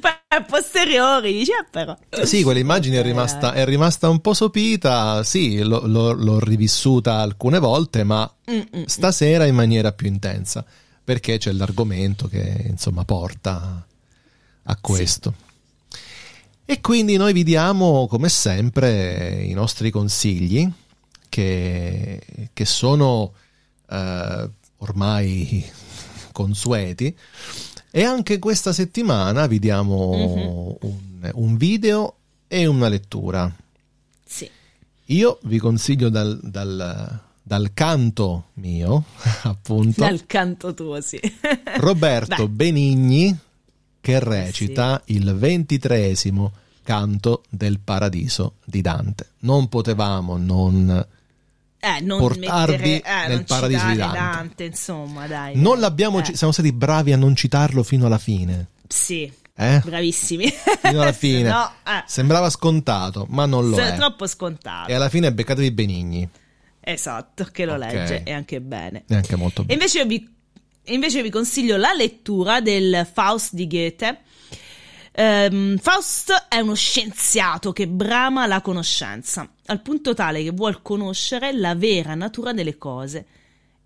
Poi 0.00 0.10
a 0.28 0.42
posteriori 0.42 1.32
dici, 1.32 1.50
eh, 1.50 1.64
però. 1.70 1.96
Sì, 2.22 2.42
quell'immagine 2.42 2.98
è 2.98 3.02
rimasta, 3.02 3.52
è 3.54 3.64
rimasta 3.64 4.08
un 4.08 4.20
po' 4.20 4.34
sopita. 4.34 5.22
Sì, 5.24 5.60
l'ho, 5.62 5.82
l'ho- 5.84 6.12
l'ho 6.12 6.38
rivissuta 6.38 7.14
alcune 7.20 7.58
volte, 7.58 8.04
ma 8.04 8.30
Mm, 8.50 8.60
mm, 8.78 8.82
stasera 8.86 9.44
in 9.44 9.54
maniera 9.54 9.92
più 9.92 10.06
intensa. 10.06 10.64
Perché 11.08 11.38
c'è 11.38 11.52
l'argomento 11.52 12.28
che 12.28 12.66
insomma 12.68 13.02
porta 13.02 13.82
a 14.62 14.76
questo. 14.76 15.34
E 16.66 16.82
quindi 16.82 17.16
noi 17.16 17.32
vi 17.32 17.44
diamo, 17.44 18.06
come 18.06 18.28
sempre, 18.28 19.42
i 19.42 19.54
nostri 19.54 19.90
consigli 19.90 20.70
che, 21.30 22.50
che 22.52 22.64
sono 22.66 23.32
eh, 23.88 24.50
ormai 24.76 25.64
consueti. 26.32 27.16
E 27.90 28.04
anche 28.04 28.38
questa 28.38 28.74
settimana 28.74 29.46
vi 29.46 29.58
diamo 29.58 30.76
un, 30.78 31.30
un 31.32 31.56
video 31.56 32.16
e 32.48 32.66
una 32.66 32.88
lettura. 32.88 33.50
Sì. 34.26 34.46
Io 35.06 35.38
vi 35.44 35.58
consiglio 35.58 36.10
dal, 36.10 36.38
dal- 36.42 37.27
dal 37.48 37.70
canto 37.72 38.48
mio, 38.54 39.04
appunto, 39.44 40.02
Dal 40.02 40.26
canto 40.26 40.74
tuo, 40.74 41.00
sì. 41.00 41.18
Roberto 41.78 42.36
Dai. 42.36 42.48
Benigni 42.48 43.36
che 44.00 44.20
recita 44.20 45.00
il 45.06 45.34
ventitreesimo 45.34 46.52
canto 46.82 47.42
del 47.48 47.80
paradiso 47.80 48.54
di 48.64 48.80
Dante. 48.82 49.26
Non 49.40 49.68
potevamo 49.68 50.36
non... 50.36 51.06
Eh, 51.80 52.00
non 52.00 52.18
Portarvi 52.18 52.90
mettere, 52.90 53.24
eh, 53.24 53.28
nel 53.28 53.44
paradiso 53.44 53.86
di 53.86 53.92
citare 53.92 54.18
Dante. 54.18 54.64
insomma, 54.64 55.26
dai. 55.26 55.56
Non 55.56 55.78
l'abbiamo... 55.80 56.18
Eh, 56.20 56.24
ci- 56.24 56.36
Siamo 56.36 56.52
stati 56.52 56.72
bravi 56.72 57.12
a 57.12 57.16
non 57.16 57.34
citarlo 57.36 57.82
fino 57.82 58.06
alla 58.06 58.18
fine. 58.18 58.66
Sì, 58.88 59.30
Eh? 59.54 59.80
bravissimi. 59.84 60.50
Fino 60.82 61.00
alla 61.02 61.12
fine. 61.12 61.48
no, 61.50 61.70
eh, 61.86 62.02
Sembrava 62.06 62.50
scontato, 62.50 63.26
ma 63.30 63.46
non 63.46 63.68
lo 63.70 63.76
se- 63.76 63.92
è. 63.92 63.96
troppo 63.96 64.26
scontato. 64.26 64.90
E 64.90 64.94
alla 64.94 65.08
fine 65.08 65.32
beccatevi 65.32 65.70
Benigni. 65.70 66.28
Esatto, 66.92 67.44
che 67.52 67.64
lo 67.66 67.74
Ok. 67.74 67.78
legge 67.80 68.22
e 68.24 68.32
anche 68.32 68.60
bene. 68.60 69.04
E 69.08 69.14
anche 69.14 69.36
molto 69.36 69.62
bene. 69.62 69.74
invece 69.74 70.04
vi, 70.06 70.26
invece 70.84 71.22
vi 71.22 71.30
consiglio 71.30 71.76
la 71.76 71.92
lettura 71.92 72.60
del 72.60 73.06
Faust 73.12 73.52
di 73.54 73.66
Goethe. 73.66 74.20
Ehm, 75.12 75.76
Faust 75.78 76.46
è 76.48 76.60
uno 76.60 76.74
scienziato 76.74 77.72
che 77.72 77.88
brama 77.88 78.46
la 78.46 78.60
conoscenza, 78.60 79.50
al 79.66 79.82
punto 79.82 80.14
tale 80.14 80.42
che 80.42 80.50
vuol 80.50 80.80
conoscere 80.80 81.52
la 81.52 81.74
vera 81.74 82.14
natura 82.14 82.52
delle 82.52 82.78
cose 82.78 83.26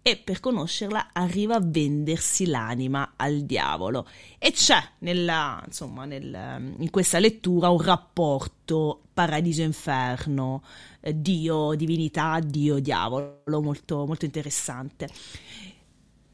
e 0.02 0.16
per 0.16 0.40
conoscerla 0.40 1.10
arriva 1.12 1.54
a 1.54 1.60
vendersi 1.62 2.46
l'anima 2.46 3.14
al 3.16 3.42
diavolo. 3.42 4.06
E 4.38 4.52
c'è 4.52 4.82
nella, 4.98 5.62
insomma, 5.66 6.04
nel- 6.04 6.74
in 6.78 6.90
questa 6.90 7.18
lettura 7.18 7.70
un 7.70 7.80
rapporto 7.80 9.01
paradiso-inferno, 9.12 10.62
eh, 11.00 11.20
Dio, 11.20 11.74
divinità, 11.74 12.38
Dio, 12.40 12.78
diavolo, 12.78 13.60
molto, 13.60 14.06
molto 14.06 14.24
interessante. 14.24 15.08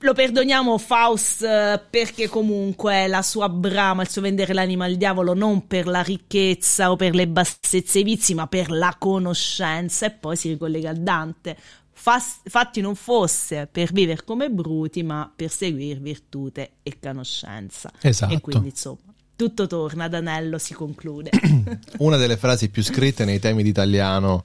Lo 0.03 0.13
perdoniamo 0.13 0.79
Faust 0.79 1.43
eh, 1.43 1.83
perché 1.91 2.29
comunque 2.29 3.09
la 3.09 3.23
sua 3.23 3.49
brama, 3.49 4.03
il 4.03 4.09
suo 4.09 4.23
vendere 4.23 4.55
l'anima 4.55 4.85
al 4.85 4.95
diavolo 4.95 5.35
non 5.35 5.67
per 5.67 5.89
la 5.89 6.03
ricchezza 6.03 6.93
o 6.93 6.97
per 6.97 7.17
le 7.17 7.27
bassezze 7.27 7.99
e 7.99 8.01
i 8.03 8.05
vizi, 8.05 8.35
ma 8.35 8.47
per 8.47 8.71
la 8.71 8.95
conoscenza 8.97 10.07
e 10.07 10.13
poi 10.13 10.37
si 10.37 10.51
ricollega 10.51 10.91
a 10.91 10.95
Dante. 10.95 11.57
Fas- 11.91 12.43
fatti 12.45 12.81
non 12.81 12.95
fosse 12.95 13.67
per 13.67 13.91
vivere 13.91 14.23
come 14.23 14.51
bruti, 14.51 15.03
ma 15.03 15.33
per 15.35 15.51
seguire 15.51 15.99
virtute 15.99 16.75
e 16.85 16.97
conoscenza. 17.01 17.91
Esatto. 18.01 18.33
E 18.33 18.41
quindi 18.41 18.69
insomma, 18.69 19.08
tutto 19.39 19.69
torna, 19.69 20.05
ad 20.05 20.15
anello 20.15 20.59
si 20.59 20.75
conclude. 20.75 21.31
Una 21.99 22.17
delle 22.17 22.37
frasi 22.37 22.71
più 22.71 22.83
scritte 22.83 23.25
nei 23.25 23.39
temi 23.39 23.63
d'italiano 23.63 24.43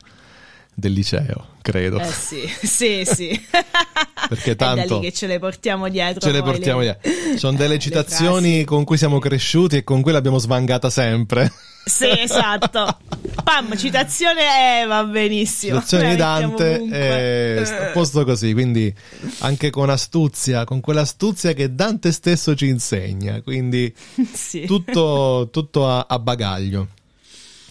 del 0.71 0.91
liceo, 0.91 1.55
credo. 1.63 1.99
eh 1.99 2.05
sì, 2.05 2.47
sì, 2.47 3.03
sì. 3.03 3.31
Perché 4.33 4.51
È 4.51 4.55
da 4.55 4.73
tanto 4.75 4.99
lì 4.99 5.05
che 5.07 5.13
ce 5.13 5.27
le 5.27 5.39
portiamo 5.39 5.89
dietro. 5.89 6.19
ce 6.21 6.31
le 6.31 6.41
portiamo 6.41 6.79
le- 6.81 6.97
via. 7.01 7.37
Sono 7.37 7.57
delle 7.57 7.73
le 7.73 7.79
citazioni 7.79 8.63
con 8.63 8.83
cui 8.83 8.97
siamo 8.97 9.19
cresciuti 9.19 9.77
e 9.77 9.83
con 9.83 10.01
cui 10.01 10.11
l'abbiamo 10.11 10.37
svangata 10.37 10.89
sempre. 10.89 11.51
Sì, 11.85 12.07
esatto. 12.17 12.97
Pam, 13.43 13.75
citazione 13.75 14.81
eh, 14.81 14.85
va 14.85 15.03
benissimo. 15.03 15.75
Citazioni 15.75 16.09
di 16.11 16.15
Dante 16.15 16.75
ovunque. 16.75 17.59
e 17.59 17.65
sta 17.65 17.87
a 17.87 17.91
posto 17.91 18.23
così, 18.23 18.53
quindi 18.53 18.93
anche 19.39 19.69
con 19.69 19.89
astuzia, 19.89 20.63
con 20.63 20.79
quell'astuzia 20.79 21.51
che 21.53 21.75
Dante 21.75 22.11
stesso 22.13 22.55
ci 22.55 22.67
insegna, 22.67 23.41
quindi 23.41 23.93
Sì. 24.31 24.65
tutto, 24.65 25.49
tutto 25.51 25.89
a, 25.89 26.05
a 26.07 26.19
bagaglio. 26.19 26.87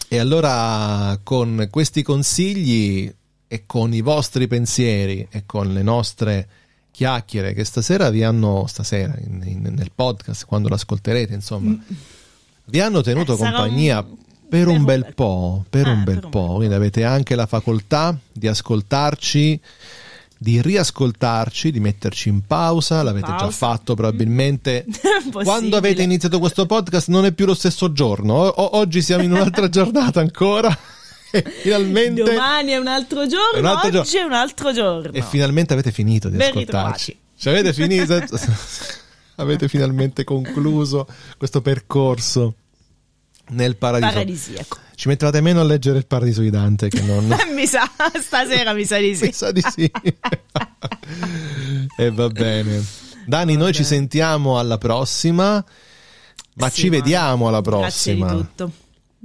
E 0.07 0.19
allora 0.19 1.17
con 1.23 1.67
questi 1.71 2.03
consigli 2.03 3.11
e 3.53 3.63
con 3.67 3.93
i 3.93 4.01
vostri 4.01 4.47
pensieri 4.47 5.27
e 5.29 5.43
con 5.45 5.71
le 5.73 5.83
nostre 5.83 6.47
chiacchiere 6.89 7.53
che 7.53 7.63
stasera 7.63 8.09
vi 8.09 8.23
hanno, 8.23 8.65
stasera 8.67 9.15
in- 9.23 9.43
in- 9.45 9.73
nel 9.75 9.91
podcast, 9.93 10.45
quando 10.47 10.69
l'ascolterete, 10.69 11.35
insomma, 11.35 11.77
vi 12.65 12.79
hanno 12.79 13.01
tenuto 13.01 13.33
Eh, 13.33 13.37
compagnia 13.37 13.99
un- 13.99 14.17
per 14.49 14.67
un 14.67 14.83
bel 14.83 15.01
bel 15.01 15.13
po', 15.13 15.65
per 15.69 15.85
un 15.87 16.03
bel 16.03 16.15
per 16.15 16.23
un 16.25 16.29
po', 16.31 16.39
bel 16.39 16.47
po'. 16.47 16.55
quindi 16.55 16.73
avete 16.73 17.03
anche 17.03 17.35
la 17.35 17.45
facoltà 17.45 18.17
di 18.31 18.47
ascoltarci, 18.47 19.59
di 20.37 20.61
riascoltarci, 20.61 21.71
di 21.71 21.79
metterci 21.79 22.29
in 22.29 22.41
pausa, 22.45 23.01
l'avete 23.03 23.27
già 23.27 23.35
Pausa. 23.35 23.51
fatto 23.55 23.93
probabilmente. 23.95 24.85
Quando 25.31 25.77
avete 25.77 26.01
iniziato 26.01 26.39
questo 26.39 26.65
podcast 26.65 27.07
non 27.09 27.25
è 27.25 27.31
più 27.33 27.45
lo 27.45 27.53
stesso 27.53 27.91
giorno, 27.91 28.33
O- 28.33 28.77
oggi 28.77 29.01
siamo 29.03 29.23
in 29.23 29.31
un'altra 29.31 29.69
giornata 29.77 30.19
ancora 30.21 30.75
finalmente, 31.61 32.23
Domani 32.23 32.71
è 32.71 32.77
un 32.77 32.87
altro 32.87 33.25
giorno, 33.25 33.59
un 33.59 33.65
altro 33.65 33.99
oggi 34.01 34.17
è 34.17 34.21
un 34.21 34.33
altro 34.33 34.71
giorno. 34.71 35.11
e 35.11 35.21
finalmente 35.23 35.73
avete 35.73 35.91
finito 35.91 36.29
di 36.29 36.37
Ben 36.37 36.49
ascoltarci. 36.49 37.17
Cioè, 37.35 37.53
avete 37.53 37.73
finito, 37.73 38.23
avete 39.35 39.67
finalmente 39.67 40.23
concluso 40.23 41.07
questo 41.37 41.61
percorso 41.61 42.55
nel 43.49 43.75
paradiso. 43.77 44.11
Paradisiaco. 44.11 44.77
Ci 44.95 45.07
mettevate 45.07 45.41
meno 45.41 45.59
a 45.59 45.63
leggere 45.63 45.97
il 45.97 46.05
paradiso 46.05 46.41
di 46.41 46.51
Dante 46.51 46.87
che 46.89 47.01
non... 47.01 47.25
mi 47.53 47.65
sa, 47.65 47.89
stasera 48.21 48.73
mi 48.73 48.85
sa 48.85 48.99
di 48.99 49.15
sì. 49.15 49.25
Mi 49.25 49.33
sa 49.33 49.51
di 49.51 49.61
sì. 49.61 49.91
e 51.97 52.11
va 52.11 52.29
bene. 52.29 52.83
Dani, 53.25 53.55
noi 53.55 53.73
ci 53.73 53.83
sentiamo 53.83 54.59
alla 54.59 54.77
prossima. 54.77 55.65
Ma 56.55 56.69
Sì, 56.69 56.81
ci 56.81 56.89
vediamo 56.89 57.47
alla 57.47 57.61
Grazie 57.61 58.13
di 58.13 58.19
prossima. 58.19 58.41
tutto. 58.43 58.71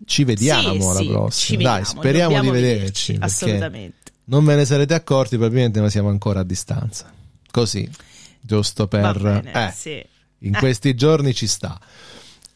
Ci 0.05 0.25
vediamo 0.25 0.63
Sì, 0.81 0.87
alla 0.89 1.01
sì, 1.01 1.07
prossima. 1.07 1.59
ci 1.59 1.65
Dai, 1.65 1.79
vediamo, 1.83 2.01
speriamo 2.01 2.41
di 2.41 2.51
vederci. 2.51 3.17
Assolutamente. 3.21 3.97
Non 4.25 4.45
ve 4.45 4.57
ne 4.57 4.65
sarete 4.65 4.95
accorti, 4.95 5.37
probabilmente, 5.37 5.81
ma 5.81 5.89
siamo 5.89 6.09
ancora 6.09 6.41
a 6.41 6.45
distanza. 6.45 7.11
Così, 7.51 7.89
giusto 8.41 8.87
per. 8.89 9.19
bene, 9.21 9.53
eh, 9.69 9.73
sì. 9.75 10.05
in 10.41 10.53
questi 10.53 10.95
giorni 10.95 11.35
ci 11.35 11.47
sta. 11.47 11.79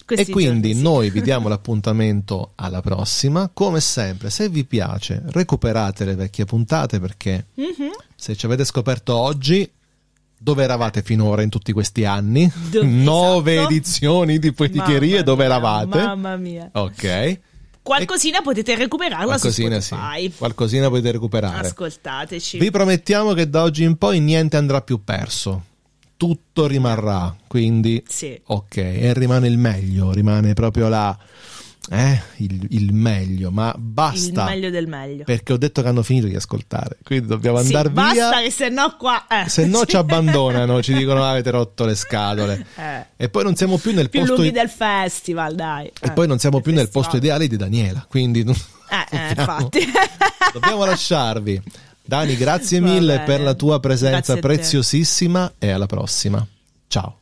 Questi 0.05 0.31
e 0.31 0.33
quindi 0.33 0.69
giorni 0.69 0.75
sì. 0.77 0.83
noi 0.83 1.11
vi 1.11 1.23
diamo 1.23 1.49
l'appuntamento 1.49 2.53
alla 2.57 2.83
prossima. 2.83 3.49
Come 3.53 3.81
sempre, 3.81 4.29
se 4.31 4.49
vi 4.49 4.65
piace, 4.65 5.23
recuperate 5.27 6.05
le 6.05 6.15
vecchie 6.15 6.45
puntate 6.45 7.01
perché 7.01 7.47
Mhm. 7.55 7.91
se 8.17 8.37
ci 8.37 8.45
avete 8.47 8.65
scoperto 8.65 9.15
oggi, 9.17 9.69
dove 10.43 10.65
eravate 10.65 11.03
finora 11.03 11.43
in 11.43 11.49
tutti 11.51 11.73
questi 11.73 12.05
anni? 12.05 12.51
Dove- 12.71 12.87
Nove 12.89 13.55
esatto. 13.55 13.71
edizioni 13.71 14.39
di 14.39 14.53
poeticherie, 14.53 15.23
dove 15.23 15.45
eravate? 15.45 15.99
Mamma 15.99 16.37
mia. 16.37 16.69
Ok. 16.73 17.41
Qualcosina 17.83 18.43
potete 18.43 18.77
recuperarla 18.77 19.25
Qualcosina 19.25 19.81
su 19.81 19.81
sì. 19.81 19.95
Spotify. 19.95 20.33
Qualcosina 20.39 20.89
potete 20.89 21.13
recuperare. 21.13 21.67
Ascoltateci. 21.67 22.59
Vi 22.59 22.71
promettiamo 22.71 23.33
che 23.33 23.49
da 23.49 23.63
oggi 23.63 23.83
in 23.85 23.97
poi 23.97 24.21
niente 24.21 24.57
andrà 24.57 24.81
più 24.83 25.03
perso. 25.03 25.65
Tutto 26.17 26.67
rimarrà, 26.69 27.35
quindi 27.49 28.01
Sì. 28.07 28.41
ok, 28.45 28.77
e 28.77 29.13
rimane 29.15 29.49
il 29.49 29.59
meglio, 29.59 30.13
rimane 30.13 30.53
proprio 30.53 30.89
la 30.89 31.17
eh, 31.91 32.23
il, 32.37 32.67
il 32.71 32.93
meglio, 32.93 33.51
ma 33.51 33.73
Il 33.75 33.81
basta 33.83 34.45
meglio 34.45 34.71
del 34.71 34.87
meglio. 34.87 35.25
perché 35.25 35.53
ho 35.53 35.57
detto 35.57 35.83
che 35.83 35.89
hanno 35.89 36.03
finito 36.03 36.27
di 36.27 36.35
ascoltare, 36.37 36.97
quindi 37.03 37.27
dobbiamo 37.27 37.59
Sì, 37.59 37.67
andare 37.67 37.91
basta 37.91 38.31
via. 38.31 38.43
che 38.43 38.51
se 38.51 38.69
no 38.69 38.97
qua... 38.97 39.27
eh. 39.27 39.49
Se 39.49 39.67
no 39.67 39.85
ci 39.87 39.97
abbandonano, 39.97 40.81
ci 40.83 40.93
dicono 40.95 41.25
"Ah, 41.25 41.31
avete 41.31 41.51
rotto 41.51 41.85
le 41.85 41.95
scatole. 41.95 42.65
Eh. 42.77 43.07
E 43.17 43.29
poi 43.29 43.43
non 43.45 43.57
siamo 43.57 43.79
più 43.79 43.93
nel 43.93 44.09
Più 44.11 44.21
posto 44.25 44.43
i- 44.45 44.51
del 44.53 44.69
festival, 44.71 45.55
dai. 45.55 45.91
e 46.01 46.13
poi 46.13 46.27
non 46.29 46.39
siamo 46.39 46.61
più 46.61 46.73
nel 46.73 46.89
posto 46.89 47.17
ideale. 47.17 47.49
di 47.49 47.57
Daniela, 47.57 48.07
quindi 48.09 48.45
non- 48.45 48.55
Eh, 48.55 49.17
eh, 49.17 49.35
dobbiamo- 49.35 49.53
infatti. 49.53 49.81
dobbiamo 50.53 50.85
lasciarvi. 50.85 51.63
Dani, 52.05 52.37
grazie 52.37 52.81
mille 52.81 53.21
per 53.21 53.41
la 53.41 53.55
tua 53.55 53.81
presenza 53.81 54.37
preziosissima 54.37 55.53
e 55.59 55.71
alla 55.71 55.87
prossima. 55.87 56.45
Ciao. 56.89 57.19